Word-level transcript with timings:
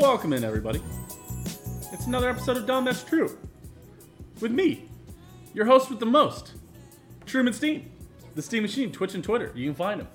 Welcome 0.00 0.32
in, 0.32 0.44
everybody. 0.44 0.80
It's 1.92 2.06
another 2.06 2.30
episode 2.30 2.56
of 2.56 2.64
Dom 2.64 2.86
That's 2.86 3.04
True. 3.04 3.36
With 4.40 4.50
me, 4.50 4.88
your 5.52 5.66
host 5.66 5.90
with 5.90 6.00
the 6.00 6.06
most, 6.06 6.54
Truman 7.26 7.52
Steen, 7.52 7.90
the 8.34 8.40
Steam 8.40 8.62
Machine, 8.62 8.92
Twitch 8.92 9.14
and 9.14 9.22
Twitter. 9.22 9.52
You 9.54 9.66
can 9.66 9.74
find 9.74 10.00
him. 10.00 10.08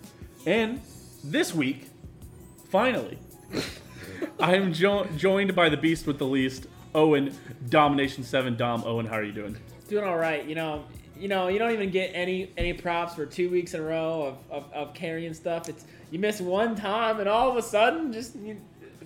And 0.48 0.82
this 1.24 1.54
week, 1.54 1.88
finally, 2.70 3.20
I 4.40 4.56
am 4.56 4.74
jo- 4.74 5.06
joined 5.18 5.56
by 5.56 5.70
the 5.70 5.78
beast 5.78 6.08
with 6.08 6.18
the 6.18 6.26
least, 6.26 6.66
Owen, 6.96 7.38
Domination 7.70 8.24
7 8.24 8.58
Dom. 8.58 8.84
Owen, 8.88 9.06
how 9.06 9.18
are 9.18 9.24
you 9.24 9.34
doing? 9.34 9.56
Doing 9.88 10.04
all 10.04 10.18
right. 10.18 10.44
You 10.46 10.56
know, 10.56 10.86
you 11.16 11.28
know, 11.28 11.48
you 11.48 11.60
don't 11.60 11.72
even 11.72 11.92
get 11.92 12.10
any 12.16 12.52
any 12.58 12.74
props 12.74 13.14
for 13.14 13.28
two 13.28 13.52
weeks 13.52 13.76
in 13.76 13.82
a 13.82 13.84
row 13.84 14.24
of, 14.52 14.64
of, 14.66 14.74
of 14.74 14.94
carrying 14.96 15.36
stuff. 15.36 15.70
It's 15.70 15.86
you 16.10 16.18
miss 16.18 16.42
one 16.42 16.76
time 16.76 17.20
and 17.20 17.30
all 17.30 17.52
of 17.52 17.56
a 17.56 17.62
sudden, 17.62 18.12
just 18.12 18.36
you, 18.36 18.58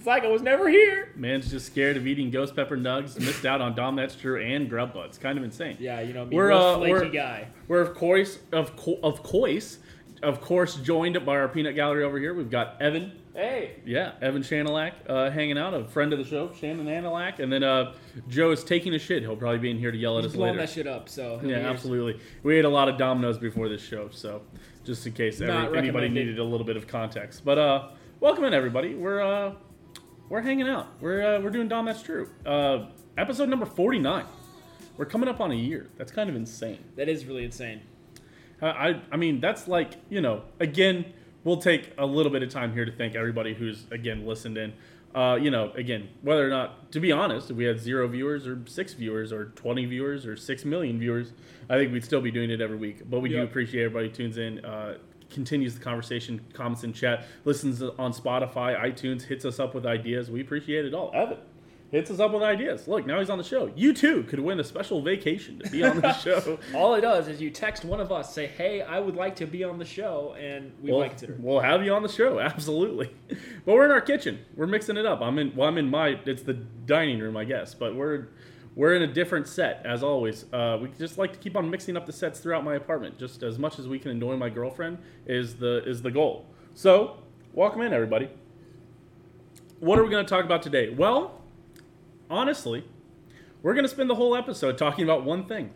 like 0.10 0.24
I 0.26 0.28
was 0.28 0.42
never 0.42 0.68
here. 0.68 1.14
Man's 1.16 1.50
just 1.50 1.68
scared 1.68 1.96
of 1.96 2.06
eating 2.06 2.30
ghost 2.32 2.56
pepper 2.56 2.76
nugs, 2.76 3.18
missed 3.20 3.46
out 3.46 3.62
on 3.62 3.76
Dom 3.76 3.96
That's 3.96 4.16
True 4.16 4.42
and 4.42 4.70
Grub 4.70 4.94
Buds. 4.94 5.18
Kind 5.18 5.38
of 5.38 5.44
insane. 5.44 5.78
Yeah, 5.80 6.02
you 6.02 6.14
know, 6.14 6.26
me, 6.26 6.36
We're, 6.36 6.50
a 6.50 6.58
uh, 6.58 6.78
flaky 6.78 6.92
we're- 6.94 7.10
guy. 7.10 7.48
We're 7.68 7.82
of 7.82 7.94
course 7.96 8.40
of 8.52 8.76
co- 8.76 9.00
of 9.04 9.24
course 9.24 9.78
of 10.24 10.42
course 10.42 10.76
joined 10.76 11.24
by 11.26 11.38
our 11.38 11.48
peanut 11.48 11.76
gallery 11.76 12.04
over 12.04 12.20
here. 12.20 12.34
We've 12.34 12.50
got 12.50 12.82
Evan, 12.82 13.14
Hey, 13.36 13.76
yeah, 13.86 14.14
Evan 14.22 14.42
Shanelak 14.42 14.92
uh, 15.08 15.30
hanging 15.30 15.58
out, 15.58 15.74
a 15.74 15.86
friend 15.86 16.12
of 16.12 16.20
the 16.20 16.26
show, 16.26 16.52
Shannon 16.60 16.88
Anelak, 16.88 17.40
and 17.40 17.54
then 17.54 17.64
uh, 17.64 17.94
Joe 18.28 18.52
is 18.52 18.64
taking 18.66 18.96
a 18.96 19.00
shit. 19.00 19.22
He'll 19.22 19.38
probably 19.38 19.60
be 19.60 19.70
in 19.72 19.78
here 19.78 19.92
to 19.92 19.98
yell 19.98 20.18
at 20.18 20.24
he's 20.26 20.34
us 20.34 20.36
blowing 20.36 20.54
later. 20.56 20.66
that 20.66 20.74
shit 20.74 20.88
up. 20.88 21.08
So 21.08 21.40
Yeah, 21.42 21.58
absolutely. 21.60 22.20
We 22.44 22.58
ate 22.58 22.66
a 22.66 22.70
lot 22.70 22.90
of 22.90 22.98
Dominoes 22.98 23.38
before 23.38 23.70
this 23.70 23.82
show, 23.82 24.10
so 24.12 24.42
just 24.84 25.06
in 25.08 25.14
case 25.14 25.40
every, 25.40 25.78
anybody 25.78 26.10
needed 26.10 26.40
a 26.40 26.44
little 26.44 26.66
bit 26.66 26.76
of 26.76 26.86
context. 26.88 27.46
But 27.46 27.58
uh, 27.60 27.88
welcome 28.20 28.44
in 28.44 28.54
everybody. 28.54 28.96
We're 28.96 29.22
uh, 29.22 29.54
we're 30.30 30.42
hanging 30.42 30.70
out. 30.70 30.88
We're 31.02 31.38
uh, 31.38 31.40
we're 31.42 31.50
doing 31.50 31.68
Dom 31.68 31.86
That's 31.86 32.02
True. 32.02 32.30
Uh, 32.46 32.86
episode 33.18 33.50
number 33.50 33.66
forty 33.66 34.00
nine. 34.00 34.26
We're 34.96 35.06
coming 35.06 35.30
up 35.30 35.40
on 35.40 35.52
a 35.52 35.56
year. 35.56 35.88
That's 35.98 36.12
kind 36.12 36.30
of 36.30 36.36
insane. 36.36 36.84
That 36.96 37.10
is 37.10 37.26
really 37.26 37.44
insane. 37.44 37.82
I, 38.62 38.68
I 38.68 39.02
I 39.14 39.18
mean 39.18 39.40
that's 39.40 39.68
like 39.68 39.96
you 40.10 40.22
know 40.22 40.44
again 40.60 41.14
we'll 41.44 41.58
take 41.58 41.94
a 41.98 42.06
little 42.06 42.32
bit 42.32 42.44
of 42.44 42.50
time 42.50 42.74
here 42.74 42.86
to 42.86 42.92
thank 42.92 43.16
everybody 43.16 43.54
who's 43.54 43.86
again 43.92 44.26
listened 44.26 44.58
in. 44.58 44.74
Uh, 45.16 45.36
you 45.42 45.50
know 45.50 45.72
again 45.72 46.08
whether 46.22 46.46
or 46.46 46.52
not 46.52 46.92
to 46.92 47.00
be 47.00 47.12
honest 47.12 47.50
if 47.50 47.58
we 47.58 47.64
had 47.64 47.80
zero 47.80 48.08
viewers 48.08 48.46
or 48.46 48.62
six 48.68 48.94
viewers 48.94 49.34
or 49.34 49.46
20 49.46 49.86
viewers 49.86 50.24
or 50.24 50.38
six 50.38 50.64
million 50.64 51.00
viewers 51.00 51.34
I 51.68 51.78
think 51.78 51.92
we'd 51.92 52.06
still 52.06 52.22
be 52.22 52.30
doing 52.30 52.52
it 52.52 52.62
every 52.62 52.78
week. 52.78 53.10
But 53.10 53.22
we 53.22 53.30
do 53.30 53.42
appreciate 53.42 53.86
everybody 53.86 54.10
who 54.10 54.16
tunes 54.16 54.38
in. 54.38 54.64
Uh, 54.64 54.98
Continues 55.30 55.76
the 55.76 55.82
conversation, 55.82 56.42
comments 56.54 56.84
in 56.84 56.94
chat, 56.94 57.26
listens 57.46 57.82
on 57.82 58.14
Spotify, 58.14 58.80
iTunes, 58.80 59.24
hits 59.24 59.46
us 59.46 59.60
up 59.60 59.76
with 59.76 59.86
ideas. 59.86 60.32
We 60.32 60.42
appreciate 60.42 60.86
it 60.86 60.94
all. 60.94 61.12
Evan 61.14 61.38
hits 61.92 62.12
us 62.12 62.20
up 62.20 62.32
with 62.32 62.44
ideas. 62.44 62.88
Look, 62.88 63.06
now 63.06 63.20
he's 63.20 63.30
on 63.30 63.38
the 63.38 63.44
show. 63.44 63.72
You 63.76 63.94
too 63.94 64.24
could 64.24 64.40
win 64.40 64.60
a 64.60 64.64
special 64.64 65.02
vacation 65.02 65.60
to 65.60 65.70
be 65.70 65.84
on 65.84 66.02
the 66.02 66.14
show. 66.20 66.60
All 66.74 66.94
it 66.96 67.02
does 67.02 67.28
is 67.28 67.42
you 67.42 67.50
text 67.50 67.84
one 67.84 68.00
of 68.00 68.12
us, 68.12 68.34
say, 68.34 68.48
"Hey, 68.48 68.82
I 68.82 69.00
would 69.00 69.16
like 69.16 69.36
to 69.38 69.46
be 69.46 69.64
on 69.64 69.80
the 69.80 69.86
show," 69.86 70.36
and 70.40 70.72
we 70.82 70.92
we'll, 70.92 71.02
might 71.02 71.10
consider. 71.10 71.34
it. 71.34 71.40
we'll 71.40 71.60
have 71.60 71.84
you 71.84 71.94
on 71.94 72.04
the 72.04 72.10
show, 72.10 72.40
absolutely. 72.50 73.12
But 73.66 73.74
we're 73.74 73.86
in 73.86 73.92
our 73.92 74.02
kitchen. 74.02 74.40
We're 74.56 74.68
mixing 74.68 74.98
it 74.98 75.06
up. 75.06 75.22
I'm 75.22 75.38
in. 75.40 75.56
Well, 75.56 75.68
I'm 75.68 75.78
in 75.78 75.90
my. 75.90 76.20
It's 76.26 76.44
the 76.44 76.54
dining 76.54 77.20
room, 77.20 77.36
I 77.38 77.44
guess. 77.46 77.74
But 77.74 77.96
we're 77.96 78.28
we're 78.76 78.96
in 78.96 79.02
a 79.02 79.08
different 79.08 79.48
set 79.48 79.82
as 79.86 80.04
always. 80.04 80.46
Uh, 80.54 80.78
we 80.82 80.90
just 80.98 81.18
like 81.18 81.34
to 81.34 81.40
keep 81.40 81.56
on 81.56 81.70
mixing 81.70 81.98
up 81.98 82.06
the 82.06 82.14
sets 82.14 82.40
throughout 82.40 82.64
my 82.64 82.76
apartment, 82.76 83.18
just 83.18 83.44
as 83.44 83.58
much 83.58 83.80
as 83.80 83.88
we 83.88 84.00
can 84.00 84.12
annoy 84.12 84.36
my 84.38 84.50
girlfriend 84.50 85.00
is 85.26 85.56
the 85.56 85.84
is 85.86 86.02
the 86.02 86.12
goal. 86.12 86.46
So 86.76 87.18
welcome 87.54 87.82
in, 87.82 87.94
everybody. 87.94 88.30
What 89.80 89.98
are 89.98 90.04
we 90.04 90.10
going 90.10 90.26
to 90.26 90.30
talk 90.30 90.46
about 90.46 90.62
today? 90.62 90.90
Well, 90.90 91.42
honestly, 92.30 92.84
we're 93.62 93.74
going 93.74 93.86
to 93.86 93.90
spend 93.90 94.10
the 94.10 94.16
whole 94.16 94.36
episode 94.36 94.78
talking 94.78 95.04
about 95.04 95.24
one 95.24 95.46
thing. 95.46 95.72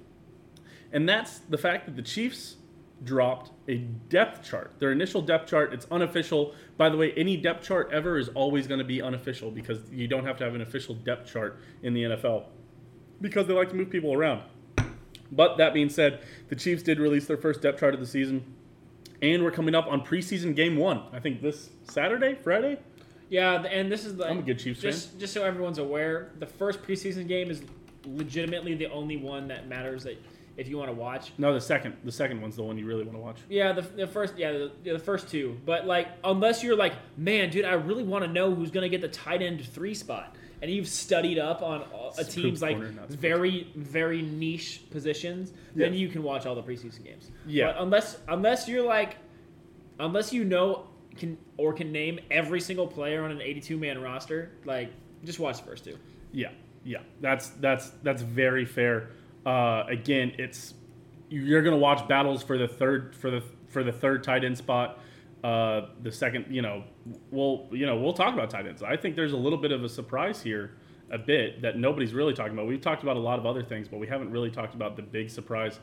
And 0.92 1.10
that's 1.10 1.40
the 1.40 1.58
fact 1.58 1.86
that 1.86 1.96
the 1.96 2.02
Chiefs 2.02 2.58
dropped 3.04 3.52
a 3.68 3.78
depth 3.78 4.48
chart. 4.48 4.74
Their 4.80 4.92
initial 4.92 5.22
depth 5.22 5.50
chart, 5.50 5.74
it's 5.74 5.88
unofficial. 5.90 6.54
By 6.78 6.90
the 6.90 6.98
way, 6.98 7.12
any 7.14 7.36
depth 7.38 7.66
chart 7.66 7.90
ever 7.92 8.18
is 8.18 8.30
always 8.30 8.68
going 8.68 8.78
to 8.78 8.86
be 8.86 9.02
unofficial 9.02 9.52
because 9.52 9.80
you 9.92 10.08
don't 10.08 10.26
have 10.26 10.38
to 10.38 10.44
have 10.44 10.56
an 10.56 10.62
official 10.62 10.96
depth 10.96 11.32
chart 11.32 11.60
in 11.82 11.94
the 11.94 12.04
NFL 12.04 12.46
because 13.24 13.48
they 13.48 13.54
like 13.54 13.70
to 13.70 13.76
move 13.76 13.90
people 13.90 14.14
around. 14.14 14.44
But 15.32 15.58
that 15.58 15.74
being 15.74 15.90
said, 15.90 16.22
the 16.50 16.56
Chiefs 16.56 16.84
did 16.84 17.00
release 17.00 17.26
their 17.26 17.38
first 17.38 17.62
depth 17.62 17.80
chart 17.80 17.96
of 17.96 18.00
the 18.00 18.06
season. 18.06 18.54
And 19.22 19.42
we're 19.42 19.52
coming 19.52 19.74
up 19.74 19.88
on 19.88 20.02
preseason 20.02 20.56
game 20.56 20.76
one. 20.76 21.02
I 21.12 21.20
think 21.20 21.42
this 21.42 21.70
Saturday, 21.90 22.36
Friday? 22.36 22.78
Yeah, 23.30 23.64
and 23.64 23.92
this 23.92 24.06
is 24.06 24.18
the. 24.18 24.28
I'm 24.28 24.40
a 24.40 24.42
good 24.44 24.60
Chiefs 24.60 24.82
just, 24.82 25.18
Just 25.18 25.34
so 25.34 25.44
everyone's 25.44 25.80
aware, 25.80 26.32
the 26.38 26.46
first 26.46 26.84
preseason 26.84 27.28
game 27.28 27.50
is 27.50 27.64
legitimately 28.06 28.76
the 28.76 28.88
only 28.92 29.18
one 29.18 29.48
that 29.48 29.68
matters 29.68 30.04
that 30.04 30.22
if 30.58 30.68
you 30.68 30.78
want 30.78 30.90
to 30.90 30.94
watch. 30.94 31.32
No, 31.38 31.54
the 31.54 31.62
second. 31.62 31.96
The 32.04 32.12
second 32.12 32.42
one's 32.42 32.58
the 32.58 32.64
one 32.64 32.78
you 32.78 32.86
really 32.86 33.04
want 33.04 33.18
to 33.18 33.22
watch. 33.22 33.38
Yeah, 33.50 33.72
the, 33.72 33.82
the 33.82 34.06
first, 34.06 34.38
yeah, 34.38 34.52
the, 34.52 34.72
yeah, 34.84 34.94
the 34.94 35.00
first 35.00 35.30
two. 35.30 35.58
But 35.66 35.88
like, 35.88 36.10
unless 36.24 36.64
you're 36.64 36.76
like, 36.76 36.94
man, 37.18 37.50
dude, 37.50 37.66
I 37.66 37.74
really 37.74 38.04
want 38.04 38.26
to 38.26 38.30
know 38.30 38.54
who's 38.54 38.70
gonna 38.70 38.90
get 38.90 39.02
the 39.02 39.08
tight 39.08 39.42
end 39.42 39.66
three 39.66 39.96
spot, 39.96 40.36
and 40.64 40.72
you've 40.72 40.88
studied 40.88 41.38
up 41.38 41.62
on 41.62 41.84
a 42.18 42.24
team's 42.24 42.62
like 42.62 42.78
corner, 42.78 42.94
very, 43.10 43.70
very 43.76 44.22
niche 44.22 44.84
positions, 44.92 45.52
then 45.76 45.94
you 45.94 46.08
can 46.08 46.24
watch 46.24 46.46
all 46.46 46.56
the 46.56 46.64
preseason 46.64 47.04
games. 47.04 47.32
Yeah. 47.46 47.66
But 47.66 47.82
unless, 47.82 48.18
unless 48.30 48.66
you're 48.70 48.86
like, 48.86 49.18
unless 50.00 50.32
you 50.32 50.46
know 50.46 50.88
can 51.18 51.38
or 51.58 51.74
can 51.74 51.92
name 51.92 52.18
every 52.32 52.62
single 52.62 52.88
player 52.88 53.26
on 53.26 53.32
an 53.32 53.42
82 53.42 53.78
man 53.78 54.02
roster, 54.02 54.54
like, 54.64 54.90
just 55.26 55.38
watch 55.38 55.58
the 55.58 55.66
first 55.66 55.84
two. 55.84 55.98
Yeah, 56.32 56.52
yeah, 56.86 57.00
that's 57.20 57.50
that's 57.50 57.90
that's 58.02 58.22
very 58.22 58.66
fair. 58.66 59.10
Uh, 59.46 59.84
again, 59.90 60.32
it's 60.38 60.76
you're 61.28 61.62
gonna 61.62 61.76
watch 61.76 62.08
battles 62.08 62.42
for 62.42 62.58
the 62.58 62.70
third 62.70 63.18
for 63.18 63.30
the 63.30 63.44
for 63.68 63.84
the 63.84 63.92
third 63.92 64.24
tight 64.24 64.46
end 64.46 64.58
spot. 64.58 64.98
Uh, 65.44 65.90
the 66.02 66.12
second, 66.12 66.46
you 66.50 66.62
know, 66.62 66.84
we'll 67.32 67.68
you 67.72 67.86
know 67.86 67.98
we'll 67.98 68.14
talk 68.14 68.34
about 68.34 68.50
tight 68.50 68.66
ends. 68.66 68.82
I 68.82 68.96
think 68.96 69.16
there's 69.16 69.34
a 69.34 69.38
little 69.38 69.58
bit 69.58 69.72
of 69.72 69.84
a 69.84 69.90
surprise 69.90 70.42
here, 70.42 70.78
a 71.12 71.18
bit 71.18 71.62
that 71.62 71.78
nobody's 71.78 72.14
really 72.14 72.34
talking 72.34 72.54
about. 72.54 72.66
We've 72.66 72.80
talked 72.80 73.04
about 73.04 73.18
a 73.18 73.20
lot 73.20 73.40
of 73.40 73.46
other 73.46 73.62
things, 73.62 73.88
but 73.90 74.00
we 74.00 74.08
haven't 74.08 74.32
really 74.32 74.50
talked 74.50 74.74
about 74.74 74.96
the 74.96 75.02
big 75.02 75.30
surprise 75.30 75.80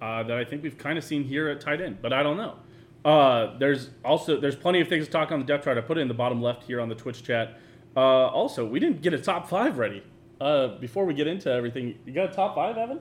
uh, 0.00 0.22
that 0.22 0.36
I 0.36 0.44
think 0.44 0.62
we've 0.62 0.78
kind 0.78 0.96
of 0.96 1.02
seen 1.02 1.24
here 1.24 1.48
at 1.48 1.60
tight 1.60 1.80
end. 1.80 1.98
But 2.00 2.12
I 2.12 2.22
don't 2.22 2.36
know. 2.36 2.56
Uh, 3.04 3.58
there's 3.58 3.90
also 4.04 4.38
there's 4.40 4.56
plenty 4.56 4.80
of 4.80 4.88
things 4.88 5.06
to 5.06 5.10
talk 5.10 5.32
on 5.32 5.40
the 5.40 5.46
depth 5.46 5.64
chart. 5.64 5.76
I 5.76 5.80
put 5.80 5.98
it 5.98 6.02
in 6.02 6.08
the 6.08 6.14
bottom 6.14 6.40
left 6.40 6.64
here 6.64 6.80
on 6.80 6.88
the 6.88 6.94
Twitch 6.94 7.24
chat. 7.24 7.58
Uh, 7.96 8.28
also, 8.28 8.64
we 8.64 8.78
didn't 8.78 9.02
get 9.02 9.12
a 9.12 9.18
top 9.18 9.48
five 9.48 9.78
ready. 9.78 10.02
Uh, 10.40 10.78
before 10.78 11.04
we 11.04 11.14
get 11.14 11.26
into 11.26 11.50
everything, 11.50 11.98
you 12.06 12.12
got 12.12 12.30
a 12.30 12.32
top 12.32 12.54
five, 12.54 12.78
Evan? 12.78 13.00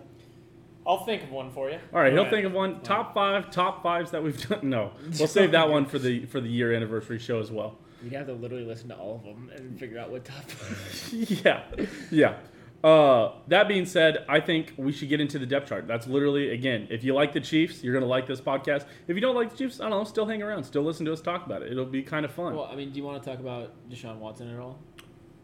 I'll 0.87 1.03
think 1.05 1.23
of 1.23 1.31
one 1.31 1.51
for 1.51 1.69
you. 1.69 1.77
All 1.93 1.99
right, 1.99 2.11
he'll 2.11 2.19
Alright. 2.19 2.33
think 2.33 2.45
of 2.45 2.53
one. 2.53 2.81
Top 2.81 3.13
five, 3.13 3.51
top 3.51 3.83
fives 3.83 4.11
that 4.11 4.23
we've 4.23 4.39
done. 4.47 4.59
No, 4.69 4.91
we'll 5.19 5.27
save 5.39 5.51
that 5.51 5.69
one 5.69 5.85
for 5.85 5.99
the 5.99 6.25
for 6.25 6.39
the 6.41 6.49
year 6.49 6.73
anniversary 6.73 7.19
show 7.19 7.39
as 7.39 7.51
well. 7.51 7.77
You'd 8.03 8.13
have 8.13 8.27
to 8.27 8.33
literally 8.33 8.65
listen 8.65 8.87
to 8.89 8.95
all 8.95 9.15
of 9.17 9.23
them 9.23 9.51
and 9.55 9.77
figure 9.77 9.99
out 9.99 10.09
what 10.09 10.23
top. 10.25 10.43
yeah, 11.11 11.63
yeah. 12.11 12.35
Uh, 12.81 13.33
that 13.49 13.67
being 13.67 13.85
said, 13.85 14.23
I 14.29 14.39
think 14.39 14.73
we 14.77 14.93
should 14.93 15.09
get 15.09 15.19
into 15.19 15.37
the 15.37 15.45
depth 15.45 15.67
chart. 15.67 15.85
That's 15.85 16.07
literally 16.07 16.51
again, 16.51 16.87
if 16.89 17.03
you 17.03 17.13
like 17.13 17.33
the 17.33 17.41
Chiefs, 17.41 17.83
you're 17.83 17.93
gonna 17.93 18.05
like 18.05 18.25
this 18.25 18.39
podcast. 18.39 18.85
If 19.07 19.15
you 19.15 19.21
don't 19.21 19.35
like 19.35 19.51
the 19.51 19.57
Chiefs, 19.57 19.81
I 19.81 19.89
don't 19.89 19.99
know, 19.99 20.03
still 20.05 20.25
hang 20.25 20.41
around, 20.41 20.63
still 20.63 20.83
listen 20.83 21.05
to 21.07 21.11
us 21.13 21.19
talk 21.21 21.45
about 21.45 21.61
it. 21.61 21.71
It'll 21.73 21.85
be 21.85 22.01
kind 22.01 22.23
of 22.25 22.31
fun. 22.31 22.55
well, 22.55 22.69
I 22.71 22.75
mean, 22.75 22.91
do 22.91 22.97
you 22.97 23.03
want 23.03 23.21
to 23.21 23.29
talk 23.29 23.39
about 23.39 23.73
Deshaun 23.89 24.17
Watson 24.17 24.49
at 24.53 24.59
all? 24.59 24.79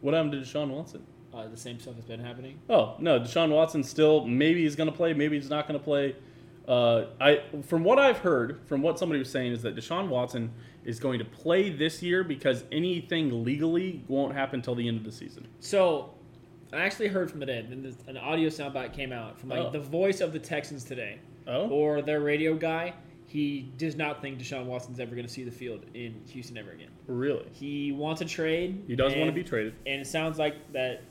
what 0.01 0.13
happened 0.13 0.33
to 0.33 0.37
Deshaun 0.37 0.69
Watson? 0.69 1.05
Uh, 1.35 1.47
the 1.49 1.57
same 1.57 1.79
stuff 1.79 1.95
that's 1.95 2.07
been 2.07 2.19
happening. 2.19 2.57
Oh 2.69 2.95
no, 2.99 3.19
Deshaun 3.19 3.49
Watson 3.49 3.83
still 3.83 4.25
maybe 4.25 4.63
he's 4.63 4.75
going 4.75 4.89
to 4.89 4.95
play, 4.95 5.13
maybe 5.13 5.35
he's 5.37 5.49
not 5.49 5.67
going 5.67 5.77
to 5.79 5.83
play. 5.83 6.15
Uh, 6.67 7.05
I 7.19 7.41
from 7.63 7.83
what 7.83 7.99
I've 7.99 8.19
heard, 8.19 8.59
from 8.67 8.81
what 8.81 8.97
somebody 8.97 9.19
was 9.19 9.29
saying, 9.29 9.51
is 9.51 9.61
that 9.63 9.75
Deshaun 9.75 10.07
Watson 10.07 10.51
is 10.85 10.99
going 10.99 11.19
to 11.19 11.25
play 11.25 11.69
this 11.71 12.01
year 12.01 12.23
because 12.23 12.63
anything 12.71 13.43
legally 13.43 14.03
won't 14.07 14.33
happen 14.33 14.59
until 14.59 14.75
the 14.75 14.87
end 14.87 14.97
of 14.97 15.03
the 15.03 15.11
season. 15.11 15.47
So, 15.59 16.11
I 16.71 16.77
actually 16.81 17.07
heard 17.07 17.29
from 17.31 17.39
today. 17.39 17.59
and 17.59 17.83
this- 17.83 17.97
An 18.07 18.17
audio 18.17 18.49
soundbite 18.49 18.93
came 18.93 19.11
out 19.11 19.39
from 19.39 19.49
like 19.49 19.59
Oh. 19.59 19.69
the 19.71 19.79
voice 19.79 20.21
of 20.21 20.31
the 20.31 20.39
Texans 20.39 20.83
today, 20.83 21.17
Oh, 21.47 21.67
or 21.69 22.01
their 22.01 22.21
radio 22.21 22.55
guy. 22.55 22.93
He 23.27 23.71
does 23.77 23.95
not 23.95 24.21
think 24.21 24.39
Deshaun 24.39 24.65
Watson's 24.65 24.99
ever 24.99 25.15
going 25.15 25.25
to 25.27 25.31
see 25.33 25.43
the 25.43 25.51
field 25.51 25.83
in 25.95 26.13
Houston 26.29 26.57
ever 26.57 26.71
again. 26.71 26.89
really? 27.07 27.45
He 27.51 27.91
wants 27.91 28.21
a 28.21 28.25
trade. 28.25 28.83
He 28.87 28.95
does 28.95 29.13
want 29.15 29.27
to 29.27 29.31
be 29.33 29.43
traded. 29.43 29.73
and 29.85 30.01
it 30.01 30.07
sounds 30.07 30.37
like 30.39 30.55
that 30.73 31.01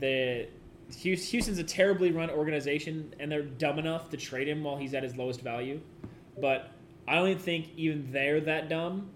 the 0.00 0.48
Houston's 1.00 1.58
a 1.58 1.64
terribly 1.64 2.12
run 2.12 2.30
organization, 2.30 3.14
and 3.18 3.30
they're 3.30 3.42
dumb 3.42 3.78
enough 3.78 4.08
to 4.10 4.16
trade 4.16 4.48
him 4.48 4.62
while 4.62 4.76
he's 4.76 4.94
at 4.94 5.02
his 5.02 5.16
lowest 5.16 5.40
value. 5.40 5.80
But 6.40 6.70
I 7.08 7.14
don't 7.16 7.28
even 7.28 7.42
think 7.42 7.70
even 7.76 8.10
they're 8.12 8.40
that 8.42 8.68
dumb 8.68 9.10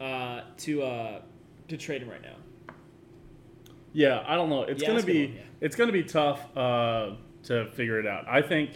uh, 0.00 0.42
to 0.58 0.82
uh, 0.82 1.20
to 1.68 1.76
trade 1.76 2.02
him 2.02 2.08
right 2.10 2.22
now. 2.22 2.36
Yeah, 3.92 4.24
I 4.26 4.36
don't 4.36 4.48
know. 4.48 4.62
It's 4.62 4.80
Yeah, 4.80 4.88
gonna 4.88 5.00
that's 5.00 5.04
a 5.04 5.06
good 5.06 5.12
be 5.12 5.26
one, 5.26 5.36
yeah. 5.36 5.42
it's 5.60 5.76
gonna 5.76 5.92
be 5.92 6.02
tough 6.04 6.56
uh, 6.56 7.10
to 7.44 7.66
figure 7.72 7.98
it 7.98 8.06
out. 8.06 8.26
I 8.28 8.40
think 8.42 8.70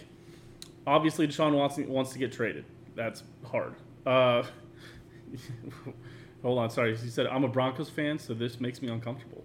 obviously 0.87 1.27
Deshaun 1.27 1.55
Watson 1.55 1.89
wants 1.89 2.13
to 2.13 2.19
get 2.19 2.33
traded. 2.33 2.65
That's 2.95 3.23
hard. 3.45 3.75
Uh, 4.05 4.43
hold 6.43 6.59
on, 6.59 6.71
sorry. 6.71 6.97
He 6.97 7.09
said 7.09 7.27
I'm 7.27 7.45
a 7.45 7.49
Broncos 7.49 7.89
fan, 7.91 8.19
so 8.19 8.35
this 8.35 8.61
makes 8.61 8.83
me 8.83 8.89
uncomfortable. 8.89 9.45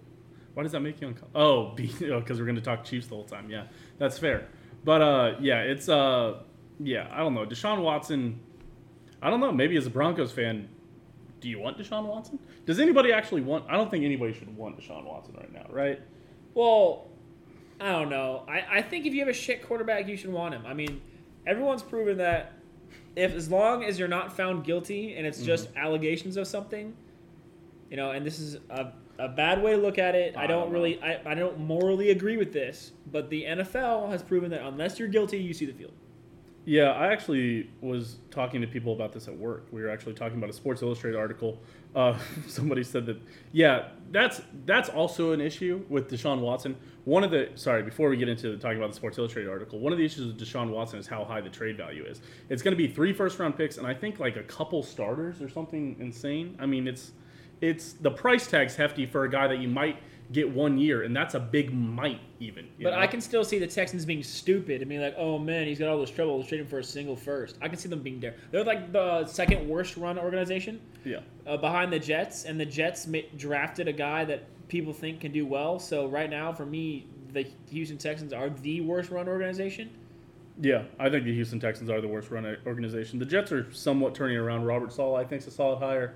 Why 0.54 0.62
does 0.62 0.72
that 0.72 0.80
make 0.80 1.00
you 1.00 1.08
uncomfortable? 1.08 1.40
Oh, 1.40 1.64
because 1.76 2.38
we're 2.38 2.44
going 2.46 2.56
to 2.56 2.62
talk 2.62 2.84
Chiefs 2.84 3.06
the 3.06 3.14
whole 3.14 3.24
time. 3.24 3.50
Yeah, 3.50 3.64
that's 3.98 4.18
fair. 4.18 4.48
But 4.84 5.00
uh, 5.02 5.34
yeah, 5.40 5.60
it's 5.60 5.88
uh, 5.88 6.40
yeah, 6.80 7.08
I 7.12 7.18
don't 7.18 7.34
know. 7.34 7.46
Deshaun 7.46 7.82
Watson. 7.82 8.40
I 9.22 9.30
don't 9.30 9.40
know. 9.40 9.52
Maybe 9.52 9.76
as 9.76 9.86
a 9.86 9.90
Broncos 9.90 10.32
fan, 10.32 10.68
do 11.40 11.48
you 11.48 11.60
want 11.60 11.78
Deshaun 11.78 12.04
Watson? 12.06 12.38
Does 12.66 12.80
anybody 12.80 13.12
actually 13.12 13.40
want? 13.42 13.64
I 13.68 13.74
don't 13.76 13.90
think 13.90 14.04
anybody 14.04 14.32
should 14.32 14.54
want 14.56 14.78
Deshaun 14.80 15.04
Watson 15.04 15.34
right 15.36 15.52
now, 15.52 15.66
right? 15.70 16.00
Well, 16.54 17.06
I 17.80 17.92
don't 17.92 18.10
know. 18.10 18.44
I, 18.48 18.78
I 18.78 18.82
think 18.82 19.06
if 19.06 19.14
you 19.14 19.20
have 19.20 19.28
a 19.28 19.32
shit 19.32 19.66
quarterback, 19.66 20.08
you 20.08 20.16
should 20.16 20.32
want 20.32 20.54
him. 20.54 20.64
I 20.66 20.74
mean, 20.74 21.00
everyone's 21.46 21.82
proven 21.82 22.18
that 22.18 22.52
if 23.14 23.34
as 23.34 23.50
long 23.50 23.84
as 23.84 23.98
you're 23.98 24.08
not 24.08 24.36
found 24.36 24.64
guilty 24.64 25.14
and 25.14 25.26
it's 25.26 25.42
just 25.42 25.68
Mm-hmm. 25.70 25.78
allegations 25.78 26.36
of 26.36 26.46
something, 26.46 26.94
you 27.90 27.96
know, 27.96 28.10
and 28.10 28.24
this 28.26 28.38
is 28.40 28.56
a, 28.70 28.92
a 29.18 29.28
bad 29.28 29.62
way 29.62 29.72
to 29.72 29.78
look 29.78 29.98
at 29.98 30.14
it. 30.14 30.36
I, 30.36 30.46
don't 30.46 30.70
really, 30.70 31.00
I, 31.02 31.20
I 31.24 31.34
don't 31.34 31.58
morally 31.60 32.10
agree 32.10 32.36
with 32.36 32.52
this, 32.52 32.92
but 33.10 33.30
the 33.30 33.44
NFL 33.44 34.10
has 34.10 34.22
proven 34.22 34.50
that 34.50 34.62
unless 34.62 34.98
you're 34.98 35.08
guilty, 35.08 35.38
you 35.38 35.54
see 35.54 35.66
the 35.66 35.72
field. 35.72 35.92
Yeah, 36.64 36.92
I 36.92 37.12
actually 37.12 37.70
was 37.80 38.18
talking 38.30 38.60
to 38.60 38.68
people 38.68 38.92
about 38.92 39.12
this 39.12 39.26
at 39.26 39.36
work. 39.36 39.66
We 39.72 39.82
were 39.82 39.90
actually 39.90 40.14
talking 40.14 40.38
about 40.38 40.48
a 40.48 40.52
Sports 40.52 40.80
Illustrated 40.80 41.18
article. 41.18 41.60
Uh, 41.94 42.16
somebody 42.46 42.84
said 42.84 43.04
that, 43.06 43.20
yeah, 43.50 43.88
that's 44.12 44.40
that's 44.64 44.88
also 44.88 45.32
an 45.32 45.40
issue 45.40 45.84
with 45.88 46.08
Deshaun 46.08 46.40
Watson. 46.40 46.76
One 47.04 47.24
of 47.24 47.32
the 47.32 47.50
sorry, 47.56 47.82
before 47.82 48.08
we 48.08 48.16
get 48.16 48.28
into 48.28 48.56
talking 48.58 48.78
about 48.78 48.90
the 48.90 48.96
Sports 48.96 49.18
Illustrated 49.18 49.50
article, 49.50 49.80
one 49.80 49.92
of 49.92 49.98
the 49.98 50.04
issues 50.04 50.26
with 50.26 50.38
Deshaun 50.38 50.70
Watson 50.70 51.00
is 51.00 51.08
how 51.08 51.24
high 51.24 51.40
the 51.40 51.50
trade 51.50 51.76
value 51.76 52.04
is. 52.04 52.20
It's 52.48 52.62
going 52.62 52.76
to 52.76 52.78
be 52.78 52.86
three 52.86 53.12
first 53.12 53.40
round 53.40 53.56
picks 53.56 53.78
and 53.78 53.86
I 53.86 53.94
think 53.94 54.20
like 54.20 54.36
a 54.36 54.44
couple 54.44 54.84
starters 54.84 55.42
or 55.42 55.48
something 55.48 55.96
insane. 55.98 56.56
I 56.60 56.66
mean, 56.66 56.86
it's 56.86 57.10
it's 57.62 57.94
the 57.94 58.10
price 58.10 58.46
tag's 58.46 58.76
hefty 58.76 59.06
for 59.06 59.24
a 59.24 59.30
guy 59.30 59.46
that 59.46 59.58
you 59.58 59.68
might 59.68 59.96
get 60.32 60.50
one 60.50 60.78
year, 60.78 61.02
and 61.02 61.14
that's 61.14 61.34
a 61.34 61.40
big 61.40 61.72
might 61.72 62.20
even. 62.40 62.68
But 62.80 62.90
know? 62.90 62.98
I 62.98 63.06
can 63.06 63.20
still 63.20 63.44
see 63.44 63.58
the 63.58 63.66
Texans 63.66 64.04
being 64.04 64.22
stupid 64.22 64.82
and 64.82 64.88
being 64.88 65.00
like, 65.00 65.14
"Oh 65.16 65.38
man, 65.38 65.66
he's 65.66 65.78
got 65.78 65.88
all 65.88 66.00
this 66.00 66.10
trouble. 66.10 66.36
Let's 66.36 66.48
trade 66.48 66.60
him 66.60 66.66
for 66.66 66.80
a 66.80 66.84
single 66.84 67.16
first. 67.16 67.56
I 67.62 67.68
can 67.68 67.78
see 67.78 67.88
them 67.88 68.02
being 68.02 68.20
there. 68.20 68.34
They're 68.50 68.64
like 68.64 68.92
the 68.92 69.26
second 69.26 69.68
worst 69.68 69.96
run 69.96 70.18
organization 70.18 70.80
yeah. 71.04 71.20
uh, 71.46 71.56
behind 71.56 71.92
the 71.92 71.98
Jets, 71.98 72.44
and 72.44 72.58
the 72.58 72.66
Jets 72.66 73.06
ma- 73.06 73.18
drafted 73.36 73.86
a 73.88 73.92
guy 73.92 74.24
that 74.24 74.44
people 74.68 74.92
think 74.92 75.20
can 75.20 75.32
do 75.32 75.46
well. 75.46 75.78
So 75.78 76.08
right 76.08 76.28
now, 76.28 76.52
for 76.52 76.66
me, 76.66 77.06
the 77.32 77.46
Houston 77.70 77.98
Texans 77.98 78.32
are 78.32 78.50
the 78.50 78.80
worst 78.80 79.10
run 79.10 79.28
organization. 79.28 79.90
Yeah, 80.60 80.82
I 80.98 81.08
think 81.08 81.24
the 81.24 81.34
Houston 81.34 81.60
Texans 81.60 81.88
are 81.90 82.00
the 82.00 82.08
worst 82.08 82.30
run 82.30 82.56
organization. 82.66 83.18
The 83.18 83.24
Jets 83.24 83.52
are 83.52 83.72
somewhat 83.72 84.14
turning 84.14 84.36
around. 84.36 84.64
Robert 84.64 84.92
Saleh, 84.92 85.24
I 85.24 85.24
think, 85.24 85.42
is 85.42 85.48
a 85.48 85.50
solid 85.50 85.78
hire. 85.78 86.14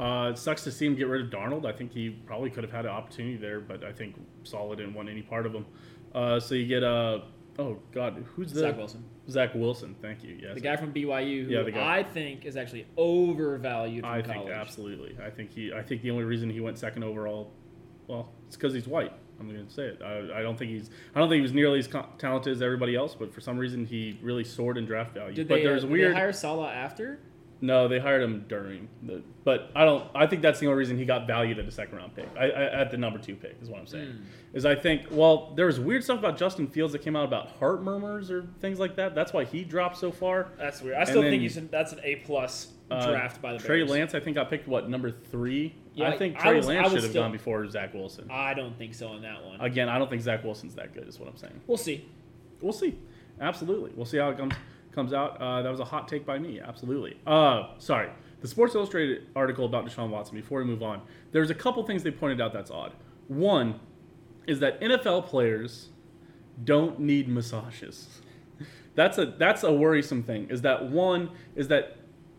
Uh, 0.00 0.30
it 0.30 0.38
sucks 0.38 0.64
to 0.64 0.72
see 0.72 0.86
him 0.86 0.94
get 0.96 1.08
rid 1.08 1.20
of 1.22 1.30
Darnold. 1.30 1.66
I 1.66 1.72
think 1.72 1.92
he 1.92 2.08
probably 2.08 2.48
could 2.48 2.64
have 2.64 2.72
had 2.72 2.86
an 2.86 2.90
opportunity 2.90 3.36
there, 3.36 3.60
but 3.60 3.84
I 3.84 3.92
think 3.92 4.16
Saleh 4.44 4.78
didn't 4.78 4.94
want 4.94 5.10
any 5.10 5.20
part 5.20 5.44
of 5.44 5.54
him. 5.54 5.66
Uh, 6.14 6.40
so 6.40 6.54
you 6.54 6.66
get 6.66 6.82
uh, 6.82 7.20
oh 7.58 7.78
god, 7.92 8.24
who's 8.34 8.50
the 8.52 8.60
Zach 8.60 8.78
Wilson, 8.78 9.04
Zach 9.28 9.54
Wilson. 9.54 9.94
Thank 10.00 10.24
you. 10.24 10.38
Yes, 10.40 10.54
the 10.54 10.60
guy 10.60 10.76
from 10.76 10.94
BYU, 10.94 11.44
who 11.44 11.50
Yeah, 11.50 11.62
the 11.62 11.70
guy. 11.70 11.98
I 11.98 12.02
think 12.02 12.46
is 12.46 12.56
actually 12.56 12.86
overvalued 12.96 14.02
from 14.02 14.10
I 14.10 14.22
college. 14.22 14.38
think 14.38 14.50
absolutely. 14.50 15.16
I 15.22 15.28
think 15.28 15.52
he. 15.52 15.72
I 15.72 15.82
think 15.82 16.00
the 16.00 16.10
only 16.10 16.24
reason 16.24 16.48
he 16.48 16.60
went 16.60 16.78
second 16.78 17.04
overall, 17.04 17.52
well, 18.06 18.32
it's 18.46 18.56
because 18.56 18.72
he's 18.72 18.88
white. 18.88 19.12
I'm 19.38 19.48
going 19.48 19.66
to 19.66 19.72
say 19.72 19.84
it. 19.84 20.02
I, 20.02 20.40
I 20.40 20.42
don't 20.42 20.58
think 20.58 20.70
he's. 20.70 20.90
I 21.14 21.18
don't 21.18 21.28
think 21.28 21.38
he 21.38 21.42
was 21.42 21.52
nearly 21.54 21.78
as 21.78 21.86
co- 21.88 22.08
talented 22.18 22.52
as 22.54 22.62
everybody 22.62 22.96
else, 22.96 23.14
but 23.14 23.32
for 23.32 23.40
some 23.40 23.58
reason 23.58 23.84
he 23.86 24.18
really 24.22 24.44
soared 24.44 24.78
in 24.78 24.86
draft 24.86 25.14
value. 25.14 25.34
Did 25.34 25.48
but 25.48 25.56
they, 25.56 25.62
there's 25.64 25.84
uh, 25.84 25.86
did 25.86 25.92
weird. 25.92 26.12
they 26.14 26.18
hire 26.18 26.32
Saleh 26.32 26.70
after? 26.70 27.20
No, 27.62 27.88
they 27.88 27.98
hired 27.98 28.22
him 28.22 28.46
during 28.48 28.88
the. 29.02 29.22
But 29.44 29.70
I 29.76 29.84
don't. 29.84 30.08
I 30.14 30.26
think 30.26 30.40
that's 30.40 30.60
the 30.60 30.66
only 30.66 30.78
reason 30.78 30.96
he 30.96 31.04
got 31.04 31.26
valued 31.26 31.58
at 31.58 31.66
a 31.66 31.70
second 31.70 31.98
round 31.98 32.14
pick. 32.16 32.26
I, 32.38 32.44
I, 32.44 32.80
at 32.80 32.90
the 32.90 32.96
number 32.96 33.18
two 33.18 33.34
pick 33.36 33.56
is 33.60 33.68
what 33.68 33.78
I'm 33.78 33.86
saying. 33.86 34.12
Hmm. 34.12 34.56
Is 34.56 34.64
I 34.64 34.74
think 34.74 35.02
well 35.10 35.52
there 35.56 35.66
was 35.66 35.78
weird 35.78 36.02
stuff 36.02 36.18
about 36.18 36.38
Justin 36.38 36.66
Fields 36.66 36.92
that 36.94 37.02
came 37.02 37.16
out 37.16 37.24
about 37.24 37.48
heart 37.58 37.82
murmurs 37.82 38.30
or 38.30 38.46
things 38.60 38.78
like 38.78 38.96
that. 38.96 39.14
That's 39.14 39.32
why 39.34 39.44
he 39.44 39.62
dropped 39.62 39.98
so 39.98 40.10
far. 40.10 40.48
That's 40.58 40.80
weird. 40.80 40.96
I 40.96 41.04
still 41.04 41.20
then- 41.22 41.32
think 41.32 41.42
he's 41.42 41.56
an, 41.58 41.68
that's 41.70 41.92
an 41.92 42.00
A 42.02 42.16
plus 42.16 42.68
Uh, 42.90 43.06
draft 43.10 43.42
by 43.42 43.52
the 43.52 43.58
way. 43.58 43.64
Trey 43.64 43.78
Bears. 43.80 43.90
Lance 43.90 44.14
I 44.14 44.20
think 44.20 44.38
I 44.38 44.44
picked 44.44 44.66
what 44.66 44.88
number 44.88 45.10
three. 45.10 45.74
Yeah, 45.94 46.08
I 46.08 46.16
think 46.16 46.36
I 46.38 46.42
Trey 46.42 46.56
was- 46.56 46.66
Lance 46.66 46.88
should 46.88 47.02
have 47.02 47.10
still- 47.10 47.22
gone 47.22 47.32
before 47.32 47.68
Zach 47.68 47.92
Wilson. 47.92 48.26
I 48.30 48.54
don't 48.54 48.76
think 48.78 48.94
so 48.94 49.08
on 49.08 49.20
that 49.22 49.44
one. 49.44 49.60
Again, 49.60 49.88
I 49.90 49.98
don't 49.98 50.08
think 50.08 50.22
Zach 50.22 50.42
Wilson's 50.44 50.74
that 50.76 50.94
good. 50.94 51.06
Is 51.08 51.18
what 51.20 51.28
I'm 51.28 51.36
saying. 51.36 51.60
we'll 51.66 51.76
see. 51.76 52.06
We'll 52.62 52.72
see. 52.72 52.96
Absolutely. 53.40 53.92
We'll 53.94 54.06
see 54.06 54.18
how 54.18 54.30
it 54.30 54.38
comes 54.38 54.54
comes 54.92 55.12
out. 55.12 55.40
Uh, 55.40 55.62
that 55.62 55.70
was 55.70 55.80
a 55.80 55.84
hot 55.84 56.08
take 56.08 56.26
by 56.26 56.38
me. 56.38 56.60
Absolutely. 56.60 57.18
Uh, 57.26 57.68
sorry. 57.78 58.10
The 58.40 58.48
Sports 58.48 58.74
Illustrated 58.74 59.28
article 59.36 59.66
about 59.66 59.86
Deshaun 59.86 60.10
Watson. 60.10 60.36
Before 60.36 60.60
we 60.60 60.64
move 60.64 60.82
on, 60.82 61.02
there's 61.32 61.50
a 61.50 61.54
couple 61.54 61.82
things 61.84 62.02
they 62.02 62.10
pointed 62.10 62.40
out 62.40 62.52
that's 62.52 62.70
odd. 62.70 62.92
One 63.28 63.78
is 64.46 64.60
that 64.60 64.80
NFL 64.80 65.26
players 65.26 65.90
don't 66.64 66.98
need 66.98 67.28
massages. 67.28 68.20
That's 68.96 69.18
a 69.18 69.26
that's 69.38 69.62
a 69.62 69.72
worrisome 69.72 70.24
thing. 70.24 70.48
Is 70.50 70.62
that 70.62 70.90
one 70.90 71.30
is 71.54 71.68
that 71.68 71.96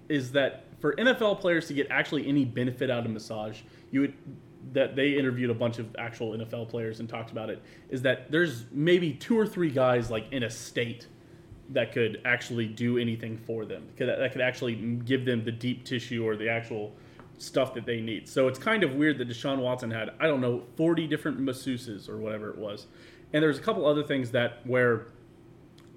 is 0.10 0.34
that 0.34 0.66
for 0.80 0.94
NFL 0.96 1.40
players 1.40 1.68
to 1.68 1.74
get 1.74 1.88
actually 1.90 2.28
any 2.28 2.44
benefit 2.44 2.92
out 2.92 3.06
of 3.06 3.12
massage, 3.12 3.62
you 3.90 4.02
would 4.02 4.14
that 4.74 4.96
they 4.96 5.18
interviewed 5.18 5.50
a 5.50 5.54
bunch 5.54 5.80
of 5.80 5.96
actual 5.98 6.38
NFL 6.38 6.70
players 6.70 7.00
and 7.00 7.10
talked 7.10 7.32
about 7.32 7.50
it 7.50 7.62
is 7.90 8.02
that 8.04 8.32
there's 8.32 8.66
maybe 8.72 9.14
two 9.14 9.38
or 9.38 9.46
three 9.46 9.72
guys 9.72 10.12
like 10.12 10.32
in 10.32 10.44
a 10.44 10.50
state 10.50 11.08
that 11.72 11.92
could 11.92 12.22
actually 12.26 12.68
do 12.68 12.98
anything 12.98 13.38
for 13.38 13.66
them 13.66 13.84
could, 13.98 14.08
that 14.08 14.32
could 14.32 14.42
actually 14.42 14.76
give 14.76 15.26
them 15.26 15.44
the 15.44 15.52
deep 15.52 15.86
tissue 15.86 16.26
or 16.28 16.36
the 16.36 16.50
actual 16.50 16.94
stuff 17.38 17.74
that 17.74 17.86
they 17.86 18.00
need. 18.00 18.28
So 18.28 18.48
it's 18.48 18.60
kind 18.60 18.84
of 18.84 18.94
weird 18.96 19.18
that 19.18 19.28
Deshaun 19.28 19.60
Watson 19.60 19.90
had 19.90 20.12
I 20.20 20.28
don't 20.28 20.42
know 20.42 20.64
40 20.76 21.08
different 21.08 21.40
masseuses 21.40 22.08
or 22.08 22.18
whatever 22.18 22.50
it 22.50 22.58
was, 22.58 22.88
and 23.34 23.42
there's 23.42 23.58
a 23.58 23.62
couple 23.62 23.86
other 23.86 24.04
things 24.04 24.32
that 24.32 24.66
where 24.66 25.08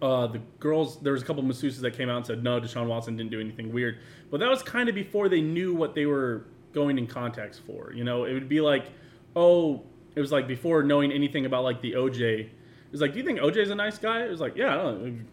uh, 0.03 0.27
the 0.27 0.41
girls, 0.61 1.01
there 1.01 1.13
was 1.13 1.23
a 1.23 1.25
couple 1.25 1.43
masseuses 1.43 1.81
that 1.81 1.97
came 1.97 2.11
out 2.11 2.19
and 2.19 2.27
said, 2.27 2.43
no, 2.43 2.61
Deshaun 2.61 2.87
Watson 2.87 3.17
didn't 3.17 3.31
do 3.31 3.41
anything 3.41 3.73
weird. 3.73 3.99
But 4.31 4.41
that 4.41 4.51
was 4.51 4.63
kind 4.63 4.89
of 4.89 4.95
before 4.95 5.29
they 5.29 5.41
knew 5.41 5.75
what 5.75 5.95
they 5.95 6.05
were 6.05 6.45
going 6.73 6.99
in 6.99 7.07
context 7.07 7.63
for. 7.67 7.93
You 7.95 8.05
know, 8.05 8.25
it 8.25 8.35
would 8.35 8.49
be 8.49 8.61
like, 8.61 8.87
oh, 9.35 9.83
it 10.15 10.21
was 10.21 10.31
like 10.31 10.47
before 10.47 10.83
knowing 10.83 11.11
anything 11.13 11.47
about 11.47 11.65
like 11.65 11.81
the 11.81 11.93
OJ. 11.93 12.41
It 12.41 12.51
was 12.93 13.01
like, 13.01 13.13
do 13.13 13.19
you 13.19 13.25
think 13.25 13.39
OJ's 13.39 13.71
a 13.71 13.75
nice 13.75 13.99
guy? 13.99 14.25
It 14.25 14.31
was 14.31 14.41
like, 14.41 14.57
yeah, 14.57 14.75
I 14.75 14.77
don't 14.77 15.05
know. 15.05 15.25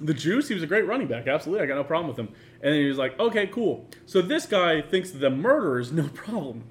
The 0.00 0.14
Juice, 0.14 0.48
he 0.48 0.54
was 0.54 0.62
a 0.62 0.66
great 0.66 0.86
running 0.86 1.08
back. 1.08 1.26
Absolutely. 1.26 1.64
I 1.64 1.66
got 1.66 1.74
no 1.74 1.84
problem 1.84 2.08
with 2.08 2.18
him. 2.18 2.34
And 2.62 2.72
then 2.72 2.80
he 2.80 2.88
was 2.88 2.98
like, 2.98 3.18
okay, 3.18 3.46
cool. 3.48 3.86
So 4.06 4.22
this 4.22 4.46
guy 4.46 4.80
thinks 4.80 5.10
the 5.10 5.30
murder 5.30 5.78
is 5.78 5.90
no 5.92 6.08
problem. 6.14 6.64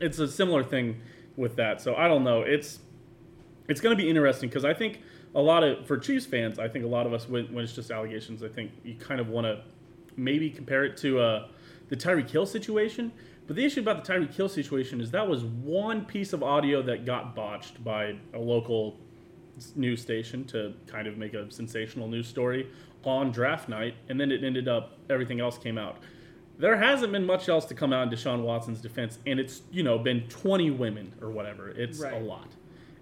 It's 0.00 0.18
a 0.18 0.28
similar 0.28 0.62
thing 0.62 1.00
with 1.36 1.56
that. 1.56 1.80
So 1.80 1.94
I 1.94 2.08
don't 2.08 2.24
know. 2.24 2.42
It's 2.42 2.80
it's 3.66 3.80
going 3.80 3.96
to 3.96 4.02
be 4.02 4.08
interesting 4.08 4.48
because 4.48 4.64
I 4.64 4.74
think 4.74 5.00
a 5.34 5.40
lot 5.40 5.64
of 5.64 5.86
for 5.86 5.98
Chiefs 5.98 6.26
fans, 6.26 6.58
I 6.58 6.68
think 6.68 6.84
a 6.84 6.88
lot 6.88 7.06
of 7.06 7.12
us 7.12 7.28
when, 7.28 7.52
when 7.52 7.64
it's 7.64 7.72
just 7.72 7.90
allegations, 7.90 8.42
I 8.42 8.48
think 8.48 8.72
you 8.84 8.94
kind 8.94 9.20
of 9.20 9.28
want 9.28 9.46
to 9.46 9.62
maybe 10.16 10.50
compare 10.50 10.84
it 10.84 10.96
to 10.98 11.20
uh, 11.20 11.48
the 11.88 11.96
Tyreek 11.96 12.30
Hill 12.30 12.46
situation. 12.46 13.12
But 13.46 13.56
the 13.56 13.64
issue 13.64 13.80
about 13.80 14.04
the 14.04 14.12
Tyreek 14.12 14.34
Hill 14.34 14.48
situation 14.48 15.00
is 15.00 15.10
that 15.10 15.28
was 15.28 15.44
one 15.44 16.04
piece 16.04 16.32
of 16.32 16.42
audio 16.42 16.82
that 16.82 17.04
got 17.04 17.34
botched 17.34 17.82
by 17.84 18.16
a 18.32 18.38
local 18.38 18.98
news 19.74 20.00
station 20.00 20.44
to 20.46 20.74
kind 20.86 21.06
of 21.06 21.16
make 21.16 21.34
a 21.34 21.50
sensational 21.50 22.08
news 22.08 22.26
story 22.26 22.68
on 23.04 23.30
draft 23.30 23.68
night, 23.68 23.94
and 24.08 24.20
then 24.20 24.32
it 24.32 24.44
ended 24.44 24.68
up 24.68 24.98
everything 25.10 25.40
else 25.40 25.58
came 25.58 25.78
out. 25.78 25.98
There 26.58 26.76
hasn't 26.76 27.12
been 27.12 27.26
much 27.26 27.48
else 27.48 27.64
to 27.66 27.74
come 27.74 27.92
out 27.92 28.04
in 28.04 28.10
Deshaun 28.10 28.42
Watson's 28.42 28.80
defense, 28.80 29.18
and 29.26 29.40
it's 29.40 29.62
you 29.70 29.82
know 29.82 29.98
been 29.98 30.22
20 30.28 30.70
women 30.70 31.12
or 31.20 31.30
whatever. 31.30 31.70
It's 31.70 32.00
a 32.00 32.18
lot, 32.18 32.48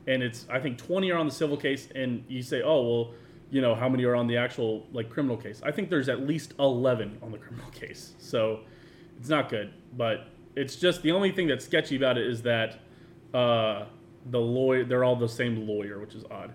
and 0.07 0.23
it's 0.23 0.47
I 0.51 0.59
think 0.59 0.79
20 0.79 1.11
are 1.11 1.19
on 1.19 1.27
the 1.27 1.33
civil 1.33 1.57
case, 1.57 1.89
and 1.95 2.25
you 2.29 2.43
say, 2.43 2.63
oh 2.63 2.83
well, 2.83 3.15
you 3.51 3.61
know 3.61 3.75
how 3.75 3.89
many 3.89 4.05
are 4.05 4.15
on 4.15 4.27
the 4.27 4.37
actual 4.37 4.87
like 4.93 5.11
criminal 5.11 5.37
case? 5.37 5.61
I 5.65 5.71
think 5.71 5.91
there's 5.91 6.09
at 6.09 6.27
least 6.27 6.55
11 6.59 7.19
on 7.23 7.31
the 7.31 7.39
criminal 7.39 7.71
case, 7.73 8.15
so 8.19 8.61
it's 9.19 9.29
not 9.29 9.49
good. 9.51 9.73
But 9.97 10.29
it's 10.57 10.77
just 10.77 11.03
the 11.03 11.13
only 11.13 11.31
thing 11.33 11.47
that's 11.47 11.65
sketchy 11.65 11.97
about 11.97 12.19
it 12.19 12.27
is 12.27 12.43
that 12.43 12.81
uh, 13.35 13.85
the 14.31 14.41
lawyer 14.41 14.85
they're 14.85 15.05
all 15.05 15.17
the 15.17 15.29
same 15.29 15.67
lawyer, 15.67 15.99
which 15.99 16.15
is 16.15 16.25
odd. 16.31 16.53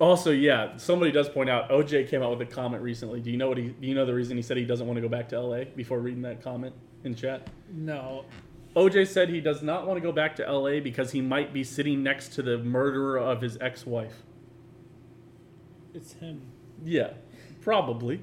Also, 0.00 0.30
yeah, 0.30 0.76
somebody 0.76 1.10
does 1.10 1.28
point 1.28 1.50
out 1.50 1.70
OJ 1.70 2.08
came 2.08 2.22
out 2.22 2.30
with 2.30 2.48
a 2.48 2.50
comment 2.50 2.82
recently. 2.82 3.20
Do 3.20 3.30
you 3.30 3.36
know 3.36 3.48
what 3.48 3.58
he? 3.58 3.68
Do 3.68 3.86
you 3.86 3.94
know 3.94 4.06
the 4.06 4.14
reason 4.14 4.36
he 4.36 4.42
said 4.42 4.56
he 4.56 4.64
doesn't 4.64 4.86
want 4.86 4.96
to 4.96 5.00
go 5.00 5.08
back 5.08 5.28
to 5.30 5.40
LA? 5.40 5.64
Before 5.64 5.98
reading 5.98 6.22
that 6.22 6.42
comment 6.42 6.74
in 7.04 7.14
chat, 7.14 7.48
No. 7.72 8.24
OJ 8.76 9.08
said 9.08 9.28
he 9.28 9.40
does 9.40 9.62
not 9.62 9.86
want 9.86 9.96
to 9.96 10.00
go 10.00 10.12
back 10.12 10.36
to 10.36 10.52
LA 10.52 10.78
because 10.78 11.10
he 11.10 11.20
might 11.20 11.52
be 11.52 11.64
sitting 11.64 12.02
next 12.02 12.28
to 12.34 12.42
the 12.42 12.58
murderer 12.58 13.18
of 13.18 13.40
his 13.40 13.58
ex-wife. 13.60 14.22
It's 15.94 16.12
him. 16.12 16.42
Yeah, 16.84 17.14
probably. 17.60 18.20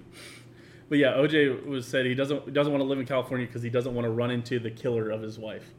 But 0.88 1.00
yeah, 1.00 1.14
OJ 1.14 1.66
was 1.66 1.88
said 1.88 2.06
he 2.06 2.16
doesn't 2.16 2.54
doesn't 2.54 2.72
want 2.72 2.82
to 2.82 2.88
live 2.88 3.00
in 3.00 3.06
California 3.06 3.48
because 3.48 3.64
he 3.64 3.70
doesn't 3.70 3.94
want 3.94 4.06
to 4.06 4.12
run 4.12 4.32
into 4.32 4.60
the 4.60 4.72
killer 4.72 5.10
of 5.10 5.22
his 5.22 5.38
wife. 5.38 5.74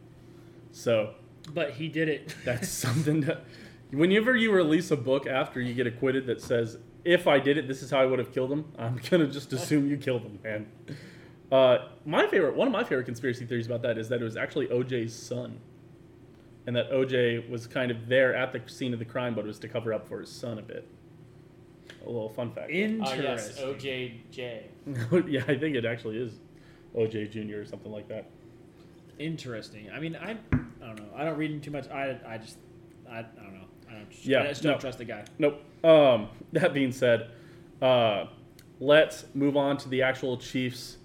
So 0.72 1.14
But 1.52 1.72
he 1.72 1.88
did 1.88 2.08
it. 2.08 2.34
that's 2.44 2.68
something 2.68 3.20
that 3.22 3.44
whenever 3.90 4.36
you 4.36 4.52
release 4.52 4.90
a 4.90 4.96
book 4.96 5.26
after 5.26 5.60
you 5.60 5.74
get 5.74 5.86
acquitted 5.86 6.26
that 6.26 6.40
says 6.40 6.78
if 7.04 7.28
I 7.28 7.38
did 7.38 7.56
it, 7.56 7.68
this 7.68 7.82
is 7.82 7.90
how 7.90 8.00
I 8.00 8.06
would 8.06 8.18
have 8.18 8.32
killed 8.32 8.50
him. 8.52 8.64
I'm 8.78 9.00
gonna 9.10 9.26
just 9.28 9.52
assume 9.52 9.88
you 9.88 9.96
killed 9.96 10.22
him, 10.22 10.38
man. 10.42 10.66
Uh, 11.52 11.88
my 12.04 12.26
favorite, 12.26 12.56
one 12.56 12.66
of 12.66 12.72
my 12.72 12.82
favorite 12.82 13.04
conspiracy 13.04 13.46
theories 13.46 13.66
about 13.66 13.82
that 13.82 13.96
is 13.98 14.08
that 14.08 14.20
it 14.20 14.24
was 14.24 14.36
actually 14.36 14.66
OJ's 14.66 15.14
son. 15.14 15.60
and 16.66 16.74
that 16.74 16.90
OJ 16.90 17.48
was 17.48 17.68
kind 17.68 17.92
of 17.92 18.08
there 18.08 18.34
at 18.34 18.52
the 18.52 18.60
scene 18.68 18.92
of 18.92 18.98
the 18.98 19.04
crime, 19.04 19.34
but 19.36 19.44
it 19.44 19.46
was 19.46 19.60
to 19.60 19.68
cover 19.68 19.92
up 19.94 20.08
for 20.08 20.18
his 20.20 20.28
son 20.30 20.58
a 20.58 20.62
bit. 20.62 20.88
A 22.04 22.06
little 22.10 22.28
fun 22.30 22.50
fact. 22.50 22.70
Uh, 22.70 22.74
Interesting. 22.74 23.22
yes, 23.22 23.58
OJJ. 23.60 25.30
yeah, 25.30 25.44
I 25.46 25.56
think 25.56 25.76
it 25.76 25.84
actually 25.84 26.16
is 26.18 26.32
OJ 26.96 27.30
Jr. 27.30 27.60
or 27.60 27.64
something 27.64 27.92
like 27.92 28.08
that. 28.08 28.28
Interesting. 29.20 29.88
I 29.92 30.00
mean, 30.00 30.16
I, 30.16 30.36
I 30.86 30.94
don't 30.94 30.98
know. 30.98 31.16
I 31.16 31.24
don't 31.24 31.36
read 31.36 31.50
him 31.50 31.60
too 31.60 31.72
much. 31.72 31.88
I, 31.90 32.16
I 32.26 32.38
just, 32.38 32.58
I, 33.10 33.18
I 33.18 33.22
don't 33.22 33.54
know. 33.54 33.66
I 33.88 33.92
don't. 33.94 34.06
Yeah, 34.24 34.42
I 34.42 34.48
just 34.48 34.62
don't 34.62 34.74
no. 34.74 34.78
trust 34.78 34.98
the 34.98 35.04
guy. 35.04 35.24
Nope. 35.38 35.60
Um, 35.84 36.28
that 36.52 36.72
being 36.72 36.92
said, 36.92 37.30
uh, 37.82 38.26
let's 38.78 39.24
move 39.34 39.56
on 39.56 39.76
to 39.78 39.88
the 39.88 40.02
actual 40.02 40.36
Chiefs. 40.36 40.98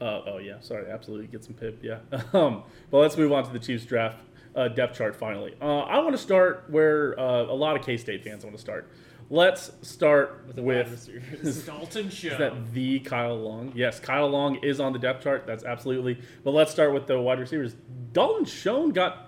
Uh, 0.00 0.22
oh 0.26 0.38
yeah, 0.38 0.60
sorry, 0.60 0.90
absolutely 0.90 1.26
get 1.28 1.44
some 1.44 1.54
pip. 1.54 1.80
Yeah. 1.82 1.98
Um, 2.32 2.62
but 2.90 2.98
let's 2.98 3.16
move 3.16 3.32
on 3.32 3.44
to 3.44 3.52
the 3.52 3.58
Chiefs 3.58 3.84
draft 3.84 4.18
uh, 4.54 4.68
depth 4.68 4.98
chart 4.98 5.14
finally. 5.14 5.54
Uh, 5.60 5.80
I 5.80 5.98
want 6.00 6.12
to 6.12 6.22
start 6.22 6.64
where 6.68 7.18
uh, 7.18 7.44
a 7.44 7.54
lot 7.54 7.76
of 7.76 7.84
K 7.84 7.96
State 7.96 8.24
fans 8.24 8.44
want 8.44 8.56
to 8.56 8.60
start. 8.60 8.90
Let's 9.30 9.72
start 9.82 10.44
With 10.46 10.56
the 10.56 10.62
with. 10.62 10.86
wide 10.86 10.92
receivers. 10.92 11.64
Dalton 11.66 12.08
Show. 12.08 12.28
Is 12.28 12.38
that 12.38 12.72
the 12.72 12.98
Kyle 13.00 13.36
Long? 13.38 13.72
Yes, 13.74 14.00
Kyle 14.00 14.28
Long 14.28 14.56
is 14.56 14.80
on 14.80 14.94
the 14.94 14.98
depth 14.98 15.22
chart. 15.22 15.46
That's 15.46 15.64
absolutely. 15.64 16.18
But 16.44 16.52
let's 16.52 16.72
start 16.72 16.94
with 16.94 17.06
the 17.06 17.20
wide 17.20 17.38
receivers. 17.38 17.74
Dalton 18.12 18.46
Schoen 18.46 18.90
got. 18.90 19.27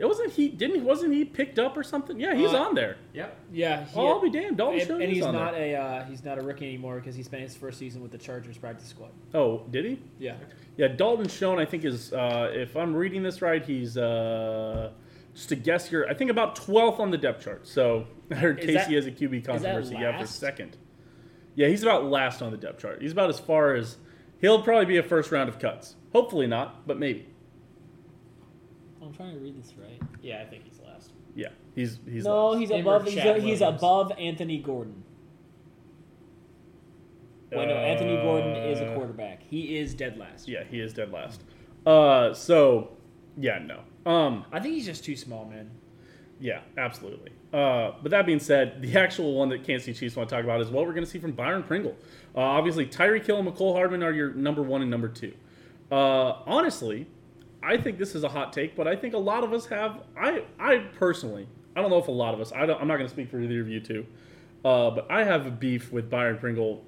It 0.00 0.06
wasn't 0.08 0.32
he? 0.32 0.48
Didn't 0.48 0.82
wasn't 0.82 1.12
he 1.12 1.26
picked 1.26 1.58
up 1.58 1.76
or 1.76 1.82
something? 1.82 2.18
Yeah, 2.18 2.34
he's 2.34 2.54
Uh, 2.54 2.62
on 2.62 2.74
there. 2.74 2.96
yep. 3.12 3.36
yeah. 3.52 3.84
He, 3.84 3.98
Oh, 4.00 4.06
I'll 4.06 4.20
be 4.20 4.30
damned. 4.30 4.56
Dalton 4.56 4.78
and, 4.80 4.88
Schoen 4.88 5.02
and 5.02 5.12
he's 5.12 5.22
on 5.22 5.34
not 5.34 5.52
there. 5.52 5.76
a 5.76 5.80
uh, 5.80 6.04
he's 6.06 6.24
not 6.24 6.38
a 6.38 6.42
rookie 6.42 6.64
anymore 6.66 6.96
because 6.96 7.14
he 7.14 7.22
spent 7.22 7.42
his 7.42 7.54
first 7.54 7.78
season 7.78 8.00
with 8.00 8.10
the 8.10 8.16
Chargers 8.16 8.56
practice 8.56 8.88
squad. 8.88 9.10
Oh, 9.34 9.62
did 9.70 9.84
he? 9.84 10.00
Yeah. 10.18 10.36
Yeah, 10.78 10.88
Dalton 10.88 11.28
Schoen, 11.28 11.58
I 11.58 11.66
think 11.66 11.84
is, 11.84 12.14
uh, 12.14 12.50
if 12.54 12.74
I'm 12.76 12.94
reading 12.96 13.22
this 13.22 13.42
right, 13.42 13.62
he's 13.62 13.98
uh, 13.98 14.90
just 15.34 15.52
a 15.52 15.56
guess 15.56 15.86
here. 15.86 16.06
I 16.08 16.14
think 16.14 16.30
about 16.30 16.56
12th 16.56 16.98
on 16.98 17.10
the 17.10 17.18
depth 17.18 17.44
chart. 17.44 17.66
So 17.68 18.06
I 18.30 18.36
heard 18.36 18.58
Is 18.60 18.64
Casey 18.64 18.74
that- 18.78 18.90
has 18.92 19.06
a 19.06 19.10
QB 19.10 19.44
controversy. 19.44 19.96
Yeah, 20.00 20.18
for 20.18 20.26
second. 20.26 20.78
Yeah, 21.56 21.68
he's 21.68 21.82
about 21.82 22.06
last 22.06 22.40
on 22.40 22.52
the 22.52 22.56
depth 22.56 22.80
chart. 22.80 23.02
He's 23.02 23.12
about 23.12 23.28
as 23.28 23.38
far 23.38 23.74
as 23.74 23.98
he'll 24.40 24.62
probably 24.62 24.86
be 24.86 24.96
a 24.96 25.02
first 25.02 25.30
round 25.30 25.50
of 25.50 25.58
cuts. 25.58 25.96
Hopefully 26.14 26.46
not, 26.46 26.86
but 26.86 26.98
maybe. 26.98 27.26
I'm 29.10 29.16
trying 29.16 29.32
to 29.34 29.40
read 29.40 29.58
this 29.60 29.74
right. 29.76 30.00
Yeah, 30.22 30.40
I 30.40 30.44
think 30.46 30.62
he's 30.64 30.78
last. 30.86 31.10
Yeah, 31.34 31.48
he's 31.74 31.98
he's 32.08 32.24
no, 32.24 32.50
last. 32.50 32.60
he's 32.60 32.70
Him 32.70 32.80
above. 32.82 33.04
He's, 33.04 33.14
Chad 33.14 33.42
he's 33.42 33.58
Williams? 33.60 33.80
above 33.82 34.12
Anthony 34.18 34.58
Gordon. 34.58 35.02
Wait, 37.50 37.66
no, 37.66 37.74
Anthony 37.74 38.14
Gordon 38.22 38.54
is 38.54 38.78
a 38.78 38.92
Uh, 38.92 38.94
quarterback. 38.94 39.42
He 39.42 39.76
is 39.78 39.94
dead 39.94 40.16
last. 40.16 40.46
Yeah, 40.46 40.62
he 40.62 40.78
is 40.78 40.92
dead 40.92 41.10
last. 41.10 41.42
Uh, 41.84 42.32
so 42.34 42.90
yeah, 43.36 43.58
no. 43.58 43.80
Um, 44.08 44.44
I 44.52 44.60
think 44.60 44.74
he's 44.74 44.86
just 44.86 45.04
too 45.04 45.16
small, 45.16 45.44
man. 45.44 45.70
Yeah, 46.38 46.60
absolutely. 46.78 47.32
Uh, 47.52 47.92
but 48.00 48.12
that 48.12 48.26
being 48.26 48.38
said, 48.38 48.80
the 48.80 48.96
actual 48.96 49.34
one 49.34 49.48
that 49.48 49.64
Kansas 49.64 49.86
City 49.86 49.98
Chiefs 49.98 50.14
want 50.14 50.28
to 50.28 50.34
talk 50.36 50.44
about 50.44 50.60
is 50.60 50.68
what 50.70 50.86
we're 50.86 50.92
going 50.92 51.04
to 51.04 51.10
see 51.10 51.18
from 51.18 51.32
Byron 51.32 51.64
Pringle. 51.64 51.96
Uh, 52.36 52.38
obviously, 52.40 52.86
Tyreek 52.86 53.26
Hill 53.26 53.38
and 53.40 53.48
Mecole 53.48 53.74
Hardman 53.74 54.04
are 54.04 54.12
your 54.12 54.32
number 54.34 54.62
one 54.62 54.82
and 54.82 54.90
number 54.90 55.08
two. 55.08 55.34
Uh, 55.90 56.34
honestly, 56.46 57.08
I 57.62 57.76
think 57.76 57.98
this 57.98 58.14
is 58.14 58.24
a 58.24 58.28
hot 58.28 58.52
take, 58.52 58.74
but 58.76 58.88
I 58.88 58.96
think 58.96 59.14
a 59.14 59.18
lot 59.18 59.44
of 59.44 59.52
us 59.52 59.66
have. 59.66 60.02
I, 60.18 60.44
I 60.58 60.78
personally, 60.98 61.46
I 61.76 61.80
don't 61.80 61.90
know 61.90 61.98
if 61.98 62.08
a 62.08 62.12
lot 62.12 62.34
of 62.34 62.40
us. 62.40 62.52
I 62.52 62.66
don't, 62.66 62.80
I'm 62.80 62.88
not 62.88 62.96
going 62.96 63.08
to 63.08 63.12
speak 63.12 63.30
for 63.30 63.40
either 63.40 63.60
of 63.60 63.68
you 63.68 63.80
two, 63.80 64.06
uh, 64.64 64.90
but 64.90 65.10
I 65.10 65.24
have 65.24 65.46
a 65.46 65.50
beef 65.50 65.92
with 65.92 66.08
Byron 66.08 66.38
Pringle 66.38 66.84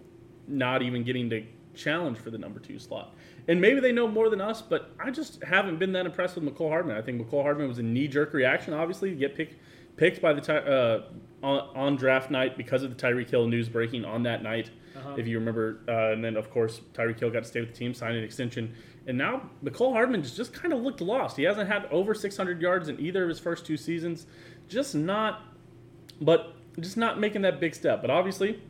not 0.49 0.83
even 0.83 1.05
getting 1.05 1.31
to 1.31 1.45
challenge 1.75 2.19
for 2.19 2.31
the 2.31 2.39
number 2.39 2.61
two 2.61 2.79
slot. 2.79 3.15
And 3.49 3.61
maybe 3.61 3.81
they 3.81 3.93
know 3.93 4.07
more 4.07 4.31
than 4.31 4.41
us, 4.41 4.63
but 4.63 4.91
I 5.01 5.11
just 5.11 5.43
haven't 5.43 5.79
been 5.79 5.93
that 5.93 6.07
impressed 6.07 6.37
with 6.37 6.45
Mecole 6.45 6.69
Hardman. 6.69 6.97
I 6.97 7.03
think 7.03 7.21
Mecole 7.21 7.43
Hardman 7.43 7.69
was 7.69 7.79
a 7.79 7.83
knee 7.83 8.09
jerk 8.09 8.33
reaction, 8.33 8.73
obviously, 8.73 9.11
to 9.11 9.17
get 9.17 9.35
picked 9.35 9.57
picked 9.97 10.23
by 10.23 10.33
the 10.33 10.41
Ty- 10.41 10.59
uh, 10.59 11.03
on, 11.43 11.77
on 11.77 11.97
draft 11.97 12.31
night 12.31 12.57
because 12.57 12.83
of 12.83 12.97
the 12.97 13.07
Tyreek 13.07 13.29
Hill 13.29 13.47
news 13.47 13.69
breaking 13.69 14.05
on 14.05 14.23
that 14.23 14.43
night. 14.43 14.71
Uh-huh. 14.97 15.15
If 15.17 15.27
you 15.27 15.39
remember, 15.39 15.81
uh, 15.89 16.13
and 16.13 16.25
then 16.25 16.37
of 16.37 16.51
course 16.51 16.81
Tyreek 16.95 17.19
Hill 17.19 17.31
got 17.31 17.43
to 17.43 17.49
stay 17.49 17.61
with 17.61 17.71
the 17.71 17.77
team, 17.77 17.95
signed 17.95 18.17
an 18.17 18.25
extension, 18.25 18.75
and 19.07 19.19
now 19.19 19.51
Mecole 19.65 19.93
Hardman 19.93 20.23
just, 20.23 20.37
just 20.37 20.53
kind 20.53 20.73
of 20.73 20.81
looked 20.81 21.01
lost. 21.01 21.37
He 21.37 21.43
hasn't 21.43 21.69
had 21.69 21.87
over 21.91 22.15
600 22.15 22.61
yards 22.61 22.89
in 22.89 23.01
either 23.01 23.25
of 23.25 23.29
his 23.29 23.39
first 23.39 23.67
two 23.67 23.77
seasons. 23.77 24.27
Just 24.69 24.95
not, 24.95 25.43
but 26.21 26.55
just 26.81 26.97
not 26.97 27.19
making 27.19 27.43
that 27.43 27.61
big 27.61 27.75
step. 27.75 28.01
But 28.01 28.11
obviously, 28.11 28.61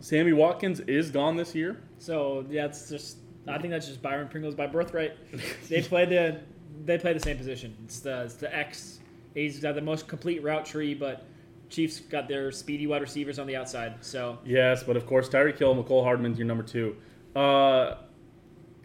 Sammy 0.00 0.32
Watkins 0.32 0.80
is 0.80 1.10
gone 1.10 1.36
this 1.36 1.54
year. 1.54 1.80
So 1.98 2.44
yeah, 2.50 2.66
it's 2.66 2.88
just. 2.88 3.18
I 3.48 3.58
think 3.58 3.72
that's 3.72 3.88
just 3.88 4.00
Byron 4.00 4.28
Pringles 4.28 4.54
by 4.54 4.66
birthright. 4.68 5.12
They 5.68 5.82
play 5.82 6.04
the 6.04 6.40
they 6.84 6.98
play 6.98 7.12
the 7.12 7.20
same 7.20 7.36
position. 7.36 7.76
It's 7.84 8.00
the 8.00 8.22
it's 8.22 8.34
the 8.34 8.54
X. 8.54 9.00
He's 9.34 9.60
got 9.60 9.74
the 9.74 9.80
most 9.80 10.06
complete 10.08 10.42
route 10.42 10.66
tree, 10.66 10.94
but 10.94 11.24
Chiefs 11.68 12.00
got 12.00 12.28
their 12.28 12.52
speedy 12.52 12.86
wide 12.86 13.00
receivers 13.00 13.38
on 13.38 13.46
the 13.46 13.56
outside. 13.56 13.94
So 14.04 14.38
Yes, 14.44 14.82
but 14.82 14.96
of 14.96 15.06
course 15.06 15.28
Tyreek 15.28 15.58
Hill, 15.58 15.74
Mecole 15.74 16.04
Hardman's 16.04 16.38
your 16.38 16.46
number 16.46 16.62
two. 16.62 16.96
Uh, 17.34 17.96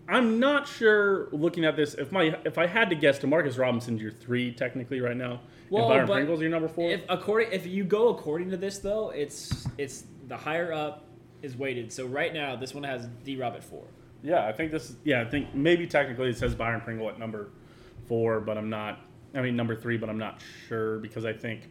I'm 0.08 0.40
not 0.40 0.68
sure. 0.68 1.28
Looking 1.32 1.66
at 1.66 1.76
this, 1.76 1.94
if 1.94 2.12
my 2.12 2.38
if 2.46 2.58
I 2.58 2.66
had 2.68 2.90
to 2.90 2.96
guess, 2.96 3.20
Demarcus 3.20 3.58
Robinson's 3.58 4.02
your 4.02 4.12
three 4.12 4.52
technically 4.54 5.02
right 5.02 5.18
now, 5.18 5.42
Well, 5.70 5.92
and 5.92 6.08
Byron 6.08 6.08
Pringle's 6.08 6.42
your 6.42 6.50
number 6.50 6.68
four. 6.70 6.90
if 6.92 7.02
according 7.10 7.52
if 7.52 7.66
you 7.68 7.84
go 7.84 8.10
according 8.10 8.50
to 8.52 8.58
this 8.58 8.80
though, 8.80 9.10
it's 9.10 9.68
it's 9.78 10.06
the 10.28 10.38
higher 10.38 10.72
up 10.72 11.06
is 11.42 11.56
weighted. 11.58 11.92
So 11.92 12.06
right 12.06 12.34
now 12.34 12.56
this 12.56 12.74
one 12.74 12.84
has 12.84 13.08
D 13.24 13.36
Rob 13.38 13.56
at 13.56 13.64
four. 13.64 13.86
yeah, 14.24 14.46
I 14.48 14.52
think 14.54 14.72
this. 14.72 14.96
Yeah, 15.04 15.22
I 15.22 15.26
think 15.26 15.54
maybe 15.54 15.86
technically 15.88 16.30
it 16.30 16.38
says 16.38 16.56
Byron 16.56 16.82
Pringle 16.82 17.10
at 17.10 17.20
number 17.20 17.50
four, 18.08 18.40
but 18.40 18.58
I'm 18.58 18.70
not. 18.70 19.02
I 19.36 19.42
mean 19.42 19.56
number 19.56 19.76
three, 19.76 19.98
but 19.98 20.10
I'm 20.10 20.18
not 20.18 20.42
sure 20.68 21.00
because 21.00 21.26
I 21.26 21.34
think 21.34 21.70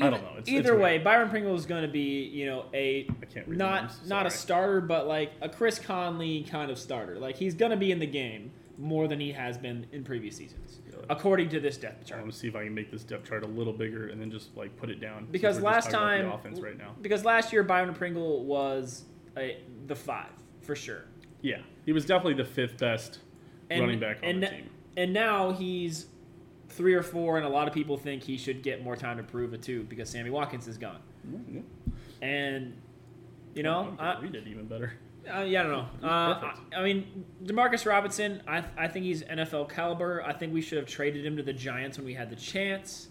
I 0.00 0.10
don't 0.10 0.22
know. 0.22 0.32
It's, 0.38 0.48
Either 0.48 0.74
it's 0.74 0.82
way, 0.82 0.98
Byron 0.98 1.28
Pringle 1.28 1.54
is 1.54 1.66
going 1.66 1.82
to 1.82 1.88
be 1.88 2.24
you 2.24 2.46
know 2.46 2.64
a 2.72 3.06
I 3.20 3.26
can't 3.26 3.46
read 3.46 3.58
not 3.58 4.26
a 4.26 4.30
starter, 4.30 4.80
but 4.80 5.06
like 5.06 5.32
a 5.40 5.48
Chris 5.48 5.78
Conley 5.78 6.46
kind 6.48 6.70
of 6.70 6.78
starter. 6.78 7.18
Like 7.18 7.36
he's 7.36 7.54
going 7.54 7.70
to 7.70 7.76
be 7.76 7.92
in 7.92 7.98
the 7.98 8.06
game 8.06 8.52
more 8.78 9.06
than 9.06 9.20
he 9.20 9.32
has 9.32 9.58
been 9.58 9.86
in 9.92 10.02
previous 10.02 10.36
seasons, 10.36 10.80
according 11.10 11.50
to 11.50 11.60
this 11.60 11.76
depth 11.76 12.04
I 12.06 12.08
chart. 12.08 12.20
want 12.22 12.32
to 12.32 12.38
see 12.38 12.48
if 12.48 12.56
I 12.56 12.64
can 12.64 12.74
make 12.74 12.90
this 12.90 13.04
depth 13.04 13.28
chart 13.28 13.44
a 13.44 13.46
little 13.46 13.72
bigger 13.72 14.08
and 14.08 14.20
then 14.20 14.30
just 14.30 14.56
like 14.56 14.76
put 14.76 14.88
it 14.90 15.00
down. 15.00 15.28
Because 15.30 15.60
last 15.60 15.90
time, 15.90 16.26
the 16.26 16.34
offense 16.34 16.60
right 16.60 16.78
now. 16.78 16.94
because 17.00 17.24
last 17.24 17.52
year 17.52 17.62
Byron 17.62 17.94
Pringle 17.94 18.44
was 18.44 19.04
a, 19.36 19.58
the 19.86 19.94
five 19.94 20.30
for 20.62 20.76
sure, 20.76 21.04
Yeah, 21.42 21.58
he 21.84 21.92
was 21.92 22.04
definitely 22.04 22.42
the 22.42 22.48
fifth 22.48 22.78
best 22.78 23.18
and, 23.68 23.80
running 23.80 24.00
back 24.00 24.18
on 24.22 24.28
and, 24.28 24.42
the 24.42 24.48
team. 24.48 24.70
And 24.96 25.12
now 25.12 25.52
he's 25.52 26.06
three 26.72 26.94
or 26.94 27.02
four, 27.02 27.36
and 27.36 27.46
a 27.46 27.48
lot 27.48 27.68
of 27.68 27.74
people 27.74 27.96
think 27.96 28.22
he 28.22 28.36
should 28.36 28.62
get 28.62 28.82
more 28.82 28.96
time 28.96 29.16
to 29.16 29.22
prove 29.22 29.54
it 29.54 29.62
too 29.62 29.84
because 29.84 30.08
Sammy 30.08 30.30
Watkins 30.30 30.66
is 30.66 30.78
gone. 30.78 31.00
Yeah. 31.50 31.60
And 32.20 32.74
you 33.54 33.62
know, 33.62 33.96
I 33.98 34.10
I, 34.10 34.14
can 34.14 34.22
read 34.24 34.34
it 34.34 34.46
even 34.46 34.66
better. 34.66 34.94
Uh, 35.32 35.40
yeah, 35.42 35.60
I 35.60 35.62
don't 35.62 35.72
know. 35.72 36.08
Uh, 36.08 36.52
I. 36.72 36.76
I 36.78 36.82
mean, 36.82 37.24
Demarcus 37.44 37.86
Robinson, 37.86 38.42
I, 38.48 38.64
I 38.76 38.88
think 38.88 39.04
he's 39.04 39.22
NFL 39.22 39.68
caliber. 39.68 40.22
I 40.26 40.32
think 40.32 40.52
we 40.52 40.60
should 40.60 40.78
have 40.78 40.86
traded 40.86 41.24
him 41.24 41.36
to 41.36 41.42
the 41.44 41.52
Giants 41.52 41.96
when 41.96 42.06
we 42.06 42.14
had 42.14 42.28
the 42.28 42.36
chance. 42.36 43.08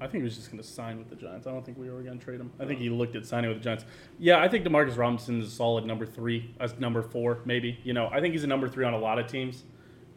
I 0.00 0.06
think 0.06 0.22
he 0.22 0.22
was 0.22 0.36
just 0.36 0.50
going 0.50 0.62
to 0.62 0.68
sign 0.68 0.96
with 0.96 1.10
the 1.10 1.16
Giants. 1.16 1.46
I 1.46 1.50
don't 1.50 1.64
think 1.64 1.76
we 1.76 1.90
were 1.90 2.02
going 2.02 2.18
to 2.18 2.24
trade 2.24 2.40
him. 2.40 2.50
I 2.58 2.64
think 2.64 2.80
he 2.80 2.88
looked 2.88 3.16
at 3.16 3.26
signing 3.26 3.50
with 3.50 3.58
the 3.58 3.64
Giants. 3.64 3.84
Yeah, 4.18 4.40
I 4.40 4.48
think 4.48 4.64
Demarcus 4.64 4.96
Robinson 4.96 5.40
is 5.40 5.48
a 5.48 5.50
solid 5.50 5.84
number 5.84 6.06
three, 6.06 6.54
as 6.58 6.78
number 6.78 7.02
four, 7.02 7.40
maybe. 7.44 7.78
You 7.84 7.92
know, 7.92 8.08
I 8.10 8.20
think 8.20 8.32
he's 8.32 8.44
a 8.44 8.46
number 8.46 8.66
three 8.66 8.86
on 8.86 8.94
a 8.94 8.98
lot 8.98 9.18
of 9.18 9.26
teams. 9.26 9.64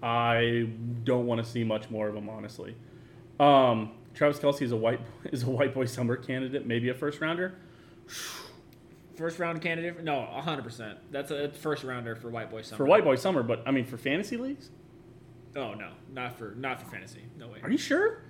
I 0.04 0.68
don't 1.06 1.26
want 1.26 1.44
to 1.44 1.50
see 1.50 1.64
much 1.64 1.90
more 1.90 2.10
of 2.10 2.16
him, 2.16 2.30
honestly. 2.30 2.76
Um, 3.40 3.92
Travis 4.14 4.38
Kelce 4.38 4.62
is 4.62 4.72
a 4.74 4.78
white 4.78 5.00
is 5.26 5.44
a 5.44 5.50
white 5.50 5.74
boy 5.74 5.86
summer 5.86 6.18
candidate, 6.18 6.68
maybe 6.68 6.90
a 6.90 6.94
first 6.94 7.22
rounder. 7.22 7.56
First 9.16 9.38
round 9.38 9.62
candidate? 9.62 10.04
No, 10.04 10.28
100%. 10.34 10.96
That's 11.12 11.30
a 11.30 11.50
first 11.50 11.84
rounder 11.84 12.16
for 12.16 12.32
White 12.32 12.50
Boy 12.50 12.64
Summer. 12.64 12.78
For 12.78 12.86
white 12.86 13.04
boy 13.04 13.16
summer, 13.16 13.44
but 13.44 13.62
I 13.68 13.70
mean 13.70 13.86
for 13.86 13.96
fantasy 13.96 14.38
leagues, 14.38 14.72
Oh, 15.56 15.76
no. 15.76 15.92
Not 16.12 16.36
for 16.38 16.56
not 16.58 16.82
for 16.82 16.90
fantasy. 16.90 17.22
No 17.38 17.48
way. 17.48 17.60
are 17.62 17.70
you 17.70 17.78
sure? 17.78 18.23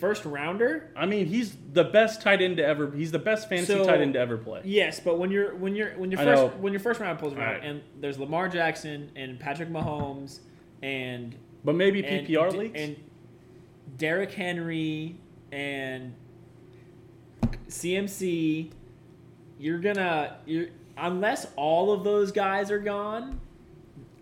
First 0.00 0.24
rounder? 0.24 0.90
I 0.96 1.04
mean, 1.06 1.26
he's 1.26 1.54
the 1.72 1.84
best 1.84 2.22
tight 2.22 2.40
end 2.40 2.56
to 2.56 2.64
ever. 2.64 2.90
He's 2.90 3.12
the 3.12 3.18
best 3.18 3.48
fantasy 3.50 3.74
So- 3.74 3.84
tight 3.84 4.00
end 4.00 4.14
to 4.14 4.20
ever 4.20 4.38
play. 4.38 4.62
Yes, 4.64 4.98
but 4.98 5.18
when 5.18 5.30
you're 5.30 5.54
when 5.54 5.76
you're 5.76 5.90
when 5.98 6.10
your 6.10 6.20
first 6.20 6.56
when 6.56 6.72
your 6.72 6.80
first 6.80 7.00
round 7.00 7.18
pulls 7.18 7.34
around 7.34 7.46
Alright. 7.56 7.64
and 7.64 7.82
there's 8.00 8.18
Lamar 8.18 8.48
Jackson 8.48 9.10
and 9.14 9.38
Patrick 9.38 9.68
Mahomes 9.68 10.40
and 10.82 11.34
But 11.64 11.74
maybe 11.74 12.02
PPR 12.02 12.50
D- 12.50 12.56
leagues. 12.56 12.80
and 12.80 12.96
Derrick 13.98 14.32
Henry 14.32 15.16
and 15.52 16.14
CMC, 17.68 18.70
you're 19.58 19.78
gonna 19.78 20.38
you're 20.46 20.68
unless 20.96 21.46
all 21.56 21.92
of 21.92 22.04
those 22.04 22.32
guys 22.32 22.70
are 22.70 22.78
gone, 22.78 23.40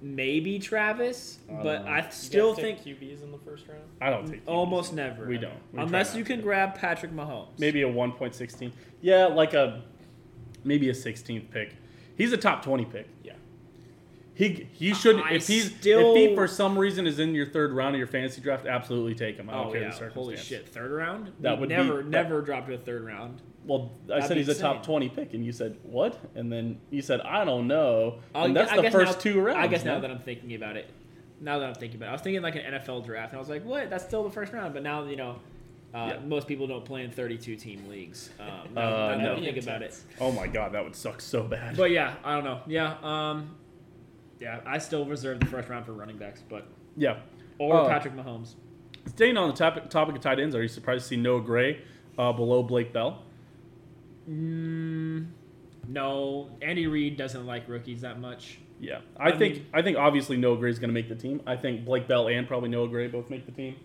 maybe 0.01 0.59
Travis, 0.59 1.39
I 1.49 1.63
but 1.63 1.85
know. 1.85 1.91
I 1.91 2.09
still 2.11 2.55
guys 2.55 2.63
think 2.63 2.85
take 2.85 3.01
QBs 3.01 3.23
in 3.23 3.33
the 3.33 3.39
first 3.39 3.67
round. 3.69 3.83
I 4.01 4.11
don't 4.11 4.27
take 4.27 4.45
QBs. 4.45 4.49
almost 4.49 4.93
never. 4.93 5.27
We 5.27 5.39
don't. 5.39 5.53
We 5.73 5.81
unless 5.81 6.15
you 6.15 6.25
can 6.25 6.39
to. 6.39 6.43
grab 6.43 6.75
Patrick 6.75 7.13
Mahomes. 7.13 7.59
maybe 7.59 7.83
a 7.83 7.89
1.16. 7.89 8.73
Yeah, 9.01 9.27
like 9.27 9.55
a 9.55 9.83
maybe 10.65 10.89
a 10.89 10.95
16th 10.95 11.51
pick. 11.51 11.75
He's 12.17 12.33
a 12.33 12.37
top 12.37 12.65
20 12.65 12.85
pick. 12.87 13.09
Yeah. 13.23 13.33
He 14.39 14.69
he 14.73 14.95
should 14.95 15.17
I 15.17 15.33
if 15.33 15.49
he's 15.49 15.75
still- 15.75 16.13
if 16.15 16.17
he 16.31 16.35
for 16.37 16.47
some 16.47 16.79
reason 16.79 17.09
is 17.09 17.19
in 17.19 17.35
your 17.35 17.47
third 17.47 17.73
round 17.73 17.97
of 17.97 17.99
your 17.99 18.07
fantasy 18.07 18.41
draft, 18.41 18.67
absolutely 18.67 19.17
take 19.17 19.37
him. 19.37 19.51
I 19.51 19.55
don't 19.55 19.67
Oh 19.67 19.73
care 19.73 19.81
yeah, 19.83 19.89
the 19.89 19.95
circumstance. 19.97 20.15
holy 20.15 20.37
shit! 20.37 20.69
Third 20.69 20.93
round? 20.93 21.33
That 21.41 21.55
He 21.55 21.61
would 21.61 21.69
never, 21.71 21.97
that- 22.05 22.07
never 22.09 22.41
dropped 22.41 22.69
to 22.69 22.75
a 22.75 22.79
third 22.79 23.05
round. 23.05 23.43
Well, 23.67 23.91
I 24.05 24.21
That'd 24.21 24.25
said 24.29 24.35
be 24.35 24.41
he's 24.45 24.49
a 24.49 24.55
top 24.61 24.85
twenty 24.85 25.09
pick, 25.09 25.35
and 25.35 25.45
you 25.45 25.51
said 25.51 25.77
what? 25.83 26.19
And 26.37 26.53
then 26.53 26.79
you 26.91 27.03
said 27.03 27.21
I 27.23 27.45
don't 27.45 27.67
know. 27.67 28.21
And 28.33 28.55
that's 28.55 28.71
I 28.71 28.81
the 28.81 28.91
first 28.93 29.15
now- 29.15 29.33
two 29.33 29.41
rounds. 29.41 29.59
I 29.59 29.67
guess 29.67 29.85
now 29.85 29.95
man. 29.95 30.03
that 30.03 30.11
I'm 30.13 30.21
thinking 30.21 30.55
about 30.55 30.77
it, 30.77 30.89
now 31.41 31.59
that 31.59 31.67
I'm 31.69 31.75
thinking 31.75 31.97
about 31.97 32.07
it, 32.07 32.11
I 32.11 32.13
was 32.13 32.23
thinking 32.23 32.41
like 32.43 32.55
an 32.55 32.63
NFL 32.75 33.05
draft, 33.05 33.33
and 33.33 33.39
I 33.39 33.41
was 33.41 33.49
like, 33.49 33.65
what? 33.65 33.91
That's 33.91 34.05
still 34.05 34.23
the 34.23 34.31
first 34.31 34.53
round. 34.53 34.73
But 34.73 34.85
now 34.85 35.03
you 35.05 35.17
know, 35.17 35.37
uh, 35.93 36.13
Yeah. 36.15 36.19
most 36.25 36.47
people 36.47 36.69
don't 36.69 36.85
play 36.85 37.03
in 37.03 37.11
32 37.11 37.57
team 37.57 37.89
leagues. 37.89 38.31
Um, 38.39 38.73
now, 38.73 38.83
Uh, 38.83 39.15
now 39.17 39.35
no. 39.35 39.41
Think 39.41 39.57
about 39.61 39.83
it. 39.83 40.01
Oh 40.21 40.31
my 40.31 40.47
god, 40.47 40.71
that 40.75 40.85
would 40.85 40.95
suck 40.95 41.21
so 41.21 41.43
bad. 41.43 41.77
But 41.77 41.91
yeah, 41.91 42.15
I 42.23 42.37
don't 42.37 42.45
know. 42.45 42.61
Yeah, 42.69 42.95
um, 43.03 43.57
yeah, 44.41 44.61
I 44.67 44.79
still 44.79 45.05
reserve 45.05 45.41
the 45.41 45.47
first 45.47 45.69
round 45.69 45.87
for 45.87 45.93
running 45.93 46.17
backs, 46.17 46.43
but 46.49 46.67
yeah. 46.97 47.19
or 47.59 47.75
Uh, 47.83 47.89
Patrick 47.89 48.15
Mahomes. 48.15 48.55
Staying 49.07 49.37
on 49.37 49.49
the 49.49 49.55
topic 49.57 49.89
topic 49.91 50.15
of 50.17 50.21
tight 50.21 50.39
ends, 50.39 50.55
are 50.55 50.63
you 50.63 50.69
surprised 50.69 51.05
to 51.05 51.09
see 51.09 51.17
Noah 51.17 51.41
Gray 51.41 51.83
uh, 52.19 52.33
below 52.33 52.63
Blake 52.63 52.93
Bell? 52.93 53.23
Mm, 54.29 55.27
no, 55.89 56.51
Andy 56.61 56.87
Reid 56.87 57.17
doesn't 57.17 57.47
like 57.47 57.69
rookies 57.69 58.03
that 58.03 58.21
much. 58.21 58.59
Yeah, 58.81 59.01
I, 59.17 59.31
I 59.31 59.37
think 59.39 59.55
mean- 59.55 59.67
I 59.73 59.83
think 59.83 59.97
obviously 59.97 60.37
Noah 60.37 60.59
Gray 60.59 60.71
is 60.71 60.79
going 60.79 60.91
to 60.91 60.95
make 60.95 61.09
the 61.09 61.15
team. 61.17 61.41
I 61.47 61.57
think 61.57 61.85
Blake 61.85 62.07
Bell 62.07 62.29
and 62.29 62.47
probably 62.47 62.69
Noah 62.69 62.89
Gray 62.89 63.09
both 63.09 63.31
make 63.31 63.47
the 63.47 63.53
team. 63.53 63.77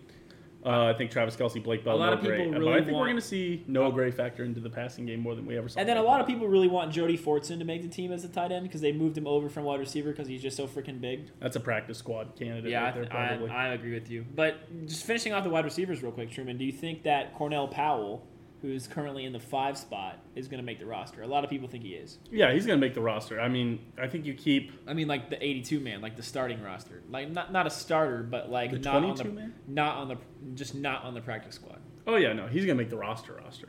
Uh, 0.64 0.86
I 0.86 0.94
think 0.94 1.10
Travis 1.10 1.36
Kelce, 1.36 1.62
Blake 1.62 1.84
Bell, 1.84 1.94
A 1.94 1.96
lot 1.96 2.12
of 2.14 2.20
people 2.20 2.36
Gray. 2.36 2.50
but 2.50 2.58
really 2.60 2.72
I 2.72 2.84
think 2.84 2.96
we're 2.96 3.04
going 3.04 3.16
to 3.16 3.20
see 3.20 3.62
Noah 3.66 3.92
Gray 3.92 4.10
factor 4.10 4.44
into 4.44 4.60
the 4.60 4.70
passing 4.70 5.04
game 5.04 5.20
more 5.20 5.34
than 5.34 5.44
we 5.44 5.58
ever 5.58 5.68
saw. 5.68 5.78
And 5.78 5.86
then 5.88 5.98
a 5.98 6.02
lot 6.02 6.20
of 6.22 6.26
people 6.26 6.48
really 6.48 6.68
want 6.68 6.90
Jody 6.90 7.18
Fortson 7.18 7.58
to 7.58 7.64
make 7.66 7.82
the 7.82 7.88
team 7.88 8.12
as 8.12 8.24
a 8.24 8.28
tight 8.28 8.50
end 8.50 8.62
because 8.62 8.80
they 8.80 8.92
moved 8.92 9.18
him 9.18 9.26
over 9.26 9.50
from 9.50 9.64
wide 9.64 9.80
receiver 9.80 10.10
because 10.10 10.26
he's 10.26 10.40
just 10.40 10.56
so 10.56 10.66
freaking 10.66 11.00
big. 11.00 11.30
That's 11.38 11.56
a 11.56 11.60
practice 11.60 11.98
squad 11.98 12.34
candidate 12.36 12.70
Yeah, 12.70 12.84
right 12.84 13.10
there. 13.10 13.50
I, 13.52 13.66
I 13.66 13.74
agree 13.74 13.92
with 13.92 14.10
you. 14.10 14.24
But 14.34 14.86
just 14.86 15.04
finishing 15.04 15.34
off 15.34 15.44
the 15.44 15.50
wide 15.50 15.64
receivers 15.66 16.02
real 16.02 16.12
quick, 16.12 16.30
Truman, 16.30 16.56
do 16.56 16.64
you 16.64 16.72
think 16.72 17.02
that 17.02 17.34
Cornell 17.34 17.68
Powell, 17.68 18.26
who's 18.64 18.86
currently 18.86 19.26
in 19.26 19.32
the 19.34 19.38
five 19.40 19.76
spot, 19.76 20.18
is 20.34 20.48
going 20.48 20.58
to 20.58 20.64
make 20.64 20.78
the 20.78 20.86
roster? 20.86 21.22
A 21.22 21.26
lot 21.26 21.44
of 21.44 21.50
people 21.50 21.68
think 21.68 21.84
he 21.84 21.90
is. 21.90 22.18
yeah, 22.30 22.50
he's 22.52 22.64
going 22.64 22.80
to 22.80 22.86
make 22.86 22.94
the 22.94 23.02
roster. 23.02 23.38
I 23.38 23.48
mean, 23.48 23.78
I 24.00 24.06
think 24.08 24.24
you 24.24 24.32
keep 24.32 24.72
I 24.86 24.94
mean, 24.94 25.06
like 25.06 25.28
the 25.28 25.44
82 25.44 25.80
man, 25.80 26.00
like 26.00 26.16
the 26.16 26.22
starting 26.22 26.62
roster, 26.62 27.02
like 27.10 27.30
not 27.30 27.52
not 27.52 27.66
a 27.66 27.70
starter, 27.70 28.22
but 28.22 28.50
like 28.50 28.70
The 28.70 28.78
not 28.78 28.94
on 28.96 29.02
22 29.16 29.28
the 29.28 29.34
man? 29.34 29.54
not 29.68 29.96
on 29.96 30.08
the 30.08 30.16
just 30.54 30.74
not 30.74 31.04
on 31.04 31.12
the 31.12 31.20
practice 31.20 31.56
squad. 31.56 31.78
Oh 32.06 32.16
yeah, 32.16 32.32
no, 32.32 32.46
he's 32.46 32.64
gonna 32.64 32.76
make 32.78 32.90
the 32.90 32.96
roster 32.96 33.34
roster. 33.34 33.68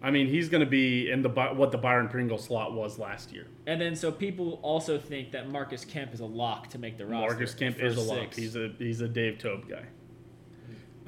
I 0.00 0.12
mean, 0.12 0.28
he's 0.28 0.48
gonna 0.48 0.64
be 0.66 1.10
in 1.10 1.22
the 1.22 1.28
what 1.28 1.72
the 1.72 1.78
Byron 1.78 2.06
Pringle 2.06 2.38
slot 2.38 2.72
was 2.72 3.00
last 3.00 3.32
year. 3.32 3.48
And 3.66 3.80
then 3.80 3.96
so 3.96 4.12
people 4.12 4.60
also 4.62 4.96
think 4.98 5.32
that 5.32 5.50
Marcus 5.50 5.84
Kemp 5.84 6.14
is 6.14 6.20
a 6.20 6.24
lock 6.26 6.68
to 6.70 6.78
make 6.78 6.96
the 6.96 7.06
roster. 7.06 7.34
Marcus 7.34 7.54
Kemp 7.54 7.80
is 7.80 7.96
a 7.96 8.00
lock. 8.00 8.32
He's 8.34 8.54
a 8.54 8.72
he's 8.78 9.00
a 9.00 9.08
Dave 9.08 9.38
Tobe 9.38 9.68
guy. 9.68 9.82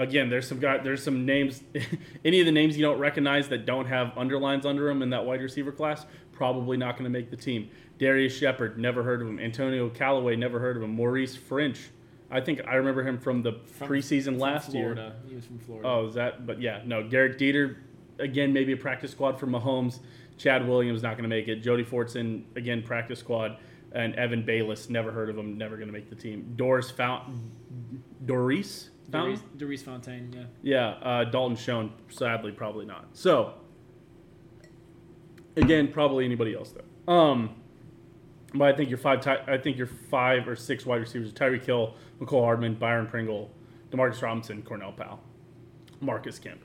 Again, 0.01 0.31
there's 0.31 0.49
some 0.49 0.59
guy. 0.59 0.79
There's 0.79 1.03
some 1.05 1.27
names. 1.27 1.63
any 2.25 2.41
of 2.41 2.47
the 2.47 2.53
names 2.53 2.75
you 2.75 2.83
don't 2.83 2.99
recognize 2.99 3.51
that 3.51 3.67
don't 3.67 3.85
have 3.85 4.17
underlines 4.17 4.65
under 4.65 4.87
them 4.87 5.03
in 5.03 5.11
that 5.11 5.27
wide 5.27 5.43
receiver 5.43 5.73
class, 5.73 6.07
probably 6.33 6.79
not 6.79 6.93
going 6.97 7.05
to 7.05 7.11
make 7.11 7.31
the 7.31 7.37
team. 7.37 7.69
Darius 7.99 8.35
Shepard, 8.35 8.79
never 8.79 9.03
heard 9.03 9.21
of 9.21 9.29
him. 9.29 9.39
Antonio 9.39 9.91
Callaway, 9.91 10.37
never 10.37 10.59
heard 10.59 10.79
of 10.79 10.83
him. 10.83 10.95
Maurice 10.95 11.37
Ffrench, 11.37 11.89
I 12.31 12.41
think 12.41 12.63
I 12.67 12.77
remember 12.77 13.07
him 13.07 13.19
from 13.19 13.43
the 13.43 13.61
From- 13.67 13.89
preseason 13.89 14.25
from 14.25 14.39
last 14.39 14.73
year. 14.73 14.95
Florida. 14.95 15.17
He 15.29 15.35
was 15.35 15.45
from 15.45 15.59
Florida. 15.59 15.87
Oh, 15.87 16.07
is 16.07 16.15
that? 16.15 16.47
But 16.47 16.63
yeah, 16.63 16.81
no. 16.87 17.07
Garrett 17.07 17.39
Dieter, 17.39 17.77
again, 18.19 18.55
maybe 18.55 18.73
a 18.73 18.79
practice 18.79 19.11
squad 19.11 19.39
for 19.39 19.47
Mahomes. 19.47 19.99
Chad 20.39 20.67
Williams 20.67 21.03
not 21.03 21.19
going 21.19 21.25
to 21.25 21.29
make 21.29 21.49
it. 21.49 21.57
Jody 21.57 21.85
Fortson, 21.85 22.45
again, 22.57 22.83
practice 22.83 23.19
squad. 23.19 23.59
And 23.93 24.15
Evan 24.15 24.47
Bayless, 24.47 24.89
never 24.89 25.13
heard 25.13 25.29
of 25.29 25.37
him, 25.37 25.59
never 25.59 25.77
going 25.77 25.89
to 25.89 25.93
make 25.93 26.09
the 26.09 26.17
team. 26.17 26.55
Doris 26.57 26.91
Fount, 26.91 27.25
Doris 28.25 28.89
Fountain? 29.11 29.41
Darius 29.57 29.83
Fontaine, 29.83 30.33
yeah. 30.35 30.45
Yeah, 30.63 30.89
uh, 31.09 31.25
Dalton 31.25 31.57
Schoen, 31.57 31.93
sadly, 32.09 32.53
probably 32.53 32.87
not. 32.87 33.07
So, 33.13 33.55
again, 35.57 35.89
probably 35.89 36.25
anybody 36.25 36.55
else 36.55 36.73
though. 36.73 37.13
Um, 37.13 37.55
but 38.55 38.73
I 38.73 38.77
think 38.77 38.89
your 38.89 38.99
five, 38.99 39.21
ti- 39.21 39.45
I 39.53 39.59
think 39.59 39.77
your 39.79 39.87
five 39.87 40.49
or 40.49 40.57
six 40.57 40.85
wide 40.87 41.01
receivers: 41.01 41.33
Tyreek 41.33 41.65
Hill, 41.65 41.95
Mecole 42.21 42.43
Hardman, 42.43 42.75
Byron 42.75 43.07
Pringle, 43.07 43.51
Demarcus 43.91 44.23
Robinson, 44.23 44.63
Cornell 44.63 44.93
Powell, 44.93 45.21
Marcus 46.01 46.39
Kemp. 46.39 46.61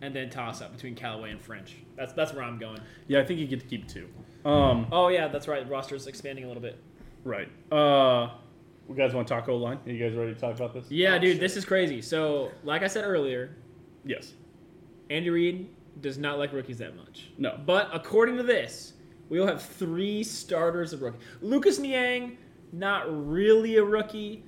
And 0.00 0.14
then 0.14 0.30
toss 0.30 0.60
up 0.60 0.72
between 0.72 0.96
Callaway 0.96 1.30
and 1.30 1.40
French. 1.40 1.76
That's 1.96 2.12
that's 2.12 2.32
where 2.32 2.42
I'm 2.44 2.58
going. 2.58 2.80
Yeah, 3.06 3.20
I 3.20 3.24
think 3.24 3.38
you 3.40 3.46
get 3.46 3.60
to 3.60 3.66
keep 3.66 3.86
two. 3.88 4.08
Um, 4.44 4.86
Oh 4.90 5.08
yeah, 5.08 5.28
that's 5.28 5.46
right. 5.46 5.68
Roster's 5.68 6.06
expanding 6.08 6.44
a 6.44 6.48
little 6.48 6.62
bit. 6.62 6.78
right. 7.24 7.48
Uh, 7.70 8.30
you 8.88 8.94
guys 8.94 9.14
want 9.14 9.26
to 9.28 9.34
talk 9.34 9.48
O 9.48 9.56
line? 9.56 9.78
Are 9.86 9.90
you 9.90 9.98
guys 10.08 10.16
ready 10.16 10.34
to 10.34 10.40
talk 10.40 10.54
about 10.56 10.74
this? 10.74 10.90
Yeah, 10.90 11.14
Oh, 11.14 11.18
dude, 11.18 11.32
shit. 11.32 11.40
this 11.40 11.56
is 11.56 11.64
crazy. 11.64 12.02
So, 12.02 12.50
like 12.64 12.82
I 12.82 12.86
said 12.88 13.04
earlier, 13.04 13.56
Yes. 14.04 14.34
Andy 15.10 15.30
Reid 15.30 15.68
does 16.00 16.18
not 16.18 16.38
like 16.38 16.52
rookies 16.52 16.78
that 16.78 16.96
much. 16.96 17.30
No. 17.38 17.58
But 17.64 17.88
according 17.92 18.36
to 18.38 18.42
this, 18.42 18.94
we 19.28 19.38
will 19.38 19.46
have 19.46 19.62
three 19.62 20.24
starters 20.24 20.92
of 20.92 21.02
rookie. 21.02 21.18
Lucas 21.40 21.78
Niang, 21.78 22.36
not 22.72 23.04
really 23.30 23.76
a 23.76 23.84
rookie. 23.84 24.44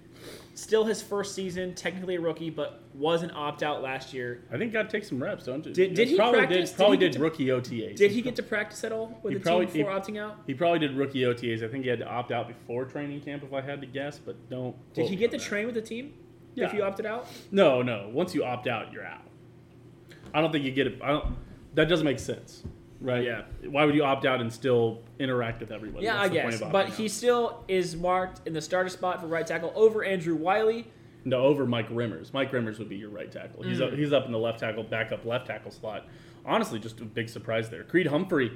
Still 0.57 0.85
his 0.85 1.03
first 1.03 1.35
season, 1.35 1.75
technically 1.75 2.15
a 2.15 2.21
rookie, 2.21 2.49
but 2.49 2.81
was 2.95 3.25
an 3.25 3.33
opt 3.35 3.65
out 3.65 3.83
last 3.83 4.15
year. 4.15 4.45
I 4.53 4.57
think 4.57 4.73
got 4.73 4.85
to 4.85 4.89
take 4.89 5.05
some 5.05 5.21
reps, 5.21 5.47
don't 5.47 5.67
you? 5.67 5.73
Did- 5.73 5.95
did 5.95 6.07
he 6.09 6.15
probably 6.17 6.39
practice? 6.41 6.57
Did, 6.59 6.67
Did 6.67 6.77
probably 6.77 6.97
he 6.97 7.01
did, 7.01 7.13
to- 7.15 7.19
rookie 7.19 7.47
OTAs. 7.47 7.97
Did 7.97 8.11
he 8.13 8.23
get 8.23 8.37
to 8.37 8.43
practice 8.45 8.85
at 8.85 8.93
all 8.93 9.19
with 9.25 9.33
He 9.33 9.39
the 9.39 9.45
probably- 9.45 9.67
team 9.67 9.85
before 9.85 10.01
opting 10.01 10.17
out? 10.19 10.37
He 10.47 10.55
probably 10.55 10.79
did 10.79 10.93
rookie 10.97 11.23
OTAs. 11.23 11.65
I 11.65 11.69
think 11.69 11.83
he 11.83 11.91
had 11.91 11.99
to 11.99 12.07
opt 12.09 12.31
out 12.31 12.47
before 12.47 12.85
training 12.85 13.21
camp, 13.23 13.43
if 13.43 13.53
I 13.53 13.61
had 13.63 13.81
to 13.81 13.87
guess, 13.89 14.19
but 14.19 14.37
don't. 14.49 14.77
Did 14.95 15.09
he 15.09 15.17
get 15.17 15.33
to 15.33 15.39
that. 15.39 15.45
train 15.45 15.67
with 15.67 15.75
the 15.75 15.83
team 15.83 16.15
Yeah. 16.55 16.67
if 16.67 16.73
you 16.75 16.85
opted 16.85 17.05
out? 17.07 17.27
No, 17.51 17.83
no. 17.83 18.09
Once 18.13 18.33
you 18.33 18.45
opt 18.45 18.69
out, 18.69 18.93
you're 18.93 19.05
out. 19.05 19.23
I 20.33 20.41
don't 20.41 20.53
think 20.53 20.65
you 20.65 20.71
get 20.71 20.87
it. 20.87 21.01
I 21.03 21.09
don't. 21.09 21.35
That 21.75 21.89
doesn't 21.89 22.05
make 22.05 22.21
sense, 22.21 22.63
right? 23.05 23.23
Yeah. 23.25 23.43
Why 23.69 23.85
would 23.85 23.95
you 23.95 24.03
opt 24.05 24.25
out 24.27 24.41
and 24.41 24.53
still 24.53 25.03
interact 25.19 25.61
with 25.61 25.71
everybody? 25.71 26.05
Yeah, 26.05 26.21
I 26.21 26.29
guess. 26.29 26.61
But 26.61 26.89
he 26.91 27.05
out? 27.05 27.11
still 27.11 27.65
is 27.69 27.95
marked 27.97 28.47
in 28.47 28.53
the 28.53 28.61
starter 28.61 28.89
spot 28.89 29.21
for 29.21 29.27
right 29.29 29.47
tackle 29.47 29.73
over 29.77 30.03
Andrew 30.05 30.35
Wiley. 30.35 30.87
no 31.27 31.43
over 31.43 31.65
Mike 31.67 31.89
Remmers. 31.89 32.33
Mike 32.35 32.53
Remmers 32.53 32.79
would 32.79 32.89
be 32.89 32.97
your 32.97 33.09
right 33.11 33.31
tackle. 33.33 33.63
He's 33.63 33.79
Mm. 33.81 33.93
up, 33.93 33.99
he's 33.99 34.13
up 34.13 34.27
in 34.27 34.33
the 34.33 34.39
left 34.39 34.59
tackle, 34.61 34.83
backup 34.83 35.25
left 35.25 35.47
tackle 35.47 35.71
slot. 35.71 36.07
Honestly, 36.45 36.79
just 36.79 37.01
a 37.01 37.05
big 37.07 37.29
surprise 37.31 37.71
there. 37.71 37.83
Creed 37.85 38.07
Humphrey. 38.09 38.53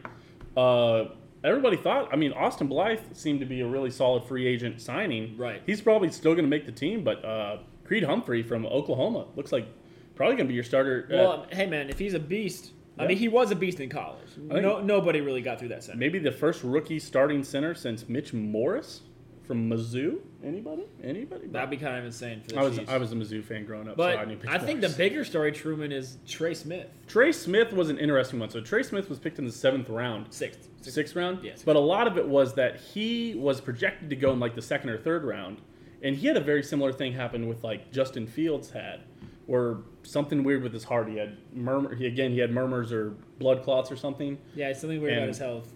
Uh, 0.56 1.06
everybody 1.44 1.76
thought. 1.78 2.08
I 2.12 2.16
mean, 2.16 2.32
Austin 2.32 2.66
Blythe 2.66 3.00
seemed 3.14 3.40
to 3.40 3.46
be 3.46 3.61
a 3.62 3.66
really 3.66 3.90
solid 3.90 4.24
free 4.24 4.46
agent 4.46 4.80
signing. 4.82 5.37
Right. 5.38 5.62
He's 5.64 5.80
probably 5.80 6.11
still 6.11 6.32
going 6.34 6.44
to 6.44 6.50
make 6.50 6.66
the 6.66 6.72
team, 6.72 7.04
but 7.04 7.24
uh, 7.24 7.58
Creed 7.84 8.02
Humphrey 8.04 8.42
from 8.42 8.66
Oklahoma 8.66 9.26
looks 9.37 9.50
like 9.52 9.66
probably 10.14 10.37
going 10.37 10.46
to 10.46 10.50
be 10.50 10.54
your 10.54 10.64
starter. 10.64 11.04
at- 11.11 11.16
Well, 11.16 11.46
hey 11.50 11.64
man, 11.66 11.88
if 11.88 11.98
he's 11.98 12.12
a 12.14 12.18
beast, 12.20 12.72
I 12.98 13.06
mean 13.06 13.16
he 13.18 13.28
was 13.28 13.50
a 13.50 13.56
beast 13.56 13.80
in 13.80 13.88
college. 13.88 14.28
think- 14.34 14.50
No, 14.50 14.80
nobody 14.80 15.20
really 15.20 15.42
got 15.42 15.58
through 15.58 15.68
that 15.68 15.84
center. 15.84 15.98
Maybe 15.98 16.18
the 16.18 16.32
first 16.32 16.62
rookie 16.64 16.98
starting 16.98 17.44
center 17.44 17.74
since 17.74 18.08
Mitch 18.08 18.32
Morse 18.32 19.02
from 19.46 19.70
Mizzou. 19.70 20.18
Anybody? 20.44 20.82
Anybody? 21.02 21.46
That'd 21.48 21.70
be 21.70 21.78
kind 21.78 21.96
of 21.96 22.04
insane 22.04 22.42
for 22.42 22.48
the 22.50 22.58
I 22.58 22.62
was 22.62 22.76
Chiefs. 22.76 22.90
I 22.90 22.96
was 22.98 23.12
a 23.12 23.14
Mizzou 23.16 23.42
fan 23.42 23.64
growing 23.64 23.88
up, 23.88 23.96
but 23.96 24.14
so 24.14 24.18
I 24.20 24.24
knew 24.26 24.37
Mitch 24.37 24.46
I 24.46 24.58
think 24.58 24.82
the 24.82 24.90
bigger 24.90 25.24
story, 25.24 25.52
Truman, 25.52 25.90
is 25.90 26.18
Trey 26.26 26.52
Smith, 26.54 26.87
Trey 27.06 27.32
Smith 27.32 27.72
was 27.72 27.88
an 27.88 27.98
interesting 27.98 28.38
one. 28.40 28.50
So 28.50 28.61
Trey 28.61 28.82
Smith 28.82 29.08
was 29.08 29.18
picked 29.18 29.38
in 29.38 29.46
the 29.46 29.52
seventh 29.52 29.88
round, 29.88 30.26
sixth. 30.30 30.68
sixth 30.82 31.16
round. 31.16 31.40
Yes. 31.42 31.62
But 31.62 31.76
a 31.76 31.80
lot 31.80 32.06
of 32.06 32.18
it 32.18 32.26
was 32.28 32.54
that 32.54 32.78
he 32.78 33.34
was 33.37 33.61
projected 33.61 34.11
to 34.11 34.16
go 34.16 34.32
in 34.32 34.38
like 34.40 34.54
the 34.54 34.62
second 34.62 34.90
or 34.90 34.98
third 34.98 35.24
round, 35.24 35.62
and 36.02 36.14
he 36.14 36.26
had 36.26 36.37
a 36.37 36.40
very 36.40 36.62
similar 36.62 36.92
thing 36.92 37.14
happen 37.14 37.48
with 37.48 37.64
like 37.64 37.90
Justin 37.90 38.26
Fields 38.26 38.70
had, 38.70 39.00
where 39.48 39.78
something 40.02 40.44
weird 40.44 40.62
with 40.62 40.74
his 40.74 40.84
heart. 40.84 41.08
He 41.08 41.16
had 41.16 41.38
murmur. 41.54 41.94
He, 41.94 42.06
again, 42.06 42.32
he 42.32 42.38
had 42.38 42.52
murmurs 42.52 42.92
or 42.92 43.14
blood 43.38 43.62
clots 43.62 43.90
or 43.90 43.96
something. 43.96 44.37
Yeah, 44.54 44.72
something 44.74 45.00
weird 45.00 45.16
about 45.16 45.28
his 45.28 45.38
health. 45.38 45.72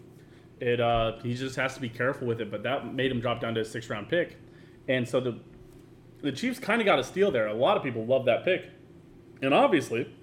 It 0.61 0.79
uh, 0.79 1.19
he 1.23 1.35
just 1.35 1.57
has 1.57 1.75
to 1.75 1.81
be 1.81 1.89
careful 1.89 2.27
with 2.27 2.41
it. 2.41 2.51
But 2.51 2.63
that 2.65 2.95
made 2.95 3.11
him 3.11 3.19
drop 3.19 3.41
down 3.41 3.55
to 3.55 3.61
a 3.61 3.65
six 3.65 3.89
round 3.89 4.11
pick, 4.11 4.37
and 4.89 5.09
so 5.09 5.21
the 5.21 5.41
the 6.21 6.31
Chiefs 6.31 6.59
kind 6.59 6.83
of 6.83 6.85
got 6.85 6.99
a 6.99 7.05
steal 7.05 7.31
there. 7.31 7.47
A 7.47 7.55
lot 7.55 7.79
of 7.79 7.83
people 7.83 8.05
love 8.05 8.27
that 8.27 8.45
pick, 8.45 8.67
and 9.41 9.55
obviously, 9.55 10.15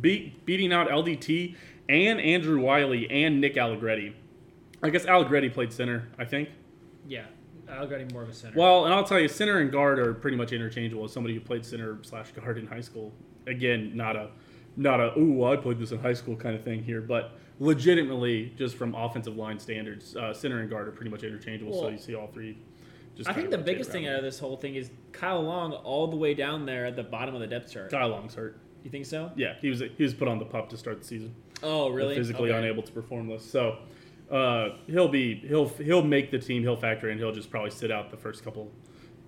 beat 0.00 0.44
beating 0.44 0.72
out 0.72 0.88
LDT 0.88 1.54
and 1.88 2.20
Andrew 2.20 2.60
Wiley 2.60 3.08
and 3.08 3.40
Nick 3.40 3.56
Allegretti. 3.56 4.16
I 4.82 4.90
guess 4.90 5.06
Allegretti 5.06 5.48
played 5.48 5.72
center. 5.72 6.08
I 6.18 6.24
think. 6.24 6.48
Yeah, 7.06 7.26
Allegretti 7.70 8.12
more 8.12 8.22
of 8.22 8.28
a 8.28 8.34
center. 8.34 8.58
Well, 8.58 8.84
and 8.86 8.94
I'll 8.94 9.04
tell 9.04 9.20
you, 9.20 9.28
center 9.28 9.58
and 9.58 9.70
guard 9.70 9.98
are 9.98 10.14
pretty 10.14 10.36
much 10.36 10.52
interchangeable. 10.52 11.04
As 11.04 11.12
somebody 11.12 11.34
who 11.34 11.40
played 11.40 11.64
center 11.64 11.98
slash 12.02 12.30
guard 12.32 12.58
in 12.58 12.66
high 12.66 12.80
school, 12.80 13.12
again, 13.46 13.92
not 13.94 14.16
a, 14.16 14.30
not 14.76 15.00
a 15.00 15.18
ooh, 15.18 15.44
I 15.44 15.56
played 15.56 15.78
this 15.78 15.92
in 15.92 15.98
high 16.00 16.12
school 16.14 16.36
kind 16.36 16.54
of 16.54 16.62
thing 16.62 16.82
here, 16.82 17.00
but 17.00 17.32
legitimately, 17.60 18.52
just 18.56 18.76
from 18.76 18.94
offensive 18.94 19.36
line 19.36 19.58
standards, 19.58 20.16
uh, 20.16 20.32
center 20.32 20.60
and 20.60 20.70
guard 20.70 20.88
are 20.88 20.92
pretty 20.92 21.10
much 21.10 21.22
interchangeable. 21.22 21.78
so 21.78 21.88
you 21.88 21.98
see 21.98 22.14
all 22.14 22.28
three. 22.28 22.56
Just 23.16 23.28
I 23.28 23.32
think 23.32 23.50
the 23.50 23.58
biggest 23.58 23.90
thing 23.90 24.06
out 24.06 24.14
of 24.14 24.22
this 24.22 24.38
whole 24.38 24.56
thing 24.56 24.76
is 24.76 24.90
Kyle 25.10 25.42
Long 25.42 25.72
all 25.72 26.06
the 26.06 26.16
way 26.16 26.34
down 26.34 26.64
there 26.66 26.86
at 26.86 26.94
the 26.94 27.02
bottom 27.02 27.34
of 27.34 27.40
the 27.40 27.48
depth 27.48 27.72
chart. 27.72 27.90
Kyle 27.90 28.08
Long's 28.08 28.34
hurt. 28.34 28.60
You 28.84 28.90
think 28.90 29.06
so? 29.06 29.32
Yeah, 29.34 29.54
he 29.60 29.68
was 29.70 29.80
he 29.80 30.02
was 30.04 30.14
put 30.14 30.28
on 30.28 30.38
the 30.38 30.44
pup 30.44 30.68
to 30.70 30.76
start 30.76 31.00
the 31.00 31.04
season. 31.04 31.34
Oh, 31.62 31.90
really? 31.90 32.14
Physically 32.14 32.50
Okay. 32.50 32.58
unable 32.58 32.82
to 32.84 32.92
perform 32.92 33.26
this. 33.26 33.44
So, 33.44 33.78
Uh, 34.30 34.76
he'll 34.86 35.08
be 35.08 35.36
he'll 35.36 35.68
he'll 35.68 36.02
make 36.02 36.30
the 36.30 36.38
team. 36.38 36.62
He'll 36.62 36.76
factor 36.76 37.10
in. 37.10 37.18
He'll 37.18 37.32
just 37.32 37.50
probably 37.50 37.70
sit 37.70 37.90
out 37.90 38.10
the 38.10 38.16
first 38.16 38.44
couple. 38.44 38.70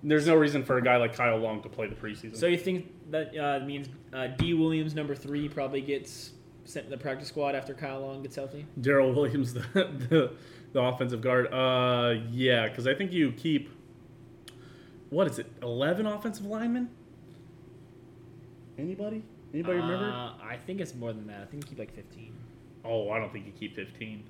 There's 0.02 0.26
no 0.26 0.34
reason 0.34 0.64
for 0.64 0.78
a 0.78 0.82
guy 0.82 0.96
like 0.96 1.14
Kyle 1.14 1.36
Long 1.38 1.62
to 1.62 1.68
play 1.68 1.86
the 1.86 1.94
preseason. 1.94 2.36
So 2.36 2.46
you 2.46 2.56
think 2.56 3.10
that 3.10 3.36
uh, 3.36 3.64
means 3.64 3.88
uh, 4.12 4.28
D 4.28 4.54
Williams 4.54 4.94
number 4.94 5.14
three 5.14 5.48
probably 5.48 5.80
gets 5.80 6.32
sent 6.64 6.86
to 6.86 6.90
the 6.90 6.96
practice 6.96 7.28
squad 7.28 7.54
after 7.54 7.74
Kyle 7.74 8.00
Long 8.00 8.22
gets 8.22 8.36
healthy? 8.36 8.66
Darryl 8.80 9.14
Williams, 9.14 9.52
the, 9.54 9.60
the 9.72 10.32
the 10.72 10.80
offensive 10.80 11.20
guard. 11.20 11.52
Uh, 11.52 12.20
yeah, 12.30 12.68
because 12.68 12.86
I 12.86 12.94
think 12.94 13.12
you 13.12 13.32
keep 13.32 13.70
what 15.10 15.26
is 15.26 15.38
it? 15.38 15.46
Eleven 15.62 16.06
offensive 16.06 16.46
linemen. 16.46 16.88
Anybody? 18.78 19.22
Anybody 19.52 19.78
remember? 19.78 20.10
Uh, 20.10 20.32
I 20.42 20.56
think 20.56 20.80
it's 20.80 20.94
more 20.94 21.12
than 21.12 21.26
that. 21.26 21.42
I 21.42 21.44
think 21.46 21.64
you 21.64 21.70
keep 21.70 21.78
like 21.78 21.94
15. 21.94 22.32
Oh, 22.84 23.10
I 23.10 23.18
don't 23.18 23.32
think 23.32 23.46
you 23.46 23.52
keep 23.52 23.74
fifteen. 23.76 24.24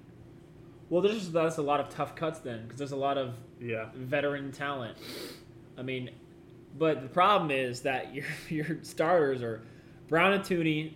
Well, 0.90 1.00
there's 1.00 1.14
just 1.14 1.32
that's 1.32 1.56
a 1.58 1.62
lot 1.62 1.80
of 1.80 1.88
tough 1.88 2.14
cuts 2.14 2.40
then 2.40 2.64
because 2.64 2.78
there's 2.78 2.92
a 2.92 2.96
lot 2.96 3.16
of 3.16 3.34
Yeah. 3.60 3.88
veteran 3.94 4.52
talent. 4.52 4.98
I 5.78 5.82
mean, 5.82 6.10
but 6.76 7.00
the 7.02 7.08
problem 7.08 7.50
is 7.50 7.80
that 7.82 8.14
your 8.14 8.26
your 8.50 8.78
starters 8.82 9.40
are 9.42 9.62
Brown 10.08 10.32
and 10.32 10.42
Thuney, 10.44 10.92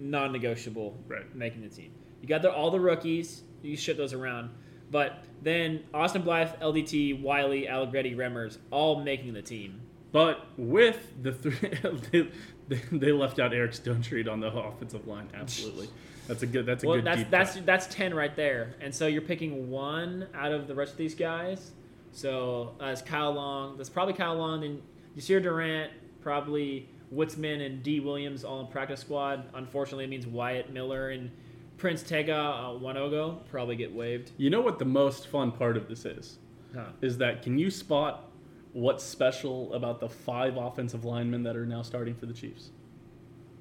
non-negotiable, 0.00 0.96
Right. 1.08 1.34
making 1.34 1.62
the 1.62 1.68
team. 1.68 1.90
You 2.22 2.28
got 2.28 2.42
the, 2.42 2.52
all 2.52 2.70
the 2.70 2.80
rookies. 2.80 3.42
You 3.62 3.76
ship 3.76 3.96
those 3.96 4.12
around, 4.12 4.50
but 4.90 5.24
then 5.42 5.82
Austin 5.92 6.22
Blythe, 6.22 6.50
LDT, 6.60 7.20
Wiley, 7.22 7.66
Allegretti, 7.66 8.14
Remmers, 8.14 8.58
all 8.70 9.02
making 9.02 9.32
the 9.32 9.42
team. 9.42 9.80
But 10.12 10.46
with 10.58 11.12
the 11.22 11.32
three, 11.32 11.56
they, 12.68 12.76
they, 12.92 13.10
left 13.12 13.40
out 13.40 13.52
Eric 13.54 13.72
Stonestreet 13.72 14.30
on 14.30 14.40
the 14.40 14.46
offensive 14.54 15.06
line. 15.08 15.28
Absolutely, 15.34 15.88
that's 16.26 16.42
a 16.42 16.46
good. 16.46 16.66
That's 16.66 16.84
a 16.84 16.86
Well, 16.86 16.96
good. 16.96 17.04
that's 17.04 17.18
deep 17.18 17.30
that's 17.30 17.54
cut. 17.54 17.66
that's 17.66 17.86
ten 17.86 18.14
right 18.14 18.34
there, 18.34 18.74
and 18.80 18.94
so 18.94 19.06
you're 19.06 19.22
picking 19.22 19.70
one 19.70 20.26
out 20.34 20.52
of 20.52 20.66
the 20.66 20.74
rest 20.74 20.92
of 20.92 20.98
these 20.98 21.14
guys. 21.14 21.72
So 22.12 22.74
uh, 22.80 22.86
it's 22.86 23.02
Kyle 23.02 23.32
Long. 23.32 23.76
That's 23.76 23.88
probably 23.90 24.14
Kyle 24.14 24.36
Long. 24.36 24.60
Then 24.60 24.82
Yasir 25.16 25.42
Durant, 25.42 25.92
probably 26.20 26.88
Witzmann 27.12 27.64
and 27.64 27.82
D 27.82 28.00
Williams 28.00 28.44
all 28.44 28.60
in 28.60 28.66
practice 28.68 29.00
squad. 29.00 29.44
Unfortunately, 29.54 30.04
it 30.04 30.10
means 30.10 30.26
Wyatt 30.26 30.72
Miller 30.72 31.10
and 31.10 31.30
Prince 31.76 32.02
Tega 32.02 32.34
uh, 32.36 32.68
Wanogho 32.78 33.44
probably 33.50 33.76
get 33.76 33.92
waived. 33.92 34.30
You 34.36 34.50
know 34.50 34.60
what 34.60 34.78
the 34.78 34.84
most 34.84 35.26
fun 35.26 35.50
part 35.52 35.76
of 35.76 35.88
this 35.88 36.04
is? 36.04 36.38
Huh. 36.74 36.84
Is 37.00 37.18
that 37.18 37.42
can 37.42 37.58
you 37.58 37.70
spot 37.70 38.30
what's 38.72 39.04
special 39.04 39.72
about 39.74 40.00
the 40.00 40.08
five 40.08 40.56
offensive 40.56 41.04
linemen 41.04 41.42
that 41.44 41.56
are 41.56 41.66
now 41.66 41.82
starting 41.82 42.14
for 42.14 42.26
the 42.26 42.32
Chiefs? 42.32 42.70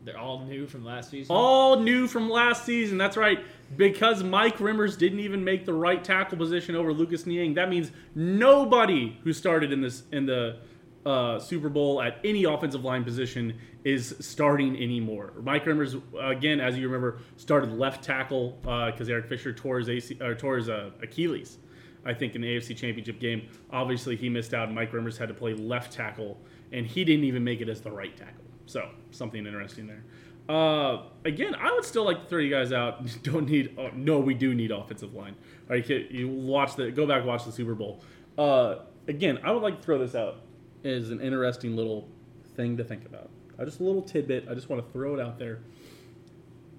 They're 0.04 0.18
all 0.18 0.40
new 0.46 0.68
from 0.68 0.84
last 0.84 1.12
season. 1.12 1.36
All 1.36 1.80
new 1.80 2.08
from 2.08 2.30
last 2.30 2.66
season. 2.66 2.98
That's 2.98 3.18
right. 3.18 3.40
Because 3.78 4.24
Mike 4.24 4.58
Remmers 4.58 4.98
didn't 4.98 5.20
even 5.20 5.44
make 5.44 5.66
the 5.66 5.74
right 5.74 6.04
tackle 6.04 6.38
position 6.38 6.76
over 6.76 6.94
Lucas 6.94 7.26
Niang. 7.26 7.54
That 7.54 7.70
means 7.70 7.92
nobody 8.14 9.18
who 9.24 9.32
started 9.34 9.72
in 9.72 9.82
this 9.82 10.04
in 10.12 10.26
the 10.26 10.58
uh, 11.06 11.40
Super 11.40 11.70
Bowl 11.70 12.02
at 12.02 12.20
any 12.24 12.44
offensive 12.44 12.84
line 12.84 13.04
position 13.04 13.58
is 13.84 14.16
starting 14.20 14.76
anymore. 14.82 15.34
Mike 15.42 15.66
Remmers, 15.66 16.02
again, 16.22 16.60
as 16.60 16.78
you 16.78 16.88
remember, 16.88 17.20
started 17.38 17.72
left 17.72 18.04
tackle 18.04 18.58
because 18.62 19.10
Eric 19.10 19.28
Fisher 19.28 19.54
tore 19.54 19.80
his, 19.80 19.90
AC, 19.90 20.18
or 20.22 20.36
tore 20.36 20.58
his 20.58 20.70
uh, 20.70 20.92
Achilles. 21.02 21.58
I 22.06 22.14
think 22.14 22.36
in 22.36 22.42
the 22.42 22.48
AFC 22.48 22.76
Championship 22.76 23.20
game. 23.20 23.48
Obviously, 23.72 24.18
he 24.18 24.28
missed 24.28 24.54
out, 24.54 24.68
and 24.68 24.76
Mike 24.76 24.92
Remmers 24.92 25.18
had 25.18 25.30
to 25.30 25.34
play 25.34 25.54
left 25.54 25.94
tackle, 25.94 26.38
and 26.74 26.86
he 26.86 27.06
didn't 27.06 27.24
even 27.24 27.44
make 27.46 27.62
it 27.62 27.70
as 27.70 27.80
the 27.80 27.92
right 27.92 28.16
tackle. 28.16 28.43
So 28.66 28.90
something 29.12 29.46
interesting 29.46 29.88
there. 29.88 30.04
Uh, 30.50 31.04
again, 31.24 31.56
I 31.56 31.72
would 31.72 31.86
still 31.86 32.04
like 32.04 32.24
to 32.24 32.26
throw 32.28 32.40
you 32.40 32.50
guys 32.50 32.72
out. 32.72 33.06
Don't 33.24 33.50
need. 33.50 33.76
Oh, 33.78 33.90
no, 33.94 34.20
we 34.20 34.34
do 34.34 34.54
need 34.54 34.72
offensive 34.72 35.14
line. 35.14 35.36
All 35.70 35.76
right, 35.76 35.90
you 35.90 36.28
watch 36.28 36.76
the 36.76 36.92
go 36.92 37.06
back 37.06 37.24
watch 37.24 37.46
the 37.46 37.52
Super 37.52 37.76
Bowl. 37.76 38.02
Uh, 38.38 38.80
again, 39.08 39.40
I 39.44 39.52
would 39.52 39.64
like 39.64 39.78
to 39.78 39.82
throw 39.82 39.98
this 39.98 40.16
out 40.16 40.42
as 40.84 41.12
an 41.12 41.22
interesting 41.22 41.76
little 41.76 42.10
thing 42.56 42.78
to 42.78 42.84
think 42.84 43.06
about. 43.06 43.30
Uh, 43.58 43.66
just 43.66 43.80
a 43.80 43.84
little 43.84 44.02
tidbit. 44.02 44.48
I 44.50 44.54
just 44.54 44.70
want 44.70 44.86
to 44.86 44.92
throw 44.92 45.14
it 45.14 45.20
out 45.20 45.40
there. 45.40 45.60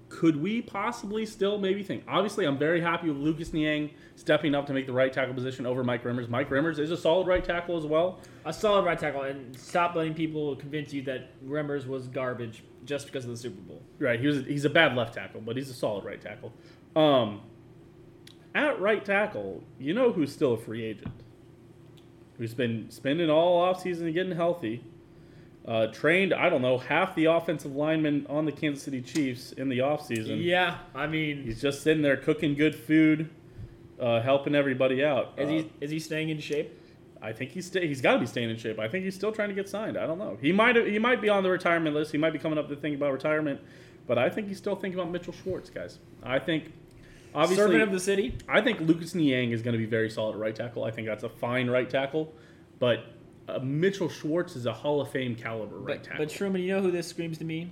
Could 0.09 0.41
we 0.41 0.61
possibly 0.61 1.25
still 1.25 1.57
maybe 1.57 1.83
think? 1.83 2.03
Obviously, 2.07 2.45
I'm 2.45 2.57
very 2.57 2.79
happy 2.79 3.09
with 3.09 3.17
Lucas 3.17 3.53
Niang 3.53 3.89
stepping 4.15 4.53
up 4.53 4.67
to 4.67 4.73
make 4.73 4.85
the 4.85 4.93
right 4.93 5.11
tackle 5.11 5.33
position 5.33 5.65
over 5.65 5.83
Mike 5.83 6.03
Remmers. 6.03 6.29
Mike 6.29 6.49
Remmers 6.49 6.77
is 6.79 6.91
a 6.91 6.97
solid 6.97 7.27
right 7.27 7.43
tackle 7.43 7.75
as 7.75 7.85
well. 7.85 8.19
A 8.45 8.53
solid 8.53 8.85
right 8.85 8.99
tackle, 8.99 9.23
and 9.23 9.57
stop 9.57 9.95
letting 9.95 10.13
people 10.13 10.55
convince 10.55 10.93
you 10.93 11.01
that 11.03 11.31
Remmers 11.43 11.87
was 11.87 12.07
garbage 12.07 12.63
just 12.85 13.07
because 13.07 13.25
of 13.25 13.31
the 13.31 13.37
Super 13.37 13.59
Bowl. 13.61 13.81
Right, 13.97 14.19
he 14.19 14.27
was 14.27 14.37
A, 14.37 14.43
he's 14.43 14.63
a 14.63 14.69
bad 14.69 14.95
left 14.95 15.15
tackle, 15.15 15.41
but 15.41 15.57
he's 15.57 15.69
a 15.69 15.73
solid 15.73 16.05
right 16.05 16.21
tackle. 16.21 16.53
Um, 16.95 17.41
at 18.53 18.79
right 18.79 19.03
tackle, 19.03 19.63
you 19.79 19.93
know 19.93 20.11
who's 20.11 20.31
still 20.31 20.53
a 20.53 20.57
free 20.57 20.83
agent? 20.83 21.11
Who's 22.37 22.53
been 22.53 22.91
spending 22.91 23.29
all 23.29 23.61
offseason 23.61 24.13
getting 24.13 24.35
healthy. 24.35 24.83
Uh, 25.67 25.87
trained, 25.87 26.31
I 26.31 26.49
don't 26.49 26.61
know, 26.61 26.77
half 26.77 27.15
the 27.15 27.25
offensive 27.25 27.75
linemen 27.75 28.27
on 28.29 28.45
the 28.45 28.51
Kansas 28.51 28.83
City 28.83 29.01
Chiefs 29.01 29.51
in 29.51 29.67
the 29.67 29.79
offseason. 29.79 30.43
Yeah, 30.43 30.77
I 30.93 31.07
mean, 31.07 31.43
He's 31.43 31.59
just 31.59 31.81
sitting 31.81 32.03
there 32.03 32.17
cooking 32.17 32.53
good 32.53 32.75
food, 32.75 33.29
uh, 33.99 34.21
helping 34.21 34.53
everybody 34.53 35.03
out. 35.03 35.33
is 35.37 35.47
Uh, 35.47 35.51
he 35.51 35.71
is 35.81 35.89
he 35.89 35.99
staying 35.99 36.29
in 36.29 36.39
shape? 36.39 36.71
I 37.19 37.33
think 37.33 37.49
he's 37.49 37.73
he's 37.73 38.01
got 38.01 38.13
to 38.13 38.19
be 38.19 38.27
staying 38.27 38.51
in 38.51 38.57
shape. 38.57 38.77
I 38.77 38.87
think 38.87 39.05
he's 39.05 39.15
still 39.15 39.31
trying 39.31 39.49
to 39.49 39.55
get 39.55 39.67
signed. 39.67 39.97
I 39.97 40.05
don't 40.05 40.19
know. 40.19 40.37
He 40.39 40.51
might 40.51 40.75
he 40.75 40.99
might 40.99 41.19
be 41.21 41.29
on 41.29 41.41
the 41.41 41.49
retirement 41.49 41.95
list. 41.95 42.11
He 42.11 42.19
might 42.19 42.33
be 42.33 42.37
coming 42.37 42.59
up 42.59 42.69
to 42.69 42.75
think 42.75 42.95
about 42.95 43.11
retirement, 43.11 43.59
but 44.05 44.19
I 44.19 44.29
think 44.29 44.47
he's 44.47 44.59
still 44.59 44.75
thinking 44.75 44.99
about 44.99 45.11
Mitchell 45.11 45.33
Schwartz, 45.33 45.71
guys. 45.71 45.97
I 46.21 46.37
think 46.37 46.73
obviously 47.33 47.65
Servant 47.65 47.81
of 47.81 47.91
the 47.91 47.99
city. 47.99 48.37
I 48.47 48.61
think 48.61 48.81
Lucas 48.81 49.15
Niang 49.15 49.49
is 49.49 49.63
going 49.63 49.73
to 49.73 49.79
be 49.79 49.87
very 49.87 50.11
solid 50.11 50.33
at 50.35 50.39
right 50.39 50.55
tackle. 50.55 50.83
I 50.83 50.91
think 50.91 51.07
that's 51.07 51.23
a 51.23 51.29
fine 51.29 51.67
right 51.67 51.89
tackle, 51.89 52.31
but 52.77 52.99
uh, 53.47 53.59
Mitchell 53.59 54.09
Schwartz 54.09 54.55
is 54.55 54.65
a 54.65 54.73
Hall 54.73 55.01
of 55.01 55.09
Fame 55.09 55.35
caliber 55.35 55.77
right 55.77 55.97
But, 55.97 56.03
tackle. 56.03 56.25
but 56.25 56.29
Truman, 56.33 56.61
you 56.61 56.69
know 56.69 56.81
who 56.81 56.91
this 56.91 57.07
screams 57.07 57.37
to 57.39 57.45
me? 57.45 57.71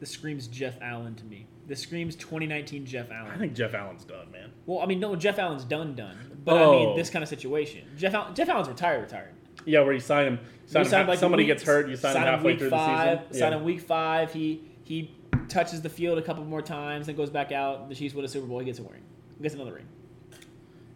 This 0.00 0.10
screams 0.10 0.46
Jeff 0.46 0.78
Allen 0.80 1.14
to 1.16 1.24
me. 1.24 1.46
This 1.66 1.80
screams 1.80 2.14
2019 2.16 2.86
Jeff 2.86 3.10
Allen. 3.10 3.32
I 3.32 3.36
think 3.36 3.52
Jeff 3.54 3.74
Allen's 3.74 4.04
done, 4.04 4.30
man. 4.30 4.52
well, 4.66 4.80
I 4.80 4.86
mean, 4.86 5.00
no, 5.00 5.14
Jeff 5.16 5.38
Allen's 5.38 5.64
done, 5.64 5.94
done. 5.94 6.16
But 6.44 6.56
I 6.56 6.62
Oh. 6.64 6.72
mean, 6.72 6.96
this 6.96 7.10
kind 7.10 7.22
of 7.22 7.28
situation. 7.28 7.82
Jeff 7.96 8.14
Allen, 8.14 8.34
Jeff 8.34 8.48
Allen's 8.48 8.68
retired, 8.68 9.02
retired. 9.02 9.34
Yeah, 9.66 9.80
where 9.80 9.92
you 9.92 10.00
sign 10.00 10.26
him, 10.26 10.38
sign 10.66 10.80
You 10.82 10.84
him 10.86 10.90
sign 10.90 10.98
half- 11.00 11.08
like 11.08 11.18
somebody 11.18 11.42
week- 11.42 11.48
gets 11.48 11.62
hurt, 11.64 11.88
you 11.88 11.96
sign, 11.96 12.16
him 12.16 12.22
halfway 12.22 12.52
week 12.52 12.60
through 12.60 12.70
five, 12.70 13.18
the 13.18 13.24
season. 13.34 13.38
Sign 13.40 13.52
Yeah. 13.52 13.58
him 13.58 13.64
week 13.64 13.80
five. 13.80 14.32
He 14.32 14.62
he 14.84 15.14
touches 15.48 15.82
the 15.82 15.88
field 15.90 16.16
a 16.18 16.22
couple 16.22 16.42
more 16.44 16.62
times, 16.62 17.06
then 17.06 17.16
goes 17.16 17.28
back 17.28 17.52
out. 17.52 17.88
The 17.90 17.94
Chiefs 17.94 18.14
win 18.14 18.24
a 18.24 18.28
Super 18.28 18.46
Bowl. 18.46 18.58
He 18.60 18.64
gets 18.64 18.78
a 18.78 18.82
ring. 18.82 19.02
He 19.36 19.42
gets 19.42 19.54
another 19.54 19.74
ring. 19.74 19.84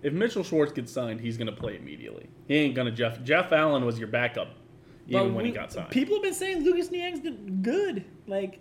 If 0.03 0.13
Mitchell 0.13 0.43
Schwartz 0.43 0.73
gets 0.73 0.91
signed, 0.93 1.21
he's 1.21 1.37
going 1.37 1.47
to 1.47 1.53
play 1.57 1.77
immediately. 1.77 2.29
He 2.49 2.57
ain't 2.57 2.75
going 2.75 2.87
to 2.87 2.93
Jeff. 2.93 3.23
Jeff 3.23 3.53
Allen 3.53 3.85
was 3.85 3.99
your 3.99 4.09
backup, 4.09 4.49
even 5.07 5.21
But 5.29 5.35
when 5.35 5.45
we- 5.45 5.51
he 5.51 5.55
got 5.55 5.73
signed. 5.73 5.91
People 5.91 6.17
have 6.17 6.23
been 6.25 6.35
saying 6.35 6.65
Lucas 6.65 6.91
Niang's 6.91 7.21
good. 7.63 8.05
Like, 8.27 8.61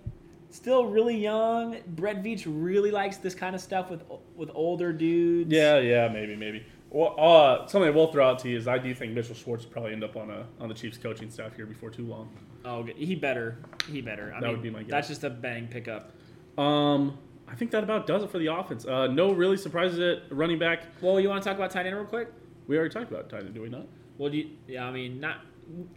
still 0.51 0.85
really 0.85 1.17
young. 1.17 1.77
Brett 1.87 2.23
Veach 2.23 2.43
really 2.45 2.91
likes 2.91 3.17
this 3.17 3.33
kind 3.33 3.55
of 3.55 3.61
stuff 3.61 3.89
with 3.89 4.03
with 4.35 4.51
older 4.53 4.93
dudes. 4.93 5.51
yeah, 5.51 5.79
yeah, 5.79 6.07
maybe, 6.09 6.35
maybe. 6.35 6.63
Well, 6.89 7.15
uh, 7.17 7.67
something 7.67 7.87
I 7.87 7.91
will 7.95 8.11
throw 8.11 8.27
out 8.27 8.39
to 8.39 8.49
you 8.49 8.57
is 8.57 8.67
I 8.67 8.77
do 8.77 8.93
think 8.93 9.13
Mitchell 9.13 9.33
Schwartz 9.33 9.63
will 9.63 9.71
probably 9.71 9.93
end 9.93 10.03
up 10.03 10.17
on 10.17 10.29
a 10.29 10.45
on 10.59 10.67
the 10.69 10.75
Chiefs 10.75 10.97
coaching 10.97 11.29
staff 11.31 11.55
here 11.55 11.65
before 11.65 11.89
too 11.89 12.05
long. 12.05 12.29
Oh, 12.65 12.83
he 12.83 13.15
better. 13.15 13.57
He 13.89 14.01
better. 14.01 14.33
I 14.35 14.41
That 14.41 14.47
mean, 14.47 14.51
would 14.51 14.61
be 14.61 14.69
my 14.69 14.81
guess. 14.83 14.91
That's 14.91 15.07
just 15.07 15.23
a 15.23 15.29
bang 15.29 15.67
pickup. 15.67 16.11
Um, 16.57 17.17
I 17.51 17.55
think 17.55 17.71
that 17.71 17.83
about 17.83 18.07
does 18.07 18.23
it 18.23 18.31
for 18.31 18.39
the 18.39 18.47
offense. 18.47 18.85
Uh, 18.85 19.07
no 19.07 19.31
really 19.33 19.57
surprises 19.57 19.99
at 19.99 20.35
running 20.35 20.57
back. 20.57 20.83
Well, 21.01 21.19
you 21.19 21.27
want 21.29 21.43
to 21.43 21.49
talk 21.49 21.57
about 21.57 21.69
tight 21.71 21.85
end 21.85 21.95
real 21.95 22.05
quick? 22.05 22.29
We 22.67 22.77
already 22.77 22.93
talked 22.93 23.11
about 23.11 23.29
tight 23.29 23.41
end, 23.43 23.53
do 23.53 23.61
we 23.61 23.69
not? 23.69 23.87
Well, 24.17 24.31
do 24.31 24.37
you, 24.37 24.51
yeah, 24.67 24.85
I 24.85 24.91
mean, 24.91 25.19
not 25.19 25.37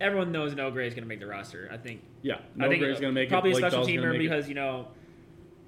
everyone 0.00 0.32
knows 0.32 0.54
No 0.54 0.70
Gray 0.70 0.86
is 0.88 0.94
going 0.94 1.04
to 1.04 1.08
make 1.08 1.20
the 1.20 1.26
roster. 1.26 1.68
I 1.72 1.76
think. 1.76 2.02
Yeah, 2.22 2.36
I 2.36 2.38
no 2.56 2.68
think 2.68 2.82
Gray's 2.82 3.00
going 3.00 3.14
to 3.14 3.20
make 3.20 3.28
probably 3.28 3.52
it. 3.52 3.60
Probably 3.60 3.68
a 3.68 3.70
special 3.70 3.86
teamer 3.86 4.08
make 4.12 4.16
it. 4.16 4.22
because 4.24 4.48
you 4.48 4.54
know 4.54 4.88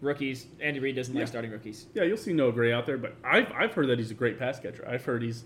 rookies. 0.00 0.46
Andy 0.60 0.80
Reid 0.80 0.96
doesn't 0.96 1.14
Yeah. 1.14 1.20
like 1.20 1.28
starting 1.28 1.50
rookies. 1.50 1.86
Yeah, 1.94 2.02
you'll 2.02 2.16
see 2.16 2.32
No 2.32 2.50
Gray 2.50 2.72
out 2.72 2.86
there, 2.86 2.98
but 2.98 3.14
I've, 3.24 3.50
I've 3.52 3.72
heard 3.72 3.88
that 3.88 3.98
he's 3.98 4.10
a 4.10 4.14
great 4.14 4.38
pass 4.38 4.58
catcher. 4.58 4.86
I've 4.88 5.04
heard 5.04 5.22
he's 5.22 5.44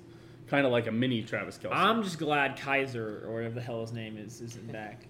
kind 0.49 0.65
of 0.67 0.73
like 0.73 0.87
a 0.87 0.93
mini 0.93 1.23
Travis 1.23 1.59
Kelce. 1.59 1.71
I'm 1.73 2.03
just 2.03 2.19
glad 2.19 2.57
Keizer 2.57 3.25
or 3.25 3.33
whatever 3.33 3.55
the 3.55 3.61
hell 3.61 3.81
his 3.83 3.93
name 3.93 4.17
is 4.17 4.41
isn't 4.41 4.73
back. 4.73 5.07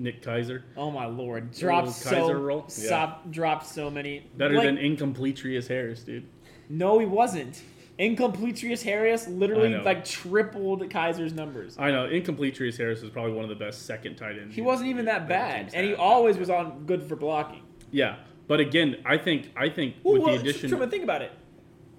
Nick 0.00 0.22
Keizer. 0.22 0.62
Oh 0.76 0.90
my 0.90 1.06
lord, 1.06 1.48
Little 1.54 1.60
dropped 1.60 1.92
so 1.92 2.32
roll? 2.32 2.66
Yeah. 2.78 3.14
dropped 3.30 3.66
so 3.66 3.90
many. 3.90 4.26
Better 4.36 4.54
Like, 4.54 4.64
than 4.66 4.78
incomplete 4.78 5.36
Trius 5.36 5.68
Harris, 5.68 6.02
dude. 6.02 6.26
no, 6.68 6.98
he 6.98 7.06
wasn't. 7.06 7.62
Incomplete 7.98 8.56
Trius 8.56 8.82
Harris 8.82 9.28
literally 9.28 9.76
like 9.76 10.06
tripled 10.06 10.80
Keizer's 10.88 11.34
numbers. 11.34 11.76
I 11.78 11.90
know 11.90 12.06
incomplete 12.06 12.54
Trius 12.56 12.78
Harris 12.78 13.02
is 13.02 13.10
probably 13.10 13.32
one 13.32 13.44
of 13.44 13.50
the 13.50 13.62
best 13.62 13.84
second 13.84 14.16
tight 14.16 14.38
ends. 14.38 14.54
He 14.54 14.62
wasn't 14.62 14.88
even 14.88 15.04
that 15.04 15.28
bad, 15.28 15.70
and 15.74 15.86
he 15.86 15.94
always 15.94 16.38
was 16.38 16.48
on 16.48 16.84
good 16.86 17.02
for 17.02 17.14
blocking. 17.14 17.62
Yeah, 17.90 18.16
but 18.48 18.58
again, 18.58 18.96
I 19.04 19.18
think 19.18 19.50
I 19.54 19.68
think 19.68 19.96
Well, 20.02 20.14
with 20.14 20.22
well, 20.22 20.34
the 20.34 20.40
addition, 20.40 20.70
Truman, 20.70 20.88
think 20.88 21.04
about 21.04 21.20
it. 21.20 21.32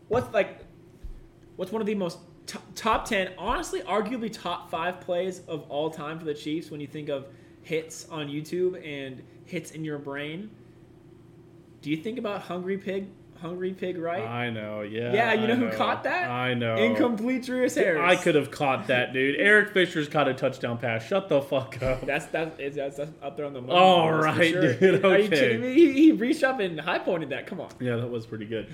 What's 0.08 0.34
like, 0.34 0.62
what's 1.56 1.72
one 1.72 1.82
of 1.82 1.86
the 1.86 1.94
most 1.96 2.18
t- 2.48 2.58
top 2.74 3.06
ten, 3.06 3.34
honestly, 3.38 3.82
arguably 3.82 4.34
top 4.34 4.72
five 4.72 5.02
plays 5.02 5.42
of 5.48 5.70
all 5.70 5.92
time 5.92 6.18
for 6.18 6.26
the 6.26 6.34
Chiefs 6.34 6.72
when 6.72 6.82
you 6.82 6.88
think 6.88 7.10
of 7.10 7.28
hits 7.64 8.08
on 8.10 8.28
YouTube 8.28 8.86
and 8.86 9.22
hits 9.46 9.72
in 9.72 9.84
your 9.84 9.98
brain? 9.98 10.50
Do 11.82 11.90
you 11.90 11.98
think 11.98 12.20
about 12.20 12.42
Hungry 12.44 12.78
Pig, 12.78 13.08
Hungry 13.42 13.74
Pig 13.74 13.98
Right. 13.98 14.24
I 14.24 14.52
know. 14.52 14.82
Yeah. 14.82 15.14
Yeah, 15.14 15.34
you 15.34 15.44
I 15.46 15.48
know 15.48 15.56
who 15.56 15.72
caught 15.76 16.04
that? 16.04 16.30
I 16.30 16.54
know. 16.54 16.76
Incomplete 16.76 17.44
Trius 17.44 17.74
Harris. 17.76 18.02
I 18.04 18.16
could 18.16 18.36
have 18.36 18.52
caught 18.52 18.88
that, 18.88 19.14
dude. 19.14 19.36
Eric 19.40 19.74
Fisher's 19.74 20.08
caught 20.08 20.28
a 20.28 20.34
touchdown 20.36 20.78
pass. 20.78 21.04
Shut 21.04 21.28
the 21.28 21.42
fuck 21.42 21.82
up. 21.82 22.02
That's 22.06 22.26
that's 22.28 22.56
that's, 22.58 22.76
that's 22.98 23.12
up 23.22 23.38
there 23.38 23.48
on 23.48 23.54
the. 23.54 23.62
All 23.62 24.14
right, 24.14 24.52
sure. 24.52 24.76
dude, 24.76 25.04
Are 25.04 25.18
you 25.18 25.30
kidding 25.30 25.62
me? 25.62 25.74
He, 25.74 25.94
he 25.94 26.12
reached 26.12 26.44
up 26.44 26.60
and 26.60 26.80
high 26.80 27.00
pointed 27.00 27.30
that. 27.30 27.48
Come 27.48 27.60
on. 27.60 27.70
Yeah, 27.80 27.96
that 27.96 28.10
was 28.10 28.28
pretty 28.28 28.46
good. 28.46 28.68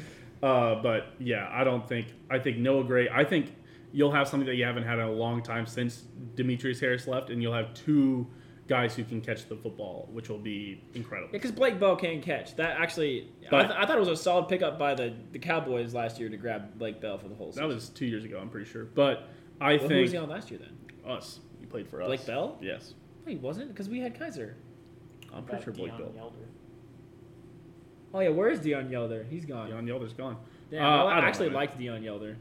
Uh, 0.44 0.76
but 0.82 1.08
yeah, 1.20 1.50
I 1.52 1.64
don't 1.64 1.88
think 1.88 2.08
I 2.30 2.40
think 2.40 2.58
Noah 2.58 2.84
Gray. 2.84 3.08
I 3.10 3.24
think 3.24 3.56
you'll 3.94 4.12
have 4.12 4.28
something 4.28 4.48
that 4.48 4.56
you 4.56 4.66
haven't 4.66 4.84
had 4.84 5.00
in 5.00 5.06
a 5.06 5.12
long 5.12 5.42
time 5.42 5.66
since 5.66 6.04
Demetrius 6.36 6.80
Harris 6.82 7.08
left, 7.08 7.30
and 7.30 7.42
you'll 7.42 7.54
have 7.54 7.74
two 7.74 8.28
guys 8.68 8.96
who 8.96 9.04
can 9.04 9.22
catch 9.22 9.48
the 9.48 9.56
football, 9.56 10.10
which 10.12 10.30
will 10.30 10.38
be 10.38 10.82
incredible. 10.94 11.30
Because 11.32 11.52
Blake 11.52 11.80
Bell 11.80 11.96
can 11.96 12.22
catch. 12.22 12.56
That 12.56 12.80
actually, 12.80 13.30
I, 13.52 13.64
th- 13.64 13.72
I 13.72 13.86
thought 13.86 13.96
it 13.98 14.00
was 14.00 14.10
a 14.10 14.16
solid 14.16 14.48
pickup 14.50 14.78
by 14.78 14.94
the, 14.94 15.14
the 15.32 15.40
Cowboys 15.40 15.94
last 15.94 16.20
year 16.20 16.30
to 16.30 16.38
grab 16.38 16.78
Blake 16.78 17.00
Bell 17.02 17.18
for 17.18 17.28
the 17.30 17.36
whole 17.36 17.52
season. 17.52 17.68
That 17.68 17.74
was 17.74 17.90
two 17.90 18.06
years 18.06 18.24
ago, 18.26 18.40
I'm 18.40 18.50
pretty 18.50 18.70
sure. 18.70 18.86
But 18.86 19.30
I 19.62 19.78
Well, 19.78 19.90
who 19.90 20.02
was 20.02 20.12
he 20.12 20.18
on 20.18 20.30
last 20.30 20.52
year 20.52 20.60
then? 20.60 21.10
us. 21.10 21.40
You 21.62 21.68
played 21.68 21.88
for 21.88 22.02
us. 22.02 22.08
Blake 22.08 22.26
Bell? 22.26 22.58
Yes, 22.62 22.94
No, 23.26 23.32
he 23.32 23.38
wasn't 23.38 23.70
because 23.70 23.88
we 23.88 24.00
had 24.00 24.18
Keizer. 24.20 24.54
I'm 25.34 25.44
pretty 25.44 25.64
sure 25.64 25.74
Blake 25.74 25.98
Bell. 25.98 26.12
Yelder. 26.16 26.46
Oh 28.14 28.20
yeah, 28.20 28.30
where's 28.30 28.60
Deon 28.60 28.90
Yelder? 28.90 29.26
He's 29.30 29.46
gone. 29.46 29.70
Jan 29.70 29.86
Yelder's 29.86 30.14
gone. 30.14 30.34
Uh, 30.36 30.38
well, 30.72 31.08
I 31.08 31.20
I, 31.20 31.28
actually 31.28 31.50
know, 31.50 31.56
liked 31.56 31.78
Deon 31.80 32.04
Yelder. 32.04 32.36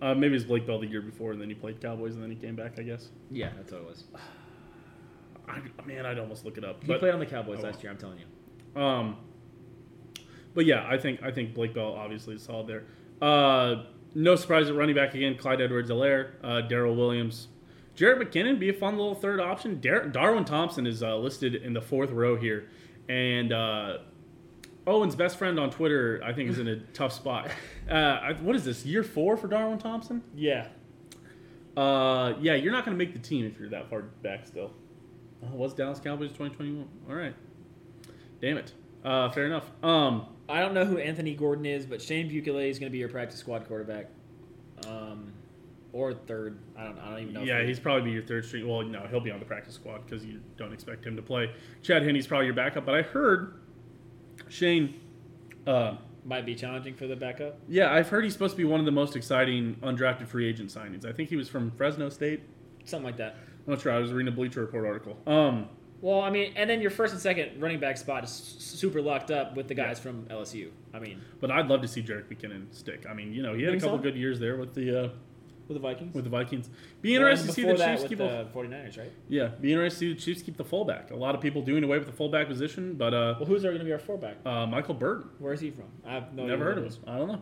Uh, 0.00 0.14
maybe 0.14 0.28
it 0.28 0.34
was 0.34 0.44
Blake 0.44 0.66
Bell 0.66 0.78
the 0.78 0.86
year 0.86 1.02
before, 1.02 1.32
and 1.32 1.40
then 1.40 1.48
he 1.48 1.54
played 1.54 1.80
Cowboys, 1.80 2.14
and 2.14 2.22
then 2.22 2.30
he 2.30 2.36
came 2.36 2.54
back. 2.54 2.78
I 2.78 2.82
guess. 2.82 3.08
yeah, 3.30 3.50
that's 3.56 3.72
what 3.72 3.80
it 3.80 3.86
was. 3.86 4.04
I, 5.48 5.60
man, 5.86 6.06
I'd 6.06 6.18
almost 6.18 6.44
look 6.44 6.58
it 6.58 6.64
up. 6.64 6.82
He 6.82 6.88
But 6.88 7.00
played 7.00 7.12
on 7.12 7.20
the 7.20 7.26
Cowboys 7.26 7.58
oh, 7.60 7.64
last 7.64 7.82
year. 7.82 7.92
I'm 7.92 7.98
telling 7.98 8.18
you. 8.18 8.80
Um, 8.80 9.16
but 10.54 10.66
yeah, 10.66 10.86
I 10.88 10.98
think 10.98 11.22
I 11.22 11.30
think 11.30 11.54
Blake 11.54 11.74
Bell 11.74 11.92
obviously 11.92 12.34
is 12.36 12.42
solid 12.42 12.66
there. 12.66 12.84
Uh, 13.20 13.84
no 14.14 14.36
surprise 14.36 14.68
at 14.68 14.76
running 14.76 14.94
back 14.94 15.14
again, 15.14 15.36
Clyde 15.36 15.60
Edwards-Helaire, 15.60 16.32
uh, 16.42 16.60
Darrel 16.62 16.94
Williams, 16.94 17.48
Jerick 17.96 18.22
McKinnon 18.22 18.58
be 18.58 18.68
a 18.68 18.72
fun 18.72 18.96
little 18.96 19.14
third 19.14 19.40
option. 19.40 19.80
Dar- 19.80 20.08
Darwin 20.08 20.44
Thompson 20.44 20.86
is 20.86 21.02
uh, 21.02 21.16
listed 21.16 21.54
in 21.54 21.72
the 21.72 21.80
fourth 21.80 22.10
row 22.10 22.36
here, 22.36 22.68
and 23.08 23.52
uh, 23.52 23.98
Owen's 24.86 25.16
best 25.16 25.36
friend 25.36 25.58
on 25.58 25.70
Twitter 25.70 26.20
I 26.24 26.32
think 26.32 26.50
is 26.50 26.58
in 26.58 26.68
a 26.68 26.76
tough 26.92 27.12
spot. 27.12 27.50
Uh, 27.84 27.94
I, 27.94 28.32
what 28.40 28.56
is 28.56 28.64
this 28.64 28.86
year 28.86 29.02
four 29.02 29.36
for 29.36 29.46
Darwin 29.46 29.76
Thompson? 29.76 30.22
Yeah. 30.34 30.68
Uh, 31.76 32.32
yeah, 32.40 32.54
you're 32.54 32.72
not 32.72 32.86
going 32.86 32.96
to 32.96 33.04
make 33.04 33.12
the 33.12 33.18
team 33.18 33.44
if 33.44 33.60
you're 33.60 33.68
that 33.68 33.90
far 33.90 34.00
back 34.00 34.46
still. 34.46 34.72
Oh, 35.52 35.56
was 35.56 35.74
Dallas 35.74 36.00
Cowboys 36.00 36.30
2021? 36.30 36.86
All 37.08 37.14
right, 37.14 37.34
damn 38.40 38.56
it. 38.58 38.72
Uh, 39.04 39.30
fair 39.30 39.46
enough. 39.46 39.70
Um, 39.82 40.26
I 40.48 40.60
don't 40.60 40.72
know 40.74 40.84
who 40.84 40.98
Anthony 40.98 41.34
Gordon 41.34 41.66
is, 41.66 41.84
but 41.86 42.00
Shane 42.00 42.28
Buechele 42.30 42.68
is 42.70 42.78
going 42.78 42.90
to 42.90 42.92
be 42.92 42.98
your 42.98 43.08
practice 43.08 43.38
squad 43.38 43.66
quarterback, 43.68 44.06
um, 44.86 45.32
or 45.92 46.14
third. 46.14 46.58
I 46.76 46.84
don't. 46.84 46.98
I 46.98 47.10
don't 47.10 47.20
even 47.20 47.34
know. 47.34 47.42
yeah, 47.42 47.62
he's 47.64 47.78
probably 47.80 48.02
be 48.02 48.10
your 48.12 48.22
third 48.22 48.44
string. 48.46 48.66
Well, 48.66 48.82
no, 48.82 49.06
he'll 49.10 49.20
be 49.20 49.30
on 49.30 49.40
the 49.40 49.44
practice 49.46 49.74
squad 49.74 50.06
because 50.06 50.24
you 50.24 50.40
don't 50.56 50.72
expect 50.72 51.04
him 51.04 51.16
to 51.16 51.22
play. 51.22 51.50
Chad 51.82 52.02
Henne's 52.02 52.26
probably 52.26 52.46
your 52.46 52.54
backup, 52.54 52.86
but 52.86 52.94
I 52.94 53.02
heard 53.02 53.60
Shane. 54.48 55.00
Uh, 55.66 55.96
might 56.26 56.46
be 56.46 56.54
challenging 56.54 56.94
for 56.94 57.06
the 57.06 57.16
backup. 57.16 57.58
yeah, 57.68 57.92
I've 57.92 58.08
heard 58.08 58.24
he's 58.24 58.32
supposed 58.32 58.52
to 58.52 58.56
be 58.56 58.64
one 58.64 58.80
of 58.80 58.86
the 58.86 58.92
most 58.92 59.14
exciting 59.16 59.76
undrafted 59.82 60.26
free 60.26 60.48
agent 60.48 60.70
signings. 60.70 61.04
I 61.04 61.12
think 61.12 61.28
he 61.28 61.36
was 61.36 61.50
from 61.50 61.70
Fresno 61.72 62.08
State. 62.08 62.40
Something 62.86 63.04
like 63.04 63.18
that. 63.18 63.36
I'm 63.66 63.72
not 63.74 63.80
sure. 63.82 63.92
I 63.92 63.98
was 63.98 64.12
reading 64.12 64.32
a 64.32 64.36
Bleacher 64.36 64.60
Report 64.60 64.84
article. 64.86 65.16
Um, 65.26 65.68
Well, 66.00 66.20
I 66.20 66.28
mean, 66.30 66.52
and 66.56 66.68
then 66.68 66.82
your 66.82 66.90
first 66.90 67.14
and 67.14 67.22
second 67.22 67.60
running 67.62 67.80
back 67.80 67.96
spot 67.96 68.24
is 68.24 68.30
super 68.30 69.00
locked 69.00 69.30
up 69.30 69.56
with 69.56 69.68
the 69.68 69.74
guys 69.74 69.98
Yeah. 69.98 70.02
from 70.10 70.26
LSU. 70.28 70.70
I 70.92 70.98
mean, 70.98 71.20
but 71.40 71.50
I'd 71.50 71.68
love 71.68 71.80
to 71.82 71.88
see 71.88 72.02
Jerick 72.02 72.24
McKinnon 72.28 72.66
stick. 72.74 73.06
I 73.08 73.14
mean, 73.14 73.32
you 73.32 73.42
know, 73.42 73.54
he 73.54 73.62
had 73.62 73.74
a 73.74 73.80
couple 73.80 73.96
so? 73.98 74.02
good 74.02 74.16
years 74.16 74.38
there 74.38 74.56
with 74.58 74.74
the 74.74 75.04
uh, 75.04 75.08
with 75.66 75.76
the 75.76 75.80
Vikings. 75.80 76.14
with 76.14 76.24
the 76.24 76.30
Vikings. 76.30 76.68
Be 77.00 77.12
Well, 77.18 77.26
interested 77.26 77.46
to 77.46 77.52
see 77.54 77.62
the 77.62 77.74
Chiefs 77.74 78.04
keep 78.06 78.18
the 78.18 78.46
49ers, 78.54 78.98
right? 78.98 79.10
yeah. 79.30 79.46
Be 79.58 79.72
interested 79.72 79.94
to 79.98 79.98
see 79.98 80.12
the 80.12 80.20
Chiefs 80.20 80.42
keep 80.42 80.58
the 80.58 80.64
fullback. 80.64 81.10
A 81.10 81.16
lot 81.16 81.34
of 81.34 81.40
people 81.40 81.62
doing 81.62 81.82
away 81.84 81.96
with 81.96 82.06
the 82.06 82.12
fullback 82.12 82.48
position, 82.48 82.96
but 82.96 83.14
uh, 83.14 83.36
Well, 83.38 83.46
who's 83.48 83.62
going 83.62 83.78
to 83.78 83.82
be 83.84 83.92
our 83.92 83.98
fullback? 83.98 84.36
uh, 84.44 84.66
Michael 84.66 84.92
Burton. 84.92 85.30
Where 85.38 85.54
is 85.54 85.60
he 85.60 85.70
from? 85.70 85.86
I've 86.06 86.34
no 86.34 86.44
Never 86.46 86.64
heard 86.64 86.76
of 86.76 86.84
him. 86.84 86.92
I 87.06 87.16
don't 87.16 87.28
know. 87.28 87.40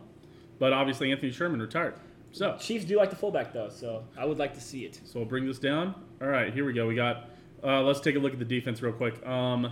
But 0.57 0.71
obviously 0.71 1.11
Anthony 1.11 1.33
Sherman 1.33 1.61
retired. 1.61 1.95
So. 2.33 2.57
Chiefs 2.59 2.83
do 2.85 2.97
like 2.97 3.09
the 3.11 3.15
fullback 3.15 3.53
though, 3.53 3.69
so 3.69 4.03
I 4.17 4.25
would 4.25 4.39
like 4.39 4.53
to 4.55 4.61
see 4.61 4.85
it. 4.85 4.99
so 5.05 5.19
we'll 5.19 5.27
bring 5.29 5.45
this 5.45 5.59
down. 5.59 5.95
All 6.21 6.27
right, 6.27 6.53
here 6.53 6.65
we 6.65 6.73
go. 6.73 6.87
We 6.87 6.95
got. 6.95 7.29
Uh, 7.63 7.81
let's 7.81 8.01
take 8.01 8.15
a 8.15 8.19
look 8.19 8.33
at 8.33 8.39
the 8.39 8.45
defense 8.45 8.81
real 8.81 8.91
quick. 8.91 9.25
Um, 9.25 9.71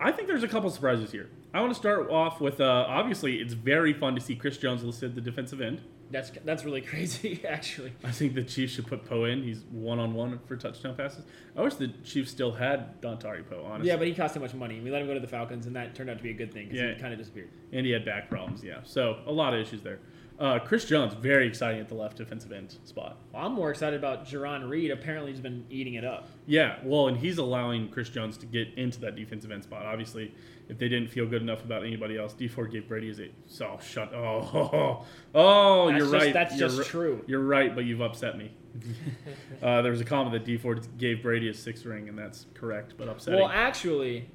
I 0.00 0.12
think 0.12 0.28
there's 0.28 0.44
a 0.44 0.48
couple 0.48 0.70
surprises 0.70 1.10
here. 1.12 1.28
I 1.52 1.60
want 1.60 1.72
to 1.72 1.78
start 1.78 2.08
off 2.10 2.40
with 2.40 2.60
uh, 2.60 2.84
obviously 2.88 3.36
it's 3.36 3.52
very 3.54 3.92
fun 3.92 4.14
to 4.14 4.20
see 4.20 4.34
Chris 4.36 4.56
Jones 4.58 4.82
listed 4.84 5.10
at 5.10 5.14
the 5.14 5.20
defensive 5.20 5.60
end. 5.60 5.80
That's 6.10 6.30
that's 6.44 6.64
really 6.64 6.80
crazy, 6.92 7.42
actually. 7.46 7.92
I 8.04 8.12
think 8.12 8.34
the 8.34 8.44
Chiefs 8.44 8.74
should 8.74 8.86
put 8.86 9.04
Poe 9.04 9.24
in. 9.24 9.42
He's 9.42 9.64
one 9.70 9.98
on 9.98 10.14
one 10.14 10.38
for 10.46 10.56
touchdown 10.56 10.94
passes. 10.94 11.24
I 11.56 11.60
wish 11.62 11.74
the 11.74 11.88
Chiefs 12.04 12.30
still 12.30 12.52
had 12.52 13.02
Dontari 13.02 13.46
Poe, 13.46 13.62
honestly. 13.66 13.88
Yeah, 13.90 13.96
but 13.96 14.06
he 14.06 14.14
cost 14.14 14.34
too 14.34 14.40
much 14.40 14.54
money. 14.54 14.80
We 14.80 14.90
let 14.90 15.02
him 15.02 15.08
go 15.08 15.14
to 15.14 15.20
the 15.20 15.26
Falcons, 15.26 15.66
and 15.66 15.74
that 15.76 15.94
turned 15.94 16.08
out 16.10 16.16
to 16.18 16.22
be 16.22 16.30
a 16.30 16.34
good 16.34 16.52
thing 16.52 16.68
because 16.68 16.80
Yeah. 16.80 16.94
he 16.94 17.00
kind 17.00 17.12
of 17.12 17.18
disappeared. 17.18 17.50
and 17.72 17.84
he 17.84 17.92
had 17.92 18.04
back 18.04 18.30
problems. 18.30 18.62
Yeah, 18.62 18.78
so 18.84 19.18
a 19.26 19.32
lot 19.32 19.52
of 19.52 19.60
issues 19.60 19.82
there. 19.82 19.98
Uh, 20.38 20.56
Chris 20.60 20.84
Jones, 20.84 21.14
very 21.14 21.48
exciting 21.48 21.80
at 21.80 21.88
the 21.88 21.96
left 21.96 22.16
defensive 22.16 22.52
end 22.52 22.76
spot. 22.84 23.18
Well, 23.32 23.44
I'm 23.44 23.52
more 23.54 23.70
excited 23.70 23.98
about 23.98 24.24
Jarran 24.24 24.68
Reed. 24.68 24.92
Apparently, 24.92 25.32
he's 25.32 25.40
been 25.40 25.64
eating 25.68 25.94
it 25.94 26.04
up. 26.04 26.28
Yeah, 26.46 26.76
well, 26.84 27.08
and 27.08 27.16
he's 27.16 27.38
allowing 27.38 27.88
Chris 27.88 28.08
Jones 28.08 28.38
to 28.38 28.46
get 28.46 28.68
into 28.76 29.00
that 29.00 29.16
defensive 29.16 29.50
end 29.50 29.64
spot. 29.64 29.84
Obviously, 29.84 30.32
if 30.68 30.78
they 30.78 30.88
didn't 30.88 31.08
feel 31.10 31.26
good 31.26 31.42
enough 31.42 31.64
about 31.64 31.84
anybody 31.84 32.16
else, 32.16 32.34
D 32.34 32.46
Ford 32.46 32.70
gave 32.70 32.86
Brady 32.86 33.08
his 33.08 33.18
eight. 33.18 33.34
So 33.46 33.80
shut. 33.82 34.14
Oh, 34.14 34.48
oh, 34.54 35.06
oh 35.34 35.88
you're 35.88 36.00
just- 36.00 36.12
right. 36.12 36.32
that's 36.32 36.56
You're 36.56 36.68
just 36.68 36.78
ri- 36.78 36.84
true. 36.84 37.24
You're 37.26 37.40
right, 37.42 37.74
but 37.74 37.84
you've 37.84 38.00
upset 38.00 38.38
me. 38.38 38.52
uh, 39.62 39.82
there 39.82 39.90
was 39.90 40.00
a 40.00 40.04
comment 40.04 40.32
that 40.34 40.44
D 40.44 40.56
Ford 40.56 40.86
gave 40.98 41.20
Brady 41.20 41.48
a 41.48 41.54
six 41.54 41.84
ring, 41.84 42.08
and 42.08 42.16
that's 42.16 42.46
correct, 42.54 42.94
but 42.96 43.08
upsetting. 43.08 43.40
Well, 43.40 43.48
actually, 43.48 44.30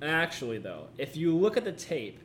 actually 0.00 0.56
though, 0.58 0.88
if 0.96 1.14
you 1.14 1.36
look 1.36 1.58
at 1.58 1.64
the 1.64 1.72
tape, 1.72 2.20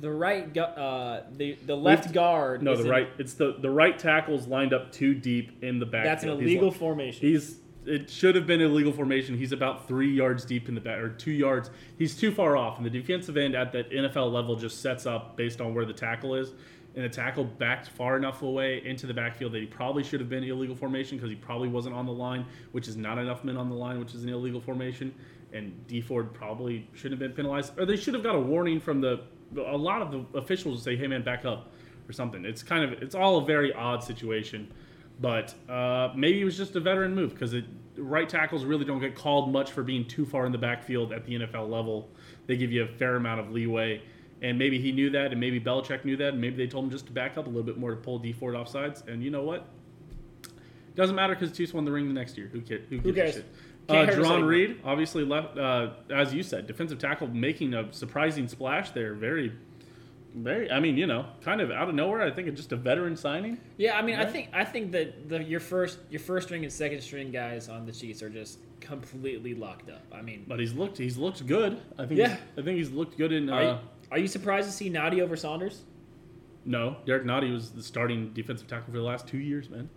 the 0.00 0.10
right 0.10 0.52
gu- 0.52 0.60
uh, 0.60 1.24
the 1.36 1.56
the 1.66 1.76
left 1.76 2.06
We've- 2.06 2.14
guard. 2.14 2.62
no, 2.62 2.76
the 2.76 2.84
in- 2.84 2.88
right. 2.90 3.08
It's 3.18 3.34
the 3.34 3.56
the 3.58 3.70
right 3.70 3.98
tackle's 3.98 4.46
lined 4.46 4.72
up 4.72 4.92
too 4.92 5.14
deep 5.14 5.62
in 5.62 5.78
the 5.78 5.86
back. 5.86 6.04
That's 6.04 6.22
an 6.24 6.30
illegal 6.30 6.70
formation. 6.70 7.20
He's 7.28 7.60
it 7.86 8.10
should 8.10 8.34
have 8.34 8.46
been 8.46 8.60
illegal 8.60 8.92
formation. 8.92 9.36
He's 9.36 9.52
about 9.52 9.88
three 9.88 10.12
yards 10.12 10.44
deep 10.44 10.68
in 10.68 10.74
the 10.74 10.80
back, 10.80 10.98
or 10.98 11.08
two 11.08 11.30
yards. 11.30 11.70
He's 11.96 12.14
too 12.16 12.30
far 12.30 12.56
off, 12.56 12.76
and 12.76 12.84
the 12.84 12.90
defensive 12.90 13.36
end 13.36 13.54
at 13.54 13.72
that 13.72 13.90
NFL 13.90 14.30
level 14.30 14.56
just 14.56 14.82
sets 14.82 15.06
up 15.06 15.36
based 15.36 15.60
on 15.62 15.74
where 15.74 15.86
the 15.86 15.94
tackle 15.94 16.34
is, 16.34 16.52
and 16.94 17.04
the 17.04 17.08
tackle 17.08 17.44
backed 17.44 17.88
far 17.88 18.16
enough 18.18 18.42
away 18.42 18.82
into 18.84 19.06
the 19.06 19.14
backfield 19.14 19.52
that 19.52 19.60
he 19.60 19.66
probably 19.66 20.02
should 20.04 20.20
have 20.20 20.28
been 20.28 20.44
illegal 20.44 20.76
formation 20.76 21.16
because 21.16 21.30
he 21.30 21.36
probably 21.36 21.68
wasn't 21.68 21.94
on 21.94 22.04
the 22.04 22.12
line, 22.12 22.44
which 22.72 22.88
is 22.88 22.96
not 22.96 23.16
enough 23.18 23.42
men 23.42 23.56
on 23.56 23.70
the 23.70 23.74
line, 23.76 23.98
which 23.98 24.14
is 24.14 24.22
an 24.22 24.28
illegal 24.28 24.60
formation, 24.60 25.14
and 25.54 25.72
D 25.86 26.02
Ford 26.02 26.34
probably 26.34 26.86
shouldn't 26.92 27.18
have 27.18 27.26
been 27.30 27.34
penalized, 27.34 27.72
or 27.78 27.86
they 27.86 27.96
should 27.96 28.12
have 28.12 28.22
got 28.22 28.34
a 28.34 28.40
warning 28.40 28.80
from 28.80 29.00
the 29.00 29.20
a 29.56 29.76
lot 29.76 30.02
of 30.02 30.10
the 30.10 30.38
officials 30.38 30.78
to 30.78 30.84
say, 30.84 30.96
"Hey 30.96 31.06
man, 31.06 31.22
back 31.22 31.44
up." 31.44 31.72
Or 32.08 32.12
something. 32.12 32.46
It's 32.46 32.62
kind 32.62 32.84
of 32.84 33.02
it's 33.02 33.14
all 33.14 33.36
a 33.36 33.44
very 33.44 33.70
odd 33.74 34.02
situation. 34.02 34.72
But 35.20 35.54
uh, 35.68 36.12
maybe 36.16 36.40
it 36.40 36.44
was 36.44 36.56
just 36.56 36.74
a 36.74 36.80
veteran 36.80 37.14
move 37.14 37.34
because 37.34 37.54
right 37.96 38.28
tackles 38.28 38.64
really 38.64 38.84
don't 38.84 39.00
get 39.00 39.14
called 39.14 39.52
much 39.52 39.72
for 39.72 39.82
being 39.82 40.06
too 40.06 40.24
far 40.24 40.46
in 40.46 40.52
the 40.52 40.58
backfield 40.58 41.12
at 41.12 41.26
the 41.26 41.40
NFL 41.40 41.68
level. 41.68 42.08
They 42.46 42.56
give 42.56 42.72
you 42.72 42.84
a 42.84 42.86
fair 42.86 43.16
amount 43.16 43.40
of 43.40 43.50
leeway. 43.50 44.02
And 44.40 44.56
maybe 44.56 44.80
he 44.80 44.92
knew 44.92 45.10
that, 45.10 45.32
and 45.32 45.40
maybe 45.40 45.60
Belichick 45.60 46.04
knew 46.04 46.16
that, 46.16 46.28
and 46.28 46.40
maybe 46.40 46.56
they 46.56 46.68
told 46.68 46.84
him 46.84 46.90
just 46.90 47.06
to 47.06 47.12
back 47.12 47.36
up 47.36 47.46
a 47.46 47.48
little 47.48 47.64
bit 47.64 47.76
more 47.76 47.90
to 47.90 47.96
pull 47.96 48.20
D 48.20 48.32
Ford 48.32 48.54
off 48.54 48.68
sides. 48.68 49.02
And 49.08 49.22
you 49.22 49.30
know 49.30 49.42
what? 49.42 49.66
Doesn't 50.94 51.16
matter 51.16 51.34
because 51.34 51.56
Chiefs 51.56 51.74
won 51.74 51.84
the 51.84 51.90
ring 51.90 52.06
the 52.06 52.14
next 52.14 52.38
year. 52.38 52.48
Who 52.52 52.60
cares? 52.60 52.82
Who, 52.88 52.96
a 52.96 53.12
cares? 53.12 53.42
Uh, 53.88 54.04
hurt 54.04 54.10
us 54.10 54.14
Jarran 54.16 54.30
anymore. 54.32 54.48
Reed, 54.50 54.80
obviously 54.84 55.24
left, 55.24 55.56
uh, 55.58 55.90
as 56.10 56.34
you 56.34 56.42
said, 56.42 56.66
defensive 56.66 56.98
tackle 56.98 57.28
making 57.28 57.74
a 57.74 57.90
surprising 57.92 58.46
splash 58.48 58.90
there. 58.90 59.14
Very, 59.14 59.52
very. 60.34 60.70
I 60.70 60.78
mean, 60.78 60.96
you 60.98 61.06
know, 61.06 61.26
kind 61.40 61.60
of 61.60 61.70
out 61.70 61.88
of 61.88 61.94
nowhere. 61.94 62.20
I 62.22 62.30
think 62.30 62.48
it's 62.48 62.56
just 62.58 62.72
a 62.72 62.76
veteran 62.76 63.16
signing. 63.16 63.58
Yeah, 63.78 63.96
I 63.98 64.02
mean, 64.02 64.16
I 64.16 64.26
think 64.26 64.50
I 64.52 64.64
think 64.64 64.92
that 64.92 65.28
the 65.28 65.42
your 65.42 65.60
first 65.60 65.98
your 66.10 66.20
first 66.20 66.48
string 66.48 66.64
and 66.64 66.72
second 66.72 67.00
string 67.00 67.30
guys 67.30 67.68
on 67.68 67.86
the 67.86 67.92
Chiefs 67.92 68.22
are 68.22 68.28
just 68.30 68.58
completely 68.80 69.54
locked 69.54 69.88
up. 69.90 70.02
I 70.12 70.20
mean, 70.22 70.44
But 70.46 70.60
he's 70.60 70.74
looked 70.74 70.98
he's 70.98 71.16
looked 71.16 71.46
good. 71.46 71.80
I 71.98 72.04
think 72.06 72.18
Yeah. 72.20 72.28
he's- 72.28 72.40
I 72.58 72.62
think 72.62 72.76
he's 72.78 72.90
looked 72.90 73.16
good 73.16 73.32
in 73.32 73.48
are, 73.50 73.60
uh, 73.60 73.64
you, 73.72 73.78
are 74.12 74.18
you 74.18 74.28
surprised 74.28 74.68
to 74.68 74.72
see 74.72 74.90
Nnadi 74.90 75.20
over 75.20 75.34
Saunders? 75.36 75.82
no, 76.64 76.96
Derrick 77.06 77.24
Nnadi 77.24 77.50
was 77.52 77.70
the 77.70 77.82
starting 77.82 78.30
defensive 78.34 78.68
tackle 78.68 78.92
for 78.92 78.98
the 78.98 79.02
last 79.04 79.26
2 79.26 79.38
years, 79.38 79.70
man. 79.70 79.88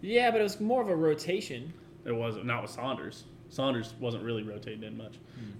Yeah, 0.00 0.32
but 0.32 0.40
it 0.40 0.42
was 0.42 0.60
more 0.60 0.82
of 0.82 0.88
a 0.88 0.96
rotation. 0.96 1.72
It 2.04 2.12
was 2.14 2.36
not 2.42 2.62
with 2.62 2.72
Saunders. 2.72 3.24
Saunders 3.48 3.94
wasn't 4.00 4.22
really 4.24 4.42
rotating 4.42 4.82
in 4.82 4.96
much. 4.96 5.14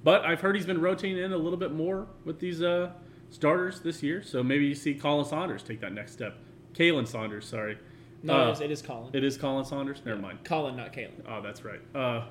But 0.04 0.24
I've 0.24 0.40
heard 0.40 0.56
he's 0.56 0.66
been 0.66 0.80
rotating 0.80 1.18
in 1.22 1.32
a 1.32 1.36
little 1.38 1.58
bit 1.58 1.72
more 1.72 2.06
with 2.24 2.38
these 2.40 2.62
uh, 2.62 2.90
starters 3.30 3.80
this 3.80 4.02
year. 4.02 4.22
So 4.22 4.42
maybe 4.42 4.66
you 4.66 4.74
see 4.74 4.94
Colin 4.94 5.24
Saunders 5.24 5.62
take 5.62 5.80
that 5.80 5.92
next 5.92 6.12
step. 6.12 6.36
Khalen 6.74 7.06
Saunders, 7.06 7.46
sorry. 7.46 7.78
No, 8.22 8.34
Uh, 8.34 8.48
it, 8.48 8.52
is, 8.52 8.60
it 8.60 8.70
is 8.70 8.82
Colin. 8.82 9.10
It 9.12 9.24
is 9.24 9.36
Colin 9.36 9.64
Saunders? 9.64 10.00
Never 10.04 10.20
mind. 10.20 10.40
Colin, 10.44 10.76
not 10.76 10.92
Khalen. 10.92 11.12
Oh, 11.28 11.40
that's 11.42 11.64
right. 11.64 11.80
Uh, 11.94 12.24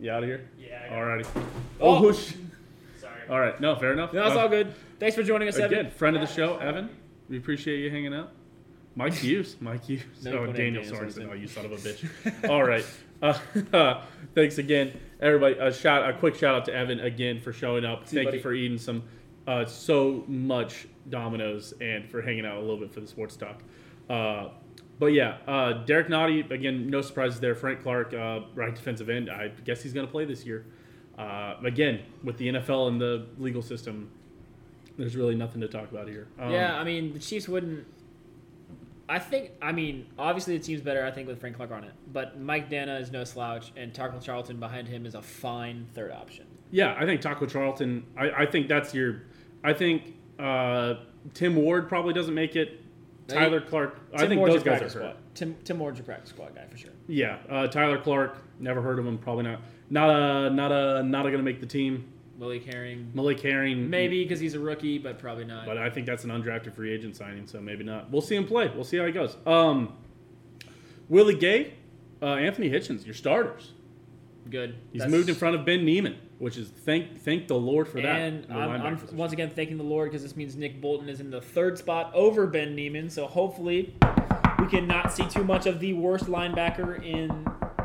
you 0.00 0.10
out 0.10 0.22
of 0.22 0.28
here? 0.28 0.48
Yeah. 0.58 0.88
Alrighty. 0.92 1.26
Oh. 1.80 2.08
Oh. 2.08 2.12
Sorry. 3.00 3.20
All 3.30 3.40
right. 3.40 3.58
No, 3.60 3.76
fair 3.76 3.92
enough. 3.92 4.12
No, 4.12 4.26
it's 4.26 4.36
Uh, 4.36 4.40
all 4.40 4.48
good. 4.48 4.74
Thanks 4.98 5.14
for 5.16 5.22
joining 5.22 5.48
us, 5.48 5.56
Again, 5.56 5.72
Evan. 5.86 5.90
friend 5.92 6.16
of 6.16 6.22
the 6.26 6.32
show, 6.32 6.56
Evan. 6.58 6.88
We 7.28 7.36
appreciate 7.38 7.80
you 7.80 7.90
hanging 7.90 8.14
out. 8.14 8.30
Mike 8.94 9.12
Hughes. 9.22 9.56
Mike 9.60 9.84
Hughes. 9.84 10.02
No, 10.22 10.38
oh, 10.38 10.52
Daniel. 10.52 10.82
Sorensen. 10.84 11.28
Oh, 11.30 11.34
you 11.34 11.46
son 11.46 11.66
of 11.66 11.72
a 11.72 11.76
bitch. 11.76 12.48
All 12.48 12.64
right. 12.64 12.84
Uh, 13.22 14.02
thanks 14.34 14.58
again, 14.58 14.98
everybody. 15.20 15.56
A 15.58 15.72
shout, 15.72 16.08
a 16.08 16.12
quick 16.14 16.34
shout 16.34 16.54
out 16.54 16.64
to 16.66 16.74
Evan 16.74 17.00
again 17.00 17.40
for 17.40 17.52
showing 17.52 17.84
up. 17.84 18.06
See 18.06 18.16
Thank 18.16 18.28
buddy. 18.28 18.36
you 18.38 18.42
for 18.42 18.52
eating 18.52 18.78
some, 18.78 19.02
uh, 19.46 19.64
so 19.64 20.24
much 20.26 20.86
Domino's 21.08 21.74
and 21.80 22.08
for 22.08 22.22
hanging 22.22 22.46
out 22.46 22.58
a 22.58 22.60
little 22.60 22.78
bit 22.78 22.92
for 22.92 23.00
the 23.00 23.06
sports 23.06 23.36
talk. 23.36 23.62
Uh, 24.08 24.48
but 24.98 25.06
yeah, 25.06 25.38
uh, 25.46 25.84
Derrick 25.84 26.08
Nnadi 26.08 26.50
again. 26.50 26.88
No 26.88 27.02
surprises 27.02 27.40
there. 27.40 27.54
Frank 27.54 27.82
Clark, 27.82 28.14
uh, 28.14 28.40
right 28.54 28.74
defensive 28.74 29.10
end. 29.10 29.30
I 29.30 29.48
guess 29.64 29.82
he's 29.82 29.92
going 29.92 30.06
to 30.06 30.10
play 30.10 30.24
this 30.24 30.46
year. 30.46 30.66
Uh, 31.18 31.54
again, 31.64 32.02
with 32.22 32.38
the 32.38 32.48
NFL 32.48 32.88
and 32.88 33.00
the 33.00 33.26
legal 33.38 33.62
system, 33.62 34.10
there's 34.98 35.16
really 35.16 35.34
nothing 35.34 35.60
to 35.60 35.68
talk 35.68 35.90
about 35.90 36.08
here. 36.08 36.28
Um, 36.38 36.50
yeah, 36.50 36.78
I 36.78 36.84
mean, 36.84 37.12
the 37.12 37.18
Chiefs 37.18 37.48
wouldn't. 37.48 37.86
I 39.08 39.18
think, 39.18 39.52
I 39.62 39.72
mean, 39.72 40.06
obviously 40.18 40.58
the 40.58 40.64
team's 40.64 40.80
better, 40.80 41.04
I 41.04 41.10
think, 41.10 41.28
with 41.28 41.40
Frank 41.40 41.56
Clark 41.56 41.70
on 41.70 41.84
it. 41.84 41.92
But 42.12 42.40
Mike 42.40 42.68
Danna 42.68 43.00
is 43.00 43.12
no 43.12 43.24
slouch, 43.24 43.72
and 43.76 43.94
Taco 43.94 44.18
Charlton 44.18 44.58
behind 44.58 44.88
him 44.88 45.06
is 45.06 45.14
a 45.14 45.22
fine 45.22 45.86
third 45.94 46.10
option. 46.10 46.46
Yeah, 46.70 46.96
I 46.98 47.04
think 47.06 47.20
Taco 47.20 47.46
Charlton. 47.46 48.04
I, 48.18 48.30
I 48.30 48.46
think 48.46 48.66
that's 48.68 48.92
your. 48.92 49.22
I 49.62 49.72
think 49.72 50.14
uh, 50.38 50.94
Tim 51.34 51.54
Ward 51.56 51.88
probably 51.88 52.14
doesn't 52.14 52.34
make 52.34 52.56
it. 52.56 52.80
Tyler 53.28 53.60
Clark. 53.60 53.98
I 54.14 54.26
think 54.26 54.38
Ward's 54.38 54.54
those 54.54 54.62
guys 54.62 54.82
are 54.82 54.88
squad. 54.88 55.16
Tim, 55.34 55.56
Tim 55.64 55.78
Ward's 55.78 55.98
your 55.98 56.04
practice 56.04 56.30
squad 56.30 56.54
guy 56.54 56.64
for 56.70 56.76
sure. 56.76 56.92
Yeah, 57.08 57.38
uh, 57.50 57.66
Tyler 57.66 57.98
Clark. 57.98 58.38
Never 58.60 58.82
heard 58.82 58.98
of 58.98 59.06
him. 59.06 59.18
Probably 59.18 59.44
not. 59.44 59.60
Not 59.90 60.10
a. 60.10 60.50
Not 60.50 60.72
a. 60.72 61.02
Not 61.02 61.26
a 61.26 61.30
gonna 61.30 61.42
make 61.42 61.60
the 61.60 61.66
team. 61.66 62.12
Malik 62.38 62.64
Herring, 62.64 63.10
Malik 63.14 63.40
Herring. 63.40 63.88
maybe 63.88 64.22
because 64.22 64.40
he's 64.40 64.54
a 64.54 64.60
rookie, 64.60 64.98
but 64.98 65.18
probably 65.18 65.44
not. 65.44 65.66
But 65.66 65.78
I 65.78 65.88
think 65.90 66.06
that's 66.06 66.24
an 66.24 66.30
undrafted 66.30 66.74
free 66.74 66.92
agent 66.92 67.16
signing, 67.16 67.46
so 67.46 67.60
maybe 67.60 67.84
not. 67.84 68.10
We'll 68.10 68.22
see 68.22 68.36
him 68.36 68.46
play. 68.46 68.70
We'll 68.74 68.84
see 68.84 68.98
how 68.98 69.06
he 69.06 69.12
goes. 69.12 69.36
Um, 69.46 69.94
Willie 71.08 71.36
Gay, 71.36 71.74
uh, 72.20 72.26
Anthony 72.34 72.68
Hitchens, 72.68 73.04
your 73.04 73.14
starters. 73.14 73.72
Good. 74.50 74.76
He's 74.92 75.00
That's- 75.00 75.10
moved 75.16 75.28
in 75.28 75.34
front 75.34 75.56
of 75.56 75.64
Ben 75.64 75.84
Niemann, 75.84 76.16
which 76.38 76.56
is 76.56 76.68
thank 76.68 77.20
thank 77.20 77.48
the 77.48 77.56
Lord 77.56 77.88
for 77.88 78.00
that. 78.00 78.20
And 78.20 78.52
I'm, 78.52 78.80
I'm 78.80 79.00
once 79.12 79.32
again 79.32 79.50
thanking 79.50 79.76
the 79.76 79.82
Lord 79.82 80.10
because 80.10 80.22
this 80.22 80.36
means 80.36 80.56
Nick 80.56 80.80
Bolton 80.80 81.08
is 81.08 81.20
in 81.20 81.30
the 81.30 81.40
third 81.40 81.78
spot 81.78 82.12
over 82.14 82.46
Ben 82.46 82.74
Niemann. 82.74 83.10
So 83.10 83.26
hopefully 83.26 83.94
we 84.60 84.66
can 84.68 84.86
not 84.86 85.12
see 85.12 85.26
too 85.26 85.42
much 85.42 85.66
of 85.66 85.80
the 85.80 85.94
worst 85.94 86.26
linebacker 86.26 87.04
in 87.04 87.28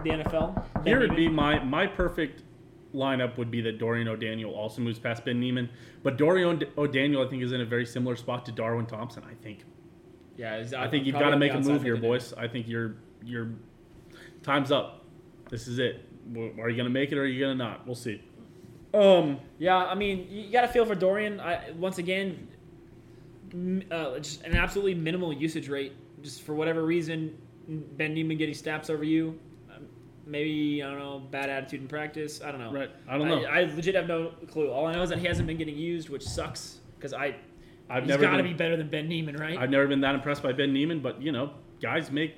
the 0.04 0.10
NFL. 0.24 0.64
Ben 0.76 0.86
Here 0.86 1.00
would 1.00 1.16
be 1.16 1.28
my 1.28 1.64
my 1.64 1.88
perfect 1.88 2.44
lineup 2.94 3.38
would 3.38 3.50
be 3.52 3.62
that 3.62 3.78
Dorian 3.80 4.08
O'Daniel 4.08 4.52
also 4.52 4.82
moves 4.82 5.00
past 5.00 5.24
Ben 5.26 5.40
Niemann, 5.40 5.70
but 6.04 6.18
Dorian 6.18 6.64
O'Daniel 6.78 7.26
I 7.26 7.30
think 7.30 7.44
is 7.44 7.52
in 7.52 7.62
a 7.62 7.66
very 7.66 7.86
similar 7.86 8.16
spot 8.16 8.46
to 8.46 8.52
Darwin 8.52 8.86
Thompson. 8.86 9.24
I 9.24 9.34
think 9.44 9.66
Yeah, 10.38 10.64
I 10.78 10.88
think 10.88 11.06
you've 11.06 11.20
got 11.20 11.30
to 11.32 11.38
make 11.38 11.54
a 11.54 11.60
move 11.60 11.84
here, 11.84 11.98
boys. 11.98 12.34
I 12.34 12.48
think 12.48 12.68
you're 12.68 12.96
you're 13.24 13.50
time's 14.44 14.72
up. 14.72 15.06
This 15.50 15.68
is 15.68 15.80
it. 15.80 16.06
Are 16.60 16.70
you 16.70 16.78
gonna 16.78 16.90
make 16.90 17.12
it 17.12 17.18
or 17.18 17.22
are 17.24 17.26
you 17.26 17.42
gonna 17.42 17.56
not? 17.56 17.86
We'll 17.86 17.96
see. 17.96 18.22
Um, 18.94 19.40
Yeah, 19.58 19.78
I 19.78 19.96
mean, 19.96 20.28
you 20.30 20.52
got 20.52 20.62
to 20.62 20.68
feel 20.68 20.86
for 20.86 20.96
Dorian. 20.96 21.40
I, 21.40 21.72
once 21.72 21.98
again, 21.98 22.48
uh, 23.90 24.20
just 24.20 24.44
an 24.44 24.56
absolutely 24.56 24.96
minimal 24.96 25.32
usage 25.34 25.70
rate. 25.70 25.94
Just 26.22 26.42
for 26.44 26.54
whatever 26.54 26.84
reason, 26.84 27.38
Ben 27.68 28.14
Niemann 28.14 28.38
getting 28.38 28.56
snaps 28.56 28.90
over 28.90 29.04
you. 29.04 29.40
Maybe 30.26 30.84
I 30.84 30.90
don't 30.90 31.00
know, 31.00 31.20
bad 31.20 31.50
attitude 31.50 31.82
in 31.82 31.88
practice. 31.88 32.42
I 32.42 32.52
don't 32.52 32.60
know. 32.60 32.72
right. 32.72 32.90
I 33.08 33.18
don't 33.18 33.28
know. 33.28 33.44
I, 33.46 33.62
I 33.62 33.64
legit 33.64 33.96
have 33.96 34.08
no 34.08 34.34
clue. 34.48 34.70
All 34.70 34.86
I 34.86 34.94
know 34.94 35.02
is 35.02 35.10
that 35.10 35.20
he 35.20 35.28
hasn't 35.28 35.48
been 35.48 35.58
getting 35.58 35.78
used, 35.78 36.10
which 36.10 36.24
sucks 36.24 36.80
because 36.96 37.14
I 37.14 37.36
I've 37.90 38.04
he's 38.04 38.10
never 38.10 38.24
got 38.24 38.38
to 38.38 38.44
be 38.44 38.54
better 38.54 38.78
than 38.78 38.90
Ben 38.90 39.08
Niemann, 39.08 39.36
right? 39.36 39.58
I've 39.58 39.70
never 39.70 39.88
been 39.88 40.02
that 40.02 40.16
impressed 40.16 40.44
by 40.44 40.54
Ben 40.54 40.74
Niemann, 40.74 41.02
but 41.02 41.22
you 41.22 41.32
know, 41.32 41.52
guys 41.82 42.12
make. 42.12 42.36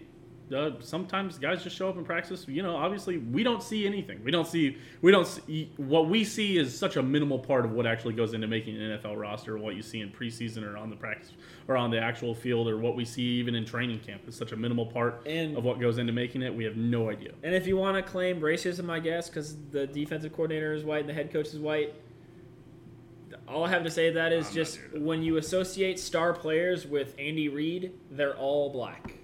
Uh, 0.54 0.72
sometimes 0.80 1.38
guys 1.38 1.64
just 1.64 1.76
show 1.76 1.90
up 1.90 1.98
in 1.98 2.06
practice. 2.06 2.46
You 2.48 2.62
know, 2.64 2.76
obviously 2.76 3.18
we 3.18 3.44
don't 3.44 3.64
see 3.64 3.86
anything. 3.86 4.24
We 4.24 4.32
don't 4.32 4.48
see. 4.48 4.78
We 5.02 5.12
don't 5.12 5.28
see 5.28 5.72
what 5.78 6.08
we 6.10 6.24
see 6.24 6.58
is 6.58 6.78
such 6.78 6.96
a 6.98 7.04
minimal 7.04 7.40
part 7.40 7.66
of 7.66 7.72
what 7.72 7.86
actually 7.86 8.14
goes 8.14 8.34
into 8.34 8.48
making 8.48 8.76
an 8.82 9.00
NFL 9.00 9.18
roster. 9.20 9.58
What 9.58 9.76
you 9.76 9.82
see 9.82 10.02
in 10.02 10.10
preseason 10.12 10.64
or 10.64 10.78
on 10.78 10.90
the 10.90 10.96
practice 10.96 11.32
or 11.68 11.78
on 11.78 11.92
the 11.92 12.00
actual 12.00 12.36
field 12.36 12.68
or 12.68 12.78
what 12.78 12.96
we 12.96 13.06
see 13.06 13.24
even 13.24 13.56
in 13.56 13.66
training 13.66 14.00
camp 14.00 14.22
is 14.28 14.36
such 14.36 14.52
a 14.52 14.56
minimal 14.56 14.86
part 14.86 15.22
And- 15.26 15.58
of 15.58 15.64
what 15.64 15.80
goes 15.80 15.98
into 15.98 16.14
making 16.14 16.42
it. 16.44 16.54
We 16.54 16.64
have 16.66 16.76
no 16.78 17.10
idea. 17.10 17.32
And 17.44 17.56
if 17.56 17.66
you 17.68 17.78
want 17.78 17.96
to 17.98 18.04
claim 18.04 18.40
racism, 18.42 18.90
I 18.90 19.00
guess, 19.00 19.30
because 19.30 19.56
the 19.72 19.88
defensive 19.88 20.34
coordinator 20.34 20.74
is 20.74 20.84
white 20.84 21.02
and 21.02 21.10
the 21.10 21.14
head 21.14 21.32
coach 21.32 21.48
is 21.48 21.60
white, 21.60 21.94
all 23.48 23.64
I 23.66 23.70
have 23.70 23.84
to 23.84 23.92
say 23.92 24.08
to 24.10 24.14
that 24.16 24.32
is 24.32 24.48
I'm 24.50 24.54
just 24.54 24.78
here 24.78 24.90
when 25.02 25.24
you 25.24 25.38
associate 25.38 26.00
star 26.00 26.34
players 26.34 26.86
with 26.86 27.16
Andy 27.18 27.50
Reid, 27.50 27.92
they're 28.12 28.36
all 28.38 28.70
black. 28.72 29.16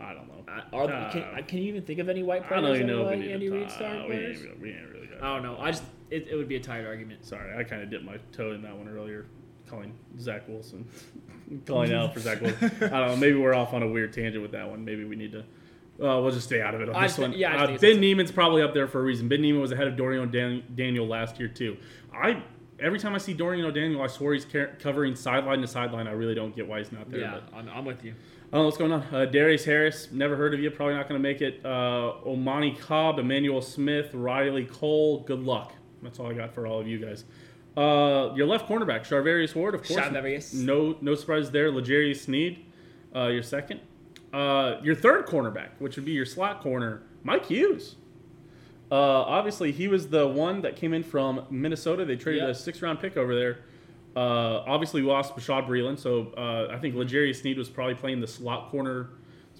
I 0.00 0.14
don't 0.14 0.26
know. 0.28 0.44
I- 0.48 0.76
Are, 0.76 0.90
Uh, 0.90 1.12
can, 1.12 1.44
can 1.44 1.58
you 1.58 1.64
even 1.68 1.82
think 1.82 1.98
of 2.00 2.08
any 2.08 2.22
white 2.22 2.46
players? 2.46 2.64
I 2.64 2.66
don't 2.66 2.74
even 2.76 2.86
know 2.86 2.98
we 3.04 3.16
like 3.16 3.28
Andy 3.30 3.48
to 3.48 3.54
Reid 3.54 3.70
star 3.70 3.94
we 4.02 4.06
players? 4.06 4.36
ain't, 4.38 4.48
really- 4.48 4.60
we 4.62 4.70
ain't 4.78 4.88
really. 4.90 5.08
I 5.20 5.34
don't 5.34 5.42
know. 5.42 5.56
I 5.58 5.70
just 5.70 5.82
it, 6.10 6.28
it 6.28 6.36
would 6.36 6.48
be 6.48 6.56
a 6.56 6.60
tight 6.60 6.84
argument. 6.86 7.24
Sorry, 7.24 7.54
I 7.56 7.62
kind 7.62 7.82
of 7.82 7.90
dipped 7.90 8.04
my 8.04 8.16
toe 8.32 8.52
in 8.52 8.62
that 8.62 8.76
one 8.76 8.88
earlier, 8.88 9.26
calling 9.68 9.92
Zach 10.18 10.48
Wilson, 10.48 10.86
calling 11.66 11.92
out 11.92 12.14
for 12.14 12.20
Zach 12.20 12.40
Wilson. 12.40 12.70
I 12.80 12.88
don't 12.88 13.08
know. 13.08 13.16
Maybe 13.16 13.36
we're 13.36 13.54
off 13.54 13.74
on 13.74 13.82
a 13.82 13.88
weird 13.88 14.12
tangent 14.12 14.42
with 14.42 14.52
that 14.52 14.68
one. 14.68 14.84
Maybe 14.84 15.04
we 15.04 15.16
need 15.16 15.32
to. 15.32 15.40
Uh, 15.40 16.18
we'll 16.22 16.30
just 16.30 16.46
stay 16.46 16.62
out 16.62 16.74
of 16.74 16.80
it 16.80 16.88
on 16.88 16.96
I 16.96 17.02
this 17.02 17.10
just- 17.12 17.18
one. 17.20 17.32
yeah, 17.34 17.54
I 17.54 17.64
uh, 17.74 17.78
Ben 17.78 18.00
Niemann's 18.00 18.32
probably 18.32 18.62
up 18.62 18.72
there 18.72 18.88
for 18.88 19.00
a 19.00 19.02
reason. 19.02 19.28
Ben 19.28 19.42
Niemann 19.42 19.60
was 19.60 19.70
ahead 19.72 19.86
of 19.86 19.96
Dorian 19.96 20.30
Dan- 20.30 20.62
Daniel 20.74 21.06
last 21.06 21.38
year 21.38 21.48
too. 21.48 21.76
I 22.14 22.42
every 22.78 22.98
time 22.98 23.14
I 23.14 23.18
see 23.18 23.34
Dorian 23.34 23.66
O'Daniel, 23.66 24.00
I 24.00 24.06
swear 24.06 24.32
he's 24.32 24.46
car- 24.46 24.70
covering 24.78 25.14
sideline 25.14 25.60
to 25.60 25.66
sideline. 25.66 26.06
I 26.08 26.12
really 26.12 26.34
don't 26.34 26.56
get 26.56 26.66
why 26.66 26.78
he's 26.78 26.90
not 26.90 27.10
there. 27.10 27.20
Yeah, 27.20 27.40
but- 27.50 27.54
I'm, 27.58 27.68
I'm 27.68 27.84
with 27.84 28.02
you. 28.02 28.14
I 28.52 28.56
don't 28.56 28.62
know 28.62 28.66
what's 28.66 28.78
going 28.78 28.92
on. 28.92 29.02
Uh, 29.12 29.26
Darius 29.26 29.64
Harris, 29.64 30.08
never 30.10 30.34
heard 30.34 30.54
of 30.54 30.60
you. 30.60 30.70
Probably 30.72 30.94
not 30.94 31.08
going 31.08 31.20
to 31.20 31.22
make 31.22 31.40
it. 31.40 31.64
Uh, 31.64 32.14
Omari 32.26 32.72
Cobb, 32.72 33.20
Emmanuel 33.20 33.62
Smith, 33.62 34.10
Riley 34.12 34.64
Cole. 34.64 35.20
Good 35.20 35.40
luck. 35.40 35.72
That's 36.02 36.18
all 36.18 36.26
I 36.26 36.32
got 36.34 36.52
for 36.52 36.66
all 36.66 36.80
of 36.80 36.88
you 36.88 36.98
guys. 36.98 37.24
Uh, 37.76 38.34
your 38.34 38.48
left 38.48 38.68
cornerback, 38.68 39.02
Charvarius 39.06 39.54
Ward, 39.54 39.76
of 39.76 39.84
course. 39.84 40.00
Charvarius. 40.00 40.52
No, 40.52 40.96
no 41.00 41.14
surprise 41.14 41.52
there. 41.52 41.70
L'Jarius 41.70 42.24
Sneed, 42.24 42.64
uh, 43.14 43.28
your 43.28 43.44
second. 43.44 43.80
Uh, 44.32 44.76
your 44.82 44.96
third 44.96 45.26
cornerback, 45.26 45.68
which 45.78 45.94
would 45.94 46.04
be 46.04 46.12
your 46.12 46.26
slot 46.26 46.60
corner, 46.60 47.02
Mike 47.22 47.46
Hughes. 47.46 47.94
Uh, 48.90 48.94
obviously, 48.96 49.70
he 49.70 49.86
was 49.86 50.08
the 50.08 50.26
one 50.26 50.62
that 50.62 50.74
came 50.74 50.92
in 50.92 51.04
from 51.04 51.44
Minnesota. 51.50 52.04
They 52.04 52.16
traded 52.16 52.42
Yep. 52.42 52.50
a 52.50 52.54
six-round 52.56 52.98
pick 53.00 53.16
over 53.16 53.36
there. 53.36 53.58
Uh, 54.16 54.62
obviously, 54.66 55.02
we 55.02 55.08
lost 55.08 55.36
Bashaud 55.36 55.68
Breeland, 55.68 55.98
so 55.98 56.32
uh, 56.36 56.72
I 56.74 56.78
think 56.78 56.94
L'Jarius 56.94 57.36
Sneed 57.40 57.58
was 57.58 57.68
probably 57.68 57.94
playing 57.94 58.20
the 58.20 58.26
slot 58.26 58.70
corner 58.70 59.10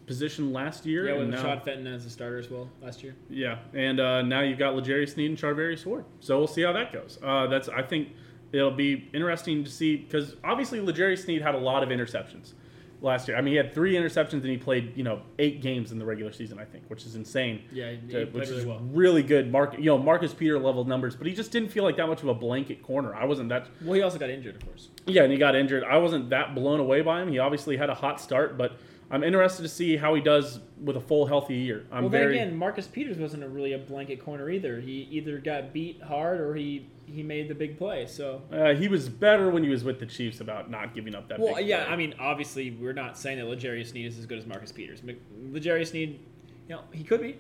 position 0.06 0.52
last 0.52 0.84
year. 0.84 1.08
Yeah, 1.08 1.18
with 1.18 1.32
Rashad 1.32 1.62
Fenton 1.64 1.86
as 1.86 2.04
a 2.04 2.10
starter 2.10 2.36
as 2.36 2.50
well 2.50 2.68
last 2.82 3.04
year. 3.04 3.14
yeah, 3.28 3.58
and 3.74 4.00
uh, 4.00 4.22
now 4.22 4.40
you've 4.40 4.58
got 4.58 4.74
L'Jarius 4.74 5.10
Sneed 5.10 5.30
and 5.30 5.38
Charvarius 5.38 5.86
Ward. 5.86 6.04
So 6.18 6.36
we'll 6.36 6.48
see 6.48 6.62
how 6.62 6.72
that 6.72 6.92
goes. 6.92 7.18
Uh, 7.22 7.46
that's 7.46 7.68
I 7.68 7.82
think 7.82 8.08
it'll 8.52 8.72
be 8.72 9.08
interesting 9.14 9.62
to 9.62 9.70
see 9.70 9.96
because 9.96 10.34
obviously 10.42 10.80
L'Jarius 10.80 11.24
Sneed 11.24 11.42
had 11.42 11.54
a 11.54 11.58
lot 11.58 11.84
of 11.84 11.90
interceptions 11.90 12.54
last 13.02 13.28
year. 13.28 13.36
I 13.36 13.40
mean, 13.40 13.52
he 13.52 13.56
had 13.56 13.74
three 13.74 13.94
interceptions 13.94 14.32
and 14.32 14.46
he 14.46 14.56
played 14.56 14.96
you 14.96 15.04
know 15.04 15.22
eight 15.38 15.62
games 15.62 15.92
in 15.92 15.98
the 15.98 16.04
regular 16.04 16.32
season, 16.32 16.58
I 16.58 16.64
think, 16.64 16.84
which 16.88 17.04
is 17.04 17.16
insane. 17.16 17.62
Yeah, 17.72 17.92
to- 17.92 17.98
played 18.08 18.32
which 18.32 18.48
really 18.48 18.60
is 18.60 18.66
well. 18.66 18.80
really 18.92 19.22
good. 19.22 19.50
Mark, 19.50 19.78
you 19.78 19.84
know, 19.84 19.98
Marcus 19.98 20.34
Peter 20.34 20.58
level 20.58 20.84
numbers, 20.84 21.16
but 21.16 21.26
he 21.26 21.32
just 21.34 21.50
didn't 21.50 21.70
feel 21.70 21.84
like 21.84 21.96
that 21.96 22.06
much 22.06 22.22
of 22.22 22.28
a 22.28 22.34
blanket 22.34 22.82
corner. 22.82 23.14
I 23.14 23.24
wasn't 23.24 23.48
that. 23.50 23.68
Well, 23.82 23.94
he 23.94 24.02
also 24.02 24.18
got 24.18 24.30
injured, 24.30 24.56
of 24.56 24.66
course. 24.66 24.88
Yeah, 25.06 25.22
and 25.22 25.32
he 25.32 25.38
got 25.38 25.54
injured. 25.54 25.84
I 25.84 25.98
wasn't 25.98 26.30
that 26.30 26.54
blown 26.54 26.80
away 26.80 27.00
by 27.02 27.22
him. 27.22 27.28
He 27.28 27.38
obviously 27.38 27.76
had 27.76 27.90
a 27.90 27.94
hot 27.94 28.20
start, 28.20 28.56
but 28.56 28.72
I'm 29.10 29.24
interested 29.24 29.62
to 29.62 29.68
see 29.68 29.96
how 29.96 30.14
he 30.14 30.20
does 30.20 30.60
with 30.82 30.96
a 30.96 31.00
full 31.00 31.26
healthy 31.26 31.56
year. 31.56 31.86
I'm 31.90 32.04
well, 32.04 32.10
very 32.10 32.36
then 32.36 32.48
again, 32.48 32.56
Marcus 32.56 32.86
Peters 32.86 33.18
wasn't 33.18 33.42
a 33.42 33.48
really 33.48 33.72
a 33.72 33.78
blanket 33.78 34.24
corner 34.24 34.48
either. 34.50 34.80
He 34.80 35.08
either 35.10 35.38
got 35.38 35.72
beat 35.72 36.00
hard 36.00 36.40
or 36.40 36.54
he 36.54 36.87
he 37.11 37.23
made 37.23 37.48
the 37.48 37.54
big 37.54 37.77
play. 37.79 38.06
So, 38.06 38.42
Uh, 38.52 38.75
he 38.75 38.88
was 38.88 39.08
better 39.08 39.50
when 39.50 39.63
he 39.63 39.69
was 39.71 39.85
with 39.85 39.98
the 40.00 40.06
Chiefs 40.06 40.40
about 40.40 40.71
not 40.71 40.94
giving 40.94 41.15
up 41.15 41.29
that. 41.29 41.38
well, 41.38 41.61
yeah, 41.61 41.85
play. 41.85 41.92
I 41.92 41.96
mean, 41.96 42.15
obviously, 42.19 42.71
we're 42.71 42.92
not 42.92 43.19
saying 43.19 43.38
that 43.38 43.46
L'Jarius 43.46 43.88
Sneed 43.88 44.06
is 44.06 44.19
as 44.19 44.27
good 44.27 44.38
as 44.38 44.46
Marcus 44.46 44.73
Peters. 44.73 45.00
L'Jarius 45.04 45.88
Sneed, 45.88 46.21
you 46.69 46.75
know, 46.77 46.83
he 46.92 47.02
could 47.04 47.21
be, 47.21 47.37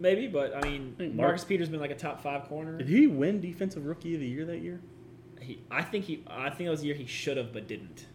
maybe, 0.00 0.26
but 0.28 0.54
I 0.56 0.68
mean, 0.68 0.94
Mark- 0.98 1.14
Marcus 1.14 1.44
Peters 1.44 1.68
been 1.68 1.80
like 1.80 1.90
a 1.90 1.96
top 1.96 2.22
five 2.22 2.44
corner. 2.44 2.78
did 2.78 2.88
he 2.88 3.06
win 3.06 3.40
Defensive 3.40 3.84
Rookie 3.86 4.14
of 4.14 4.20
the 4.20 4.26
Year 4.28 4.44
that 4.46 4.58
year? 4.58 4.80
He, 5.40 5.60
I 5.70 5.82
think 5.82 6.04
he, 6.04 6.24
I 6.26 6.50
think 6.50 6.66
it 6.66 6.70
was 6.70 6.80
the 6.80 6.86
year 6.88 6.96
he 6.96 7.06
should 7.06 7.36
have 7.36 7.52
but 7.52 7.66
didn't. 7.68 8.06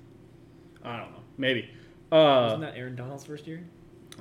I 0.84 0.98
don't 0.98 1.12
know. 1.12 1.20
Maybe. 1.38 1.70
Uh, 2.12 2.44
Wasn't 2.52 2.62
that 2.62 2.76
Aaron 2.78 2.96
Donald's 2.96 3.26
first 3.26 3.48
year? 3.48 3.64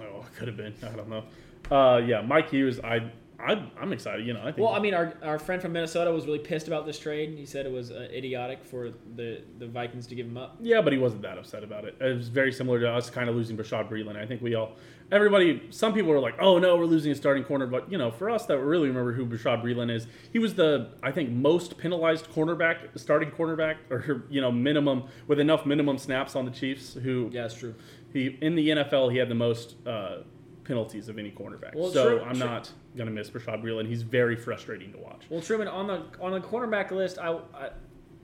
oh, 0.00 0.20
it 0.20 0.36
could 0.36 0.48
have 0.48 0.56
been. 0.56 0.74
I 0.82 0.90
don't 0.96 1.08
know. 1.08 1.24
Uh, 1.70 1.98
yeah, 1.98 2.20
Mike 2.22 2.50
Hughes. 2.50 2.80
I 2.80 3.10
I, 3.44 3.68
I'm 3.80 3.92
excited. 3.92 4.26
You 4.26 4.34
know, 4.34 4.40
I 4.40 4.52
think. 4.52 4.58
Well, 4.58 4.74
I 4.74 4.78
mean, 4.78 4.94
our, 4.94 5.14
our 5.22 5.38
friend 5.38 5.60
from 5.60 5.72
Minnesota 5.72 6.12
was 6.12 6.26
really 6.26 6.38
pissed 6.38 6.68
about 6.68 6.86
this 6.86 6.98
trade. 6.98 7.34
He 7.36 7.44
said 7.46 7.66
it 7.66 7.72
was 7.72 7.90
uh, 7.90 8.08
idiotic 8.12 8.64
for 8.64 8.90
the, 9.16 9.42
the 9.58 9.66
Vikings 9.66 10.06
to 10.08 10.14
give 10.14 10.26
him 10.26 10.36
up. 10.36 10.56
Yeah, 10.60 10.80
but 10.80 10.92
he 10.92 10.98
wasn't 10.98 11.22
that 11.22 11.38
upset 11.38 11.64
about 11.64 11.84
it. 11.84 11.96
It 12.00 12.16
was 12.16 12.28
very 12.28 12.52
similar 12.52 12.78
to 12.80 12.90
us 12.90 13.10
kind 13.10 13.28
of 13.28 13.34
losing 13.36 13.56
Bashaud 13.56 13.90
Breeland. 13.90 14.16
I 14.16 14.26
think 14.26 14.42
we 14.42 14.54
all, 14.54 14.76
everybody, 15.10 15.62
some 15.70 15.92
people 15.92 16.10
were 16.10 16.20
like, 16.20 16.36
"Oh 16.40 16.58
no, 16.58 16.76
we're 16.76 16.84
losing 16.84 17.10
a 17.12 17.14
starting 17.14 17.44
corner," 17.44 17.66
but 17.66 17.90
you 17.90 17.98
know, 17.98 18.10
for 18.10 18.30
us 18.30 18.46
that 18.46 18.58
really 18.58 18.88
remember 18.88 19.12
who 19.12 19.26
Bashaud 19.26 19.62
Breeland 19.62 19.90
is, 19.90 20.06
he 20.32 20.38
was 20.38 20.54
the 20.54 20.90
I 21.02 21.10
think 21.10 21.30
most 21.30 21.78
penalized 21.78 22.30
cornerback, 22.30 22.96
starting 22.96 23.30
cornerback, 23.30 23.76
or 23.90 24.24
you 24.30 24.40
know, 24.40 24.52
minimum 24.52 25.04
with 25.26 25.40
enough 25.40 25.66
minimum 25.66 25.98
snaps 25.98 26.36
on 26.36 26.44
the 26.44 26.50
Chiefs. 26.50 26.94
Who 26.94 27.28
Yeah, 27.32 27.42
that's 27.42 27.54
true. 27.54 27.74
he 28.12 28.38
in 28.40 28.54
the 28.54 28.68
NFL 28.68 29.10
he 29.10 29.18
had 29.18 29.28
the 29.28 29.34
most 29.34 29.74
uh, 29.86 30.18
penalties 30.64 31.08
of 31.08 31.18
any 31.18 31.30
cornerback. 31.30 31.74
Well, 31.74 31.90
so 31.90 32.22
I'm 32.22 32.38
not 32.38 32.70
gonna 32.96 33.10
miss 33.10 33.30
Bashaud 33.30 33.62
Breeland. 33.62 33.86
He's 33.88 34.02
very 34.02 34.36
frustrating 34.36 34.92
to 34.92 34.98
watch. 34.98 35.22
Well, 35.30 35.40
Truman, 35.40 35.68
on 35.68 35.86
the 35.86 36.02
on 36.20 36.32
the 36.32 36.40
cornerback 36.40 36.90
list, 36.90 37.18
I 37.18 37.32
I, 37.54 37.70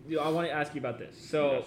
you 0.08 0.16
know, 0.16 0.22
I 0.22 0.28
want 0.30 0.46
to 0.46 0.52
ask 0.52 0.74
you 0.74 0.80
about 0.80 0.98
this. 0.98 1.16
So, 1.18 1.52
Yes. 1.52 1.64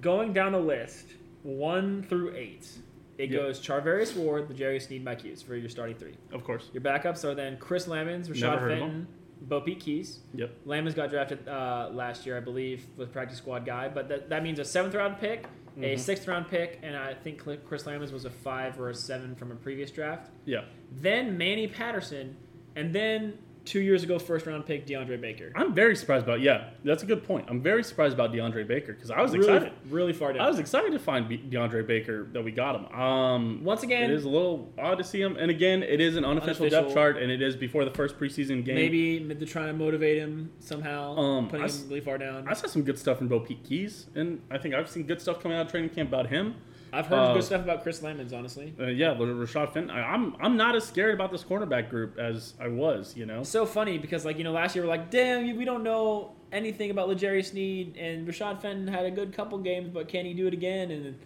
going 0.00 0.32
down 0.32 0.52
the 0.52 0.60
list, 0.60 1.06
one 1.42 2.02
through 2.02 2.34
eight, 2.36 2.68
it 3.16 3.30
Yep. 3.30 3.40
goes 3.40 3.60
Charvarius 3.60 4.14
Ward, 4.16 4.48
the 4.48 4.54
Jerry 4.54 4.78
Sneed, 4.78 5.04
Mike 5.04 5.22
Hughes 5.22 5.42
for 5.42 5.56
your 5.56 5.68
starting 5.68 5.96
three. 5.96 6.14
Of 6.32 6.44
course. 6.44 6.70
Your 6.72 6.82
backups 6.82 7.24
are 7.24 7.34
then 7.34 7.56
Chris 7.58 7.86
Lammons, 7.86 8.28
Never 8.28 8.68
Rashad 8.68 8.78
Fenton, 8.78 9.06
BoPete 9.48 9.80
Keyes. 9.80 10.20
Yep. 10.34 10.50
Lammons 10.66 10.94
got 10.94 11.10
drafted 11.10 11.48
uh, 11.48 11.90
last 11.92 12.26
year, 12.26 12.36
I 12.36 12.40
believe, 12.40 12.86
with 12.96 13.12
practice 13.12 13.38
squad 13.38 13.64
guy, 13.66 13.88
but 13.88 14.08
that, 14.08 14.28
that 14.28 14.42
means 14.44 14.58
a 14.60 14.64
seventh 14.64 14.94
round 14.94 15.18
pick, 15.18 15.46
a 15.80 15.94
Mhm. 15.94 15.98
sixth 15.98 16.26
round 16.28 16.48
pick, 16.48 16.78
and 16.82 16.96
I 16.96 17.14
think 17.14 17.38
Chris 17.38 17.84
Lammons 17.84 18.12
was 18.12 18.24
a 18.24 18.30
five 18.30 18.80
or 18.80 18.88
a 18.90 18.94
seven 18.94 19.34
from 19.34 19.52
a 19.52 19.54
previous 19.56 19.90
draft. 19.90 20.30
Yeah. 20.44 20.64
Then 20.90 21.38
Manny 21.38 21.68
Patterson, 21.68 22.36
and 22.76 22.94
then 22.94 23.38
two 23.68 23.80
years 23.80 24.02
ago, 24.02 24.18
first 24.18 24.46
round 24.46 24.64
pick 24.66 24.86
DeAndre 24.86 25.20
Baker. 25.20 25.52
I'm 25.54 25.74
very 25.74 25.94
surprised 25.94 26.24
about. 26.24 26.40
Yeah, 26.40 26.70
that's 26.84 27.02
a 27.02 27.06
good 27.06 27.22
point. 27.24 27.46
I'm 27.48 27.60
very 27.60 27.84
surprised 27.84 28.14
about 28.14 28.32
DeAndre 28.32 28.66
Baker 28.66 28.94
because 28.94 29.10
I 29.10 29.20
was 29.20 29.32
really, 29.32 29.52
excited. 29.54 29.72
really 29.90 30.12
far 30.14 30.32
down. 30.32 30.42
I 30.42 30.48
was 30.48 30.58
excited 30.58 30.92
to 30.92 30.98
find 30.98 31.28
DeAndre 31.28 31.86
Baker 31.86 32.24
that 32.32 32.42
we 32.42 32.50
got 32.50 32.74
him. 32.76 32.86
Um, 32.98 33.62
Once 33.62 33.82
again, 33.82 34.10
it 34.10 34.14
is 34.14 34.24
a 34.24 34.28
little 34.28 34.72
odd 34.78 34.98
to 34.98 35.04
see 35.04 35.20
him, 35.20 35.36
and 35.36 35.50
again, 35.50 35.82
it 35.82 36.00
is 36.00 36.16
an 36.16 36.24
unofficial, 36.24 36.68
depth 36.68 36.94
chart, 36.94 37.18
and 37.18 37.30
it 37.30 37.42
is 37.42 37.54
before 37.56 37.84
the 37.84 37.90
first 37.92 38.18
preseason 38.18 38.64
game. 38.64 38.74
maybe 38.76 39.18
they're 39.34 39.46
trying 39.46 39.66
to 39.68 39.74
motivate 39.74 40.18
him 40.18 40.50
somehow, 40.60 41.14
Um, 41.16 41.48
putting 41.48 41.66
I 41.66 41.68
him 41.68 41.88
really 41.88 42.00
far 42.00 42.16
down. 42.18 42.48
I 42.48 42.54
saw 42.54 42.66
some 42.66 42.82
good 42.82 42.98
stuff 42.98 43.18
from 43.18 43.28
BoPete 43.28 43.64
Keyes, 43.64 44.06
and 44.14 44.40
I 44.50 44.58
think 44.58 44.74
I've 44.74 44.88
seen 44.88 45.04
good 45.04 45.20
stuff 45.20 45.40
coming 45.42 45.58
out 45.58 45.66
of 45.66 45.70
training 45.70 45.90
camp 45.90 46.08
about 46.08 46.28
him. 46.28 46.54
I've 46.92 47.06
heard 47.06 47.18
uh, 47.18 47.34
good 47.34 47.44
stuff 47.44 47.62
about 47.62 47.82
Chris 47.82 48.00
Lammons, 48.00 48.32
honestly. 48.32 48.74
Uh, 48.78 48.86
yeah, 48.86 49.14
Rashad 49.14 49.72
Fenton. 49.72 49.90
I, 49.90 50.12
I'm 50.12 50.34
I'm 50.40 50.56
not 50.56 50.74
as 50.76 50.84
scared 50.84 51.14
about 51.14 51.30
this 51.30 51.44
cornerback 51.44 51.90
group 51.90 52.18
as 52.18 52.54
I 52.60 52.68
was. 52.68 53.16
You 53.16 53.26
know. 53.26 53.42
So 53.42 53.66
funny 53.66 53.98
because, 53.98 54.24
like, 54.24 54.38
you 54.38 54.44
know, 54.44 54.52
last 54.52 54.74
year 54.74 54.84
we're 54.84 54.90
like, 54.90 55.10
damn, 55.10 55.56
we 55.56 55.64
don't 55.64 55.82
know 55.82 56.32
anything 56.52 56.90
about 56.90 57.08
L'Jarius 57.08 57.50
Sneed, 57.50 57.96
and 57.96 58.26
Rashad 58.26 58.60
Fenton 58.62 58.86
had 58.86 59.04
a 59.04 59.10
good 59.10 59.32
couple 59.32 59.58
games, 59.58 59.90
but 59.92 60.08
can 60.08 60.24
he 60.24 60.34
do 60.34 60.46
it 60.46 60.54
again? 60.54 60.90
And 60.90 61.18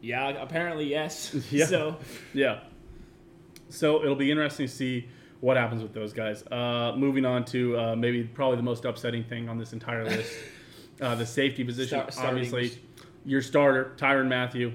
yeah, 0.00 0.28
apparently 0.30 0.86
yes. 0.88 1.34
Yeah. 1.50 1.66
So 1.66 1.96
Yeah. 2.34 2.60
So 3.68 4.02
it'll 4.02 4.16
be 4.16 4.30
interesting 4.30 4.66
to 4.66 4.72
see 4.72 5.08
what 5.40 5.56
happens 5.56 5.82
with 5.82 5.94
those 5.94 6.12
guys. 6.12 6.42
Uh, 6.50 6.92
moving 6.96 7.24
on 7.24 7.44
to 7.46 7.78
uh, 7.78 7.96
maybe 7.96 8.24
probably 8.24 8.56
the 8.56 8.62
most 8.62 8.84
upsetting 8.84 9.24
thing 9.24 9.48
on 9.48 9.58
this 9.58 9.72
entire 9.72 10.04
list, 10.04 10.32
uh, 11.00 11.14
the 11.14 11.24
safety 11.24 11.64
position. 11.64 12.02
Star- 12.10 12.26
Obviously, 12.26 12.78
your 13.24 13.42
starter 13.42 13.92
Tyrann 13.96 14.28
Mathieu, 14.28 14.72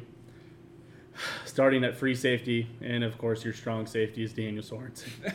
starting 1.45 1.83
at 1.83 1.95
free 1.95 2.15
safety, 2.15 2.67
and 2.81 3.03
of 3.03 3.17
course 3.17 3.43
your 3.43 3.53
strong 3.53 3.85
safety 3.85 4.23
is 4.23 4.33
Daniel 4.33 4.63
Sorensen. 4.63 5.33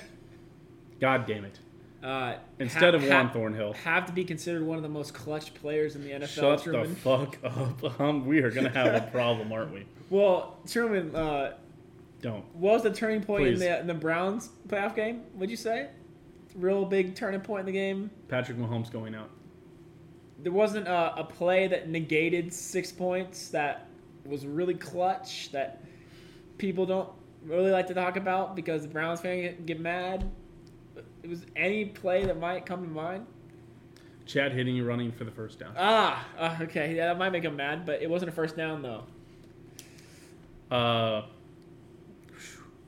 God 1.00 1.26
damn 1.26 1.44
it! 1.44 1.58
uh, 2.02 2.34
Instead 2.58 2.94
ha- 2.94 3.00
of 3.00 3.08
Juan 3.08 3.26
ha- 3.26 3.32
Thornhill. 3.32 3.72
have 3.74 4.06
to 4.06 4.12
be 4.12 4.24
considered 4.24 4.62
one 4.62 4.76
of 4.76 4.82
the 4.82 4.88
most 4.88 5.14
clutch 5.14 5.54
players 5.54 5.96
in 5.96 6.04
the 6.04 6.10
NFL. 6.10 6.62
Shut 6.62 6.64
the 6.72 6.94
fuck 6.96 7.38
up. 7.44 8.00
Um, 8.00 8.26
we 8.26 8.40
are 8.40 8.50
gonna 8.50 8.68
have 8.70 8.94
a 8.94 9.10
problem, 9.10 9.52
aren't 9.52 9.72
we? 9.72 9.84
well, 10.10 10.58
Truman, 10.68 11.14
uh, 11.14 11.54
Don't. 12.20 12.44
what 12.54 12.74
was 12.74 12.82
the 12.82 12.92
turning 12.92 13.22
point 13.22 13.46
in 13.48 13.58
the, 13.58 13.80
in 13.80 13.86
the 13.86 13.94
Browns 13.94 14.50
playoff 14.68 14.94
game? 14.94 15.22
What'd 15.34 15.50
you 15.50 15.56
say? 15.56 15.88
Real 16.54 16.84
big 16.84 17.14
turning 17.14 17.40
point 17.40 17.60
in 17.60 17.66
the 17.66 17.72
game. 17.72 18.10
Patrick 18.28 18.58
Mahomes 18.58 18.90
going 18.90 19.14
out. 19.14 19.30
There 20.42 20.52
wasn't 20.52 20.88
a, 20.88 21.14
a 21.18 21.24
play 21.24 21.66
that 21.68 21.88
negated 21.88 22.52
six 22.52 22.90
points 22.90 23.48
that 23.50 23.86
was 24.24 24.46
really 24.46 24.74
clutch 24.74 25.50
that 25.52 25.82
people 26.58 26.86
don't 26.86 27.08
really 27.44 27.70
like 27.70 27.86
to 27.88 27.94
talk 27.94 28.16
about 28.16 28.54
because 28.54 28.82
the 28.82 28.88
Browns 28.88 29.20
fans 29.20 29.56
get, 29.66 29.80
mad. 29.80 30.30
It 31.22 31.28
was 31.28 31.44
any 31.56 31.86
play 31.86 32.24
that 32.24 32.38
might 32.38 32.66
come 32.66 32.82
to 32.82 32.88
mind. 32.88 33.26
Chad 34.26 34.52
hitting 34.52 34.76
you 34.76 34.84
running 34.84 35.10
for 35.10 35.24
the 35.24 35.30
first 35.30 35.58
down. 35.58 35.74
Ah, 35.76 36.26
uh, 36.38 36.58
okay, 36.62 36.94
yeah, 36.94 37.06
that 37.06 37.18
might 37.18 37.30
make 37.30 37.42
them 37.42 37.56
mad, 37.56 37.84
but 37.84 38.00
it 38.00 38.08
wasn't 38.08 38.28
a 38.28 38.32
first 38.32 38.56
down 38.56 38.82
though. 38.82 39.04
uh, 40.70 41.22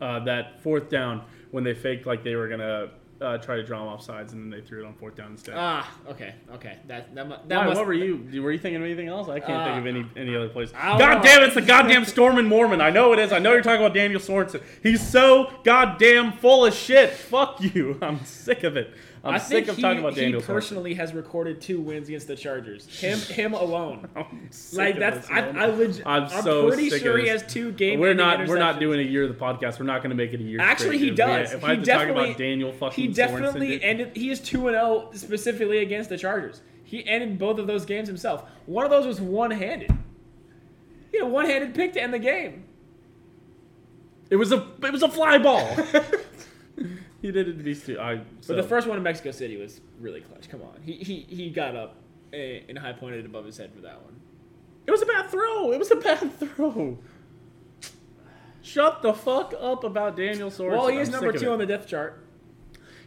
uh, 0.01 0.21
that 0.25 0.63
fourth 0.63 0.89
down 0.89 1.23
when 1.51 1.65
they 1.65 1.75
faked 1.75 2.07
like 2.07 2.23
they 2.23 2.37
were 2.37 2.49
gonna 2.49 2.91
uh, 3.23 3.39
try 3.39 3.57
to 3.57 3.63
draw 3.63 3.81
him 3.83 3.89
off 3.89 4.03
sides 4.03 4.33
and 4.33 4.43
then 4.43 4.51
they 4.61 4.67
threw 4.67 4.83
it 4.83 4.87
on 4.87 4.95
fourth 4.95 5.15
down 5.17 5.31
instead. 5.33 5.55
Ah, 5.57 5.89
okay, 6.09 6.35
okay, 6.55 6.79
that 6.89 7.15
that, 7.15 7.29
mu- 7.29 7.37
that 7.49 7.59
Why, 7.59 7.65
must. 7.67 7.77
what 7.79 7.87
were 7.87 7.93
you? 7.93 8.43
Were 8.43 8.51
you 8.53 8.59
thinking 8.59 8.77
of 8.77 8.83
anything 8.83 9.09
else? 9.09 9.29
I 9.29 9.41
can't 9.41 9.65
think 9.65 9.79
of 9.79 9.85
Uh, 9.87 9.89
any 10.19 10.29
any 10.29 10.37
other 10.37 10.49
place. 10.49 10.73
I 10.77 10.91
don't 10.91 10.99
God 10.99 11.15
know. 11.19 11.23
damn, 11.23 11.43
it's 11.45 11.55
the 11.55 11.63
goddamn 11.63 12.05
Stormin 12.05 12.47
Mormon. 12.47 12.81
I 12.81 12.91
know 12.91 13.13
it 13.13 13.19
is. 13.19 13.33
I 13.33 13.39
know 13.39 13.53
you're 13.53 13.63
talking 13.63 13.81
about 13.85 13.95
Daniel 13.95 14.21
Sorensen. 14.21 14.63
He's 14.83 15.07
so 15.07 15.53
goddamn 15.65 16.33
full 16.33 16.67
of 16.67 16.75
shit. 16.75 17.11
Fuck 17.11 17.61
you. 17.63 17.99
I'm 18.03 18.25
sick 18.25 18.65
of 18.65 18.77
it. 18.77 18.93
I'm 19.25 19.35
I 19.35 19.39
sick 19.39 19.49
think 19.67 19.69
of 19.69 19.77
he, 19.77 19.83
talking 19.83 20.01
about 20.01 20.15
he 20.15 20.21
Daniel 20.23 20.41
Sorensen. 20.41 20.47
personally 20.47 20.95
has 20.95 21.13
recorded 21.15 21.61
two 21.61 21.81
wins 21.81 22.09
against 22.09 22.27
the 22.27 22.35
Chargers. 22.35 22.87
Him, 23.01 23.19
him 23.35 23.55
alone. 23.55 24.09
I'm 24.17 24.51
Like 24.73 24.99
that's 24.99 25.31
I. 25.31 25.41
I 25.51 25.67
legit, 25.67 26.05
I'm 26.05 26.25
I'm, 26.25 26.43
so 26.43 26.67
pretty 26.69 26.91
sure 26.91 27.19
he 27.19 27.29
has 27.29 27.45
two 27.47 27.71
games. 27.73 28.01
We're 28.01 28.15
not. 28.15 28.49
We're 28.49 28.59
not 28.59 28.81
doing 28.81 28.99
a 28.99 29.09
year 29.09 29.23
of 29.23 29.29
the 29.29 29.35
podcast. 29.45 29.79
We're 29.79 29.87
not 29.87 29.99
going 30.03 30.11
to 30.11 30.17
make 30.17 30.33
it 30.33 30.41
a 30.41 30.43
year. 30.43 30.61
Actually, 30.61 30.99
he 30.99 31.11
does. 31.11 31.53
If 31.53 31.61
He 31.61 31.67
I 31.67 31.75
have 31.77 31.85
to 31.85 31.91
talk 31.91 32.09
about 32.09 32.37
Daniel 32.37 32.73
fucking 32.73 33.01
He 33.01 33.13
definitely 33.13 33.69
dude- 33.69 33.83
ended. 33.83 34.17
He 34.17 34.31
is 34.31 34.41
two 34.41 34.67
and 34.67 34.75
zero 34.75 35.11
specifically 35.15 35.79
against 35.79 36.09
the 36.09 36.19
Chargers. 36.19 36.61
He 36.83 37.07
ended 37.07 37.39
both 37.39 37.59
of 37.61 37.67
those 37.69 37.85
games 37.87 38.09
himself. 38.09 38.45
One 38.67 38.85
of 38.85 38.91
those 38.91 39.07
was 39.07 39.21
one 39.21 39.51
handed. 39.53 39.91
He 41.13 41.19
had 41.19 41.27
a 41.27 41.31
one 41.31 41.47
handed 41.47 41.75
pick 41.75 41.93
to 41.93 42.03
end 42.03 42.13
the 42.13 42.19
game. 42.19 42.65
It 44.31 44.37
was 44.37 44.51
a 44.51 44.67
it 44.83 44.91
was 44.93 45.03
a 45.03 45.09
fly 45.09 45.39
ball. 45.39 45.77
he 47.23 47.31
did 47.33 47.49
it 47.49 47.57
to 47.57 47.63
these 47.63 47.85
two. 47.87 47.99
I. 47.99 48.21
But 48.47 48.57
the 48.57 48.63
first 48.63 48.87
one 48.87 48.97
in 48.99 49.03
Mexico 49.03 49.31
City 49.31 49.57
was 49.57 49.81
really 50.01 50.21
clutch. 50.21 50.49
Come 50.51 50.61
on, 50.63 50.81
he 50.83 50.93
he, 50.95 51.21
he 51.29 51.51
got 51.51 51.75
up 51.77 51.97
and 52.33 52.79
high 52.79 52.93
pointed 52.93 53.25
above 53.25 53.45
his 53.47 53.57
head 53.57 53.73
for 53.75 53.81
that 53.83 54.03
one. 54.03 54.21
It 54.87 54.91
was 54.91 55.01
a 55.03 55.07
bad 55.07 55.31
throw. 55.31 55.73
It 55.73 55.79
was 55.79 55.91
a 55.91 55.97
bad 56.09 56.33
throw. 56.39 56.99
Shut 58.63 59.03
the 59.03 59.13
fuck 59.13 59.55
up 59.61 59.85
about 59.85 60.17
Daniel 60.17 60.51
Sorensen. 60.51 60.71
Well, 60.71 60.89
he 60.89 60.99
is 60.99 61.09
I'm 61.09 61.13
number 61.15 61.33
two 61.39 61.51
on 61.51 61.59
the 61.59 61.67
depth 61.67 61.89
chart. 61.89 62.25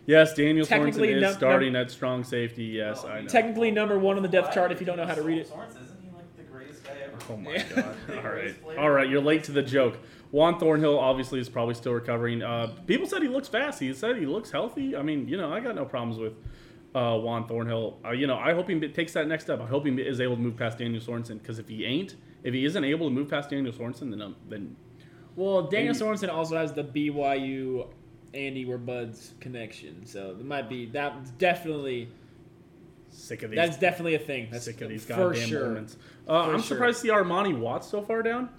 Yes, 0.06 0.34
Daniel 0.34 0.66
Sorensen 0.66 1.16
is 1.16 1.22
num- 1.22 1.34
starting 1.34 1.74
num- 1.74 1.82
at 1.84 1.92
strong 1.92 2.24
safety. 2.24 2.66
Yes, 2.66 3.02
Oh, 3.04 3.08
I 3.10 3.22
know. 3.22 3.28
Technically 3.28 3.72
number 3.72 3.98
one 3.98 4.18
on 4.18 4.22
the 4.24 4.30
depth 4.30 4.54
chart 4.54 4.72
if 4.72 4.80
you 4.80 4.86
don't 4.86 4.98
know 4.98 5.06
how 5.06 5.16
to 5.16 5.24
read 5.24 5.40
it. 5.40 5.50
Sorensen, 5.50 5.84
isn't 5.84 6.02
he 6.04 6.10
like 6.16 6.36
the 6.38 6.44
greatest 6.44 6.84
guy 6.84 6.92
ever? 7.06 7.18
Oh 7.30 7.38
my 7.38 7.58
god! 7.76 7.96
All 8.18 8.32
right, 8.32 8.56
all 8.78 8.90
right, 8.90 9.10
You're 9.10 9.22
late 9.22 9.46
to 9.46 9.52
the 9.52 9.64
joke. 9.64 9.98
Juan 10.36 10.60
Thornhill 10.60 11.00
obviously 11.00 11.40
is 11.40 11.48
probably 11.48 11.76
still 11.76 11.94
recovering. 11.94 12.44
Uh, 12.44 12.68
people 12.86 13.08
said 13.08 13.22
he 13.22 13.30
looks 13.30 13.48
fast. 13.48 13.80
He 13.80 13.94
said 13.94 14.18
he 14.18 14.26
looks 14.26 14.52
healthy. 14.52 14.94
I 14.94 15.02
mean, 15.02 15.30
you 15.30 15.38
know, 15.38 15.54
I 15.54 15.62
got 15.62 15.76
no 15.76 15.86
problems 15.86 16.20
with 16.20 16.34
uh, 16.94 17.18
Juan 17.18 17.48
Thornhill. 17.48 18.00
Uh, 18.04 18.12
you 18.12 18.28
know, 18.28 18.36
I 18.38 18.54
hope 18.54 18.68
he 18.70 18.78
takes 18.90 19.14
that 19.14 19.30
next 19.30 19.46
step. 19.46 19.62
I 19.62 19.66
hope 19.66 19.86
he 19.86 19.94
is 19.94 20.20
able 20.20 20.36
to 20.36 20.42
move 20.42 20.58
past 20.58 20.78
Daniel 20.78 21.02
Sorensen. 21.02 21.42
Because 21.42 21.58
if 21.58 21.70
he 21.70 21.86
ain't, 21.86 22.16
if 22.44 22.54
he 22.54 22.66
isn't 22.66 22.84
able 22.84 23.08
to 23.08 23.14
move 23.14 23.30
past 23.30 23.50
Daniel 23.50 23.72
Sorensen, 23.72 24.10
then 24.10 24.22
um, 24.22 24.36
then 24.50 24.76
Well, 25.38 25.62
Daniel 25.62 25.94
Maybe- 25.94 26.06
Sorensen 26.06 26.30
also 26.30 26.58
has 26.58 26.74
the 26.74 26.84
BYU 26.84 27.88
Andy 28.34 28.66
were 28.66 28.78
buds 28.78 29.36
connection, 29.40 30.06
so 30.06 30.34
there 30.34 30.46
might 30.46 30.68
be 30.68 30.86
that's 30.88 31.30
definitely 31.32 32.10
sick 33.10 33.42
of 33.44 33.52
these. 33.52 33.58
that's 33.58 33.78
definitely 33.78 34.16
a 34.16 34.20
thing. 34.20 34.50
That's 34.52 34.66
sick 34.66 34.82
of 34.82 34.90
these 34.90 35.06
goddamn 35.06 35.48
sure. 35.48 35.78
Uh, 36.28 36.42
I'm 36.42 36.52
sure. 36.56 36.60
surprised 36.60 36.98
to 36.98 37.02
see 37.04 37.14
Armani 37.14 37.58
Watts 37.58 37.88
so 37.88 38.02
far 38.02 38.22
down, 38.22 38.50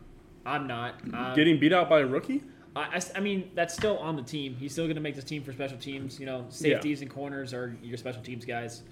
I'm 0.46 0.66
not. 0.66 0.94
Um, 1.12 1.34
getting 1.34 1.58
beat 1.58 1.72
out 1.72 1.88
by 1.88 2.00
a 2.00 2.06
rookie. 2.06 2.42
I 2.76 3.20
mean, 3.20 3.50
that's 3.54 3.72
still 3.72 3.96
on 3.98 4.16
the 4.16 4.22
team. 4.22 4.54
He's 4.54 4.72
still 4.72 4.84
going 4.84 4.96
to 4.96 5.00
make 5.00 5.14
this 5.14 5.24
team 5.24 5.42
for 5.42 5.52
special 5.52 5.78
teams. 5.78 6.20
You 6.20 6.26
know, 6.26 6.44
safeties 6.50 7.00
and 7.00 7.10
corners 7.10 7.54
are 7.54 7.74
your 7.82 7.96
special 7.96 8.22
teams 8.22 8.44
guys. 8.44 8.82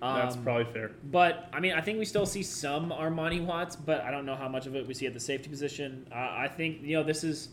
That's 0.00 0.36
Um, 0.36 0.44
probably 0.44 0.64
fair. 0.72 0.92
But 1.10 1.48
I 1.52 1.58
mean, 1.58 1.72
I 1.72 1.80
think 1.80 1.98
we 1.98 2.04
still 2.04 2.26
see 2.26 2.42
some 2.44 2.90
Armani 2.90 3.44
Watts, 3.44 3.74
but 3.74 4.02
I 4.02 4.10
don't 4.12 4.26
know 4.26 4.36
how 4.36 4.48
much 4.48 4.66
of 4.66 4.76
it 4.76 4.86
we 4.86 4.94
see 4.94 5.06
at 5.06 5.14
the 5.14 5.20
safety 5.20 5.48
position. 5.48 6.06
Uh, 6.12 6.14
I 6.14 6.48
think 6.48 6.82
you 6.82 6.96
know 6.96 7.02
this 7.02 7.24
is 7.24 7.48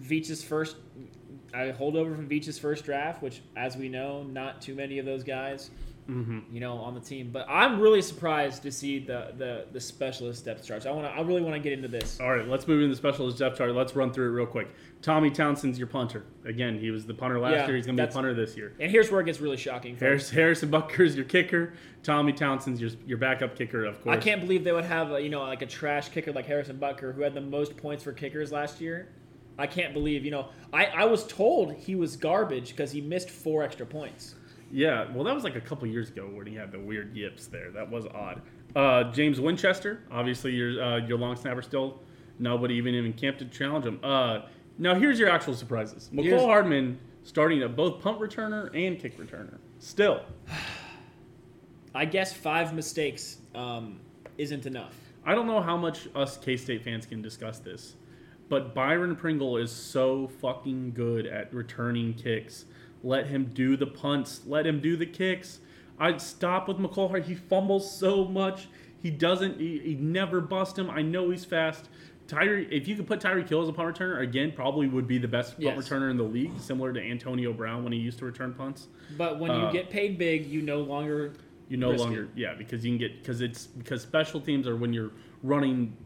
Veach's 0.00 0.42
first. 0.42 0.76
I 1.52 1.70
hold 1.70 1.96
over 1.96 2.14
from 2.14 2.28
Veach's 2.28 2.58
first 2.58 2.84
draft, 2.84 3.22
which, 3.22 3.40
as 3.56 3.76
we 3.76 3.88
know, 3.88 4.22
not 4.22 4.62
too 4.62 4.74
many 4.74 4.98
of 4.98 5.04
those 5.06 5.22
guys 5.24 5.70
Mm-hmm. 6.08 6.54
you 6.54 6.60
know, 6.60 6.78
on 6.78 6.94
the 6.94 7.00
team. 7.00 7.30
But 7.32 7.46
I'm 7.48 7.80
really 7.80 8.00
surprised 8.00 8.62
to 8.62 8.70
see 8.70 9.00
the 9.00 9.32
the, 9.36 9.66
the 9.72 9.80
specialist 9.80 10.44
depth 10.44 10.64
charts. 10.64 10.86
I 10.86 10.92
want 10.92 11.04
to. 11.06 11.10
I 11.10 11.20
really 11.22 11.42
want 11.42 11.54
to 11.54 11.60
get 11.60 11.72
into 11.72 11.88
this. 11.88 12.20
All 12.20 12.30
right, 12.30 12.46
let's 12.46 12.68
move 12.68 12.80
into 12.80 12.94
the 12.94 12.96
specialist 12.96 13.38
depth 13.38 13.58
chart. 13.58 13.72
Let's 13.74 13.96
run 13.96 14.12
through 14.12 14.28
it 14.28 14.32
real 14.32 14.46
quick. 14.46 14.68
Tommy 15.02 15.30
Townsend's 15.30 15.78
your 15.78 15.88
punter. 15.88 16.24
Again, 16.44 16.78
he 16.78 16.90
was 16.90 17.06
the 17.06 17.14
punter 17.14 17.38
last 17.40 17.52
Yeah, 17.52 17.66
year. 17.66 17.76
He's 17.76 17.86
going 17.86 17.96
to 17.96 18.02
be 18.04 18.08
a 18.08 18.12
punter 18.12 18.34
this 18.34 18.56
year. 18.56 18.74
And 18.78 18.90
here's 18.90 19.10
where 19.10 19.20
it 19.20 19.24
gets 19.24 19.40
really 19.40 19.56
shocking. 19.56 19.96
Harris, 19.96 20.30
Harrison 20.30 20.70
Butker's 20.70 21.16
your 21.16 21.24
kicker. 21.24 21.74
Tommy 22.02 22.32
Townsend's 22.32 22.80
your, 22.80 22.90
your 23.04 23.18
backup 23.18 23.56
kicker, 23.56 23.84
of 23.84 24.00
course. 24.02 24.16
I 24.16 24.20
can't 24.20 24.40
believe 24.40 24.62
they 24.62 24.72
would 24.72 24.84
have 24.84 25.10
a, 25.12 25.20
you 25.20 25.28
know 25.28 25.42
like 25.42 25.62
a 25.62 25.66
trash 25.66 26.08
kicker 26.10 26.32
like 26.32 26.46
Harrison 26.46 26.78
Butker 26.78 27.12
who 27.14 27.22
had 27.22 27.34
the 27.34 27.40
most 27.40 27.76
points 27.76 28.04
for 28.04 28.12
kickers 28.12 28.52
last 28.52 28.80
year. 28.80 29.08
I 29.58 29.66
can't 29.66 29.92
believe 29.92 30.24
you 30.24 30.30
know 30.30 30.50
I, 30.72 30.86
I 30.86 31.04
was 31.06 31.26
told 31.26 31.74
he 31.74 31.96
was 31.96 32.16
garbage 32.16 32.68
because 32.70 32.92
he 32.92 33.00
missed 33.00 33.28
four 33.30 33.62
extra 33.64 33.86
points. 33.86 34.36
Yeah, 34.70 35.10
well, 35.12 35.24
that 35.24 35.34
was 35.34 35.44
like 35.44 35.56
a 35.56 35.60
couple 35.60 35.86
years 35.86 36.10
ago 36.10 36.28
when 36.32 36.46
he 36.46 36.54
had 36.54 36.72
the 36.72 36.78
weird 36.78 37.16
yips 37.16 37.46
there. 37.46 37.70
That 37.70 37.90
was 37.90 38.06
odd. 38.06 38.42
Uh, 38.74 39.04
James 39.12 39.40
Winchester, 39.40 40.02
obviously 40.10 40.52
your 40.52 40.82
uh, 40.82 40.96
your 41.06 41.18
long 41.18 41.36
snapper 41.36 41.62
still. 41.62 42.00
Nobody 42.38 42.74
even 42.74 42.94
in 42.94 43.12
camp 43.14 43.38
to 43.38 43.46
challenge 43.46 43.86
him. 43.86 43.98
Uh, 44.02 44.42
now 44.78 44.94
here's 44.94 45.18
your 45.18 45.30
actual 45.30 45.54
surprises. 45.54 46.10
Mecole 46.12 46.24
Here's- 46.24 46.42
Hardman 46.42 46.98
starting 47.22 47.62
at 47.62 47.74
both 47.74 48.00
punt 48.00 48.20
returner 48.20 48.68
and 48.74 48.98
kick 48.98 49.16
returner. 49.18 49.58
Still, 49.78 50.22
I 51.94 52.04
guess 52.04 52.32
five 52.32 52.74
mistakes 52.74 53.38
um, 53.54 54.00
isn't 54.36 54.66
enough. 54.66 54.94
I 55.24 55.34
don't 55.34 55.46
know 55.46 55.60
how 55.60 55.76
much 55.76 56.08
us 56.14 56.36
K 56.36 56.56
State 56.56 56.84
fans 56.84 57.06
can 57.06 57.22
discuss 57.22 57.58
this, 57.58 57.94
but 58.48 58.74
Byron 58.74 59.16
Pringle 59.16 59.56
is 59.56 59.72
so 59.72 60.28
fucking 60.40 60.92
good 60.92 61.26
at 61.26 61.52
returning 61.54 62.14
kicks. 62.14 62.66
Let 63.02 63.26
him 63.26 63.50
do 63.54 63.76
the 63.76 63.86
punts. 63.86 64.42
Let 64.46 64.66
him 64.66 64.80
do 64.80 64.96
the 64.96 65.06
kicks. 65.06 65.60
I'd 65.98 66.20
stop 66.20 66.68
with 66.68 66.78
Mecole 66.78 67.08
Hart. 67.08 67.24
He 67.24 67.34
fumbles 67.34 67.96
so 67.98 68.24
much. 68.24 68.68
He 69.02 69.10
doesn't. 69.10 69.58
He, 69.60 69.78
he 69.78 69.94
never 69.94 70.40
bust 70.40 70.78
him. 70.78 70.90
I 70.90 71.02
know 71.02 71.30
he's 71.30 71.44
fast. 71.44 71.88
Tyree, 72.26 72.66
if 72.72 72.88
you 72.88 72.96
could 72.96 73.06
put 73.06 73.20
Tyreek 73.20 73.48
Hill 73.48 73.62
as 73.62 73.68
a 73.68 73.72
punt 73.72 73.96
returner 73.96 74.20
again, 74.20 74.50
probably 74.50 74.88
would 74.88 75.06
be 75.06 75.16
the 75.18 75.28
best 75.28 75.52
punt 75.52 75.62
Yes. 75.62 75.78
returner 75.78 76.10
in 76.10 76.16
the 76.16 76.24
league, 76.24 76.58
similar 76.58 76.92
to 76.92 77.00
Antonio 77.00 77.52
Brown 77.52 77.84
when 77.84 77.92
he 77.92 78.00
used 78.00 78.18
to 78.18 78.24
return 78.24 78.52
punts. 78.52 78.88
But 79.16 79.38
when 79.38 79.52
Uh, 79.52 79.66
you 79.66 79.72
get 79.72 79.90
paid 79.90 80.18
big, 80.18 80.46
you 80.46 80.60
no 80.60 80.80
longer 80.80 81.34
You 81.68 81.76
no 81.76 81.92
longer, 81.92 82.24
it. 82.24 82.28
yeah, 82.34 82.54
because 82.54 82.84
you 82.84 82.90
can 82.90 82.98
get 82.98 83.22
because 83.22 83.40
it's 83.42 83.66
because 83.68 84.02
special 84.02 84.40
teams 84.40 84.66
are 84.66 84.74
when 84.76 84.92
you're 84.92 85.12
running 85.44 85.96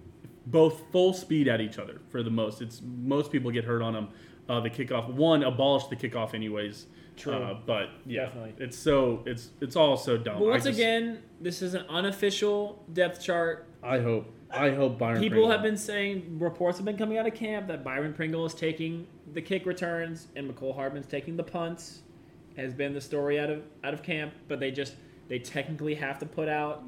both 0.46 0.82
full 0.92 1.14
speed 1.14 1.48
at 1.48 1.60
each 1.62 1.78
other 1.78 2.00
for 2.10 2.22
the 2.22 2.30
most. 2.30 2.60
It's 2.60 2.82
most 3.02 3.32
people 3.32 3.50
get 3.50 3.64
hurt 3.64 3.80
on 3.80 3.94
them. 3.94 4.08
Uh, 4.50 4.58
the 4.58 4.68
kickoff 4.68 5.08
one 5.08 5.44
abolish 5.44 5.84
the 5.86 5.94
kickoff 5.94 6.34
anyways. 6.34 6.86
True. 7.16 7.34
Uh, 7.34 7.56
but 7.66 7.90
yeah, 8.04 8.24
Definitely. 8.24 8.54
it's 8.58 8.76
so 8.76 9.22
it's 9.24 9.50
it's 9.60 9.76
all 9.76 9.96
so 9.96 10.16
dumb. 10.16 10.40
But 10.40 10.48
once 10.48 10.64
just- 10.64 10.76
again, 10.76 11.22
this 11.40 11.62
is 11.62 11.74
an 11.74 11.84
unofficial 11.88 12.82
depth 12.92 13.22
chart. 13.22 13.68
I 13.80 14.00
hope 14.00 14.26
I 14.50 14.70
hope 14.70 14.98
Byron. 14.98 15.20
People 15.20 15.36
Pringle- 15.36 15.50
have 15.52 15.62
been 15.62 15.76
saying 15.76 16.38
reports 16.40 16.78
have 16.78 16.84
been 16.84 16.96
coming 16.96 17.16
out 17.16 17.28
of 17.28 17.34
camp 17.34 17.68
that 17.68 17.84
Byron 17.84 18.12
Pringle 18.12 18.44
is 18.44 18.52
taking 18.54 19.06
the 19.34 19.40
kick 19.40 19.66
returns 19.66 20.26
and 20.34 20.50
Mecole 20.50 20.74
Hardman's 20.74 21.06
taking 21.06 21.36
the 21.36 21.44
punts. 21.44 22.02
Has 22.56 22.74
been 22.74 22.92
the 22.92 23.00
story 23.00 23.38
out 23.38 23.50
of 23.50 23.62
out 23.84 23.94
of 23.94 24.02
camp, 24.02 24.32
but 24.48 24.58
they 24.58 24.72
just 24.72 24.94
they 25.28 25.38
technically 25.38 25.94
have 25.94 26.18
to 26.18 26.26
put 26.26 26.48
out 26.48 26.82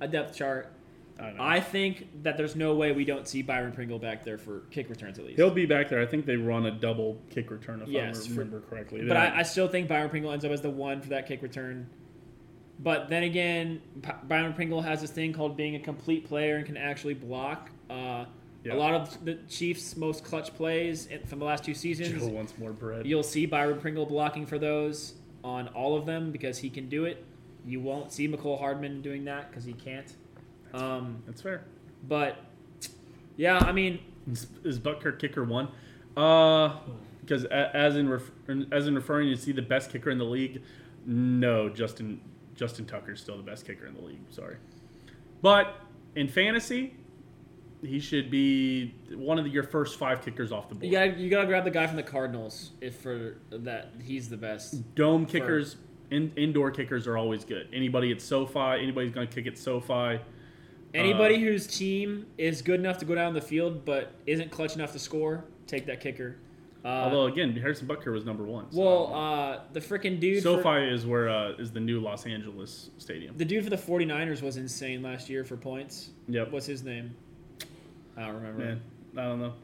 a 0.00 0.08
depth 0.08 0.34
chart. 0.34 0.72
I. 1.20 1.56
I 1.56 1.60
think 1.60 2.22
that 2.24 2.36
there's 2.36 2.56
no 2.56 2.74
way 2.74 2.92
we 2.92 3.04
don't 3.04 3.26
see 3.28 3.42
Byron 3.42 3.72
Pringle 3.72 3.98
back 3.98 4.24
there 4.24 4.36
for 4.38 4.60
kick 4.70 4.90
returns 4.90 5.18
at 5.18 5.24
least. 5.24 5.36
He'll 5.36 5.50
be 5.50 5.66
back 5.66 5.88
there. 5.88 6.00
I 6.00 6.06
think 6.06 6.26
they 6.26 6.36
run 6.36 6.66
a 6.66 6.70
double 6.72 7.20
kick 7.30 7.50
return 7.50 7.80
if 7.82 7.88
Yes, 7.88 8.24
I 8.24 8.28
for- 8.28 8.40
remember 8.40 8.60
correctly. 8.68 9.02
But 9.06 9.16
I, 9.16 9.38
I 9.38 9.42
still 9.42 9.68
think 9.68 9.88
Byron 9.88 10.10
Pringle 10.10 10.32
ends 10.32 10.44
up 10.44 10.50
as 10.50 10.60
the 10.60 10.70
one 10.70 11.00
for 11.00 11.10
that 11.10 11.26
kick 11.28 11.42
return. 11.42 11.88
But 12.80 13.08
then 13.08 13.22
again, 13.22 13.80
P- 14.02 14.10
Byron 14.24 14.52
Pringle 14.54 14.82
has 14.82 15.00
this 15.00 15.10
thing 15.12 15.32
called 15.32 15.56
being 15.56 15.76
a 15.76 15.80
complete 15.80 16.26
player 16.26 16.56
and 16.56 16.66
can 16.66 16.76
actually 16.76 17.14
block. 17.14 17.70
Uh, 17.88 18.24
Yeah. 18.64 18.74
A 18.74 18.76
lot 18.76 18.94
of 18.94 19.24
the 19.24 19.34
Chiefs' 19.48 19.94
most 19.96 20.24
clutch 20.24 20.52
plays 20.54 21.06
from 21.26 21.38
the 21.38 21.44
last 21.44 21.64
two 21.64 21.74
seasons, 21.74 22.18
Joe 22.22 22.28
wants 22.28 22.56
more 22.58 22.72
bread. 22.72 23.06
you'll 23.06 23.22
see 23.22 23.44
Byron 23.46 23.78
Pringle 23.78 24.06
blocking 24.06 24.46
for 24.46 24.58
those 24.58 25.14
on 25.44 25.68
all 25.68 25.96
of 25.96 26.06
them 26.06 26.32
because 26.32 26.58
he 26.58 26.70
can 26.70 26.88
do 26.88 27.04
it. 27.04 27.22
You 27.66 27.80
won't 27.80 28.10
see 28.10 28.26
Mecole 28.26 28.58
Hardman 28.58 29.02
doing 29.02 29.24
that 29.26 29.50
because 29.50 29.64
he 29.64 29.74
can't. 29.74 30.10
Um, 30.74 31.22
That's 31.26 31.40
fair. 31.40 31.64
but 32.08 32.38
yeah, 33.36 33.58
I 33.58 33.72
mean, 33.72 34.00
Is, 34.30 34.46
is 34.64 34.78
Butker 34.78 35.18
kicker 35.18 35.44
one? 35.44 35.68
Uh, 36.16 36.76
because 37.20 37.44
as 37.46 37.96
in 37.96 38.08
ref, 38.08 38.30
as 38.70 38.86
in 38.86 38.94
referring 38.94 39.34
to 39.34 39.36
see 39.40 39.52
the 39.52 39.62
best 39.62 39.90
kicker 39.90 40.10
in 40.10 40.18
the 40.18 40.24
league, 40.24 40.62
no, 41.06 41.68
Justin 41.68 42.20
Justin 42.54 42.84
Tucker's 42.84 43.20
still 43.20 43.36
the 43.36 43.42
best 43.42 43.66
kicker 43.66 43.86
in 43.86 43.94
the 43.94 44.02
league. 44.02 44.20
Sorry, 44.30 44.56
but 45.40 45.76
in 46.14 46.28
fantasy, 46.28 46.94
he 47.82 47.98
should 47.98 48.30
be 48.30 48.94
one 49.14 49.38
of 49.38 49.44
the, 49.44 49.50
your 49.50 49.62
first 49.62 49.98
five 49.98 50.22
kickers 50.22 50.52
off 50.52 50.68
the 50.68 50.74
board. 50.74 50.84
you 50.84 50.92
gotta 50.92 51.12
you 51.12 51.30
gotta 51.30 51.46
grab 51.46 51.64
the 51.64 51.70
guy 51.70 51.86
from 51.86 51.96
the 51.96 52.02
Cardinals 52.02 52.72
if 52.80 52.96
for 52.96 53.38
that 53.50 53.92
he's 54.02 54.28
the 54.28 54.36
best. 54.36 54.94
Dome 54.94 55.26
kickers, 55.26 55.76
in, 56.10 56.32
indoor 56.36 56.70
kickers 56.70 57.06
are 57.06 57.16
always 57.16 57.44
good. 57.44 57.68
Anybody 57.72 58.12
at 58.12 58.20
SoFi, 58.20 58.82
anybody's 58.82 59.12
going 59.12 59.28
to 59.28 59.34
kick 59.34 59.46
at 59.46 59.58
SoFi. 59.58 60.20
Anybody 60.94 61.36
Uh, 61.36 61.38
whose 61.40 61.66
team 61.66 62.26
is 62.38 62.62
good 62.62 62.78
enough 62.80 62.98
to 62.98 63.04
go 63.04 63.14
down 63.14 63.34
the 63.34 63.40
field 63.40 63.84
but 63.84 64.12
isn't 64.26 64.50
clutch 64.50 64.74
enough 64.76 64.92
to 64.92 64.98
score, 64.98 65.44
take 65.66 65.86
that 65.86 66.00
kicker. 66.00 66.36
Uh, 66.84 66.88
Although 66.88 67.24
again, 67.26 67.56
Harrison 67.56 67.88
Butker 67.88 68.12
was 68.12 68.24
number 68.26 68.44
one. 68.44 68.70
so- 68.70 68.78
well, 68.80 69.14
uh, 69.14 69.60
the 69.72 69.80
freaking 69.80 70.20
dude. 70.20 70.42
for- 70.42 70.62
SoFi 70.62 70.84
is 70.92 71.06
where 71.06 71.28
uh, 71.30 71.52
is 71.58 71.72
the 71.72 71.80
new 71.80 71.98
Los 72.00 72.26
Angeles 72.26 72.90
stadium. 72.98 73.34
the 73.38 73.44
dude 73.44 73.64
for 73.64 73.70
the 73.70 73.76
49ers 73.76 74.42
was 74.42 74.56
insane 74.58 75.02
last 75.02 75.28
year 75.30 75.44
for 75.44 75.56
points. 75.56 76.10
Yep. 76.28 76.52
What's 76.52 76.66
his 76.66 76.84
name? 76.84 77.14
I 78.16 78.26
don't 78.26 78.34
remember. 78.36 78.58
Man, 78.64 78.80
I 79.16 79.22
don't 79.24 79.40
know. 79.40 79.54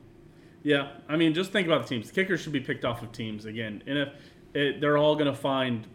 Yeah, 0.63 0.93
I 1.09 1.17
mean, 1.17 1.33
just 1.35 1.53
think 1.53 1.67
about 1.67 1.83
the 1.83 1.89
teams. 1.89 2.11
Kickers 2.11 2.41
should 2.41 2.53
be 2.53 2.61
picked 2.61 2.85
off 2.85 3.03
of 3.03 3.13
teams 3.13 3.45
again. 3.45 3.83
And 3.87 3.99
if 3.99 4.09
it, 4.55 4.81
they're 4.81 4.99
all 4.99 5.15
going 5.15 5.31
to 5.33 5.39
find 5.39 5.87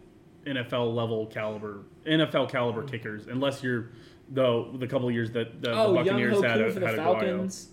NFL 0.46 0.94
level 0.94 1.26
caliber, 1.26 1.80
NFL 2.06 2.48
caliber 2.50 2.82
kickers, 2.84 3.26
unless 3.26 3.62
you're 3.62 3.90
though 4.30 4.72
the 4.78 4.86
couple 4.86 5.08
of 5.08 5.14
years 5.14 5.30
that 5.32 5.62
the, 5.62 5.72
Oh, 5.72 5.92
the 5.92 5.98
Buccaneers 6.04 6.42
had, 6.42 6.60
a, 6.60 6.72
for 6.72 6.80
the 6.80 6.86
had 6.86 6.94
a 6.98 7.02
Falcons 7.02 7.68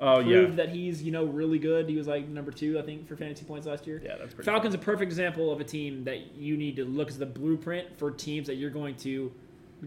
Oh 0.00 0.22
proved 0.22 0.28
yeah, 0.28 0.46
that 0.54 0.68
he's 0.68 1.02
you 1.02 1.10
know 1.10 1.24
really 1.24 1.58
good. 1.58 1.88
He 1.88 1.96
was 1.96 2.06
like 2.06 2.28
number 2.28 2.52
two, 2.52 2.78
I 2.78 2.82
think, 2.82 3.08
for 3.08 3.16
fantasy 3.16 3.44
points 3.44 3.66
last 3.66 3.84
year. 3.86 4.00
yeah, 4.04 4.16
that's 4.16 4.32
pretty. 4.32 4.46
Falcons 4.48 4.74
a 4.74 4.78
perfect 4.78 5.10
example 5.10 5.50
of 5.52 5.60
a 5.60 5.64
team 5.64 6.04
that 6.04 6.36
you 6.36 6.56
need 6.56 6.76
to 6.76 6.84
look 6.84 7.08
as 7.08 7.18
the 7.18 7.26
blueprint 7.26 7.98
for 7.98 8.12
teams 8.12 8.46
that 8.46 8.54
you're 8.54 8.70
going 8.70 8.94
to 8.96 9.32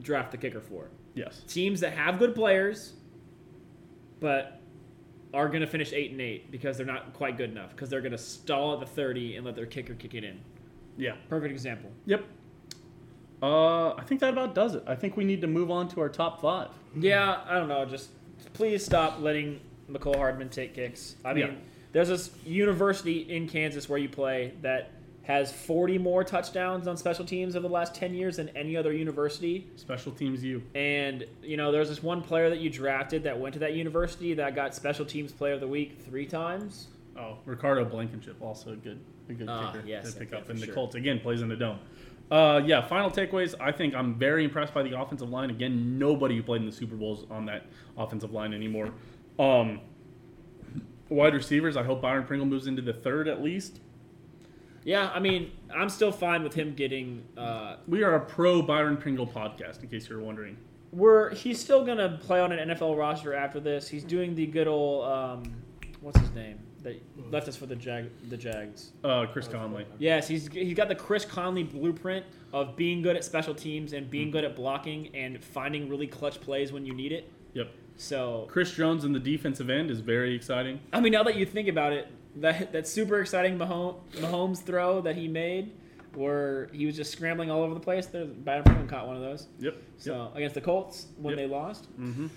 draft 0.01 0.31
the 0.31 0.37
kicker 0.37 0.59
for. 0.59 0.89
Yes, 1.13 1.41
Teams 1.47 1.79
that 1.79 1.93
have 1.93 2.19
good 2.19 2.35
players, 2.35 2.93
but 4.19 4.59
are 5.33 5.47
going 5.47 5.61
to 5.61 5.67
finish 5.67 5.93
eight 5.93 6.11
and 6.11 6.19
eight 6.19 6.51
because 6.51 6.75
they're 6.75 6.85
not 6.85 7.13
quite 7.13 7.37
good 7.37 7.49
enough 7.49 7.69
because 7.71 7.89
they're 7.89 8.01
going 8.01 8.11
to 8.11 8.17
stall 8.17 8.73
at 8.73 8.79
the 8.81 8.85
thirty 8.85 9.37
and 9.37 9.45
let 9.45 9.55
their 9.55 9.65
kicker 9.65 9.93
kick 9.93 10.13
it 10.13 10.25
in. 10.25 10.39
yeah, 10.97 11.15
Perfect 11.29 11.51
example. 11.53 11.89
yep. 12.05 12.25
Uh, 13.41 13.93
I 13.95 14.03
think 14.03 14.21
that 14.21 14.29
about 14.33 14.53
does 14.53 14.75
it. 14.75 14.83
I 14.85 14.95
think 14.95 15.17
we 15.17 15.23
need 15.23 15.41
to 15.41 15.47
move 15.47 15.71
on 15.71 15.87
to 15.89 16.01
our 16.01 16.09
top 16.09 16.41
five. 16.41 16.69
Yeah, 16.95 17.41
I 17.47 17.55
don't 17.55 17.67
know. 17.67 17.85
Just 17.85 18.09
please 18.53 18.85
stop 18.85 19.19
letting 19.19 19.59
Mecole 19.89 20.15
Hardman 20.15 20.49
take 20.49 20.75
kicks. 20.75 21.15
I 21.25 21.33
mean, 21.33 21.45
Yeah. 21.47 21.53
there's 21.91 22.09
this 22.09 22.31
university 22.45 23.19
in 23.21 23.47
Kansas 23.47 23.89
where 23.89 23.97
you 23.99 24.09
play 24.09 24.53
that 24.61 24.91
has 25.23 25.51
40 25.51 25.97
more 25.97 26.23
touchdowns 26.23 26.87
on 26.87 26.97
special 26.97 27.23
teams 27.25 27.55
over 27.55 27.67
the 27.67 27.73
last 27.73 27.93
10 27.95 28.13
years 28.13 28.37
than 28.37 28.49
any 28.49 28.75
other 28.75 28.91
university. 28.91 29.67
Special 29.75 30.11
teams, 30.11 30.43
you. 30.43 30.63
And, 30.75 31.25
you 31.43 31.57
know, 31.57 31.71
there's 31.71 31.89
this 31.89 32.01
one 32.03 32.21
player 32.21 32.49
that 32.49 32.59
you 32.59 32.69
drafted 32.69 33.23
that 33.23 33.39
went 33.39 33.53
to 33.53 33.59
that 33.59 33.73
university 33.73 34.33
that 34.35 34.55
got 34.55 34.73
special 34.75 35.05
teams 35.05 35.31
player 35.31 35.53
of 35.53 35.59
the 35.61 35.67
week 35.67 35.99
three 36.05 36.25
times. 36.25 36.87
Oh, 37.17 37.37
Ricardo 37.45 37.85
Blankenship, 37.85 38.35
also 38.41 38.73
a 38.73 38.75
good, 38.75 38.99
a 39.29 39.33
good 39.33 39.47
Ah, 39.49 39.71
kicker 39.71 39.85
yes, 39.87 40.13
to 40.13 40.19
pick 40.19 40.33
up. 40.33 40.49
And 40.49 40.57
the 40.59 40.65
sure. 40.65 40.73
Colts 40.73 40.95
again 40.95 41.19
plays 41.19 41.41
in 41.41 41.49
the 41.49 41.55
dome. 41.55 41.79
Uh, 42.31 42.61
yeah, 42.65 42.81
final 42.81 43.11
takeaways. 43.11 43.53
I 43.59 43.73
think 43.73 43.93
I'm 43.93 44.15
very 44.15 44.45
impressed 44.45 44.73
by 44.73 44.83
the 44.83 44.97
offensive 44.99 45.29
line. 45.29 45.49
Again, 45.49 45.99
nobody 45.99 46.37
who 46.37 46.43
played 46.43 46.61
in 46.61 46.65
the 46.65 46.71
Super 46.71 46.95
Bowls 46.95 47.25
on 47.29 47.45
that 47.47 47.65
offensive 47.97 48.31
line 48.31 48.53
anymore. 48.53 48.91
Um, 49.37 49.81
wide 51.09 51.33
receivers. 51.33 51.75
I 51.75 51.83
hope 51.83 52.01
Byron 52.01 52.23
Pringle 52.23 52.47
moves 52.47 52.67
into 52.67 52.81
the 52.81 52.93
third 52.93 53.27
at 53.27 53.43
least. 53.43 53.81
Yeah, 54.83 55.11
I 55.13 55.19
mean, 55.19 55.51
I'm 55.75 55.89
still 55.89 56.11
fine 56.11 56.41
with 56.41 56.53
him 56.53 56.73
getting. 56.73 57.23
Uh, 57.37 57.75
We 57.87 58.01
are 58.03 58.15
a 58.15 58.19
pro 58.21 58.61
Byron 58.61 58.95
Pringle 58.97 59.27
podcast, 59.27 59.83
in 59.83 59.89
case 59.89 60.07
you're 60.09 60.21
wondering. 60.21 60.57
we're 60.91 61.33
he's 61.35 61.59
still 61.59 61.85
gonna 61.85 62.17
play 62.21 62.39
on 62.39 62.51
an 62.51 62.69
NFL 62.69 62.97
roster 62.97 63.33
after 63.33 63.59
this. 63.59 63.87
He's 63.89 64.03
doing 64.03 64.35
the 64.35 64.45
good 64.47 64.67
old 64.67 65.05
um, 65.05 65.43
what's 66.01 66.19
his 66.19 66.31
name 66.31 66.59
that 66.83 67.01
left 67.31 67.47
us 67.47 67.55
for 67.55 67.65
the 67.65 67.75
Jag 67.75 68.09
the 68.29 68.37
Jags. 68.37 68.91
Uh, 69.03 69.25
Chris 69.31 69.47
Conley. 69.47 69.85
Yes, 69.99 70.27
he's 70.27 70.47
he's 70.47 70.73
got 70.75 70.87
the 70.87 70.95
Chris 70.95 71.25
Conley 71.25 71.63
blueprint 71.63 72.25
of 72.53 72.75
being 72.75 73.01
good 73.01 73.15
at 73.15 73.23
special 73.23 73.53
teams 73.55 73.93
and 73.93 74.09
being 74.09 74.31
good 74.31 74.43
at 74.43 74.55
blocking 74.55 75.09
and 75.15 75.43
finding 75.43 75.87
really 75.89 76.07
clutch 76.07 76.41
plays 76.41 76.71
when 76.73 76.85
you 76.85 76.93
need 76.93 77.11
it. 77.11 77.31
Yep. 77.53 77.69
So 77.97 78.47
Chris 78.49 78.73
Jones 78.73 79.05
in 79.05 79.11
the 79.13 79.19
defensive 79.19 79.69
end 79.69 79.91
is 79.91 79.99
very 79.99 80.35
exciting. 80.35 80.79
I 80.91 80.99
mean, 81.01 81.11
now 81.13 81.23
that 81.23 81.35
you 81.35 81.45
think 81.45 81.67
about 81.67 81.93
it, 81.93 82.07
that 82.37 82.71
that 82.71 82.87
super 82.87 83.19
exciting 83.21 83.57
Mahomes, 83.57 83.99
Mahomes 84.15 84.57
throw 84.63 85.01
that 85.01 85.15
he 85.15 85.27
made, 85.27 85.71
where 86.15 86.67
he 86.73 86.85
was 86.85 86.95
just 86.95 87.11
scrambling 87.11 87.51
all 87.51 87.61
over 87.61 87.73
the 87.73 87.79
place. 87.79 88.07
There, 88.07 88.25
Byron 88.25 88.63
Pringle 88.63 88.87
caught 88.87 89.05
one 89.07 89.15
of 89.17 89.21
those. 89.21 89.47
Yep. 89.59 89.77
So 89.97 90.31
against 90.33 90.55
the 90.55 90.61
Colts 90.61 91.07
when 91.17 91.37
Yep. 91.37 91.47
they 91.47 91.53
lost. 91.53 91.87
Mm-hmm. 91.99 92.27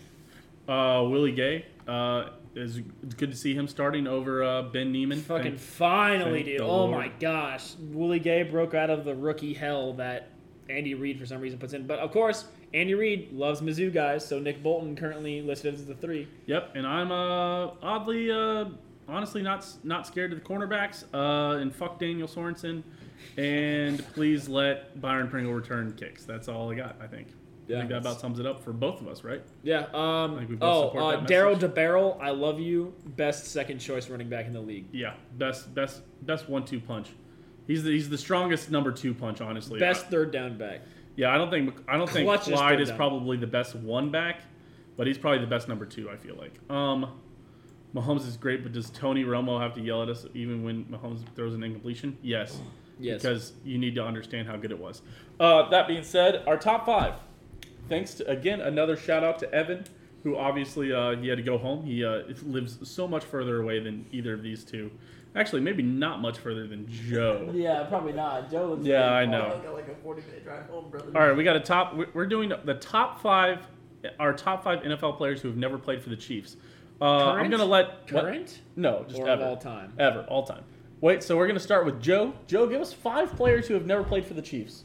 Uh, 0.68 1.04
Willie 1.08 1.32
Gay. 1.32 1.66
Uh, 1.86 2.30
is 2.54 2.80
it's 3.02 3.14
good 3.14 3.30
to 3.32 3.36
see 3.36 3.52
him 3.54 3.66
starting 3.66 4.06
over 4.06 4.42
uh, 4.44 4.62
Ben 4.62 4.92
Niemann. 4.92 5.20
Fucking 5.20 5.56
Thank- 5.56 5.58
finally, 5.60 6.44
thank 6.44 6.46
dude. 6.46 6.60
Oh 6.60 6.84
Lord. 6.86 6.90
my 6.92 7.08
gosh. 7.18 7.74
Willie 7.80 8.20
Gay 8.20 8.44
broke 8.44 8.74
out 8.74 8.90
of 8.90 9.04
the 9.04 9.14
rookie 9.14 9.54
hell 9.54 9.92
that 9.94 10.28
Andy 10.70 10.94
Reid 10.94 11.18
for 11.18 11.26
some 11.26 11.40
reason 11.40 11.58
puts 11.58 11.72
in. 11.72 11.86
But 11.86 11.98
of 11.98 12.12
course, 12.12 12.44
Andy 12.72 12.94
Reid 12.94 13.32
loves 13.32 13.60
Mizzou 13.60 13.92
guys, 13.92 14.26
so 14.26 14.38
Nick 14.38 14.62
Bolton 14.62 14.94
currently 14.96 15.42
listed 15.42 15.74
as 15.74 15.84
the 15.84 15.94
three. 15.94 16.28
Yep, 16.46 16.72
and 16.76 16.86
I'm 16.86 17.10
uh, 17.12 17.72
oddly, 17.82 18.30
uh, 18.30 18.66
honestly, 19.08 19.42
not 19.42 19.66
not 19.82 20.06
scared 20.06 20.32
of 20.32 20.38
the 20.38 20.44
cornerbacks. 20.44 21.04
Uh, 21.12 21.58
and 21.58 21.74
fuck 21.74 21.98
Daniel 21.98 22.28
Sorensen, 22.28 22.82
and 23.36 24.04
please 24.14 24.48
let 24.48 25.00
Byron 25.00 25.28
Pringle 25.28 25.52
return 25.52 25.92
kicks. 25.96 26.24
That's 26.24 26.48
all 26.48 26.70
I 26.70 26.76
got. 26.76 26.96
I 27.00 27.08
think. 27.08 27.28
I 27.68 27.78
think 27.78 27.88
that 27.90 27.98
about 27.98 28.20
sums 28.20 28.38
it 28.38 28.46
up 28.46 28.62
for 28.62 28.72
both 28.72 29.00
of 29.00 29.08
us, 29.08 29.24
right? 29.24 29.42
Yeah. 29.62 29.86
Um, 29.94 30.36
think 30.36 30.50
we 30.50 30.56
both 30.56 30.68
oh, 30.70 30.88
support 30.88 31.14
uh, 31.14 31.20
Daryl. 31.26 31.58
DeBarrel, 31.58 32.20
I 32.20 32.30
love 32.30 32.60
you. 32.60 32.94
Best 33.16 33.46
second 33.46 33.78
choice 33.78 34.10
running 34.10 34.28
back 34.28 34.46
in 34.46 34.52
the 34.52 34.60
league. 34.60 34.86
Yeah, 34.92 35.14
best 35.38 35.74
best 35.74 36.02
best 36.22 36.48
one 36.48 36.64
two 36.64 36.80
punch. 36.80 37.08
He's 37.66 37.82
the 37.82 37.90
he's 37.90 38.08
the 38.08 38.18
strongest 38.18 38.70
number 38.70 38.92
two 38.92 39.14
punch, 39.14 39.40
honestly. 39.40 39.80
Best 39.80 40.06
third 40.06 40.30
down 40.30 40.58
back. 40.58 40.80
Yeah, 41.16 41.32
I 41.32 41.38
don't 41.38 41.50
think 41.50 41.74
I 41.88 41.96
don't 41.96 42.10
think 42.10 42.28
Clyde 42.42 42.80
is 42.80 42.90
probably 42.90 43.36
the 43.36 43.46
best 43.46 43.74
one 43.74 44.10
back, 44.10 44.42
but 44.96 45.06
he's 45.06 45.18
probably 45.18 45.40
the 45.40 45.46
best 45.46 45.68
number 45.68 45.86
two. 45.86 46.10
I 46.10 46.16
feel 46.16 46.36
like. 46.36 46.58
Um, 46.70 47.20
Mahomes 47.94 48.26
is 48.26 48.36
great, 48.36 48.62
but 48.62 48.72
does 48.72 48.90
Tony 48.90 49.24
Romo 49.24 49.60
have 49.60 49.74
to 49.74 49.80
yell 49.80 50.02
at 50.02 50.08
us 50.08 50.26
even 50.34 50.64
when 50.64 50.84
Mahomes 50.86 51.20
throws 51.36 51.54
an 51.54 51.62
incompletion? 51.62 52.18
Yes, 52.22 52.58
Yes. 52.98 53.22
because 53.22 53.52
you 53.64 53.78
need 53.78 53.94
to 53.94 54.04
understand 54.04 54.48
how 54.48 54.56
good 54.56 54.72
it 54.72 54.78
was. 54.78 55.00
Uh, 55.38 55.68
that 55.70 55.86
being 55.86 56.02
said, 56.02 56.42
our 56.46 56.56
top 56.56 56.86
five. 56.86 57.14
Thanks 57.88 58.14
to 58.14 58.30
again 58.30 58.60
another 58.60 58.96
shout 58.96 59.22
out 59.24 59.38
to 59.40 59.52
Evan, 59.52 59.84
who 60.22 60.36
obviously 60.36 60.92
uh, 60.92 61.16
he 61.16 61.28
had 61.28 61.36
to 61.38 61.42
go 61.44 61.58
home. 61.58 61.84
He 61.84 62.04
uh, 62.04 62.22
lives 62.44 62.78
so 62.88 63.06
much 63.06 63.24
further 63.24 63.60
away 63.62 63.80
than 63.80 64.06
either 64.12 64.32
of 64.34 64.42
these 64.42 64.64
two. 64.64 64.90
Actually, 65.36 65.60
maybe 65.62 65.82
not 65.82 66.20
much 66.20 66.38
further 66.38 66.66
than 66.66 66.86
Joe. 66.88 67.50
yeah, 67.54 67.82
probably 67.84 68.12
not. 68.12 68.50
Joe 68.50 68.68
lives 68.68 68.86
Yeah, 68.86 69.12
I 69.12 69.26
know. 69.26 69.60
got 69.64 69.74
like 69.74 69.88
a 69.88 69.94
40 69.96 70.22
minute 70.22 70.44
drive 70.44 70.64
home, 70.66 70.90
brother. 70.90 71.10
All 71.14 71.26
right, 71.28 71.36
we 71.36 71.42
got 71.44 71.56
a 71.56 71.60
top. 71.60 71.94
we- 71.94 72.06
We're 72.14 72.26
doing 72.26 72.52
the 72.64 72.74
top 72.74 73.20
five, 73.20 73.66
our 74.20 74.32
top 74.32 74.62
five 74.62 74.82
NFL 74.82 75.16
players 75.16 75.42
who 75.42 75.48
have 75.48 75.56
never 75.56 75.76
played 75.76 76.02
for 76.02 76.10
the 76.10 76.16
Chiefs. 76.16 76.56
Uh, 77.00 77.32
I'm 77.32 77.50
gonna 77.50 77.64
let 77.64 77.88
what? 77.88 78.06
Current 78.06 78.60
No, 78.76 79.04
just 79.08 79.20
or 79.20 79.28
ever, 79.28 79.42
all 79.44 79.56
time? 79.56 79.92
ever, 79.98 80.20
all 80.28 80.44
time. 80.46 80.62
Wait, 81.00 81.22
so 81.24 81.36
we're 81.36 81.48
gonna 81.48 81.58
start 81.58 81.84
with 81.84 82.00
Joe. 82.00 82.32
Joe, 82.46 82.68
give 82.68 82.80
us 82.80 82.92
five 82.92 83.34
players 83.34 83.66
who 83.66 83.74
have 83.74 83.84
never 83.84 84.04
played 84.04 84.24
for 84.24 84.34
the 84.34 84.40
Chiefs. 84.40 84.84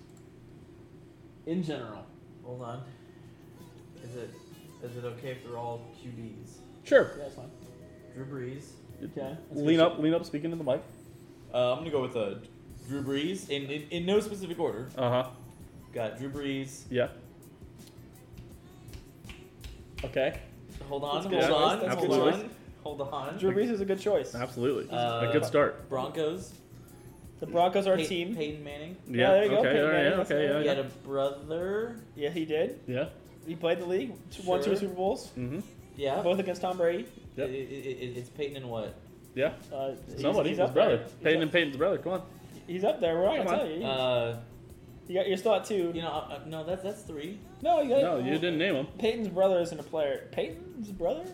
In 1.45 1.62
general. 1.64 1.99
Hold 2.50 2.64
on. 2.64 2.82
Is 4.04 4.16
it 4.16 4.32
is 4.82 4.97
it 4.97 5.06
okay 5.06 5.30
if 5.34 5.43
they're 5.45 5.56
all 5.60 5.86
QBs? 6.02 6.58
Sure. 6.84 7.12
Yeah, 7.16 7.24
that's 7.26 7.36
fine. 7.36 7.52
Drew 8.16 8.26
Brees. 8.26 8.64
Okay. 9.04 9.38
Lean 9.52 9.80
up, 9.80 10.00
lean 10.00 10.16
up, 10.16 10.26
speaking 10.26 10.50
to 10.50 10.56
the 10.56 10.64
mic. 10.64 10.82
Uh, 11.54 11.74
I'm 11.74 11.78
gonna 11.80 11.91
go 11.91 12.02
with 12.02 12.16
uh, 12.16 12.39
Drew 12.88 13.04
Brees 13.04 13.50
in, 13.52 13.70
in 13.70 13.84
in 13.91 14.06
no 14.08 14.20
specific 14.20 14.60
order. 14.60 14.89
Uh 14.97 15.10
huh. 15.24 15.30
Got 15.93 16.18
Drew 16.18 16.32
Brees. 16.32 16.86
Yeah. 16.89 17.10
Okay. 20.04 20.39
Hold 20.88 21.04
on, 21.04 21.22
hold 21.22 21.34
on, 21.36 21.41
choice, 21.41 21.82
that's 21.84 21.93
a 21.93 21.97
hold 21.97 22.10
good 22.10 22.34
on, 22.34 22.50
hold 22.82 23.02
on. 23.02 23.38
Drew 23.38 23.52
Brees 23.52 23.70
is 23.70 23.82
a 23.82 23.86
good 23.86 24.00
choice. 24.00 24.34
Absolutely. 24.34 24.89
Uh, 24.89 25.30
a 25.30 25.32
good 25.32 25.45
start. 25.45 25.88
Broncos. 25.88 26.56
The 27.40 27.48
Broncos 27.48 27.88
are 27.88 27.94
a 27.94 27.98
Pey- 27.98 28.06
team. 28.08 28.36
Peyton 28.36 28.64
Manning. 28.64 28.98
Yeah. 29.08 29.32
there 29.32 29.44
you 29.44 29.50
go, 29.50 29.58
okay. 29.60 29.68
Peyton 29.70 29.82
all 29.82 29.88
right, 29.88 29.94
Manning, 30.04 30.18
that's 30.18 30.32
okay. 30.32 30.48
fine. 30.48 30.56
Yeah. 30.56 30.60
He 30.60 30.66
Yeah. 30.66 30.76
had 30.76 30.86
a 30.86 30.90
brother. 31.08 31.96
Yeah, 32.16 32.30
he 32.30 32.46
did. 32.46 32.80
yeah. 32.88 33.06
He 33.48 33.56
played 33.56 33.80
the 33.80 33.86
league. 33.86 34.14
Two- 34.32 34.44
Won 34.44 34.60
two 34.60 34.66
Sure. 34.72 34.76
Super 34.76 34.94
Bowls. 34.94 35.32
Mm-hmm. 35.38 35.60
Yeah. 35.96 36.22
Both 36.22 36.40
against 36.40 36.62
Tom 36.62 36.78
Brady. 36.78 37.06
Yep. 37.38 37.50
It, 37.50 37.54
it, 37.54 37.58
it, 37.58 38.18
it's 38.18 38.30
Peyton 38.30 38.58
and 38.58 38.70
what? 38.70 38.94
Yeah. 39.36 39.54
Uh, 39.74 39.92
he's- 40.08 40.22
Somebody. 40.22 40.50
he's 40.50 40.58
His 40.58 40.68
up 40.68 40.74
brother. 40.74 40.98
there. 40.98 41.06
He's 41.06 41.14
Peyton 41.24 41.38
up- 41.38 41.44
and 41.44 41.52
Peyton's 41.52 41.78
brother. 41.78 41.98
Come 41.98 42.12
on. 42.14 42.22
He's 42.68 42.84
up 42.84 43.00
there. 43.00 43.16
We're 43.18 43.26
not 43.26 43.38
Come 43.38 43.46
gonna 43.46 43.58
on. 43.58 43.66
tell 43.68 43.78
you. 43.78 43.86
Uh, 43.86 44.38
you 45.08 45.16
got, 45.16 45.28
you're 45.28 45.38
still 45.38 45.56
at 45.56 45.66
two. 45.66 45.92
you 45.96 46.02
know, 46.04 46.10
uh, 46.10 46.34
uh, 46.36 46.40
no, 46.46 46.64
that's 46.64 46.84
that's 46.84 47.02
three. 47.02 47.40
no, 47.64 47.82
you 47.82 47.90
got. 47.90 48.02
No, 48.04 48.18
you 48.20 48.34
didn't 48.34 48.60
name 48.60 48.76
him. 48.76 48.88
Peyton's 49.00 49.28
brother 49.30 49.60
isn't 49.62 49.80
a 49.80 49.84
player. 49.84 50.28
Peyton's 50.32 50.92
brother? 50.92 51.26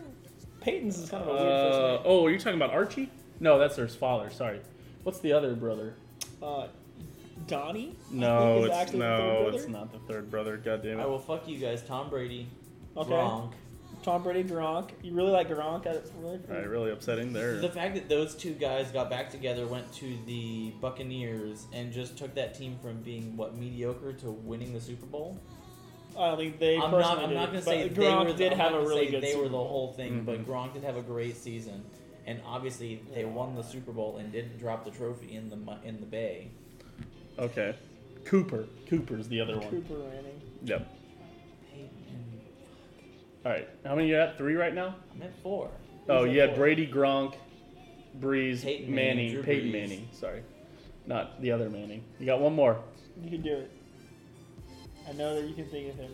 Peyton's 0.62 0.98
is 0.98 1.10
kind 1.10 1.22
of 1.24 1.28
a 1.28 1.32
weird 1.32 1.46
Uh, 1.46 1.88
name. 1.96 2.00
oh, 2.06 2.24
are 2.26 2.30
you 2.30 2.38
talking 2.38 2.56
about 2.58 2.70
Archie? 2.70 3.10
No, 3.38 3.58
that's 3.58 3.76
their 3.76 3.86
father. 3.88 4.30
Sorry. 4.30 4.60
What's 5.06 5.20
the 5.20 5.32
other 5.34 5.54
brother? 5.54 5.94
Uh, 6.42 6.66
Donnie? 7.46 7.96
No, 8.10 8.64
it's 8.64 8.92
no, 8.92 9.52
it's 9.54 9.68
not 9.68 9.92
the 9.92 10.00
third 10.12 10.28
brother. 10.32 10.56
God 10.56 10.82
damn 10.82 10.98
it! 10.98 11.02
I 11.04 11.06
will 11.06 11.20
fuck 11.20 11.46
you 11.46 11.60
guys. 11.60 11.80
Tom 11.84 12.10
Brady. 12.10 12.48
Okay. 12.96 13.12
Gronk. 13.12 13.52
Tom 14.02 14.24
Brady, 14.24 14.42
Gronk. 14.42 14.90
You 15.04 15.14
really 15.14 15.30
like 15.30 15.48
Gronk? 15.48 15.84
That's 15.84 16.10
really 16.18 16.40
All 16.50 16.56
right, 16.56 16.68
really 16.68 16.90
upsetting 16.90 17.32
there. 17.32 17.58
The 17.58 17.68
fact 17.68 17.94
that 17.94 18.08
those 18.08 18.34
two 18.34 18.54
guys 18.54 18.90
got 18.90 19.08
back 19.08 19.30
together, 19.30 19.68
went 19.68 19.92
to 19.94 20.18
the 20.26 20.72
Buccaneers, 20.80 21.68
and 21.72 21.92
just 21.92 22.18
took 22.18 22.34
that 22.34 22.54
team 22.58 22.76
from 22.82 23.00
being 23.02 23.36
what 23.36 23.56
mediocre 23.56 24.12
to 24.14 24.32
winning 24.32 24.74
the 24.74 24.80
Super 24.80 25.06
Bowl. 25.06 25.38
I 26.18 26.30
don't 26.30 26.38
think 26.38 26.58
they 26.58 26.78
I'm 26.78 26.90
personally 26.90 27.00
not. 27.00 27.22
I'm 27.22 27.28
did, 27.28 27.34
not 27.36 27.46
gonna 27.46 27.62
say 27.62 27.88
they 27.88 27.94
Gronk 27.94 28.24
were. 28.26 28.32
The, 28.32 28.38
did 28.38 28.52
I'm 28.54 28.58
have 28.58 28.72
a 28.72 28.78
gonna 28.78 28.88
really 28.88 29.06
good 29.06 29.22
They 29.22 29.36
were 29.36 29.48
the 29.48 29.56
whole 29.56 29.92
thing, 29.92 30.24
but 30.24 30.40
Mhm. 30.40 30.46
Gronk 30.46 30.72
did 30.72 30.82
have 30.82 30.96
a 30.96 31.02
great 31.02 31.36
season, 31.36 31.84
and 32.26 32.40
obviously 32.44 33.00
they 33.14 33.24
won 33.24 33.54
the 33.54 33.62
Super 33.62 33.92
Bowl 33.92 34.16
and 34.18 34.32
didn't 34.32 34.58
drop 34.58 34.84
the 34.84 34.90
trophy 34.90 35.34
in 35.34 35.48
the 35.48 35.56
mu- 35.56 35.82
in 35.84 36.00
the 36.00 36.06
Bay. 36.06 36.50
Okay. 37.38 37.74
Cooper. 38.24 38.66
Cooper's 38.88 39.28
the 39.28 39.40
other 39.40 39.58
one. 39.58 39.70
Cooper 39.70 39.94
Manning. 39.94 40.40
Yep. 40.64 40.86
Peyton 41.72 41.90
All 43.44 43.52
right. 43.52 43.68
How 43.84 43.94
many 43.94 44.08
you 44.08 44.16
at? 44.16 44.36
Three 44.36 44.54
right 44.54 44.74
now? 44.74 44.96
I'm 45.14 45.22
at 45.22 45.38
four. 45.42 45.70
Oh, 46.08 46.24
Who's 46.24 46.34
you 46.34 46.40
had 46.40 46.50
four? 46.50 46.58
Brady, 46.58 46.86
Gronk, 46.86 47.34
Brees, 48.20 48.62
Peyton 48.62 48.92
Manning, 48.94 49.16
Manning, 49.16 49.32
Drew 49.34 49.42
Peyton 49.42 49.68
Brees. 49.68 49.72
Manning. 49.72 50.08
Sorry, 50.12 50.42
not 51.06 51.40
the 51.40 51.52
other 51.52 51.68
Manning. 51.70 52.02
You 52.18 52.26
got 52.26 52.40
one 52.40 52.54
more. 52.54 52.80
You 53.22 53.30
can 53.30 53.42
do 53.42 53.54
it. 53.54 53.70
I 55.08 55.12
know 55.12 55.34
that 55.40 55.48
you 55.48 55.54
can 55.54 55.68
think 55.68 55.90
of 55.92 55.96
him. 55.98 56.10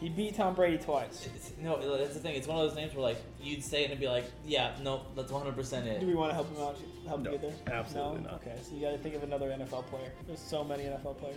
He 0.00 0.08
beat 0.08 0.34
Tom 0.34 0.54
Brady 0.54 0.78
twice. 0.78 1.28
It's, 1.36 1.52
no, 1.60 1.98
that's 1.98 2.14
the 2.14 2.20
thing. 2.20 2.34
It's 2.34 2.46
one 2.48 2.58
of 2.58 2.66
those 2.66 2.74
names 2.76 2.94
where 2.94 3.02
like 3.02 3.18
you'd 3.40 3.62
say 3.62 3.84
it 3.84 3.90
and 3.90 4.00
be 4.00 4.08
like, 4.08 4.24
yeah, 4.46 4.72
no, 4.82 5.02
that's 5.14 5.30
100 5.30 5.54
percent 5.54 5.86
it. 5.86 6.00
Do 6.00 6.06
we 6.06 6.14
want 6.14 6.30
to 6.30 6.34
help 6.34 6.48
him 6.54 6.62
out? 6.62 6.78
Help 7.06 7.20
No, 7.20 7.32
him 7.32 7.38
get 7.40 7.42
there? 7.66 7.74
absolutely 7.76 8.22
no? 8.22 8.30
not. 8.30 8.34
Okay, 8.40 8.56
so 8.62 8.74
you 8.74 8.80
got 8.80 8.92
to 8.92 8.98
think 8.98 9.14
of 9.14 9.22
another 9.22 9.48
NFL 9.50 9.84
player. 9.86 10.10
There's 10.26 10.40
so 10.40 10.64
many 10.64 10.84
NFL 10.84 11.18
players. 11.18 11.36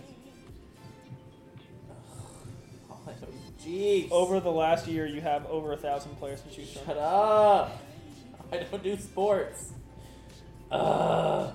Oh, 2.90 2.98
I 3.06 3.10
know. 3.10 3.28
Jeez. 3.62 4.10
Over 4.10 4.40
the 4.40 4.50
last 4.50 4.86
year, 4.86 5.06
you 5.06 5.20
have 5.20 5.44
over 5.46 5.72
a 5.72 5.76
thousand 5.76 6.16
players 6.16 6.40
to 6.42 6.50
choose 6.50 6.72
from. 6.72 6.86
Shut 6.86 6.98
up. 6.98 7.78
I 8.52 8.58
don't 8.58 8.82
do 8.82 8.96
sports. 8.96 9.72
Uh. 10.70 11.52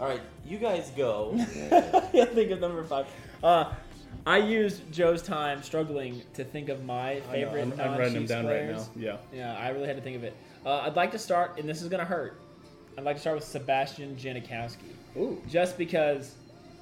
All 0.00 0.08
right, 0.08 0.20
you 0.44 0.58
guys 0.58 0.90
go. 0.96 1.32
yeah, 2.12 2.24
think 2.24 2.50
of 2.50 2.60
number 2.60 2.82
five. 2.84 3.06
Uh, 3.42 3.72
I 4.26 4.38
used 4.38 4.90
Joe's 4.92 5.22
time 5.22 5.62
struggling 5.62 6.22
to 6.34 6.44
think 6.44 6.68
of 6.68 6.84
my 6.84 7.20
favorite. 7.32 7.62
I'm, 7.62 7.80
I'm 7.80 7.98
writing 7.98 8.14
them 8.14 8.26
down 8.26 8.44
players. 8.44 8.78
right 8.88 8.96
now. 8.96 9.02
Yeah. 9.32 9.38
Yeah, 9.54 9.56
I 9.58 9.68
really 9.70 9.86
had 9.86 9.96
to 9.96 10.02
think 10.02 10.16
of 10.16 10.24
it. 10.24 10.34
Uh, 10.64 10.78
I'd 10.80 10.96
like 10.96 11.10
to 11.12 11.18
start, 11.18 11.58
and 11.58 11.68
this 11.68 11.82
is 11.82 11.88
gonna 11.88 12.04
hurt. 12.04 12.38
I'd 12.96 13.04
like 13.04 13.16
to 13.16 13.20
start 13.20 13.36
with 13.36 13.44
Sebastian 13.44 14.16
Janikowski, 14.16 14.76
Ooh. 15.16 15.40
just 15.48 15.76
because. 15.78 16.34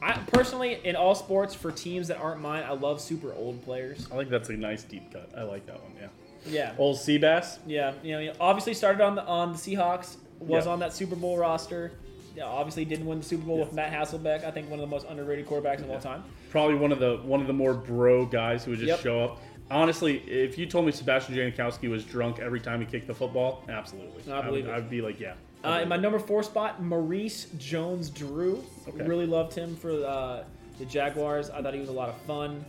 I 0.03 0.13
personally, 0.33 0.81
in 0.85 0.97
all 0.97 1.15
sports, 1.15 1.55
for 1.55 1.71
teams 1.71 2.09
that 2.09 2.17
aren't 2.19 2.41
mine, 2.41 2.65
I 2.67 2.73
love 2.73 3.03
super 3.03 3.35
old 3.35 3.63
players. 3.63 4.09
I 4.11 4.17
think 4.17 4.31
that's 4.31 4.49
a 4.49 4.55
nice 4.55 4.83
deep 4.83 5.13
cut. 5.13 5.29
I 5.37 5.43
like 5.43 5.67
that 5.67 5.83
one. 5.83 5.93
Yeah. 6.01 6.07
Yeah, 6.47 6.75
Old 6.79 6.97
Seabass. 6.97 7.59
yeah. 7.67 7.93
You 8.03 8.19
know, 8.19 8.33
obviously 8.41 8.73
started 8.73 9.03
on 9.03 9.15
the 9.15 9.23
on 9.27 9.53
the 9.53 9.59
Seahawks, 9.59 10.17
was 10.39 10.65
Yeah. 10.65 10.73
on 10.73 10.79
that 10.79 10.95
Super 10.95 11.17
Bowl 11.17 11.37
roster. 11.37 11.93
Yeah, 12.37 12.45
obviously 12.45 12.85
didn't 12.85 13.07
win 13.07 13.19
the 13.19 13.25
Super 13.25 13.45
Bowl 13.45 13.59
Yeah. 13.59 13.65
with 13.65 13.73
Matt 13.73 13.93
Hasselbeck. 13.93 14.45
I 14.45 14.51
think 14.51 14.71
one 14.71 14.79
of 14.79 14.89
the 14.89 14.91
most 14.95 15.07
underrated 15.09 15.47
quarterbacks 15.47 15.81
of 15.81 15.91
all 15.91 15.99
time. 15.99 16.23
Probably 16.51 16.77
one 16.77 16.93
of 16.93 16.99
the 17.01 17.17
one 17.25 17.41
of 17.41 17.47
the 17.47 17.53
more 17.53 17.75
bro 17.75 18.25
guys 18.27 18.65
who 18.65 18.71
would 18.73 18.81
just 18.81 18.89
Yep. 18.89 19.01
show 19.01 19.21
up. 19.21 19.39
Honestly, 19.71 20.19
if 20.29 20.59
you 20.59 20.67
told 20.67 20.85
me 20.87 20.93
Sebastian 20.93 21.35
Janikowski 21.35 21.89
was 21.89 22.05
drunk 22.05 22.41
every 22.41 22.61
time 22.61 22.81
he 22.81 22.87
kicked 22.87 23.07
the 23.07 23.15
football, 23.15 23.63
absolutely. 23.69 24.33
I 24.33 24.43
believe 24.43 24.67
would, 24.67 24.75
it. 24.75 24.77
I'd 24.77 24.91
be 24.91 25.01
like, 25.01 25.21
yeah. 25.21 25.35
Uh, 25.63 25.81
in 25.83 25.89
my 25.89 25.97
number 25.97 26.19
four 26.19 26.43
spot, 26.43 26.83
Maurice 26.83 27.47
Jones-Drew. 27.59 28.65
Okay. 28.89 29.05
Really 29.05 29.27
loved 29.27 29.55
him 29.55 29.77
for 29.77 29.91
uh, 30.05 30.43
the 30.79 30.85
Jaguars. 30.87 31.51
I 31.51 31.63
thought 31.63 31.75
he 31.75 31.81
was 31.81 31.89
a 31.89 31.93
lot 31.93 32.09
of 32.09 32.17
fun. 32.23 32.65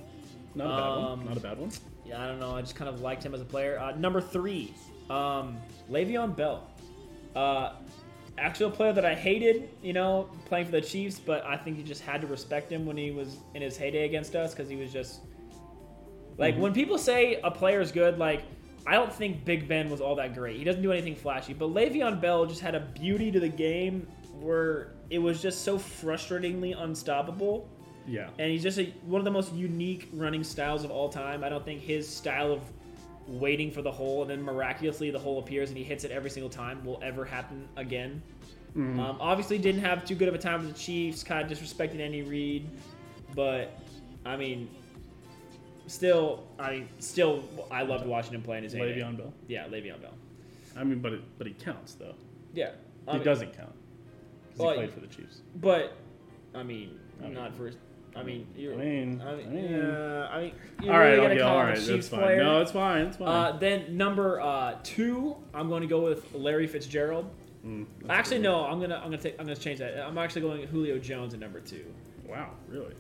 Not 0.54 0.66
a 0.66 0.70
bad 0.70 0.80
um, 0.82 1.18
one. 1.20 1.26
Not 1.28 1.38
a 1.38 1.40
bad 1.40 1.58
one. 1.58 1.72
Yeah, 2.06 2.22
I 2.22 2.28
don't 2.28 2.40
know. 2.40 2.52
I 2.56 2.62
just 2.62 2.76
kind 2.76 2.90
of 2.90 3.02
liked 3.02 3.24
him 3.24 3.34
as 3.34 3.42
a 3.42 3.46
player. 3.46 3.80
Uh, 3.80 3.96
number 3.96 4.20
three, 4.22 4.74
um, 5.10 5.58
Le'Veon 5.90 6.36
Bell. 6.36 6.68
Uh, 7.36 7.74
actually, 8.38 8.68
a 8.68 8.76
player 8.76 8.94
that 8.94 9.06
I 9.06 9.16
hated, 9.16 9.70
you 9.82 9.94
know, 9.94 10.30
playing 10.46 10.66
for 10.66 10.72
the 10.72 10.82
Chiefs, 10.82 11.20
but 11.20 11.46
I 11.46 11.58
think 11.58 11.78
you 11.78 11.84
just 11.84 12.02
had 12.02 12.22
to 12.22 12.28
respect 12.28 12.72
him 12.72 12.86
when 12.86 12.98
he 12.98 13.12
was 13.12 13.38
in 13.54 13.62
his 13.62 13.78
heyday 13.78 14.06
against 14.06 14.36
us 14.36 14.54
because 14.54 14.70
he 14.70 14.76
was 14.76 14.92
just 14.92 15.22
like 16.38 16.54
mm-hmm. 16.54 16.64
when 16.64 16.74
people 16.74 16.98
say 16.98 17.40
a 17.44 17.52
player 17.52 17.82
is 17.82 17.92
good, 17.92 18.18
like. 18.18 18.44
I 18.84 18.94
don't 18.94 19.14
think 19.14 19.46
Big 19.46 19.68
Ben 19.68 19.92
was 19.92 20.02
all 20.02 20.16
that 20.16 20.34
great. 20.34 20.58
He 20.58 20.64
doesn't 20.64 20.82
do 20.82 20.92
anything 20.92 21.16
flashy, 21.16 21.54
but 21.54 21.70
Le'Veon 21.70 22.20
Bell 22.20 22.48
just 22.48 22.62
had 22.62 22.74
a 22.74 22.80
beauty 22.80 23.32
to 23.32 23.40
the 23.40 23.48
game 23.48 24.08
where 24.40 24.94
it 25.12 25.20
was 25.20 25.42
just 25.42 25.64
so 25.64 25.78
frustratingly 25.78 26.74
unstoppable. 26.76 27.70
Yeah. 28.08 28.30
And 28.40 28.50
he's 28.52 28.64
just 28.64 28.80
a, 28.80 28.86
one 29.06 29.20
of 29.20 29.26
the 29.26 29.32
most 29.32 29.54
unique 29.54 30.10
running 30.14 30.44
styles 30.44 30.84
of 30.84 30.92
all 30.92 31.10
time. 31.10 31.44
I 31.44 31.50
don't 31.50 31.64
think 31.64 31.82
his 31.82 32.10
style 32.10 32.52
of 32.52 32.62
waiting 33.28 33.72
for 33.72 33.82
the 33.82 33.92
hole 33.92 34.22
and 34.22 34.30
then 34.32 34.42
miraculously 34.42 35.10
the 35.12 35.20
hole 35.20 35.40
appears 35.40 35.70
and 35.70 35.78
he 35.78 35.84
hits 35.84 36.04
it 36.04 36.12
every 36.12 36.30
single 36.30 36.50
time 36.50 36.84
will 36.86 37.00
ever 37.04 37.24
happen 37.26 37.68
again. 37.78 38.22
Mhm. 38.76 39.00
Um, 39.00 39.18
obviously, 39.20 39.58
didn't 39.58 39.82
have 39.82 40.06
too 40.06 40.16
good 40.16 40.28
of 40.30 40.36
a 40.36 40.38
time 40.38 40.62
with 40.66 40.74
the 40.74 40.80
Chiefs. 40.80 41.24
Kind 41.24 41.50
of 41.50 41.58
disrespected 41.58 42.00
Andy 42.00 42.22
Reid, 42.22 42.68
but 43.36 43.78
I 44.26 44.38
mean, 44.38 44.70
still, 45.88 46.44
I 46.60 46.72
mean, 46.72 46.90
still, 47.00 47.44
I 47.70 47.84
loved 47.84 48.06
watching 48.06 48.34
him 48.34 48.42
play 48.42 48.58
in 48.58 48.64
his 48.64 48.74
heyday. 48.74 49.00
Le'Veon 49.00 49.18
Bell. 49.18 49.34
Yeah, 49.48 49.68
Le'Veon 49.68 50.02
Bell. 50.02 50.14
I 50.78 50.84
mean, 50.86 51.00
but 51.00 51.14
it, 51.14 51.22
but 51.38 51.48
he 51.48 51.54
counts 51.54 51.96
though. 51.96 52.16
Yeah, 52.54 52.72
I 53.08 53.12
He 53.12 53.18
mean, 53.18 53.26
doesn't 53.26 53.54
count. 53.58 53.74
'Cause 54.52 54.60
Well, 54.60 54.70
he 54.72 54.76
played 54.78 54.94
for 54.94 55.00
the 55.02 55.08
Chiefs. 55.08 55.42
But 55.58 55.94
I 56.56 56.64
mean, 56.64 56.98
I 57.22 57.26
mean- 57.26 57.34
not 57.34 57.54
for. 57.56 57.72
I 58.16 58.24
mean, 58.24 58.48
you're. 58.58 58.74
I 58.74 58.78
mean, 58.78 59.22
I 59.26 59.36
mean, 59.36 59.48
I 59.48 59.50
mean- 59.52 59.64
yeah, 59.72 60.28
I 60.30 60.42
mean, 60.42 60.54
you're 60.84 60.94
all 60.94 61.00
right, 61.00 61.10
really 61.12 61.26
okay, 61.28 61.38
gonna 61.38 61.50
call 61.50 61.60
a 61.60 61.64
right, 61.66 61.80
that's 61.80 62.08
fine. 62.10 62.20
player. 62.20 62.44
No, 62.44 62.62
it's 62.62 62.72
fine. 62.72 63.06
It's 63.08 63.18
fine. 63.18 63.28
Uh, 63.28 63.58
then 63.58 63.96
number 63.98 64.42
uh, 64.42 64.76
two, 64.84 65.38
I'm 65.54 65.70
going 65.70 65.82
to 65.82 65.88
go 65.88 66.02
with 66.02 66.34
Larry 66.34 66.68
Fitzgerald. 66.68 67.30
Mm, 67.66 67.86
Actually, 68.10 68.40
no, 68.40 68.66
I'm 68.66 68.80
gonna 68.82 68.96
I'm 68.96 69.04
gonna 69.04 69.18
take 69.18 69.36
I'm 69.40 69.46
gonna 69.46 69.56
change 69.56 69.80
that. 69.80 69.98
I'm 70.00 70.18
actually 70.18 70.42
going 70.42 70.66
Julio 70.68 70.98
Jones 70.98 71.34
at 71.36 71.40
number 71.40 71.60
two. 71.60 71.86
Wow, 72.28 72.52
really? 72.68 72.96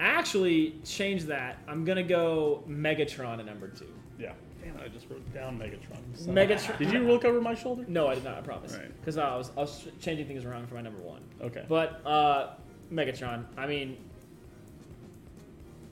Actually, 0.00 0.76
change 0.84 1.24
that. 1.24 1.58
I'm 1.68 1.84
gonna 1.84 2.02
go 2.02 2.64
Megatron 2.68 3.38
at 3.38 3.46
number 3.46 3.68
two. 3.68 3.92
Yeah. 4.18 4.32
Damn, 4.62 4.76
I 4.82 4.88
just 4.88 5.08
wrote 5.10 5.32
down 5.34 5.58
Megatron. 5.58 5.98
So- 6.14 6.30
Megatron. 6.30 6.78
Did 6.78 6.92
you 6.92 7.00
look 7.00 7.24
over 7.24 7.40
my 7.40 7.54
shoulder? 7.54 7.84
No, 7.86 8.06
I 8.08 8.14
did 8.14 8.24
not. 8.24 8.38
I 8.38 8.40
promise. 8.40 8.74
Right. 8.74 8.96
Because 9.00 9.18
I 9.18 9.36
was 9.36 9.50
I 9.56 9.60
was 9.60 9.86
changing 10.00 10.26
things 10.26 10.44
around 10.44 10.68
for 10.68 10.74
my 10.76 10.80
number 10.82 11.00
one. 11.00 11.20
Okay. 11.42 11.64
But 11.68 12.00
uh, 12.06 12.54
Megatron. 12.92 13.44
I 13.56 13.66
mean, 13.66 13.98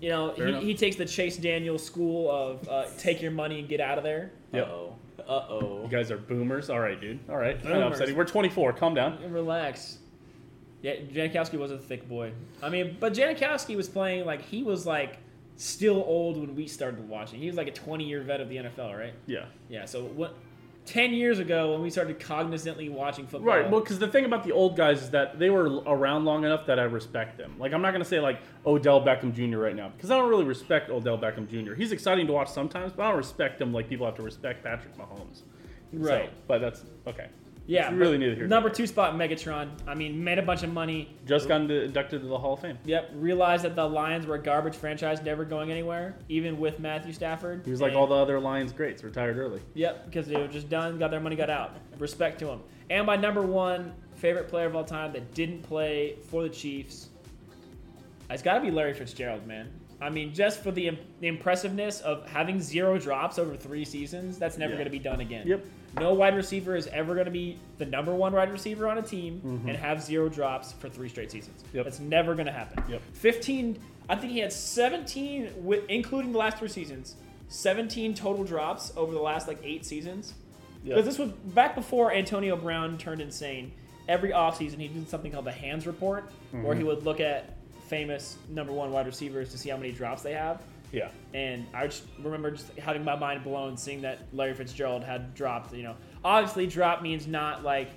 you 0.00 0.08
know, 0.08 0.32
Fair 0.32 0.46
he, 0.46 0.52
enough. 0.52 0.62
he 0.62 0.74
takes 0.74 0.96
the 0.96 1.04
Chase 1.04 1.36
Daniel 1.36 1.78
school 1.78 2.30
of 2.30 2.68
uh, 2.68 2.86
take 2.98 3.22
your 3.22 3.30
money 3.30 3.60
and 3.60 3.68
get 3.68 3.80
out 3.80 3.98
of 3.98 4.04
there. 4.04 4.30
Yep. 4.52 4.66
Uh 4.66 4.70
oh. 4.70 4.96
Uh 5.28 5.46
oh. 5.48 5.82
You 5.84 5.88
guys 5.88 6.10
are 6.10 6.18
boomers. 6.18 6.70
All 6.70 6.80
right, 6.80 7.00
dude. 7.00 7.18
All 7.28 7.36
right. 7.36 7.58
I 7.64 7.68
know, 7.70 7.90
Boomers. 7.90 8.12
We're 8.12 8.24
24. 8.24 8.74
Calm 8.74 8.94
down. 8.94 9.18
Relax. 9.32 9.98
Yeah, 10.82 10.96
Janikowski 10.96 11.58
was 11.58 11.70
a 11.72 11.78
thick 11.78 12.08
boy. 12.08 12.32
I 12.62 12.68
mean, 12.68 12.96
but 13.00 13.14
Janikowski 13.14 13.76
was 13.76 13.88
playing 13.88 14.24
like 14.24 14.42
he 14.42 14.62
was 14.62 14.86
like 14.86 15.18
still 15.56 16.04
old 16.06 16.36
when 16.38 16.54
we 16.54 16.66
started 16.68 17.08
watching. 17.08 17.40
He 17.40 17.46
was 17.46 17.56
like 17.56 17.66
a 17.66 17.72
20 17.72 18.04
year 18.04 18.22
vet 18.22 18.40
of 18.40 18.48
the 18.48 18.56
NFL, 18.56 18.96
right? 18.96 19.14
Yeah. 19.26 19.46
Yeah. 19.68 19.86
So 19.86 20.04
what? 20.04 20.36
10 20.86 21.12
years 21.12 21.38
ago 21.38 21.72
when 21.72 21.82
we 21.82 21.90
started 21.90 22.18
cognizantly 22.18 22.90
watching 22.90 23.26
football. 23.26 23.54
Right. 23.54 23.70
Well, 23.70 23.80
because 23.80 23.98
the 23.98 24.08
thing 24.08 24.24
about 24.24 24.44
the 24.44 24.52
old 24.52 24.76
guys 24.76 25.02
is 25.02 25.10
that 25.10 25.38
they 25.38 25.50
were 25.50 25.80
around 25.86 26.24
long 26.24 26.44
enough 26.44 26.64
that 26.66 26.78
I 26.78 26.84
respect 26.84 27.36
them. 27.36 27.56
Like, 27.58 27.72
I'm 27.72 27.82
not 27.82 27.90
going 27.90 28.02
to 28.02 28.08
say, 28.08 28.20
like, 28.20 28.40
Odell 28.64 29.04
Beckham 29.04 29.34
Jr. 29.34 29.58
right 29.58 29.74
now, 29.74 29.88
because 29.88 30.10
I 30.10 30.16
don't 30.16 30.30
really 30.30 30.44
respect 30.44 30.88
Odell 30.88 31.18
Beckham 31.18 31.48
Jr. 31.48 31.74
He's 31.74 31.92
exciting 31.92 32.26
to 32.28 32.32
watch 32.32 32.48
sometimes, 32.48 32.92
but 32.92 33.02
I 33.02 33.08
don't 33.08 33.18
respect 33.18 33.60
him 33.60 33.72
like 33.72 33.88
people 33.88 34.06
have 34.06 34.14
to 34.16 34.22
respect 34.22 34.62
Patrick 34.62 34.96
Mahomes. 34.96 35.42
Right. 35.92 36.26
So, 36.26 36.32
but 36.46 36.60
that's 36.60 36.84
okay. 37.06 37.26
Yeah. 37.66 37.88
it's 37.88 37.94
really 37.96 38.18
neither 38.18 38.34
here 38.34 38.46
Number 38.46 38.70
two 38.70 38.86
spot, 38.86 39.14
Megatron. 39.14 39.70
I 39.86 39.94
mean, 39.94 40.22
made 40.22 40.38
a 40.38 40.42
bunch 40.42 40.62
of 40.62 40.72
money. 40.72 41.16
Just 41.26 41.48
got 41.48 41.62
inducted 41.70 42.22
to 42.22 42.26
the 42.28 42.38
Hall 42.38 42.54
of 42.54 42.60
Fame. 42.60 42.78
Yep. 42.84 43.10
Realized 43.14 43.64
that 43.64 43.74
the 43.76 43.88
Lions 43.88 44.26
were 44.26 44.36
a 44.36 44.42
garbage 44.42 44.74
franchise, 44.76 45.20
never 45.22 45.44
going 45.44 45.70
anywhere, 45.70 46.16
even 46.28 46.58
with 46.58 46.78
Matthew 46.80 47.12
Stafford. 47.12 47.62
He 47.64 47.70
was 47.70 47.80
like 47.80 47.90
And- 47.90 47.98
all 47.98 48.06
the 48.06 48.14
other 48.14 48.38
Lions 48.40 48.72
greats, 48.72 49.02
retired 49.04 49.36
early. 49.38 49.60
Yep, 49.74 50.06
because 50.06 50.26
they 50.26 50.36
were 50.36 50.48
just 50.48 50.68
done, 50.68 50.98
got 50.98 51.10
their 51.10 51.20
money, 51.20 51.36
got 51.36 51.50
out. 51.50 51.76
Respect 51.98 52.38
to 52.40 52.48
him. 52.48 52.60
And 52.90 53.06
my 53.06 53.16
number 53.16 53.42
one 53.42 53.92
favorite 54.14 54.48
player 54.48 54.66
of 54.66 54.76
all 54.76 54.84
time 54.84 55.12
that 55.12 55.34
didn't 55.34 55.62
play 55.62 56.16
for 56.28 56.42
the 56.42 56.48
Chiefs, 56.48 57.08
it's 58.30 58.42
got 58.42 58.54
to 58.54 58.60
be 58.60 58.70
Larry 58.70 58.94
Fitzgerald, 58.94 59.46
man. 59.46 59.68
I 60.00 60.10
mean, 60.10 60.34
just 60.34 60.62
for 60.62 60.70
the, 60.70 60.96
the 61.20 61.26
impressiveness 61.26 62.00
of 62.02 62.26
having 62.28 62.60
zero 62.60 62.98
drops 62.98 63.38
over 63.38 63.56
three 63.56 63.84
seasons, 63.84 64.38
that's 64.38 64.58
never 64.58 64.72
Yeah. 64.72 64.78
going 64.78 64.84
to 64.86 64.90
be 64.90 64.98
done 64.98 65.20
again. 65.20 65.46
Yep. 65.46 65.64
No 65.98 66.12
wide 66.14 66.36
receiver 66.36 66.76
is 66.76 66.86
ever 66.88 67.14
going 67.14 67.24
to 67.26 67.30
be 67.30 67.58
the 67.78 67.86
number 67.86 68.14
one 68.14 68.32
wide 68.32 68.50
receiver 68.52 68.86
on 68.88 68.98
a 68.98 69.02
team 69.02 69.40
Mhm. 69.44 69.68
and 69.68 69.76
have 69.78 70.02
zero 70.02 70.28
drops 70.28 70.72
for 70.72 70.88
three 70.88 71.08
straight 71.08 71.30
seasons. 71.32 71.64
Yep. 71.72 71.84
That's 71.84 72.00
never 72.00 72.34
going 72.34 72.46
to 72.46 72.52
happen. 72.52 72.84
Yep. 72.90 73.00
15, 73.14 73.78
I 74.08 74.16
think 74.16 74.32
he 74.32 74.40
had 74.40 74.52
17, 74.52 75.48
including 75.88 76.32
the 76.32 76.38
last 76.38 76.58
three 76.58 76.68
seasons, 76.68 77.16
17 77.48 78.14
total 78.14 78.44
drops 78.44 78.92
over 78.96 79.12
the 79.12 79.20
last 79.20 79.48
like 79.48 79.58
eight 79.64 79.84
seasons. 79.86 80.34
Because 80.84 81.04
this 81.04 81.18
was 81.18 81.30
back 81.30 81.74
before 81.74 82.12
Antonio 82.12 82.56
Brown 82.56 82.96
turned 82.98 83.20
insane. 83.20 83.72
Every 84.08 84.30
offseason, 84.30 84.78
he 84.78 84.86
did 84.88 85.08
something 85.08 85.32
called 85.32 85.46
the 85.46 85.50
hands 85.52 85.86
report, 85.86 86.30
where 86.52 86.74
Mhm. 86.74 86.78
he 86.78 86.84
would 86.84 87.04
look 87.04 87.18
at 87.20 87.54
famous 87.88 88.36
number 88.48 88.72
one 88.72 88.92
wide 88.92 89.06
receivers 89.06 89.50
to 89.50 89.58
see 89.58 89.68
how 89.70 89.76
many 89.76 89.90
drops 89.92 90.22
they 90.22 90.34
have. 90.34 90.60
Yeah. 90.92 91.08
And 91.34 91.66
I 91.74 91.86
just 91.86 92.04
remember 92.22 92.50
just 92.52 92.76
having 92.78 93.04
my 93.04 93.16
mind 93.16 93.42
blown 93.44 93.76
seeing 93.76 94.02
that 94.02 94.20
Larry 94.32 94.54
Fitzgerald 94.54 95.04
had 95.04 95.34
dropped. 95.34 95.74
You 95.74 95.82
know, 95.82 95.94
obviously, 96.24 96.66
drop 96.66 97.02
means 97.02 97.26
not 97.26 97.64
like 97.64 97.88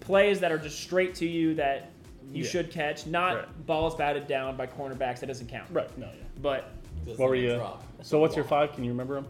plays 0.00 0.40
that 0.40 0.52
are 0.52 0.58
just 0.58 0.80
straight 0.80 1.14
to 1.16 1.26
you 1.26 1.54
that 1.54 1.90
you 2.32 2.44
Yeah. 2.44 2.50
should 2.50 2.70
catch, 2.70 3.06
not 3.06 3.34
Right. 3.36 3.66
balls 3.66 3.94
batted 3.96 4.26
down 4.26 4.56
by 4.56 4.66
cornerbacks. 4.66 5.20
That 5.20 5.26
doesn't 5.26 5.48
count. 5.48 5.68
Right. 5.70 5.96
No. 5.98 6.06
Yeah. 6.06 6.12
But 6.42 6.70
Doesn't 7.04 7.20
What 7.20 7.28
were 7.30 7.34
you? 7.36 7.54
drop. 7.54 7.84
So 8.02 8.18
what's 8.18 8.34
your 8.36 8.44
five? 8.44 8.72
Can 8.74 8.82
you 8.84 8.90
remember 8.90 9.14
them? 9.16 9.26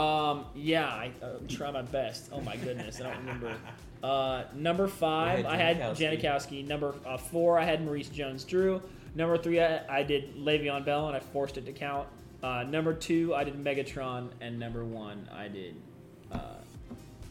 um, 0.00 0.44
yeah, 0.54 0.86
I 0.86 1.10
uh, 1.22 1.38
try 1.48 1.70
my 1.70 1.82
best. 1.82 2.28
Oh 2.32 2.40
my 2.42 2.56
goodness, 2.56 3.00
I 3.00 3.04
don't 3.04 3.18
remember. 3.18 3.54
Uh, 4.00 4.44
number 4.54 4.86
five, 4.86 5.40
You 5.40 5.46
I 5.46 5.56
had 5.56 5.76
had 5.76 5.96
Janikowski. 5.96 6.20
Janikowski. 6.22 6.68
Number 6.68 6.94
uh, 7.04 7.16
four, 7.16 7.58
I 7.58 7.64
had 7.64 7.84
Maurice 7.84 8.08
Jones-Drew. 8.08 8.80
Number 9.16 9.36
three, 9.36 9.60
I, 9.60 9.80
I 9.98 10.02
did 10.04 10.36
Le'Veon 10.36 10.84
Bell, 10.84 11.08
and 11.08 11.16
I 11.16 11.18
forced 11.18 11.58
it 11.58 11.66
to 11.66 11.72
count. 11.72 12.06
Uh, 12.42 12.64
number 12.64 12.94
two, 12.94 13.34
I 13.34 13.44
did 13.44 13.62
Megatron, 13.62 14.28
and 14.40 14.58
number 14.58 14.84
one, 14.84 15.28
I 15.34 15.48
did. 15.48 15.74
Uh, 16.30 16.38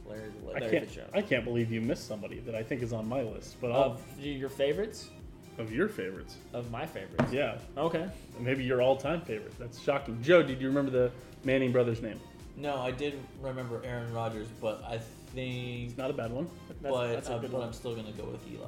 Larry 0.07 0.21
the 0.29 0.49
I 0.49 0.51
Larry. 0.51 0.59
Larry 0.61 0.71
can't. 0.71 0.85
Fitzgerald. 0.85 1.11
I 1.13 1.21
can't 1.21 1.43
believe 1.45 1.71
you 1.71 1.81
missed 1.81 2.07
somebody 2.07 2.39
that 2.39 2.55
I 2.55 2.63
think 2.63 2.81
is 2.81 2.93
on 2.93 3.07
my 3.07 3.21
list. 3.21 3.57
But 3.61 3.71
of, 3.71 4.01
of 4.17 4.19
your 4.19 4.49
favorites, 4.49 5.09
of 5.57 5.71
your 5.71 5.87
favorites, 5.87 6.37
of 6.53 6.71
my 6.71 6.85
favorites. 6.85 7.31
yeah, 7.31 7.57
Okay. 7.77 8.09
maybe 8.39 8.63
your 8.63 8.81
all-time 8.81 9.21
favorite. 9.21 9.57
That's 9.59 9.79
shocking. 9.81 10.21
Joe, 10.21 10.43
did 10.43 10.61
you 10.61 10.67
remember 10.67 10.91
the 10.91 11.11
Manning 11.43 11.71
brothers' 11.71 12.01
name? 12.01 12.19
No, 12.57 12.77
I 12.77 12.91
did 12.91 13.19
remember 13.41 13.81
Aaron 13.85 14.11
Rodgers, 14.13 14.47
but 14.59 14.83
I 14.85 14.97
think. 15.33 15.89
It's 15.89 15.97
not 15.97 16.09
a 16.09 16.13
bad 16.13 16.31
one. 16.31 16.49
That's, 16.67 16.81
but 16.81 17.07
that's 17.13 17.29
a 17.29 17.33
uh, 17.35 17.37
good 17.39 17.51
but 17.51 17.59
one. 17.59 17.67
I'm 17.67 17.73
still 17.73 17.95
gonna 17.95 18.11
go 18.11 18.25
with 18.25 18.41
Eli. 18.51 18.65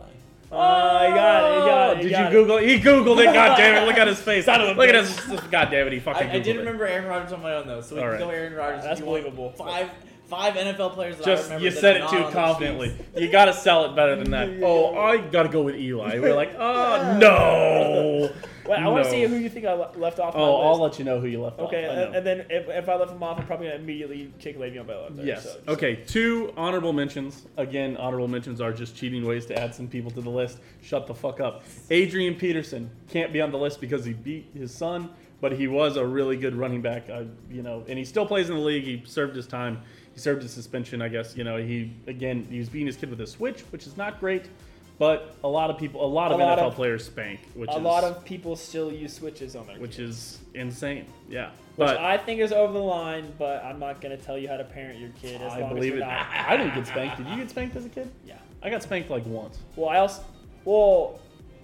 Uh, 0.51 0.55
oh, 0.55 1.07
you 1.07 1.13
got 1.13 1.43
it. 1.45 1.53
You 1.53 1.59
got 1.69 1.91
it. 1.91 1.95
Did 1.97 2.03
you 2.05 2.09
got 2.11 2.25
it. 2.25 2.31
Google? 2.31 2.57
it? 2.57 2.67
He 2.67 2.79
Googled 2.79 3.19
it. 3.21 3.33
God 3.33 3.55
damn 3.55 3.83
it! 3.83 3.85
Look 3.85 3.97
at 3.97 4.07
his 4.07 4.19
face. 4.19 4.45
Son 4.49 4.61
of 4.61 4.69
a 4.75 4.79
Look 4.79 4.89
at 4.89 4.95
his. 4.95 5.19
God 5.51 5.69
damn 5.69 5.85
it! 5.87 5.93
He 5.93 5.99
fucking. 5.99 6.27
I, 6.27 6.31
I 6.33 6.39
Googled 6.39 6.43
did 6.43 6.55
it. 6.55 6.59
remember 6.59 6.85
Aaron 6.87 7.05
Rodgers 7.05 7.33
on 7.33 7.41
my 7.43 7.53
own 7.53 7.67
though, 7.67 7.81
so 7.81 7.95
we 7.95 8.01
All 8.01 8.07
can 8.07 8.11
right. 8.13 8.19
go 8.19 8.29
Aaron 8.29 8.53
Rodgers. 8.55 8.83
That's 8.83 8.99
if 8.99 9.05
you 9.05 9.11
want 9.11 9.23
believable. 9.23 9.51
Five 9.51 9.91
five 10.29 10.53
NFL 10.55 10.93
players. 10.93 11.17
That 11.17 11.27
I 11.27 11.31
Just 11.35 11.43
remember 11.45 11.65
you 11.65 11.71
said 11.71 12.01
are 12.01 12.05
it 12.05 12.09
too 12.25 12.31
confidently. 12.31 12.89
Chiefs. 12.89 13.21
You 13.21 13.29
got 13.31 13.45
to 13.45 13.53
sell 13.53 13.85
it 13.85 13.95
better 13.95 14.15
than 14.15 14.31
that. 14.31 14.49
Oh, 14.63 14.97
I 14.97 15.17
gotta 15.17 15.49
go 15.49 15.61
with 15.63 15.75
Eli. 15.75 16.19
We're 16.19 16.35
like, 16.35 16.53
oh 16.59 17.17
no. 17.19 18.29
Wait, 18.67 18.77
I 18.77 18.87
want 18.87 19.03
to 19.05 19.09
No. 19.09 19.15
see 19.15 19.23
who 19.23 19.35
you 19.37 19.49
think 19.49 19.65
I 19.65 19.73
le- 19.73 19.91
left 19.97 20.19
off. 20.19 20.35
my 20.35 20.39
Oh, 20.39 20.57
I'll 20.61 20.79
list. 20.79 20.81
let 20.93 20.99
you 20.99 21.05
know 21.05 21.19
who 21.19 21.25
you 21.27 21.41
left 21.41 21.57
Okay, 21.59 21.85
off. 21.87 21.91
I 21.91 21.95
know. 21.95 22.03
and, 22.07 22.15
and 22.17 22.25
then 22.27 22.45
if, 22.51 22.69
if 22.69 22.87
I 22.87 22.95
left 22.95 23.11
him 23.11 23.23
off, 23.23 23.39
I'm 23.39 23.47
probably 23.47 23.67
gonna 23.67 23.79
immediately 23.79 24.31
kick 24.37 24.59
Le'Veon 24.59 24.85
Bell 24.85 25.05
out 25.05 25.15
there. 25.15 25.25
Yes. 25.25 25.43
so 25.43 25.53
just- 25.55 25.67
Okay. 25.69 25.95
Two 26.05 26.53
honorable 26.55 26.93
mentions. 26.93 27.47
Again, 27.57 27.97
honorable 27.97 28.27
mentions 28.27 28.61
are 28.61 28.71
just 28.71 28.95
cheating 28.95 29.25
ways 29.25 29.47
to 29.47 29.57
add 29.59 29.73
some 29.73 29.87
people 29.87 30.11
to 30.11 30.21
the 30.21 30.29
list. 30.29 30.59
Shut 30.83 31.07
the 31.07 31.15
fuck 31.15 31.39
up. 31.39 31.63
Adrian 31.89 32.35
Peterson 32.35 32.91
can't 33.09 33.33
be 33.33 33.41
on 33.41 33.51
the 33.51 33.57
list 33.57 33.81
because 33.81 34.05
he 34.05 34.13
beat 34.13 34.51
his 34.53 34.71
son, 34.71 35.09
but 35.41 35.51
he 35.53 35.67
was 35.67 35.97
a 35.97 36.05
really 36.05 36.37
good 36.37 36.53
running 36.55 36.81
back. 36.83 37.09
Uh, 37.09 37.23
you 37.49 37.63
know, 37.63 37.83
and 37.87 37.97
he 37.97 38.05
still 38.05 38.25
plays 38.27 38.49
in 38.51 38.55
the 38.55 38.61
league. 38.61 38.83
He 38.83 39.01
served 39.05 39.35
his 39.35 39.47
time. 39.47 39.81
He 40.13 40.19
served 40.19 40.41
his 40.41 40.51
suspension. 40.51 41.01
I 41.01 41.07
guess. 41.09 41.35
You 41.37 41.43
know, 41.43 41.57
he 41.57 41.91
again 42.07 42.47
he 42.49 42.59
was 42.59 42.69
beating 42.69 42.87
his 42.87 42.95
kid 42.97 43.09
with 43.09 43.21
a 43.21 43.27
switch, 43.27 43.61
which 43.71 43.87
is 43.87 43.97
not 43.97 44.19
great. 44.19 44.49
But 44.97 45.35
a 45.45 45.47
lot 45.47 45.69
of 45.69 45.77
people, 45.77 46.03
a 46.03 46.07
lot 46.07 46.31
A 46.31 46.33
of 46.33 46.41
lot 46.41 46.59
NFL 46.59 46.67
of- 46.67 46.75
players 46.75 47.05
spank, 47.05 47.39
which 47.53 47.69
a 47.69 47.77
is 47.77 47.81
lot 47.81 48.03
of 48.03 48.25
people 48.25 48.57
still 48.57 48.91
use 48.91 49.13
switches 49.13 49.55
on 49.55 49.65
their 49.67 49.79
which 49.79 49.97
is 49.97 50.39
insane. 50.55 51.05
Yeah. 51.29 51.51
which 51.51 51.87
But 51.87 51.97
I 51.99 52.17
think 52.17 52.41
is 52.41 52.51
over 52.51 52.73
the 52.73 52.79
line. 52.79 53.31
But 53.37 53.63
I'm 53.63 53.79
not 53.79 54.01
gonna 54.01 54.17
tell 54.17 54.37
you 54.37 54.49
how 54.49 54.57
to 54.57 54.65
parent 54.65 54.99
your 54.99 55.11
kid. 55.11 55.41
As 55.41 55.53
I 55.53 55.61
long 55.61 55.73
believe 55.75 55.93
as 55.93 55.99
it. 55.99 56.01
you're 56.01 56.05
not. 56.07 56.27
I 56.49 56.57
didn't 56.57 56.75
get 56.75 56.85
spanked. 56.87 57.17
Did 57.17 57.27
you 57.27 57.37
get 57.37 57.49
spanked 57.49 57.75
as 57.77 57.85
a 57.85 57.89
kid? 57.89 58.11
Yeah. 58.25 58.35
I 58.61 58.69
got 58.69 58.83
spanked 58.83 59.09
like 59.09 59.25
once. 59.25 59.57
Well, 59.77 59.87
I 59.89 59.99
also, 59.99 60.21
well, 60.65 61.19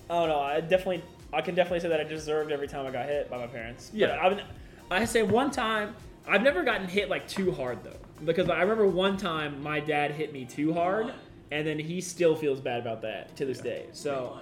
I 0.09 0.13
don't 0.13 0.29
know. 0.29 0.39
I 0.39 0.61
definitely, 0.61 1.03
I 1.33 1.41
can 1.41 1.55
definitely 1.55 1.81
say 1.81 1.89
that 1.89 1.99
I 1.99 2.05
deserved 2.05 2.53
every 2.53 2.69
time 2.69 2.85
I 2.85 2.91
got 2.91 3.05
hit 3.05 3.29
by 3.29 3.37
my 3.37 3.47
parents. 3.47 3.89
But 3.89 3.99
Yeah. 3.99 4.15
I 4.17 4.29
mean, 4.29 4.41
I 4.89 5.03
say 5.03 5.23
one 5.23 5.51
time. 5.51 5.93
I've 6.25 6.41
never 6.41 6.63
gotten 6.63 6.87
hit 6.87 7.09
like 7.09 7.27
too 7.27 7.51
hard 7.51 7.83
though, 7.83 7.97
because 8.23 8.49
I 8.49 8.61
remember 8.61 8.87
one 8.87 9.17
time 9.17 9.61
my 9.61 9.79
dad 9.79 10.11
hit 10.11 10.31
me 10.33 10.45
too 10.45 10.73
hard, 10.73 11.13
and 11.51 11.65
then 11.67 11.77
he 11.79 12.01
still 12.01 12.35
feels 12.35 12.59
bad 12.59 12.79
about 12.81 13.01
that 13.01 13.35
to 13.37 13.45
this 13.45 13.59
day. 13.59 13.85
So 13.91 14.39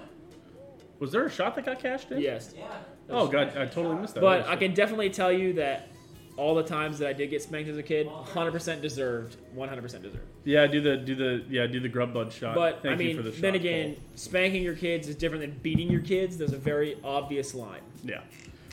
Was 1.00 1.10
there 1.12 1.24
a 1.26 1.30
shot 1.30 1.54
that 1.56 1.66
got 1.66 1.80
cashed 1.80 2.10
in? 2.12 2.20
yes, 2.20 2.54
Yeah. 2.56 2.66
Oh 3.10 3.26
god, 3.28 3.56
I 3.56 3.66
totally 3.66 3.96
missed 3.96 4.14
that. 4.14 4.20
but 4.20 4.46
I 4.46 4.56
can 4.56 4.72
definitely 4.72 5.10
tell 5.10 5.30
you 5.32 5.54
that 5.54 5.88
all 6.36 6.54
the 6.54 6.62
times 6.62 6.98
that 6.98 7.08
I 7.08 7.12
did 7.12 7.30
get 7.30 7.42
spanked 7.42 7.68
as 7.70 7.76
a 7.76 7.82
kid, 7.82 8.08
100% 8.08 8.80
deserved. 8.80 9.36
100% 9.54 9.82
deserved. 10.02 10.18
Yeah, 10.44 10.66
do 10.66 10.80
the 10.80 10.96
do 10.96 11.14
the 11.14 11.44
yeah 11.48 11.66
do 11.66 11.78
the 11.80 11.88
grub 11.88 12.12
bud 12.14 12.32
shot. 12.32 12.54
But 12.54 12.82
Thank 12.82 12.98
I 12.98 13.02
you 13.02 13.08
mean, 13.08 13.16
for 13.16 13.22
the 13.22 13.32
shot. 13.32 13.40
then 13.42 13.54
again, 13.54 13.94
Cole. 13.94 14.02
spanking 14.16 14.62
your 14.62 14.74
kids 14.74 15.06
is 15.08 15.14
different 15.16 15.42
than 15.42 15.58
beating 15.62 15.90
your 15.90 16.00
kids. 16.00 16.36
There's 16.38 16.52
a 16.52 16.58
very 16.58 16.96
obvious 17.04 17.54
line. 17.54 17.82
yeah. 18.02 18.20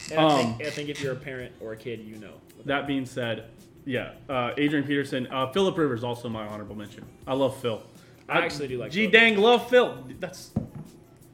And 0.10 0.20
I, 0.20 0.24
Um, 0.24 0.40
think, 0.56 0.68
I 0.68 0.70
think 0.72 0.90
if 0.90 1.02
you're 1.02 1.14
a 1.14 1.18
parent 1.18 1.54
or 1.60 1.74
a 1.74 1.78
kid, 1.78 2.00
you 2.00 2.16
know. 2.18 2.34
That 2.66 2.88
being 2.88 3.06
said, 3.06 3.46
yeah, 3.86 4.14
uh, 4.30 4.52
Adrian 4.58 4.86
Peterson, 4.86 5.28
uh, 5.28 5.52
Philip 5.52 5.78
Rivers 5.78 6.04
also 6.04 6.30
my 6.30 6.46
honorable 6.46 6.76
mention. 6.76 7.06
I 7.26 7.34
love 7.34 7.60
Phil. 7.62 7.82
I 8.30 8.40
actually 8.40 8.68
do 8.68 8.78
like 8.78 8.92
G 8.92 9.02
Phillip. 9.02 9.14
dang 9.14 9.38
love 9.38 9.70
Phil. 9.70 10.06
That's 10.20 10.52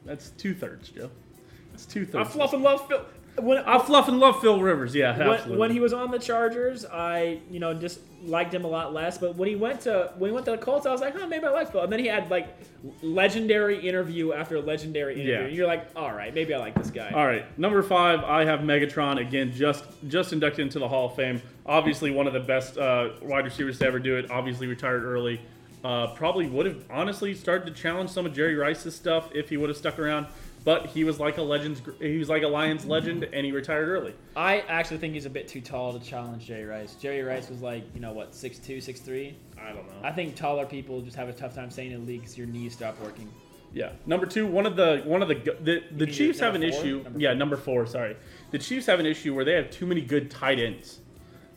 that's 0.04 0.30
two 0.30 0.54
thirds, 0.54 0.88
Joe. 0.88 1.10
That's 1.70 1.86
two 1.86 2.04
thirds. 2.04 2.28
I 2.28 2.32
fluff 2.32 2.52
and 2.54 2.62
love 2.62 2.86
Phil. 2.88 3.04
When, 3.40 3.58
I 3.58 3.78
fluff 3.78 4.08
and 4.08 4.18
love 4.18 4.40
Phil 4.40 4.60
Rivers. 4.60 4.94
Yeah, 4.94 5.16
when, 5.16 5.28
absolutely. 5.28 5.58
when 5.58 5.70
he 5.70 5.80
was 5.80 5.92
on 5.92 6.10
the 6.10 6.18
Chargers, 6.18 6.84
I 6.84 7.40
you 7.50 7.60
know 7.60 7.74
just 7.74 8.00
liked 8.24 8.52
him 8.52 8.64
a 8.64 8.68
lot 8.68 8.92
less. 8.92 9.18
But 9.18 9.36
when 9.36 9.48
he 9.48 9.56
went 9.56 9.80
to 9.82 10.12
when 10.18 10.30
he 10.30 10.34
went 10.34 10.46
to 10.46 10.52
the 10.52 10.58
Colts, 10.58 10.86
I 10.86 10.92
was 10.92 11.00
like, 11.00 11.16
huh, 11.16 11.26
maybe 11.26 11.46
I 11.46 11.50
like 11.50 11.72
Phil. 11.72 11.82
And 11.82 11.92
then 11.92 12.00
he 12.00 12.06
had 12.06 12.30
like 12.30 12.48
legendary 13.02 13.86
interview 13.86 14.32
after 14.32 14.60
legendary 14.60 15.14
interview. 15.14 15.32
Yeah. 15.32 15.40
And 15.40 15.56
you're 15.56 15.66
like, 15.66 15.88
all 15.96 16.12
right, 16.12 16.34
maybe 16.34 16.54
I 16.54 16.58
like 16.58 16.74
this 16.74 16.90
guy. 16.90 17.10
All 17.10 17.26
right, 17.26 17.58
number 17.58 17.82
five, 17.82 18.24
I 18.24 18.44
have 18.44 18.60
Megatron 18.60 19.20
again, 19.20 19.52
just 19.52 19.84
just 20.08 20.32
inducted 20.32 20.60
into 20.60 20.78
the 20.78 20.88
Hall 20.88 21.06
of 21.06 21.16
Fame. 21.16 21.40
Obviously, 21.66 22.10
one 22.10 22.26
of 22.26 22.32
the 22.32 22.40
best 22.40 22.78
uh, 22.78 23.10
wide 23.22 23.44
receivers 23.44 23.78
to 23.78 23.86
ever 23.86 23.98
do 23.98 24.16
it. 24.16 24.30
Obviously, 24.30 24.66
retired 24.66 25.04
early. 25.04 25.40
Uh, 25.84 26.08
probably 26.08 26.48
would 26.48 26.66
have 26.66 26.84
honestly 26.90 27.34
started 27.34 27.64
to 27.72 27.80
challenge 27.80 28.10
some 28.10 28.26
of 28.26 28.34
Jerry 28.34 28.56
Rice's 28.56 28.96
stuff 28.96 29.30
if 29.32 29.48
he 29.48 29.56
would 29.56 29.68
have 29.68 29.78
stuck 29.78 29.98
around. 29.98 30.26
But 30.68 30.84
he 30.88 31.02
was 31.02 31.18
like 31.18 31.38
a 31.38 31.42
legends. 31.42 31.80
He 31.98 32.18
was 32.18 32.28
like 32.28 32.42
a 32.42 32.46
Lions 32.46 32.84
legend, 32.84 33.24
and 33.32 33.46
he 33.46 33.52
retired 33.52 33.88
early. 33.88 34.14
I 34.36 34.58
actually 34.68 34.98
think 34.98 35.14
he's 35.14 35.24
a 35.24 35.30
bit 35.30 35.48
too 35.48 35.62
tall 35.62 35.98
to 35.98 35.98
challenge 35.98 36.44
Jerry 36.44 36.66
Rice. 36.66 36.94
Jerry 36.96 37.22
Rice 37.22 37.48
was 37.48 37.62
like, 37.62 37.84
you 37.94 38.02
know 38.02 38.12
what, 38.12 38.32
6'2", 38.32 38.76
6'3"? 38.76 39.32
I 39.58 39.68
don't 39.72 39.76
know. 39.86 39.92
I 40.02 40.12
think 40.12 40.36
taller 40.36 40.66
people 40.66 41.00
just 41.00 41.16
have 41.16 41.30
a 41.30 41.32
tough 41.32 41.54
time 41.54 41.70
staying 41.70 41.92
in 41.92 42.02
the 42.04 42.06
league 42.06 42.20
because 42.20 42.36
your 42.36 42.46
knees 42.48 42.74
stop 42.74 43.00
working. 43.00 43.32
Yeah. 43.72 43.92
Number 44.04 44.26
two, 44.26 44.46
one 44.46 44.66
of 44.66 44.76
the 44.76 45.00
one 45.06 45.22
of 45.22 45.28
the 45.28 45.36
the, 45.62 45.84
the 45.90 46.06
Chiefs 46.06 46.38
have 46.40 46.54
an 46.54 46.60
four? 46.60 46.68
issue. 46.68 47.00
Number 47.02 47.18
yeah, 47.18 47.32
number 47.32 47.56
four. 47.56 47.86
Sorry, 47.86 48.14
the 48.50 48.58
Chiefs 48.58 48.84
have 48.88 49.00
an 49.00 49.06
issue 49.06 49.34
where 49.34 49.46
they 49.46 49.54
have 49.54 49.70
too 49.70 49.86
many 49.86 50.02
good 50.02 50.30
tight 50.30 50.58
ends. 50.58 50.98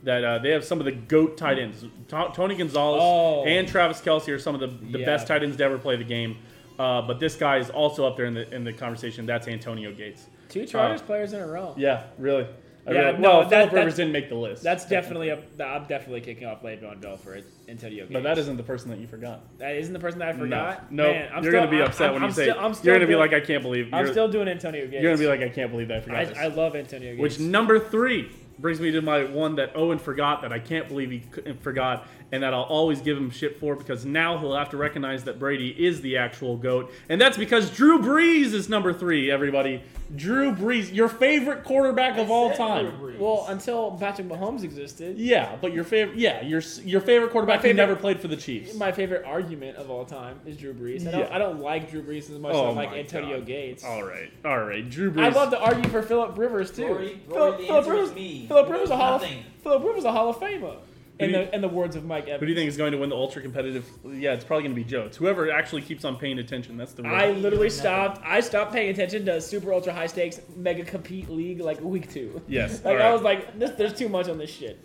That 0.03 0.23
uh, 0.23 0.39
they 0.39 0.51
have 0.51 0.63
some 0.63 0.79
of 0.79 0.85
the 0.85 0.93
goat 0.93 1.35
tight 1.37 1.59
ends. 1.59 1.83
To- 2.07 2.31
Tony 2.33 2.55
Gonzalez 2.55 3.01
Oh. 3.03 3.43
and 3.43 3.67
Travis 3.67 3.99
Kelce 3.99 4.29
are 4.29 4.39
some 4.39 4.55
of 4.55 4.61
the, 4.61 4.67
the 4.67 4.99
Yeah. 4.99 5.05
best 5.05 5.27
tight 5.27 5.43
ends 5.43 5.57
to 5.57 5.63
ever 5.65 5.77
play 5.77 5.97
the 5.97 6.05
game. 6.05 6.37
Uh, 6.81 6.99
but 7.03 7.19
this 7.19 7.35
guy 7.35 7.57
is 7.57 7.69
also 7.69 8.07
up 8.07 8.17
there 8.17 8.25
in 8.25 8.33
the 8.33 8.49
in 8.55 8.63
the 8.63 8.73
conversation. 8.73 9.27
That's 9.27 9.47
Antonio 9.47 9.93
Gates. 9.93 10.25
Two 10.49 10.65
Chargers 10.65 11.01
players 11.01 11.33
in 11.33 11.39
a 11.39 11.45
row. 11.47 11.75
Yeah, 11.77 12.05
really. 12.17 12.47
I 12.87 12.91
Yeah, 12.93 12.99
really 13.01 13.17
no, 13.19 13.29
well, 13.29 13.41
that- 13.49 13.49
Philip 13.69 13.73
Rivers 13.73 13.95
didn't 13.97 14.11
make 14.13 14.29
the 14.29 14.35
list. 14.35 14.63
That's 14.63 14.85
definitely 14.85 15.29
a. 15.29 15.35
I'm 15.63 15.85
definitely 15.85 16.21
kicking 16.21 16.47
off 16.47 16.63
Le'Veon 16.63 16.99
Bell 16.99 17.17
for 17.17 17.35
it. 17.35 17.45
Antonio 17.69 18.05
Gates. 18.05 18.13
But 18.13 18.23
that 18.23 18.39
isn't 18.39 18.57
the 18.57 18.63
person 18.63 18.89
that 18.89 18.97
you 18.97 19.05
forgot. 19.05 19.41
That 19.59 19.75
isn't 19.75 19.93
the 19.93 19.99
person 19.99 20.17
that 20.19 20.29
I 20.29 20.33
forgot. 20.33 20.91
No, 20.91 21.03
no 21.05 21.11
Man, 21.13 21.29
I'm 21.31 21.43
you're 21.43 21.51
still, 21.51 21.61
gonna 21.65 21.71
be 21.77 21.81
upset 21.83 22.07
I'm, 22.07 22.13
when 22.13 22.21
you 22.23 22.27
I'm 22.29 22.33
say. 22.33 22.49
Still, 22.49 22.59
I'm 22.59 22.73
still 22.73 22.85
you're 22.87 22.95
gonna 22.95 23.05
be 23.05 23.13
doing- 23.13 23.19
like, 23.31 23.33
I 23.33 23.45
can't 23.45 23.61
believe. 23.61 23.93
I'm 23.93 24.07
still 24.07 24.27
doing 24.27 24.47
Antonio 24.47 24.87
Gates. 24.87 25.03
You're 25.03 25.11
gonna 25.15 25.19
be 25.19 25.27
like, 25.27 25.41
I 25.41 25.49
can't 25.53 25.69
believe 25.69 25.89
that 25.89 25.97
I 25.97 26.01
forgot 26.01 26.37
I. 26.37 26.45
I 26.45 26.47
love 26.47 26.75
Antonio 26.75 27.11
Gates. 27.11 27.21
Which 27.21 27.39
number 27.39 27.77
three 27.77 28.31
brings 28.57 28.79
me 28.81 28.89
to 28.91 29.01
my 29.03 29.25
one 29.25 29.55
that 29.57 29.75
Owen 29.75 29.99
forgot 29.99 30.41
that 30.41 30.51
I 30.51 30.57
can't 30.59 30.87
believe 30.87 31.11
he 31.11 31.53
forgot, 31.61 32.07
and 32.31 32.43
that 32.43 32.53
I'll 32.53 32.61
always 32.63 33.01
give 33.01 33.17
him 33.17 33.29
shit 33.29 33.59
for 33.59 33.75
because 33.75 34.05
now 34.05 34.37
he'll 34.37 34.55
have 34.55 34.69
to 34.69 34.77
recognize 34.77 35.23
that 35.25 35.37
Brady 35.39 35.69
is 35.77 36.01
the 36.01 36.17
actual 36.17 36.57
goat, 36.57 36.91
and 37.09 37.19
that's 37.19 37.37
because 37.37 37.69
Drew 37.71 37.99
Brees 37.99 38.53
is 38.53 38.69
number 38.69 38.93
three. 38.93 39.29
Everybody, 39.29 39.81
Drew 40.15 40.53
Brees, 40.53 40.93
your 40.93 41.07
favorite 41.09 41.63
quarterback 41.63 42.17
of 42.17 42.29
all 42.31 42.51
time. 42.53 43.17
well, 43.19 43.45
until 43.49 43.91
Patrick 43.91 44.27
Mahomes 44.27 44.63
existed, 44.63 45.17
Yeah, 45.17 45.55
but 45.61 45.73
your 45.73 45.83
favorite, 45.83 46.17
yeah, 46.17 46.41
your 46.41 46.61
your 46.83 47.01
favorite 47.01 47.31
quarterback 47.31 47.61
who 47.61 47.73
never 47.73 47.95
played 47.95 48.19
for 48.19 48.27
the 48.27 48.35
Chiefs. 48.37 48.75
my 48.75 48.91
favorite 48.91 49.23
argument 49.25 49.77
of 49.77 49.89
all 49.89 50.05
time 50.05 50.39
is 50.45 50.57
Drew 50.57 50.73
Brees. 50.73 51.07
I 51.07 51.11
don't, 51.11 51.19
Yeah. 51.21 51.35
I 51.35 51.37
don't 51.37 51.59
like 51.59 51.89
Drew 51.91 52.01
Brees 52.01 52.29
as 52.29 52.39
much 52.39 52.53
Oh 52.53 52.71
as 52.71 52.77
I 52.77 52.79
like 52.85 52.91
Antonio 52.93 53.37
God. 53.37 53.45
Gates. 53.47 53.83
All 53.85 54.03
right, 54.03 54.31
all 54.45 54.59
right, 54.63 54.89
Drew 54.89 55.11
Brees. 55.11 55.23
I 55.23 55.29
love 55.29 55.51
to 55.51 55.59
argue 55.59 55.89
for 55.89 56.01
Philip 56.01 56.37
Rivers 56.37 56.71
too. 56.71 56.87
Rory- 56.87 57.19
Phil- 57.27 57.37
Rory, 57.37 57.51
the 57.51 57.57
Philip 57.67 57.77
answer 57.85 57.93
is 57.95 58.09
Rivers. 58.11 58.47
Philip 58.47 58.69
Rivers 58.69 58.89
a 58.89 58.97
Hall 58.97 59.15
of 59.15 59.21
nothing. 59.21 59.43
Philip 59.63 59.83
Rivers 59.83 60.03
a 60.05 60.11
Hall 60.11 60.29
of 60.29 60.37
Famer. 60.37 60.75
In 61.21 61.29
you- 61.29 61.35
the 61.37 61.55
in 61.55 61.61
the 61.61 61.67
words 61.67 61.95
of 61.95 62.03
Mike 62.05 62.23
Evans. 62.25 62.39
Who 62.39 62.45
do 62.47 62.51
you 62.51 62.57
think 62.57 62.67
is 62.67 62.77
going 62.77 62.91
to 62.91 62.97
win 62.97 63.09
the 63.09 63.15
ultra 63.15 63.41
competitive? 63.41 63.85
Yeah, 64.05 64.33
it's 64.33 64.43
probably 64.43 64.63
going 64.63 64.75
to 64.75 64.81
be 64.81 64.87
Joe. 64.89 65.03
It's 65.03 65.17
whoever 65.17 65.51
actually 65.51 65.83
keeps 65.83 66.03
on 66.03 66.17
paying 66.17 66.39
attention. 66.39 66.77
That's 66.77 66.93
the. 66.93 67.03
real- 67.03 67.13
I 67.13 67.31
literally 67.31 67.69
stopped. 67.69 68.21
I 68.25 68.39
stopped 68.39 68.73
paying 68.73 68.89
attention 68.89 69.25
to 69.25 69.39
super 69.39 69.71
ultra 69.73 69.93
high 69.93 70.07
stakes 70.07 70.41
mega 70.55 70.83
compete 70.83 71.29
league 71.29 71.59
like 71.59 71.79
week 71.81 72.11
two. 72.11 72.41
Yes, 72.47 72.83
Like 72.83 72.85
all 72.85 72.95
right. 72.97 73.05
I 73.05 73.13
was 73.13 73.21
like, 73.21 73.57
this, 73.59 73.71
there's 73.71 73.93
too 73.93 74.09
much 74.09 74.27
on 74.29 74.37
this 74.37 74.49
shit. 74.49 74.79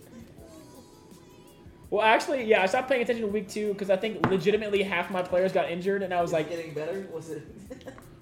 Well, 1.89 2.03
actually, 2.03 2.45
yeah, 2.45 2.63
I 2.63 2.67
stopped 2.67 2.89
paying 2.89 3.03
attention 3.03 3.25
to 3.27 3.31
week 3.33 3.49
two 3.49 3.73
because 3.73 3.91
I 3.91 3.97
think 3.97 4.27
legitimately 4.27 4.83
half 4.83 5.11
my 5.11 5.23
players 5.23 5.53
got 5.53 5.71
injured, 5.71 6.03
and 6.03 6.13
I 6.13 6.21
was 6.21 6.33
like, 6.33 6.49
getting 6.51 6.75
better? 6.75 7.07
Was 7.13 7.31
it? 7.31 7.43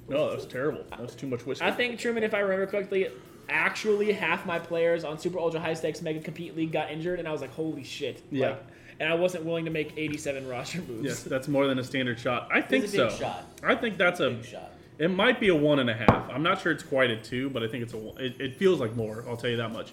No, 0.07 0.29
that 0.29 0.37
was 0.37 0.47
terrible. 0.47 0.85
That 0.91 1.01
was 1.01 1.15
too 1.15 1.27
much 1.27 1.47
whiskey. 1.47 1.65
I 1.65 1.71
think 1.71 1.99
Truman, 1.99 2.23
if 2.25 2.35
I 2.35 2.41
remember 2.41 2.67
correctly, 2.67 3.09
actually 3.49 4.13
half 4.13 4.47
my 4.47 4.59
players 4.59 5.05
on 5.05 5.19
super 5.19 5.39
ultra 5.39 5.61
high 5.61 5.75
stakes 5.75 6.03
mega 6.03 6.21
compete 6.21 6.57
league 6.57 6.73
got 6.73 6.91
injured, 6.91 7.19
and 7.19 7.29
I 7.29 7.33
was 7.33 7.41
like, 7.41 7.53
holy 7.53 7.85
shit. 7.85 8.23
Yeah. 8.31 8.51
Like, 8.51 8.63
and 9.01 9.09
I 9.09 9.15
wasn't 9.15 9.45
willing 9.45 9.65
to 9.65 9.71
make 9.71 9.93
87 9.97 10.49
roster 10.49 10.81
moves. 10.83 11.05
Yes, 11.05 11.23
that's 11.23 11.49
more 11.49 11.67
than 11.67 11.79
a 11.79 11.85
standard 11.85 12.19
shot. 12.19 12.49
I 12.53 12.61
think 12.61 12.85
It's 12.85 12.95
a 12.95 12.99
big 12.99 13.11
so. 13.11 13.17
shot. 13.19 13.45
I 13.63 13.75
think 13.75 13.97
that's 13.97 14.21
a. 14.21 14.31
Big 14.31 14.45
shot. 14.45 14.71
It 14.99 15.09
might 15.11 15.41
be 15.41 15.49
a 15.49 15.55
one 15.57 15.81
and 15.81 15.91
a 15.91 15.95
half. 15.95 16.31
I'm 16.31 16.45
not 16.45 16.61
sure 16.61 16.71
it's 16.71 16.85
quite 16.85 17.11
a 17.11 17.17
two, 17.17 17.51
but 17.51 17.65
I 17.65 17.69
think 17.69 17.83
it's 17.83 17.95
a. 17.95 17.97
one. 17.97 18.21
It, 18.21 18.41
it 18.41 18.57
feels 18.57 18.79
like 18.81 18.95
more. 18.95 19.25
I'll 19.29 19.37
tell 19.37 19.51
you 19.51 19.57
that 19.57 19.73
much. 19.73 19.93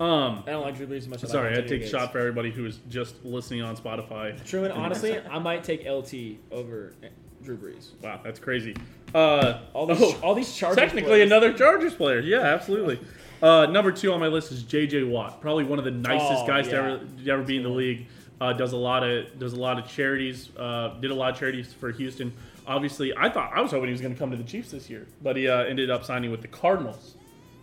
Um, 0.00 0.42
I 0.46 0.52
don't 0.52 0.62
like 0.62 0.76
Drew 0.76 0.86
Brees 0.86 0.98
as 0.98 1.08
much 1.08 1.20
sorry, 1.20 1.48
I 1.48 1.50
I 1.50 1.54
had 1.56 1.58
like 1.58 1.68
to 1.68 1.78
take 1.78 1.86
a 1.86 1.90
shot 1.90 2.10
for 2.10 2.18
everybody 2.18 2.50
who 2.50 2.64
is 2.64 2.80
just 2.88 3.22
listening 3.22 3.60
on 3.60 3.76
Spotify. 3.76 4.42
Truman, 4.46 4.72
honestly, 4.72 5.18
I 5.18 5.38
might 5.38 5.62
take 5.62 5.86
LT 5.86 6.38
over 6.50 6.94
Drew 7.42 7.58
Brees. 7.58 7.90
Wow, 8.02 8.18
that's 8.24 8.40
crazy. 8.40 8.74
Uh, 9.14 9.60
All 9.72 9.86
these, 9.86 10.00
oh, 10.00 10.18
all 10.22 10.34
these 10.34 10.54
Chargers 10.54 10.76
technically 10.76 11.10
players- 11.10 11.26
another 11.30 11.52
Chargers 11.52 11.94
player. 11.94 12.20
Yeah, 12.20 12.40
absolutely. 12.40 13.00
Uh, 13.42 13.66
number 13.66 13.90
two 13.90 14.12
on 14.12 14.20
my 14.20 14.26
list 14.28 14.52
is 14.52 14.62
J.J. 14.62 15.04
Watt, 15.04 15.40
probably 15.40 15.64
one 15.64 15.78
of 15.78 15.84
the 15.84 15.90
nicest 15.90 16.42
Oh, 16.44 16.46
guys 16.46 16.68
to 16.68 16.76
ever 16.76 17.00
to 17.24 17.30
ever 17.30 17.42
be 17.42 17.56
in 17.56 17.62
the 17.62 17.68
league. 17.70 18.06
Uh, 18.40 18.52
does 18.52 18.72
a 18.72 18.76
lot 18.76 19.02
of 19.02 19.38
does 19.38 19.52
a 19.54 19.56
lot 19.60 19.78
of 19.78 19.88
charities. 19.88 20.50
Uh, 20.58 20.88
did 21.00 21.10
a 21.10 21.14
lot 21.14 21.32
of 21.32 21.38
charities 21.38 21.72
for 21.72 21.90
Houston. 21.90 22.32
Obviously, 22.66 23.16
I 23.16 23.28
thought 23.30 23.50
I 23.54 23.60
was 23.62 23.70
hoping 23.70 23.86
he 23.86 23.92
was 23.92 24.00
going 24.00 24.12
to 24.14 24.18
come 24.18 24.30
to 24.30 24.36
the 24.36 24.44
Chiefs 24.44 24.70
this 24.70 24.88
year, 24.90 25.06
but 25.22 25.36
he 25.36 25.48
uh, 25.48 25.62
ended 25.64 25.90
up 25.90 26.04
signing 26.04 26.30
with 26.30 26.42
the 26.42 26.48
Cardinals, 26.48 27.16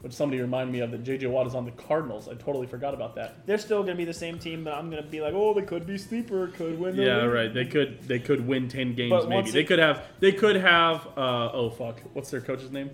which 0.08 0.16
somebody 0.16 0.42
reminded 0.42 0.72
me 0.72 0.80
of 0.80 0.90
that 0.92 1.04
J.J. 1.04 1.28
Watt 1.28 1.48
is 1.48 1.54
on 1.54 1.66
the 1.66 1.72
Cardinals. 1.72 2.30
I 2.30 2.36
totally 2.36 2.66
forgot 2.66 2.94
about 2.94 3.16
that. 3.16 3.46
They're 3.46 3.58
still 3.58 3.80
going 3.84 3.98
to 3.98 3.98
be 3.98 4.06
the 4.06 4.14
same 4.14 4.40
team, 4.40 4.64
but 4.64 4.74
I'm 4.74 4.90
going 4.90 5.04
to 5.04 5.10
be 5.10 5.20
like, 5.20 5.34
oh, 5.36 5.54
they 5.54 5.64
could 5.64 5.86
be 5.86 5.98
sleeper, 5.98 6.48
could 6.48 6.80
win. 6.80 6.96
The 6.96 7.04
Yeah, 7.04 7.24
league. 7.24 7.34
right. 7.34 7.54
They 7.54 7.66
could 7.66 8.02
they 8.04 8.20
could 8.20 8.48
win 8.48 8.70
ten 8.70 8.94
games 8.96 9.10
But 9.12 9.28
maybe. 9.28 9.52
They 9.52 9.60
it- 9.62 9.68
could 9.68 9.80
have 9.80 10.06
they 10.22 10.32
could 10.32 10.56
have 10.56 11.06
uh, 11.18 11.52
oh 11.52 11.70
fuck 11.72 12.00
what's 12.14 12.32
their 12.32 12.40
coach's 12.40 12.72
name? 12.72 12.90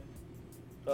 Uh, 0.87 0.91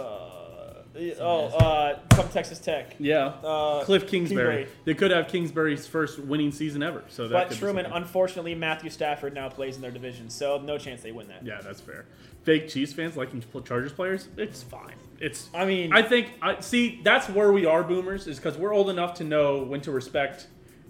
oh, 1.20 1.46
uh, 1.58 1.98
from 2.14 2.28
Texas 2.28 2.58
Tech. 2.58 2.96
Yeah, 2.98 3.28
Uh, 3.42 3.82
Cliff 3.84 4.06
Kingsbury. 4.06 4.56
Kingsbury. 4.66 4.68
They 4.84 4.92
could 4.92 5.10
have 5.10 5.28
Kingsbury's 5.28 5.86
first 5.86 6.18
winning 6.18 6.52
season 6.52 6.82
ever. 6.82 7.02
So 7.08 7.28
that 7.28 7.32
But 7.34 7.48
could 7.48 7.56
Truman, 7.58 7.84
something. 7.86 8.02
unfortunately, 8.02 8.54
Matthew 8.54 8.90
Stafford 8.90 9.32
now 9.32 9.48
plays 9.48 9.76
in 9.76 9.80
their 9.82 9.90
division, 9.90 10.28
so 10.28 10.58
no 10.58 10.76
chance 10.76 11.00
they 11.02 11.12
win 11.12 11.28
that. 11.28 11.46
yeah, 11.46 11.62
that's 11.62 11.80
fair. 11.80 12.04
Fake 12.42 12.68
Chiefs 12.68 12.92
fans 12.92 13.16
liking 13.16 13.42
Chargers 13.64 13.92
players, 13.94 14.28
it's 14.36 14.62
fine. 14.62 14.96
It's. 15.20 15.48
I 15.54 15.64
mean, 15.64 15.92
I 15.92 16.02
think. 16.02 16.28
I 16.42 16.60
see. 16.60 17.00
That's 17.04 17.28
where 17.28 17.52
we 17.52 17.66
are, 17.66 17.82
boomers, 17.84 18.26
is 18.26 18.36
because 18.38 18.56
we're 18.56 18.72
old 18.74 18.88
enough 18.90 19.14
to 19.14 19.24
know 19.24 19.62
when 19.62 19.80
to 19.82 19.90
respect 19.92 20.46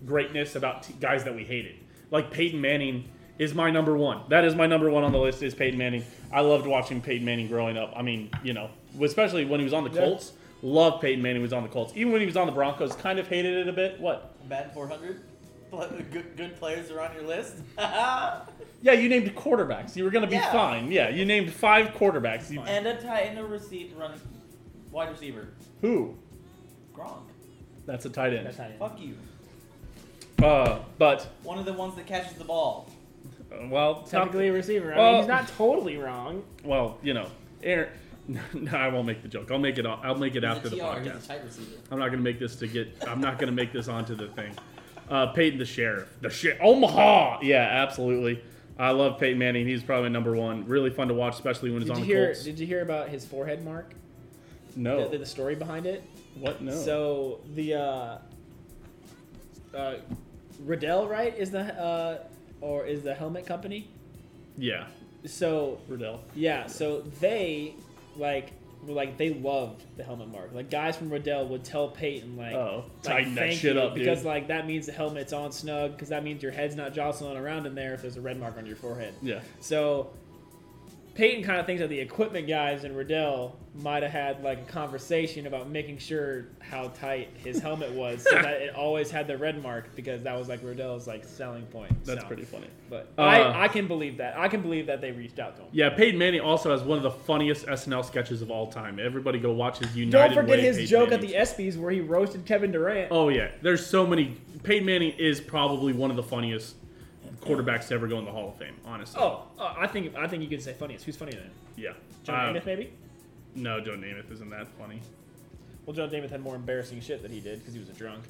greatness 0.07 0.57
about 0.57 0.85
t- 0.85 0.95
guys 1.01 1.25
that 1.25 1.35
we 1.35 1.45
hated. 1.45 1.75
Like 2.11 2.31
Peyton 2.31 2.61
Manning 2.61 3.09
is 3.39 3.55
my 3.55 3.71
number 3.71 3.97
one. 3.97 4.23
That 4.29 4.45
is 4.45 4.55
my 4.55 4.67
number 4.67 4.89
one 4.91 5.05
on 5.05 5.13
the 5.13 5.19
list. 5.19 5.43
Is 5.43 5.55
Peyton 5.55 5.79
Manning. 5.79 6.05
I 6.33 6.41
loved 6.43 6.67
watching 6.67 7.01
Peyton 7.01 7.25
Manning 7.25 7.49
growing 7.49 7.77
up. 7.77 7.93
I 7.97 8.03
mean, 8.03 8.31
you 8.45 8.53
know, 8.53 8.71
especially 9.03 9.45
when 9.45 9.61
he 9.61 9.65
was 9.65 9.73
on 9.73 9.85
the 9.85 9.91
Yeah. 9.91 10.01
Colts. 10.07 10.33
Loved 10.63 11.01
Peyton 11.01 11.23
Manning 11.23 11.41
was 11.41 11.55
on 11.55 11.63
the 11.63 11.69
Colts. 11.71 11.93
Even 11.97 12.13
when 12.13 12.21
he 12.21 12.27
was 12.27 12.37
on 12.37 12.47
the 12.47 12.53
Broncos, 12.53 12.95
kind 12.95 13.19
of 13.19 13.27
hated 13.27 13.57
it 13.57 13.69
a 13.69 13.73
bit. 13.73 13.99
What? 13.99 14.47
Bad 14.49 14.73
400. 14.75 15.23
Good, 15.71 16.37
good 16.37 16.57
players 16.57 16.91
are 16.91 17.01
on 17.01 17.15
your 17.15 17.25
list. 17.25 17.57
Yeah, 18.83 18.93
you 18.93 19.11
named 19.11 19.35
quarterbacks. 19.37 19.95
You 19.95 20.05
were 20.05 20.11
going 20.11 20.25
to 20.25 20.31
be 20.31 20.37
Yeah. 20.37 20.51
fine. 20.53 20.91
Yeah, 20.91 21.11
you 21.11 21.27
named 21.27 21.53
five 21.53 21.89
quarterbacks. 21.89 22.51
You- 22.51 22.63
and 22.63 22.87
a 22.87 22.99
tight 22.99 23.25
end, 23.27 23.39
a 23.39 23.45
receive, 23.45 23.95
run, 23.95 24.19
wide 24.91 25.11
receiver. 25.11 25.49
who? 25.83 26.15
Gronk. 26.97 27.25
That's 27.85 28.07
a 28.07 28.09
tight 28.11 28.33
end. 28.33 28.47
That's 28.47 28.57
not 28.57 28.71
it. 28.71 28.79
Fuck 28.79 28.99
you. 28.99 29.17
Uh, 30.43 30.79
but 30.97 31.29
One 31.43 31.59
of 31.59 31.67
the 31.67 31.75
ones 31.75 31.95
that 31.97 32.07
catches 32.07 32.33
the 32.39 32.45
ball. 32.45 32.89
uh, 33.53 33.67
well, 33.69 33.97
top- 33.97 34.09
technically 34.09 34.49
a 34.49 34.53
receiver. 34.55 34.95
I 34.95 34.97
Well- 34.97 35.13
mean, 35.13 35.21
he's 35.23 35.29
not 35.29 35.49
totally 35.49 35.99
wrong. 35.99 36.43
well, 36.65 36.97
you 37.03 37.13
know, 37.15 37.27
Aaron. 37.63 37.91
No, 38.55 38.73
I 38.73 38.89
won't 38.89 39.07
make 39.07 39.23
the 39.23 39.29
joke. 39.29 39.51
I'll 39.51 39.59
make 39.59 39.77
it. 39.77 39.85
I'll 39.85 40.15
make 40.15 40.37
it 40.37 40.45
He's 40.45 40.51
after 40.57 40.69
a 40.69 40.71
the 40.71 40.77
TR, 40.77 40.83
he's 41.01 41.07
a 41.07 41.11
podcast. 41.11 41.27
tight 41.27 41.45
receiver. 41.45 41.77
I'm 41.91 41.99
not 41.99 42.11
gonna 42.11 42.23
make 42.23 42.39
this 42.39 42.55
to 42.57 42.67
get. 42.69 42.89
I'm 43.09 43.21
not 43.21 43.39
gonna 43.39 43.51
make 43.53 43.73
this 43.73 43.89
onto 43.89 44.15
the 44.15 44.29
thing. 44.29 44.53
Uh, 45.11 45.27
Peyton 45.33 45.59
the 45.59 45.65
sheriff. 45.67 46.09
The 46.21 46.31
sheriff. 46.31 46.59
Omaha. 46.63 47.41
Yeah, 47.43 47.63
absolutely. 47.63 48.43
I 48.79 48.93
love 48.93 49.19
Peyton 49.19 49.39
Manning. 49.39 49.67
He's 49.67 49.83
probably 49.83 50.09
number 50.09 50.35
one. 50.35 50.65
Really 50.67 50.91
fun 50.91 51.09
to 51.09 51.15
watch, 51.15 51.35
especially 51.35 51.71
when 51.71 51.83
he's 51.83 51.89
Did 51.91 51.97
on 51.97 52.03
you 52.03 52.07
the 52.07 52.13
hear? 52.15 52.27
Colts. 52.27 52.45
Did 52.45 52.59
you 52.61 52.67
hear 52.67 52.83
about 52.83 53.09
his 53.09 53.25
forehead 53.27 53.65
mark? 53.65 53.93
no. 54.77 55.09
The, 55.09 55.19
the 55.19 55.27
story 55.27 55.57
behind 55.57 55.85
it. 55.87 56.03
what? 56.39 56.63
No. 56.63 56.71
So 56.73 57.41
the 57.55 57.75
uh, 57.75 58.19
uh, 59.75 59.95
Riddell, 60.65 61.09
right? 61.09 61.37
Is 61.37 61.51
the 61.51 61.61
uh, 61.81 62.19
or 62.61 62.87
is 62.87 63.03
the 63.03 63.15
helmet 63.15 63.47
company? 63.47 63.89
Yeah, 64.57 64.87
So 65.25 65.81
Riddell. 65.89 66.21
yeah, 66.35 66.67
so 66.67 67.01
they 67.21 67.75
like 68.17 68.53
were 68.87 68.95
like 68.95 69.17
they 69.19 69.31
loved 69.35 69.85
the 69.97 70.03
helmet 70.03 70.29
mark. 70.29 70.51
Like 70.55 70.71
guys 70.71 70.97
from 70.97 71.11
Riddell 71.11 71.47
would 71.49 71.65
tell 71.65 71.89
Peyton 71.89 72.37
like, 72.37 72.55
Oh, 72.55 72.85
like, 72.95 73.03
tighten 73.03 73.35
that 73.35 73.41
"Thank 73.49 73.61
shit 73.61 73.75
you," 73.77 73.81
up, 73.81 73.95
dude. 73.95 74.05
because 74.05 74.25
like 74.25 74.49
that 74.49 74.67
means 74.67 74.87
the 74.87 74.93
helmet's 74.93 75.33
on 75.33 75.53
snug 75.53 75.93
because 75.93 76.09
that 76.09 76.25
means 76.25 76.43
your 76.43 76.53
head's 76.53 76.77
not 76.77 76.95
jostling 76.95 77.37
around 77.37 77.67
in 77.67 77.75
there 77.75 77.95
if 77.95 78.03
there's 78.03 78.17
a 78.17 78.21
red 78.21 78.39
mark 78.41 78.57
on 78.57 78.67
your 78.67 78.77
forehead. 78.77 79.15
Yeah. 79.23 79.41
So 79.61 80.11
Peyton 81.21 81.45
kind 81.45 81.61
of 81.61 81.67
thinks 81.67 81.81
that 81.83 81.89
the 81.89 82.01
equipment 82.01 82.49
guys 82.49 82.85
in 82.85 82.95
Riddell 82.95 83.55
might 83.75 84.03
have 84.03 84.11
had 84.11 84.43
like 84.43 84.59
a 84.61 84.73
conversation 84.73 85.47
about 85.47 85.69
making 85.69 85.99
sure 85.99 86.47
how 86.61 86.89
tight 86.99 87.29
his 87.45 87.59
helmet 87.59 87.91
was 87.93 88.23
so 88.23 88.31
that 88.37 88.63
it 88.63 88.75
always 88.75 89.11
had 89.11 89.27
the 89.27 89.37
red 89.37 89.63
mark 89.63 89.95
because 89.95 90.23
that 90.23 90.35
was 90.39 90.49
like 90.49 90.61
Riddell's 90.63 91.07
like 91.07 91.27
selling 91.27 91.67
point. 91.67 91.93
That's 92.07 92.23
So, 92.23 92.27
pretty 92.27 92.45
funny. 92.45 92.69
But 92.89 93.13
Uh, 93.19 93.21
I, 93.21 93.65
I 93.65 93.69
can 93.69 93.87
believe 93.87 94.17
that. 94.17 94.39
I 94.39 94.49
can 94.49 94.63
believe 94.63 94.87
that 94.87 95.03
they 95.03 95.13
reached 95.13 95.39
out 95.39 95.57
to 95.57 95.63
him. 95.65 95.69
Yeah, 95.73 95.91
Peyton 95.91 96.19
Manning 96.19 96.41
also 96.41 96.71
has 96.71 96.83
one 96.83 96.97
of 96.97 97.03
the 97.05 97.11
funniest 97.11 97.67
SNL 97.67 98.03
sketches 98.07 98.41
of 98.41 98.51
all 98.51 98.69
time. 98.69 98.99
Everybody 98.99 99.39
go 99.39 99.53
watch 99.53 99.77
his 99.81 99.95
United 99.95 100.35
Don't 100.35 100.43
forget 100.45 100.57
Way 100.61 100.65
his 100.65 100.77
Peyton 100.79 100.89
joke 100.91 101.11
Manning. 101.11 101.35
at 101.35 101.57
the 101.57 101.63
ESPYS 101.65 101.77
where 101.77 101.91
he 101.91 102.01
roasted 102.01 102.47
Kevin 102.47 102.73
Durant. 102.73 103.09
Oh 103.13 103.29
yeah, 103.29 103.51
there's 103.61 103.85
so 103.85 104.07
many. 104.07 104.39
Peyton 104.63 104.87
Manning 104.87 105.13
is 105.19 105.39
probably 105.39 105.93
one 105.93 106.09
of 106.09 106.17
the 106.17 106.23
funniest 106.23 106.77
quarterbacks 107.41 107.89
to 107.89 107.95
ever 107.95 108.07
go 108.07 108.19
in 108.19 108.25
the 108.25 108.31
Hall 108.31 108.49
of 108.51 108.57
Fame. 108.57 108.75
Honestly. 108.85 109.21
Oh, 109.21 109.45
uh, 109.59 109.75
I 109.79 109.87
think 109.87 110.15
I 110.17 110.27
think 110.29 110.43
you 110.43 110.49
could 110.49 110.63
say 110.63 110.73
funniest. 110.73 111.05
Who's 111.05 111.17
funnier 111.17 111.37
than 111.37 111.45
him? 111.45 111.53
yeah. 111.77 111.93
Joe 112.25 112.35
Uh, 112.35 112.53
Namath, 112.53 112.67
maybe? 112.67 112.93
No, 113.55 113.81
Joe 113.81 113.93
Namath 113.97 114.31
isn't 114.31 114.51
that 114.51 114.69
funny. 114.79 115.01
Well, 115.87 115.95
Joe 115.97 116.07
Namath 116.09 116.31
had 116.31 116.43
more 116.43 116.55
embarrassing 116.55 117.01
shit 117.01 117.23
that 117.23 117.31
he 117.31 117.41
did 117.41 117.59
because 117.61 117.73
he 117.75 117.81
was 117.81 117.89
a 117.89 117.93
drunk. 117.95 118.23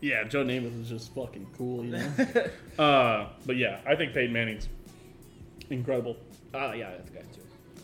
Yeah, 0.00 0.24
Joe 0.24 0.44
Namath 0.44 0.80
is 0.82 0.88
just 0.88 1.14
fucking 1.14 1.46
cool, 1.56 1.84
you 1.84 1.92
know. 1.92 2.08
uh, 2.82 3.28
but 3.46 3.56
yeah, 3.56 3.80
I 3.86 3.94
think 3.96 4.12
Peyton 4.14 4.32
Manning's 4.32 4.68
incredible. 5.70 6.16
Oh, 6.54 6.72
yeah, 6.72 6.90
that's 6.90 7.08
the 7.10 7.16
guy 7.16 7.22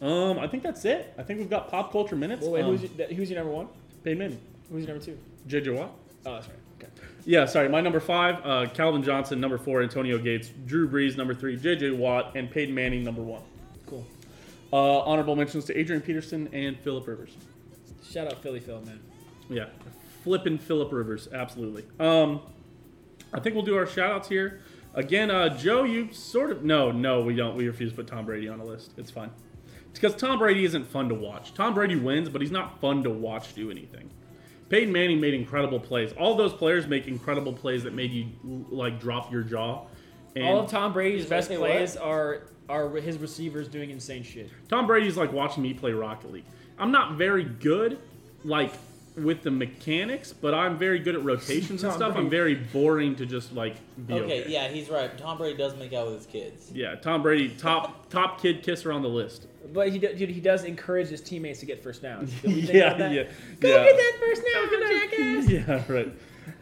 too. 0.00 0.06
Um, 0.06 0.38
I 0.38 0.46
think 0.46 0.62
that's 0.62 0.84
it. 0.84 1.14
I 1.18 1.22
think 1.22 1.40
we've 1.40 1.50
got 1.50 1.68
pop 1.68 1.90
culture 1.90 2.16
minutes. 2.16 2.42
Well, 2.42 2.52
wait, 2.52 2.62
um, 2.62 2.70
who's, 2.72 2.82
your, 2.82 2.90
that- 2.98 3.12
who's 3.12 3.30
your 3.30 3.38
number 3.40 3.52
one? 3.54 3.68
Peyton 4.04 4.18
Manning? 4.18 4.40
Who's 4.70 4.84
your 4.84 4.94
number 4.94 5.04
two? 5.04 5.18
JJ 5.48 5.74
Watt. 5.76 5.90
Oh, 6.26 6.34
that's 6.34 6.46
right. 6.48 6.57
Yeah, 7.28 7.44
sorry. 7.44 7.68
My 7.68 7.82
number 7.82 8.00
five, 8.00 8.40
uh, 8.42 8.70
Calvin 8.72 9.02
Johnson. 9.02 9.38
Number 9.38 9.58
four, 9.58 9.82
Antonio 9.82 10.16
Gates. 10.16 10.48
Drew 10.64 10.88
Brees, 10.88 11.18
number 11.18 11.34
three, 11.34 11.58
J.J. 11.58 11.90
Watt, 11.90 12.34
and 12.34 12.50
Peyton 12.50 12.74
Manning, 12.74 13.04
number 13.04 13.20
one. 13.20 13.42
Cool. 13.84 14.06
Uh, 14.72 15.00
honorable 15.00 15.36
mentions 15.36 15.66
to 15.66 15.78
Adrian 15.78 16.00
Peterson 16.00 16.48
and 16.54 16.80
Philip 16.80 17.06
Rivers. 17.06 17.36
Shout 18.02 18.28
out 18.28 18.42
Philly 18.42 18.60
Phil, 18.60 18.80
man. 18.80 18.98
Yeah, 19.50 19.66
flipping 20.24 20.56
Philip 20.56 20.90
Rivers, 20.90 21.28
absolutely. 21.30 21.84
Um, 22.00 22.40
I 23.34 23.40
think 23.40 23.54
we'll 23.54 23.64
do 23.66 23.76
our 23.76 23.86
shout 23.86 24.10
outs 24.10 24.28
here. 24.30 24.62
Again, 24.94 25.30
uh, 25.30 25.50
Joe, 25.54 25.84
you 25.84 26.10
sort 26.14 26.50
of. 26.50 26.64
No, 26.64 26.90
no, 26.90 27.20
we 27.20 27.36
don't. 27.36 27.54
We 27.54 27.66
refuse 27.66 27.90
to 27.90 27.96
put 27.96 28.06
Tom 28.06 28.24
Brady 28.24 28.48
on 28.48 28.56
the 28.56 28.64
list. 28.64 28.92
It's 28.96 29.10
fine. 29.10 29.30
It's 29.90 30.00
because 30.00 30.16
Tom 30.16 30.38
Brady 30.38 30.64
isn't 30.64 30.86
fun 30.86 31.10
to 31.10 31.14
watch. 31.14 31.52
Tom 31.52 31.74
Brady 31.74 31.96
wins, 31.96 32.30
but 32.30 32.40
he's 32.40 32.50
not 32.50 32.80
fun 32.80 33.02
to 33.02 33.10
watch 33.10 33.54
do 33.54 33.70
anything. 33.70 34.08
Peyton 34.68 34.92
Manning 34.92 35.20
made 35.20 35.34
incredible 35.34 35.80
plays. 35.80 36.12
All 36.12 36.36
those 36.36 36.52
players 36.52 36.86
make 36.86 37.08
incredible 37.08 37.52
plays 37.52 37.84
that 37.84 37.94
made 37.94 38.12
you 38.12 38.26
like 38.70 39.00
drop 39.00 39.32
your 39.32 39.42
jaw. 39.42 39.86
And 40.36 40.44
All 40.44 40.60
of 40.60 40.70
Tom 40.70 40.92
Brady's 40.92 41.26
best 41.26 41.50
like, 41.50 41.58
"Hey, 41.58 41.62
what?" 41.62 41.70
plays 41.70 41.96
are 41.96 42.42
are 42.68 42.88
his 42.96 43.18
receivers 43.18 43.66
doing 43.66 43.90
insane 43.90 44.22
shit. 44.22 44.50
Tom 44.68 44.86
Brady's 44.86 45.16
like 45.16 45.32
watching 45.32 45.62
me 45.62 45.72
play 45.72 45.92
Rocket 45.92 46.30
League. 46.30 46.44
I'm 46.78 46.92
not 46.92 47.14
very 47.14 47.44
good, 47.44 47.98
like 48.44 48.72
with 49.22 49.42
the 49.42 49.50
mechanics, 49.50 50.32
but 50.32 50.54
I'm 50.54 50.78
very 50.78 50.98
good 50.98 51.14
at 51.14 51.24
rotations 51.24 51.82
and 51.82 51.92
Tom 51.92 51.98
stuff. 51.98 52.16
I'm 52.16 52.30
very 52.30 52.54
boring 52.54 53.16
to 53.16 53.26
just 53.26 53.52
like 53.52 53.76
be 54.06 54.14
okay. 54.14 54.42
Okay, 54.42 54.50
yeah, 54.50 54.68
he's 54.68 54.88
right. 54.88 55.16
Tom 55.18 55.38
Brady 55.38 55.56
does 55.56 55.76
make 55.76 55.92
out 55.92 56.06
with 56.06 56.16
his 56.16 56.26
kids. 56.26 56.70
Yeah, 56.72 56.94
Tom 56.96 57.22
Brady, 57.22 57.48
top 57.50 58.08
top 58.10 58.40
kid 58.40 58.62
kisser 58.62 58.92
on 58.92 59.02
the 59.02 59.08
list. 59.08 59.46
But 59.72 59.90
he 59.90 59.98
do, 59.98 60.14
dude, 60.14 60.30
he 60.30 60.40
does 60.40 60.64
encourage 60.64 61.08
his 61.08 61.20
teammates 61.20 61.60
to 61.60 61.66
get 61.66 61.82
first 61.82 62.02
downs. 62.02 62.32
Did 62.40 62.54
we 62.54 62.62
think 62.62 62.72
yeah, 62.74 62.96
yeah, 62.96 63.24
Go 63.60 63.68
yeah. 63.68 63.84
get 63.84 63.96
that 63.96 64.16
first 64.20 64.42
down, 64.52 64.68
jackass. 64.88 65.48
Yeah, 65.48 65.92
right. 65.92 66.12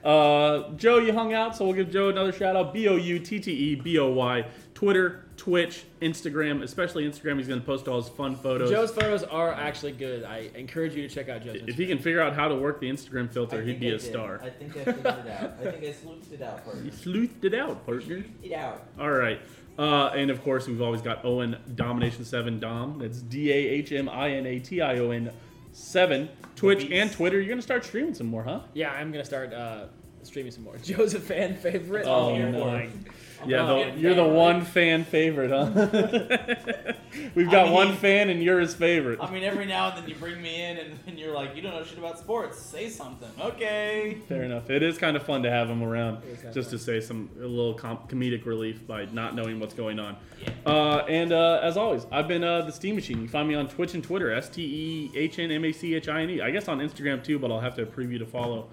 Uh, 0.04 0.70
Joe, 0.76 0.98
you 0.98 1.12
hung 1.12 1.34
out, 1.34 1.56
so 1.56 1.64
we'll 1.64 1.74
give 1.74 1.90
Joe 1.90 2.08
another 2.08 2.32
shout 2.32 2.56
out. 2.56 2.72
B 2.72 2.88
O 2.88 2.96
U 2.96 3.18
T 3.18 3.40
T 3.40 3.52
E 3.52 3.74
B 3.74 3.98
O 3.98 4.10
Y. 4.10 4.46
Twitter, 4.74 5.24
Twitch, 5.38 5.84
Instagram, 6.02 6.62
especially 6.62 7.08
Instagram. 7.08 7.38
He's 7.38 7.48
going 7.48 7.60
to 7.60 7.64
post 7.64 7.88
all 7.88 7.98
his 8.00 8.10
fun 8.10 8.36
photos. 8.36 8.68
Joe's 8.70 8.90
photos 8.90 9.22
are 9.22 9.50
actually 9.52 9.92
good. 9.92 10.22
I 10.22 10.50
encourage 10.54 10.94
you 10.94 11.08
to 11.08 11.14
check 11.14 11.30
out 11.30 11.42
Joe's. 11.44 11.62
if 11.66 11.76
he 11.76 11.86
can 11.86 11.98
figure 11.98 12.20
out 12.20 12.34
how 12.34 12.46
to 12.48 12.54
work 12.54 12.80
the 12.80 12.90
Instagram 12.90 13.32
filter, 13.32 13.62
he'd 13.62 13.80
be 13.80 13.86
I 13.86 13.94
a 13.94 13.98
did. 13.98 14.02
star. 14.02 14.40
I 14.42 14.50
think 14.50 14.76
I 14.76 14.84
figured 14.84 14.98
it 14.98 15.06
out. 15.06 15.54
I 15.60 15.70
think 15.70 15.82
I 15.84 15.92
sleuthed 15.92 16.32
it 16.32 16.42
out 16.42 16.62
partner. 16.64 16.82
You. 16.84 16.90
sleuthed 16.90 17.44
it 17.44 17.54
out, 17.54 17.86
partner. 17.86 18.24
It 18.42 18.52
out. 18.52 18.86
All 19.00 19.10
right. 19.10 19.40
Uh, 19.78 20.08
and 20.14 20.30
of 20.30 20.42
course, 20.42 20.66
we've 20.66 20.82
always 20.82 21.00
got 21.00 21.24
Owen 21.24 21.56
Domination 21.74 22.24
7 22.24 22.60
Dom. 22.60 22.98
That's 22.98 23.20
D 23.22 23.50
A 23.52 23.54
H 23.54 23.92
M 23.92 24.08
I 24.10 24.30
N 24.32 24.44
A 24.46 24.58
T 24.58 24.80
I 24.82 24.98
O 24.98 25.10
N 25.10 25.30
7. 25.72 26.28
Twitch 26.56 26.88
and 26.90 27.12
Twitter. 27.12 27.36
You're 27.36 27.48
going 27.48 27.58
to 27.58 27.62
start 27.62 27.84
streaming 27.84 28.14
some 28.14 28.26
more, 28.26 28.42
huh? 28.42 28.60
Yeah, 28.74 28.90
I'm 28.90 29.12
gonna 29.12 29.24
start 29.24 29.52
uh, 29.52 29.84
streaming 30.22 30.52
some 30.52 30.64
more. 30.64 30.76
Joe's 30.82 31.14
a 31.14 31.20
fan 31.20 31.54
favorite. 31.54 32.06
Oh, 32.06 32.34
I'm 32.34 33.04
here 33.44 33.58
no. 33.58 33.78
Yeah, 33.78 33.90
the, 33.90 34.00
you're 34.00 34.14
the 34.14 34.24
fan, 34.24 34.34
one 34.34 34.64
fan 34.64 35.04
favorite, 35.04 35.50
huh? 35.50 36.92
We've 37.34 37.50
got 37.50 37.68
I 37.68 37.70
one 37.70 37.96
fan 37.96 38.28
and 38.30 38.42
you're 38.42 38.60
his 38.60 38.74
favorite. 38.74 39.18
I 39.20 39.30
mean, 39.30 39.42
every 39.42 39.66
now 39.66 39.88
and 39.88 39.98
then 39.98 40.08
you 40.08 40.14
bring 40.14 40.40
me 40.40 40.62
in 40.62 40.78
and, 40.78 40.98
and 41.06 41.18
you're 41.18 41.34
like, 41.34 41.56
you 41.56 41.62
don't 41.62 41.74
know 41.74 41.84
shit 41.84 41.98
about 41.98 42.18
sports. 42.18 42.58
Say 42.58 42.88
something. 42.88 43.28
Okay. 43.40 44.18
Fair 44.28 44.42
enough. 44.44 44.70
It 44.70 44.82
is 44.82 44.98
kind 44.98 45.16
of 45.16 45.22
fun 45.22 45.42
to 45.42 45.50
have 45.50 45.68
him 45.68 45.82
around 45.82 46.22
It 46.24 46.30
is 46.30 46.38
kinda 46.38 46.54
just 46.54 46.70
to 46.70 46.78
say 46.78 47.00
some 47.00 47.30
a 47.38 47.46
little 47.46 47.74
com- 47.74 47.98
comedic 48.08 48.46
relief 48.46 48.86
by 48.86 49.06
not 49.06 49.34
knowing 49.34 49.60
what's 49.60 49.74
going 49.74 49.98
on. 49.98 50.16
Yeah. 50.42 50.50
Uh, 50.64 51.04
and 51.08 51.32
uh, 51.32 51.60
as 51.62 51.76
always, 51.76 52.06
I've 52.12 52.28
been 52.28 52.44
uh, 52.44 52.62
the 52.62 52.72
Steam 52.72 52.94
Machine. 52.94 53.22
You 53.22 53.28
find 53.28 53.48
me 53.48 53.54
on 53.54 53.68
Twitch 53.68 53.94
and 53.94 54.02
Twitter, 54.04 54.32
S 54.32 54.48
T 54.48 54.62
E 54.62 55.18
H 55.18 55.38
N 55.38 55.50
M 55.50 55.64
A 55.64 55.72
C 55.72 55.94
H 55.94 56.08
I 56.08 56.22
N 56.22 56.30
E. 56.30 56.40
I 56.40 56.50
guess 56.50 56.68
on 56.68 56.78
Instagram 56.78 57.22
too, 57.24 57.38
but 57.38 57.50
I'll 57.50 57.60
have 57.60 57.76
to 57.76 57.86
preview 57.86 58.18
to 58.18 58.26
follow. 58.26 58.68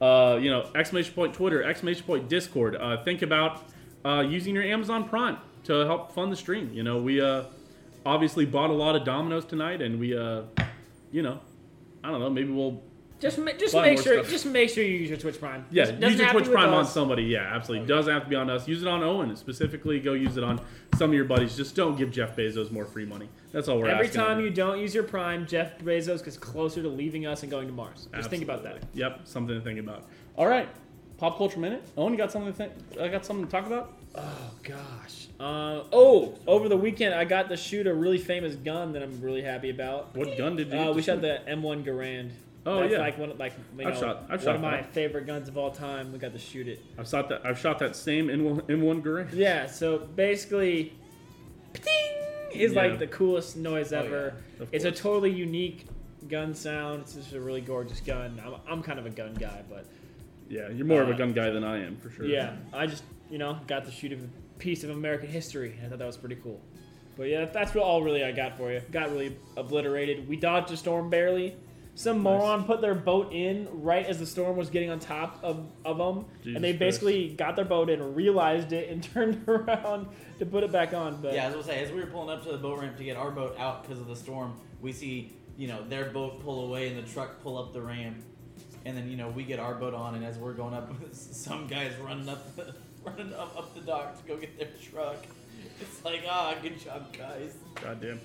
Uh, 0.00 0.38
you 0.40 0.50
know, 0.50 0.68
exclamation 0.74 1.14
point 1.14 1.34
Twitter, 1.34 1.62
exclamation 1.62 2.04
point 2.04 2.28
Discord. 2.28 2.76
Uh, 2.76 3.02
think 3.04 3.22
about 3.22 3.62
uh, 4.04 4.20
using 4.28 4.54
your 4.54 4.64
Amazon 4.64 5.08
Prime 5.08 5.38
to 5.64 5.80
help 5.86 6.12
fund 6.12 6.30
the 6.32 6.36
stream. 6.36 6.70
You 6.72 6.82
know, 6.82 6.98
we 7.00 7.20
uh, 7.20 7.44
obviously 8.04 8.44
bought 8.46 8.70
a 8.70 8.74
lot 8.74 8.96
of 8.96 9.04
Domino's 9.04 9.44
tonight, 9.44 9.80
and 9.82 9.98
we, 9.98 10.16
uh, 10.16 10.42
you 11.10 11.22
know, 11.22 11.40
I 12.02 12.10
don't 12.10 12.20
know, 12.20 12.28
maybe 12.30 12.50
we'll 12.52 12.82
Just 13.20 13.38
ma- 13.38 13.52
just 13.58 13.72
Buy 13.72 13.82
make 13.90 14.00
sure 14.02 14.18
stuff. 14.18 14.28
just 14.30 14.44
make 14.46 14.68
sure 14.68 14.84
you 14.84 14.94
use 14.98 15.08
your 15.08 15.18
Twitch 15.18 15.38
Prime. 15.40 15.64
Yeah, 15.70 15.84
Doesn't 15.84 16.02
use 16.02 16.18
your 16.20 16.30
Twitch 16.32 16.50
Prime 16.50 16.74
on 16.74 16.84
somebody. 16.86 17.22
Yeah, 17.24 17.50
absolutely. 17.54 17.86
Doesn't 17.86 18.12
have 18.12 18.24
to 18.24 18.28
be 18.28 18.36
on 18.36 18.50
us. 18.50 18.68
Use 18.68 18.82
it 18.82 18.88
on 18.88 19.02
Owen 19.02 19.34
specifically. 19.36 20.00
Go 20.00 20.12
use 20.12 20.36
it 20.36 20.44
on 20.44 20.60
some 20.96 21.10
of 21.10 21.14
your 21.14 21.24
buddies. 21.24 21.56
Just 21.56 21.74
don't 21.74 21.96
give 21.96 22.10
Jeff 22.12 22.36
Bezos 22.36 22.70
more 22.70 22.84
free 22.84 23.06
money. 23.06 23.28
That's 23.52 23.68
all 23.68 23.78
we're 23.78 23.88
Every 23.88 24.08
asking. 24.08 24.20
time 24.20 24.40
you 24.40 24.50
don't 24.50 24.78
use 24.80 24.94
your 24.94 25.04
Prime, 25.04 25.46
Jeff 25.46 25.78
Bezos 25.78 26.22
gets 26.22 26.36
closer 26.36 26.82
to 26.82 26.88
leaving 26.88 27.24
us 27.24 27.42
and 27.42 27.50
going 27.50 27.68
to 27.68 27.72
Mars. 27.72 28.08
Just 28.14 28.28
think 28.28 28.42
about 28.42 28.62
that. 28.64 28.82
Yep, 28.92 29.20
something 29.24 29.54
to 29.54 29.60
think 29.62 29.78
about. 29.78 30.04
All 30.36 30.46
right, 30.46 30.68
pop 31.24 31.38
culture 31.38 31.58
minute. 31.58 31.82
Owen, 31.96 32.12
you 32.12 32.18
got 32.18 32.30
something 32.30 32.52
to 32.52 32.56
think? 32.56 32.72
I 33.00 33.08
got 33.08 33.24
something 33.24 33.46
to 33.46 33.50
talk 33.50 33.66
about. 33.66 33.92
Oh 34.14 34.50
gosh. 34.62 35.28
Uh, 35.40 35.82
oh, 35.92 36.34
over 36.46 36.68
the 36.68 36.76
weekend 36.76 37.14
I 37.14 37.24
got 37.24 37.48
to 37.48 37.56
shoot 37.56 37.86
a 37.86 37.94
really 37.94 38.18
famous 38.18 38.54
gun 38.56 38.92
that 38.92 39.02
I'm 39.02 39.20
really 39.22 39.42
happy 39.42 39.70
about. 39.70 40.14
What 40.14 40.36
gun 40.36 40.56
did 40.56 40.70
you? 40.70 40.78
Uh, 40.78 40.92
we 40.92 41.00
shot 41.02 41.20
the 41.22 41.40
M1 41.48 41.82
Garand. 41.84 42.30
Oh, 42.66 42.80
That's 42.80 42.92
yeah. 42.92 42.98
like 42.98 43.18
one 43.18 43.30
of- 43.30 43.38
like 43.38 43.52
you 43.76 43.84
know, 43.84 43.90
I've 43.90 43.98
shot- 43.98 44.22
I've 44.24 44.30
one 44.30 44.40
shot 44.40 44.54
of 44.56 44.60
my 44.60 44.76
that. 44.82 44.92
favorite 44.92 45.26
guns 45.26 45.48
of 45.48 45.56
all 45.58 45.70
time. 45.70 46.12
We 46.12 46.18
got 46.18 46.32
to 46.32 46.38
shoot 46.38 46.68
it. 46.68 46.80
I've 46.98 47.08
shot 47.08 47.28
that. 47.30 47.44
I've 47.44 47.58
shot 47.58 47.78
that 47.80 47.96
same 47.96 48.28
M1 48.28 48.62
M1 48.68 49.02
Garand. 49.02 49.30
Yeah. 49.34 49.66
So 49.66 49.98
basically, 49.98 50.92
pting 51.72 52.60
is 52.60 52.72
Yeah. 52.74 52.82
like 52.82 52.98
the 52.98 53.06
coolest 53.06 53.56
noise 53.56 53.92
Oh, 53.94 53.98
ever. 54.00 54.34
Of 54.60 54.68
It's 54.72 54.84
a 54.84 54.92
totally 54.92 55.30
unique 55.30 55.86
gun 56.28 56.54
sound. 56.54 57.02
It's 57.02 57.14
just 57.14 57.32
a 57.32 57.40
really 57.40 57.60
gorgeous 57.62 58.00
gun. 58.00 58.40
I'm, 58.44 58.54
I'm 58.68 58.82
kind 58.82 58.98
of 58.98 59.06
a 59.06 59.10
gun 59.10 59.34
guy, 59.34 59.62
but 59.68 59.84
Yeah, 60.48 60.68
you're 60.70 60.86
more 60.86 61.02
of 61.02 61.08
a 61.08 61.14
Uh, 61.14 61.16
gun 61.16 61.32
guy 61.32 61.50
than 61.50 61.64
I 61.64 61.84
am 61.84 61.96
for 61.96 62.10
sure. 62.10 62.26
yeah, 62.26 62.56
I 62.72 62.86
just 62.86 63.04
you 63.30 63.38
know 63.38 63.58
got 63.66 63.84
to 63.86 63.90
shoot 63.90 64.12
a 64.12 64.18
piece 64.58 64.84
of 64.84 64.90
American 64.90 65.28
history. 65.28 65.78
I 65.84 65.88
thought 65.88 65.98
that 65.98 66.06
was 66.06 66.16
pretty 66.16 66.36
cool. 66.36 66.60
But 67.16 67.24
yeah, 67.28 67.44
that's 67.46 67.74
all 67.76 68.02
really 68.02 68.24
I 68.24 68.32
got 68.32 68.56
for 68.56 68.72
you. 68.72 68.80
Got 68.90 69.10
really 69.10 69.36
obliterated. 69.56 70.28
We 70.28 70.36
dodged 70.36 70.70
a 70.72 70.76
storm 70.76 71.10
barely. 71.10 71.56
Some 71.96 72.16
Nice. 72.18 72.24
moron 72.24 72.64
put 72.64 72.80
their 72.80 72.96
boat 72.96 73.32
in 73.32 73.68
right 73.70 74.04
as 74.04 74.18
the 74.18 74.26
storm 74.26 74.56
was 74.56 74.68
getting 74.68 74.90
on 74.90 74.98
top 74.98 75.38
of, 75.44 75.68
of 75.84 75.96
them, 75.96 76.24
Jesus 76.42 76.56
and 76.56 76.64
they 76.64 76.72
basically 76.72 77.28
got 77.28 77.54
their 77.54 77.64
boat 77.64 77.88
in, 77.88 78.16
realized 78.16 78.72
it, 78.72 78.88
and 78.90 79.00
turned 79.14 79.48
around 79.48 80.08
to 80.40 80.44
put 80.46 80.64
it 80.64 80.72
back 80.72 80.92
on. 80.92 81.22
But 81.22 81.34
Yeah, 81.34 81.44
I 81.44 81.46
was 81.54 81.54
gonna 81.66 81.66
say, 81.78 81.84
as 81.84 81.92
we 81.92 82.00
were 82.00 82.06
pulling 82.06 82.36
up 82.36 82.42
to 82.46 82.50
the 82.50 82.58
boat 82.58 82.80
ramp 82.80 82.96
to 82.96 83.04
get 83.04 83.16
our 83.16 83.30
boat 83.30 83.54
out 83.60 83.84
because 83.84 84.00
of 84.00 84.08
the 84.08 84.16
storm, 84.16 84.54
we 84.80 84.90
see, 84.92 85.34
you 85.56 85.68
know, 85.68 85.86
their 85.88 86.06
boat 86.06 86.40
pull 86.42 86.66
away 86.66 86.88
and 86.88 86.98
the 86.98 87.08
truck 87.08 87.40
pull 87.44 87.56
up 87.56 87.72
the 87.72 87.80
ramp, 87.80 88.16
and 88.84 88.96
then 88.96 89.10
you 89.10 89.16
know 89.16 89.28
we 89.28 89.44
get 89.44 89.58
our 89.58 89.74
boat 89.74 89.94
on, 89.94 90.14
and 90.14 90.24
as 90.24 90.38
we're 90.38 90.52
going 90.52 90.74
up, 90.74 90.90
some 91.12 91.66
guys 91.66 91.92
running 92.02 92.28
up, 92.28 92.54
the, 92.56 92.74
running 93.04 93.32
up 93.34 93.56
up 93.56 93.74
the 93.74 93.80
dock 93.80 94.20
to 94.20 94.28
go 94.28 94.36
get 94.36 94.58
their 94.58 94.68
truck. 94.90 95.24
It's 95.80 96.04
like, 96.04 96.22
ah, 96.28 96.54
good 96.62 96.78
job, 96.78 97.16
guys. 97.16 97.54
Goddamn. 97.82 98.20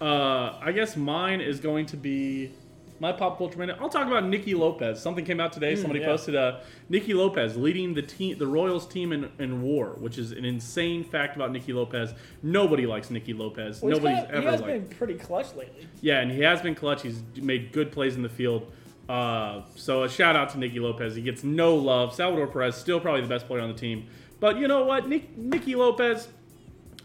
Uh, 0.00 0.58
I 0.60 0.72
guess 0.72 0.96
mine 0.96 1.40
is 1.40 1.60
going 1.60 1.86
to 1.86 1.96
be 1.96 2.52
My 3.00 3.12
pop 3.12 3.38
culture 3.38 3.58
minute. 3.58 3.76
I'll 3.80 3.88
talk 3.88 4.06
about 4.06 4.24
Nicky 4.24 4.54
Lopez. 4.54 5.02
Something 5.02 5.24
came 5.24 5.40
out 5.40 5.52
today. 5.52 5.74
Somebody 5.74 6.00
yeah. 6.00 6.06
posted 6.06 6.36
uh, 6.36 6.60
Nicky 6.88 7.12
Lopez 7.14 7.56
leading 7.56 7.94
the 7.94 8.02
team, 8.02 8.38
the 8.38 8.46
Royals 8.46 8.86
team 8.86 9.12
in, 9.12 9.30
in 9.38 9.62
WAR, 9.62 9.90
which 9.94 10.16
is 10.18 10.30
an 10.32 10.44
insane 10.44 11.02
fact 11.04 11.34
about 11.36 11.50
Nicky 11.52 11.72
Lopez. 11.72 12.14
Nobody 12.42 12.86
likes 12.86 13.10
Nicky 13.10 13.32
Lopez. 13.32 13.82
Well, 13.82 13.92
Nobody's 13.92 14.18
kinda- 14.18 14.30
ever 14.32 14.40
he 14.40 14.46
has 14.46 14.60
liked. 14.60 14.88
been 14.88 14.98
pretty 14.98 15.14
clutch 15.14 15.54
lately. 15.56 15.86
Yeah, 16.00 16.20
and 16.20 16.30
he 16.30 16.40
has 16.42 16.60
been 16.60 16.74
clutch. 16.76 17.02
He's 17.02 17.20
made 17.36 17.72
good 17.72 17.90
plays 17.90 18.14
in 18.14 18.22
the 18.22 18.28
field. 18.28 18.70
Uh, 19.08 19.62
so 19.76 20.04
a 20.04 20.08
shout 20.08 20.34
out 20.36 20.50
to 20.50 20.58
Nicky 20.58 20.80
Lopez. 20.80 21.14
He 21.14 21.22
gets 21.22 21.44
no 21.44 21.74
love. 21.74 22.14
Salvador 22.14 22.46
Perez 22.46 22.76
still 22.76 23.00
probably 23.00 23.20
the 23.20 23.26
best 23.28 23.46
player 23.46 23.60
on 23.62 23.68
the 23.68 23.78
team. 23.78 24.06
But 24.40 24.58
you 24.58 24.68
know 24.68 24.84
what, 24.84 25.08
Nick, 25.08 25.36
Nicky 25.36 25.74
Lopez, 25.74 26.28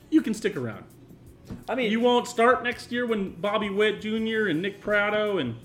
you 0.09 0.21
can 0.21 0.33
stick 0.33 0.55
around. 0.55 0.85
I 1.67 1.75
mean, 1.75 1.91
You 1.91 1.99
won't 1.99 2.27
start 2.27 2.63
next 2.63 2.91
year 2.91 3.05
when 3.05 3.31
Bobby 3.31 3.69
Witt 3.69 4.01
Jr. 4.01 4.47
and 4.49 4.61
Nick 4.61 4.81
Pratto 4.81 5.39
and 5.39 5.55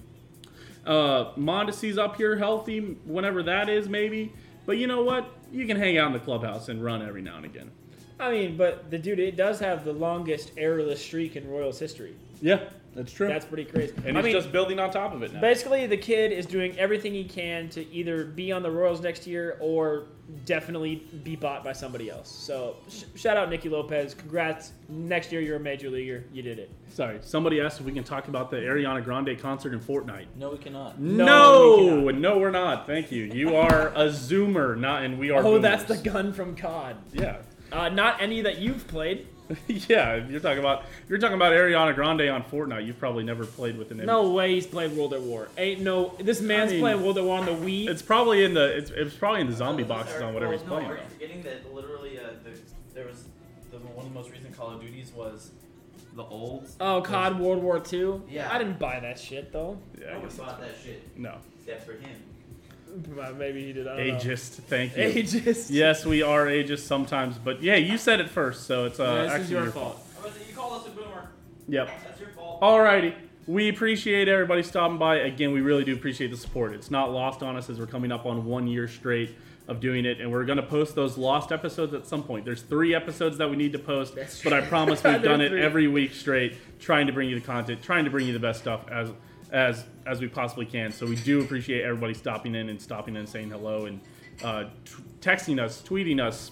uh, 0.87 1.32
Mondesi's 1.37 1.99
up 1.99 2.16
here 2.16 2.37
healthy, 2.37 2.80
whenever 3.05 3.43
that 3.43 3.68
is, 3.68 3.89
maybe. 3.89 4.32
But 4.66 4.78
you 4.78 4.87
know 4.87 5.03
what? 5.03 5.28
You 5.53 5.66
can 5.66 5.76
hang 5.76 5.99
out 5.99 6.09
in 6.09 6.12
the 6.14 6.18
clubhouse 6.20 6.68
and 6.68 6.82
run 6.82 7.03
every 7.03 7.22
now 7.22 7.37
and 7.37 7.45
again. 7.45 7.70
I 8.18 8.30
mean, 8.30 8.57
but 8.57 8.91
the 8.91 8.99
dude 8.99 9.18
it 9.18 9.37
does 9.37 9.59
have 9.61 9.85
the 9.85 9.93
longest 9.93 10.53
errorless 10.57 11.03
streak 11.03 11.37
in 11.37 11.49
Royals 11.49 11.78
history. 11.78 12.14
Yeah, 12.41 12.61
that's 12.95 13.12
true. 13.12 13.28
That's 13.28 13.45
pretty 13.45 13.64
crazy. 13.64 13.92
and 14.07 14.16
I 14.16 14.20
he's 14.20 14.24
mean, 14.26 14.32
just 14.34 14.53
building 14.53 14.78
on 14.78 14.90
top 14.90 15.14
of 15.14 15.22
it 15.22 15.32
now. 15.32 15.40
basically, 15.40 15.86
the 15.86 15.97
kid 15.97 16.32
is 16.32 16.47
doing 16.47 16.78
everything 16.78 17.12
he 17.12 17.24
can 17.24 17.68
to 17.70 17.90
either 17.92 18.24
be 18.24 18.53
on 18.53 18.62
the 18.62 18.70
Royals 18.70 19.01
next 19.01 19.26
year 19.26 19.57
or 19.61 20.05
definitely 20.47 21.07
be 21.22 21.36
bought 21.36 21.62
by 21.62 21.72
somebody 21.72 22.09
else. 22.11 22.28
So, 22.30 22.76
sh- 22.88 23.03
shout 23.14 23.36
out 23.36 23.51
Nicky 23.51 23.68
Lopez. 23.68 24.14
Congrats. 24.14 24.72
Next 24.88 25.32
year, 25.32 25.40
you're 25.40 25.57
a 25.57 25.61
major 25.61 25.90
leaguer. 25.90 26.24
You 26.32 26.42
did 26.42 26.59
it. 26.59 26.70
Sorry, 26.88 27.18
somebody 27.22 27.61
asked 27.61 27.80
if 27.80 27.86
we 27.86 27.92
can 27.92 28.05
talk 28.05 28.28
about 28.28 28.51
the 28.51 28.57
Ariana 28.59 29.03
Grande 29.05 29.38
concert 29.38 29.72
in 29.72 29.80
Fortnite. 29.80 30.26
No, 30.36 30.51
we 30.51 30.59
cannot. 30.59 31.01
No, 31.01 31.24
No, 31.26 32.03
we 32.05 32.12
no, 32.12 32.38
we're 32.38 32.51
not. 32.51 32.86
Thank 32.86 33.11
you. 33.12 33.24
You 33.24 33.57
are 33.57 33.88
a 33.88 34.07
zoomer, 34.07 34.78
not, 34.78 35.03
and 35.03 35.18
we 35.18 35.30
are. 35.30 35.42
Oh, 35.45 35.59
that's 35.59 35.84
the 35.84 35.97
gun 35.97 36.32
from 36.32 36.57
COD. 36.57 36.97
Yeah, 37.12 37.38
Uh, 37.72 37.88
not 37.88 38.22
any 38.22 38.40
that 38.42 38.59
you've 38.59 38.86
played. 38.86 39.26
yeah. 39.68 40.26
You're 40.26 40.40
talking 40.40 40.59
about 40.59 40.84
you're 41.09 41.18
talking 41.18 41.36
about 41.36 41.53
Ariana 41.53 41.95
Grande 41.95 42.22
on 42.22 42.42
Fortnite. 42.45 42.86
You've 42.86 42.99
probably 42.99 43.24
never 43.24 43.45
played 43.45 43.76
with 43.76 43.90
an. 43.90 43.99
image. 43.99 44.07
No 44.07 44.30
way 44.30 44.55
he's 44.55 44.66
played 44.66 44.92
World 44.92 45.12
at 45.14 45.20
War. 45.20 45.49
Ain't 45.59 45.80
no. 45.80 46.14
This 46.18 46.40
man's 46.40 46.72
mean- 46.72 46.80
playing 46.80 47.03
World 47.03 47.18
at 47.18 47.24
War 47.24 47.38
on 47.38 47.45
the 47.47 47.53
Wii. 47.53 47.88
It's 47.88 48.03
probably 48.03 48.45
in 48.45 48.55
the. 48.55 48.76
It's, 48.76 48.90
it's 48.90 49.14
probably 49.14 49.42
in 49.42 49.49
the 49.49 49.57
zombie 49.57 49.82
boxes 49.82 50.22
on 50.22 50.32
whatever 50.34 50.53
Well, 50.53 50.59
he's 50.59 50.68
no, 50.68 50.74
playing. 50.76 50.90
Are 50.90 50.97
you 50.97 51.03
forgetting 51.12 51.42
that 51.42 51.74
literally 51.74 52.18
uh, 52.18 52.22
the, 52.42 52.51
there 52.95 53.07
was 53.07 53.24
the 53.70 53.78
one 53.78 54.07
of 54.07 54.12
the 54.12 54.18
most 54.18 54.30
recent 54.30 54.57
Call 54.57 54.70
of 54.70 54.80
Duties 54.80 55.12
was 55.14 55.51
the 56.14 56.22
old. 56.24 56.68
oh, 56.80 57.03
COD 57.03 57.38
World 57.40 57.62
War 57.62 57.82
II. 57.92 58.20
Yeah. 58.30 58.49
I 58.53 58.57
didn't 58.59 58.78
buy 58.78 59.01
that 59.01 59.18
shit 59.18 59.53
though. 59.53 59.78
Yeah, 60.01 60.07
I 60.07 60.12
Nobody 60.14 60.28
guess 60.28 60.38
bought 60.38 60.61
that 60.61 60.70
shit 60.82 61.18
no. 61.18 61.36
except 61.59 61.84
for 61.84 61.92
him. 61.92 62.11
Maybe 63.37 63.64
he 63.64 63.72
did. 63.72 63.87
I 63.89 63.97
don't 63.97 64.07
know. 64.09 64.37
Thank 64.37 64.97
you. 64.97 65.03
Ageist. 65.05 65.66
Yes, 65.70 66.05
we 66.07 66.22
are 66.22 66.47
ageist 66.47 66.80
sometimes, 66.87 67.39
but 67.39 67.62
yeah, 67.62 67.76
you 67.76 67.99
said 67.99 68.20
it 68.20 68.30
first, 68.30 68.66
so 68.66 68.85
it's 68.85 69.01
uh, 69.01 69.05
Yeah, 69.26 69.32
actually 69.32 69.43
is 69.45 69.51
your 69.51 69.66
fault. 69.70 70.07
Oh, 70.22 70.30
You 70.49 70.55
called 70.55 70.80
us 70.80 70.87
a 70.87 70.91
boomer. 70.91 71.28
Yep. 71.68 71.91
That's 72.05 72.20
your 72.20 72.28
fault. 72.30 72.61
Alrighty. 72.61 73.14
We 73.47 73.68
appreciate 73.68 74.28
everybody 74.28 74.62
stopping 74.62 74.97
by. 74.97 75.16
Again, 75.16 75.53
we 75.53 75.61
really 75.61 75.85
do 75.85 75.93
appreciate 75.93 76.30
the 76.30 76.37
support. 76.37 76.72
It's 76.72 76.91
not 76.91 77.12
lost 77.12 77.43
on 77.43 77.57
us 77.57 77.68
as 77.68 77.78
we're 77.78 77.87
coming 77.87 78.11
up 78.11 78.24
on 78.24 78.47
one 78.47 78.66
year 78.66 78.89
straight 78.89 79.37
of 79.66 79.80
doing 79.80 80.05
it, 80.05 80.20
and 80.20 80.30
we're 80.30 80.45
going 80.45 80.57
to 80.57 80.62
post 80.62 80.95
those 80.95 81.16
lost 81.18 81.51
episodes 81.51 81.95
at 81.95 82.07
some 82.07 82.22
point. 82.22 82.45
There's 82.45 82.62
three 82.62 82.95
episodes 82.95 83.39
that 83.39 83.49
we 83.51 83.57
need 83.57 83.72
to 83.72 83.78
post, 83.78 84.14
but 84.45 84.53
I 84.53 84.61
promise 84.61 85.03
we've 85.05 85.22
done 85.22 85.41
it 85.41 85.51
three. 85.51 85.62
every 85.62 85.89
week 85.89 86.12
straight, 86.12 86.57
trying 86.80 87.07
to 87.07 87.12
bring 87.12 87.28
you 87.28 87.39
the 87.39 87.45
content, 87.45 87.82
trying 87.82 88.05
to 88.05 88.11
bring 88.11 88.26
you 88.26 88.32
the 88.35 88.39
best 88.39 88.61
stuff 88.61 88.87
as 88.91 89.11
as 89.55 89.84
as 90.05 90.20
we 90.20 90.28
possibly 90.28 90.66
can. 90.66 90.92
So 90.92 91.07
we 91.07 91.16
do 91.16 91.40
appreciate 91.40 91.84
everybody 91.84 92.12
stopping 92.12 92.55
in 92.55 92.68
and 92.68 92.82
stopping 92.82 93.14
in 93.14 93.20
and 93.20 93.28
saying 93.28 93.50
hello 93.50 93.86
and 93.86 94.00
uh, 94.42 94.64
t- 94.84 95.02
texting 95.20 95.62
us, 95.62 95.80
tweeting 95.80 96.20
us, 96.20 96.50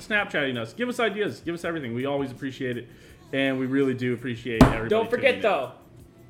Snapchatting 0.00 0.58
us. 0.58 0.72
Give 0.72 0.88
us 0.88 1.00
ideas. 1.00 1.40
Give 1.40 1.54
us 1.54 1.64
everything. 1.64 1.94
We 1.94 2.06
always 2.06 2.30
appreciate 2.30 2.76
it, 2.76 2.88
and 3.32 3.58
we 3.58 3.66
really 3.66 3.94
do 3.94 4.12
appreciate 4.12 4.62
everybody. 4.62 4.88
Don't 4.88 5.10
forget 5.10 5.40
though, 5.40 5.72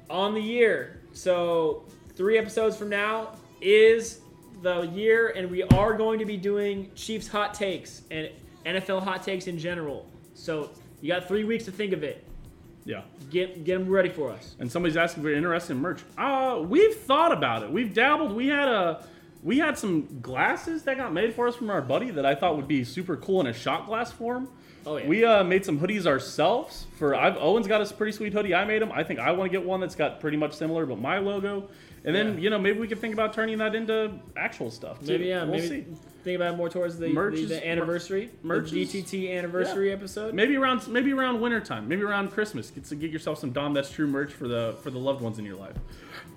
on 0.08 0.34
the 0.34 0.40
year. 0.40 1.00
So 1.12 1.84
three 2.14 2.38
episodes 2.38 2.76
from 2.76 2.90
now 2.90 3.32
is 3.60 4.20
the 4.62 4.82
year, 4.82 5.32
and 5.36 5.50
we 5.50 5.62
are 5.64 5.94
going 5.94 6.18
to 6.18 6.24
be 6.24 6.36
doing 6.36 6.90
Chiefs 6.94 7.26
hot 7.26 7.54
takes 7.54 8.02
and 8.10 8.30
NFL 8.64 9.02
hot 9.02 9.22
takes 9.22 9.46
in 9.46 9.58
general. 9.58 10.06
So 10.34 10.70
you 11.00 11.08
got 11.08 11.26
three 11.26 11.44
weeks 11.44 11.64
to 11.64 11.72
think 11.72 11.92
of 11.92 12.04
it. 12.04 12.24
Yeah. 12.86 13.02
Get 13.30 13.64
get 13.64 13.78
them 13.78 13.88
ready 13.88 14.08
for 14.08 14.30
us. 14.30 14.54
And 14.60 14.70
somebody's 14.70 14.96
asking 14.96 15.22
if 15.22 15.24
we're 15.24 15.36
interested 15.36 15.72
in 15.74 15.80
merch. 15.80 16.00
Uh, 16.16 16.62
we've 16.66 16.94
thought 16.94 17.32
about 17.32 17.64
it. 17.64 17.70
We've 17.70 17.92
dabbled. 17.92 18.32
We 18.32 18.46
had 18.46 18.68
a 18.68 19.04
we 19.42 19.58
had 19.58 19.76
some 19.76 20.20
glasses 20.22 20.84
that 20.84 20.96
got 20.96 21.12
made 21.12 21.34
for 21.34 21.46
us 21.48 21.56
from 21.56 21.68
our 21.68 21.82
buddy 21.82 22.10
that 22.12 22.24
I 22.24 22.34
thought 22.34 22.56
would 22.56 22.68
be 22.68 22.84
super 22.84 23.16
cool 23.16 23.40
in 23.40 23.48
a 23.48 23.52
shot 23.52 23.86
glass 23.86 24.10
form. 24.12 24.48
Oh 24.86 24.96
yeah. 24.98 25.06
We 25.06 25.24
uh, 25.24 25.42
made 25.42 25.64
some 25.64 25.78
hoodies 25.80 26.06
ourselves. 26.06 26.86
For 26.96 27.14
I've 27.14 27.36
Owen's 27.36 27.66
got 27.66 27.82
a 27.82 27.92
pretty 27.92 28.12
sweet 28.12 28.32
hoodie. 28.32 28.54
I 28.54 28.64
made 28.64 28.80
him. 28.82 28.92
I 28.92 29.02
think 29.02 29.18
I 29.18 29.32
want 29.32 29.50
to 29.50 29.58
get 29.58 29.66
one 29.66 29.80
that's 29.80 29.96
got 29.96 30.20
pretty 30.20 30.36
much 30.36 30.52
similar, 30.54 30.86
but 30.86 31.00
my 31.00 31.18
logo. 31.18 31.68
And 32.04 32.14
then 32.14 32.34
Yeah. 32.34 32.40
you 32.40 32.50
know 32.50 32.58
maybe 32.60 32.78
we 32.78 32.86
could 32.86 33.00
think 33.00 33.14
about 33.14 33.32
turning 33.32 33.58
that 33.58 33.74
into 33.74 34.12
actual 34.36 34.70
stuff. 34.70 35.00
Too. 35.00 35.06
maybe 35.12 35.24
yeah. 35.26 35.42
we'll 35.42 35.54
maybe 35.60 35.68
see. 35.68 35.86
Think 36.26 36.36
about 36.36 36.54
it 36.54 36.56
more 36.56 36.68
towards 36.68 36.98
the 36.98 37.08
Merch 37.08 37.34
the, 37.36 37.40
is- 37.42 37.48
the 37.50 37.66
anniversary, 37.66 38.30
merch 38.42 38.70
the 38.72 38.82
is- 38.82 38.92
GTT 38.92 39.32
anniversary 39.38 39.92
episode. 39.92 40.34
Maybe 40.34 40.56
around 40.56 40.86
maybe 40.88 41.12
around 41.12 41.40
winter 41.40 41.60
time. 41.60 41.88
Maybe 41.88 42.02
around 42.02 42.32
Christmas. 42.32 42.70
Get 42.70 42.84
to 42.86 42.96
get 42.96 43.10
yourself 43.12 43.38
some 43.38 43.52
Dom 43.52 43.72
That's 43.74 43.90
True 43.90 44.06
merch 44.08 44.32
for 44.32 44.48
the 44.48 44.76
for 44.82 44.90
the 44.90 44.98
loved 44.98 45.22
ones 45.22 45.38
in 45.38 45.44
your 45.44 45.56
life. 45.56 45.76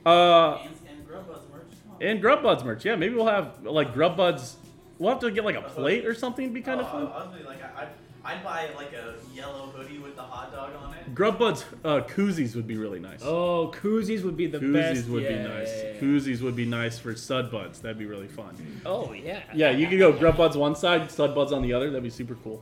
Uh, 0.06 0.60
And, 0.62 0.70
and 0.90 1.08
Grub 1.08 1.28
merch. 1.28 1.64
And 2.02 2.22
Grub 2.22 2.44
Buds 2.44 2.64
merch. 2.64 2.86
Yeah, 2.86 2.96
maybe 2.96 3.16
we'll 3.16 3.26
have 3.28 3.64
like 3.66 3.94
Grub 3.94 4.16
Buds. 4.16 4.56
We'll 5.00 5.10
have 5.12 5.20
to 5.22 5.32
get 5.32 5.44
like 5.44 5.56
a 5.56 5.62
plate 5.62 6.06
or 6.06 6.14
something. 6.14 6.46
It'd 6.46 6.54
be 6.54 6.62
kind 6.62 6.80
of 6.82 6.88
Oh, 6.88 6.92
fun. 6.92 7.08
Honestly, 7.08 7.44
like 7.46 7.64
I, 7.64 7.82
I'd, 7.84 7.88
I'd 8.24 8.44
buy 8.44 8.70
like 8.76 8.92
a 8.94 9.16
yellow 9.34 9.68
hoodie 9.68 9.98
with 9.98 10.16
the 10.16 10.22
hot 10.22 10.52
dog 10.52 10.72
on 10.84 10.94
it. 10.94 11.16
Grub 11.16 11.40
Buds 11.40 11.64
uh, 11.86 12.02
koozies 12.02 12.56
would 12.56 12.68
be 12.68 12.78
really 12.78 13.00
nice. 13.00 13.22
Oh, 13.24 13.72
koozies 13.74 14.24
would 14.24 14.36
be 14.36 14.46
the 14.48 14.60
koozies 14.60 14.74
best. 14.96 15.08
would 15.08 15.24
yeah, 15.24 15.30
be 15.44 15.48
nice. 15.50 15.70
yeah, 15.70 15.84
yeah. 15.94 16.00
Koozies 16.02 16.42
would 16.42 16.56
be 16.56 16.66
nice 16.66 17.00
for 17.00 17.16
Sud 17.16 17.50
Buds. 17.50 17.80
That'd 17.80 17.98
be 17.98 18.06
really 18.06 18.28
fun. 18.28 18.56
Oh 18.86 19.14
yeah. 19.14 19.42
Yeah, 19.54 19.70
you 19.72 19.88
could 19.88 20.00
go 20.00 20.12
Grub 20.12 20.36
Buds 20.38 20.58
one 20.58 20.76
side, 20.76 21.10
Sud 21.10 21.34
Buds 21.34 21.52
on 21.54 21.62
the 21.62 21.72
other. 21.74 21.90
That'd 21.90 22.04
be 22.04 22.10
super 22.10 22.36
cool. 22.44 22.62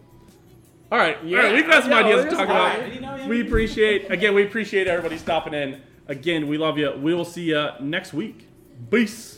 All 0.92 0.98
right, 0.98 1.18
Yeah, 1.26 1.38
all 1.40 1.44
right. 1.46 1.54
We've 1.56 1.68
got 1.68 1.84
some 1.84 1.92
yeah, 1.92 1.98
ideas 1.98 2.26
to 2.26 2.32
talk 2.32 2.48
fine. 2.48 2.80
about. 2.80 2.94
You 2.94 3.02
know, 3.02 3.28
We 3.28 3.42
appreciate 3.42 4.10
again. 4.12 4.34
We 4.36 4.44
appreciate 4.46 4.88
everybody 4.88 5.18
stopping 5.18 5.54
in. 5.54 5.82
Again, 6.08 6.48
we 6.48 6.58
love 6.58 6.78
you. 6.78 6.92
We 6.94 7.14
will 7.14 7.26
see 7.26 7.50
you 7.50 7.70
next 7.82 8.14
week. 8.14 8.48
Peace. 8.90 9.37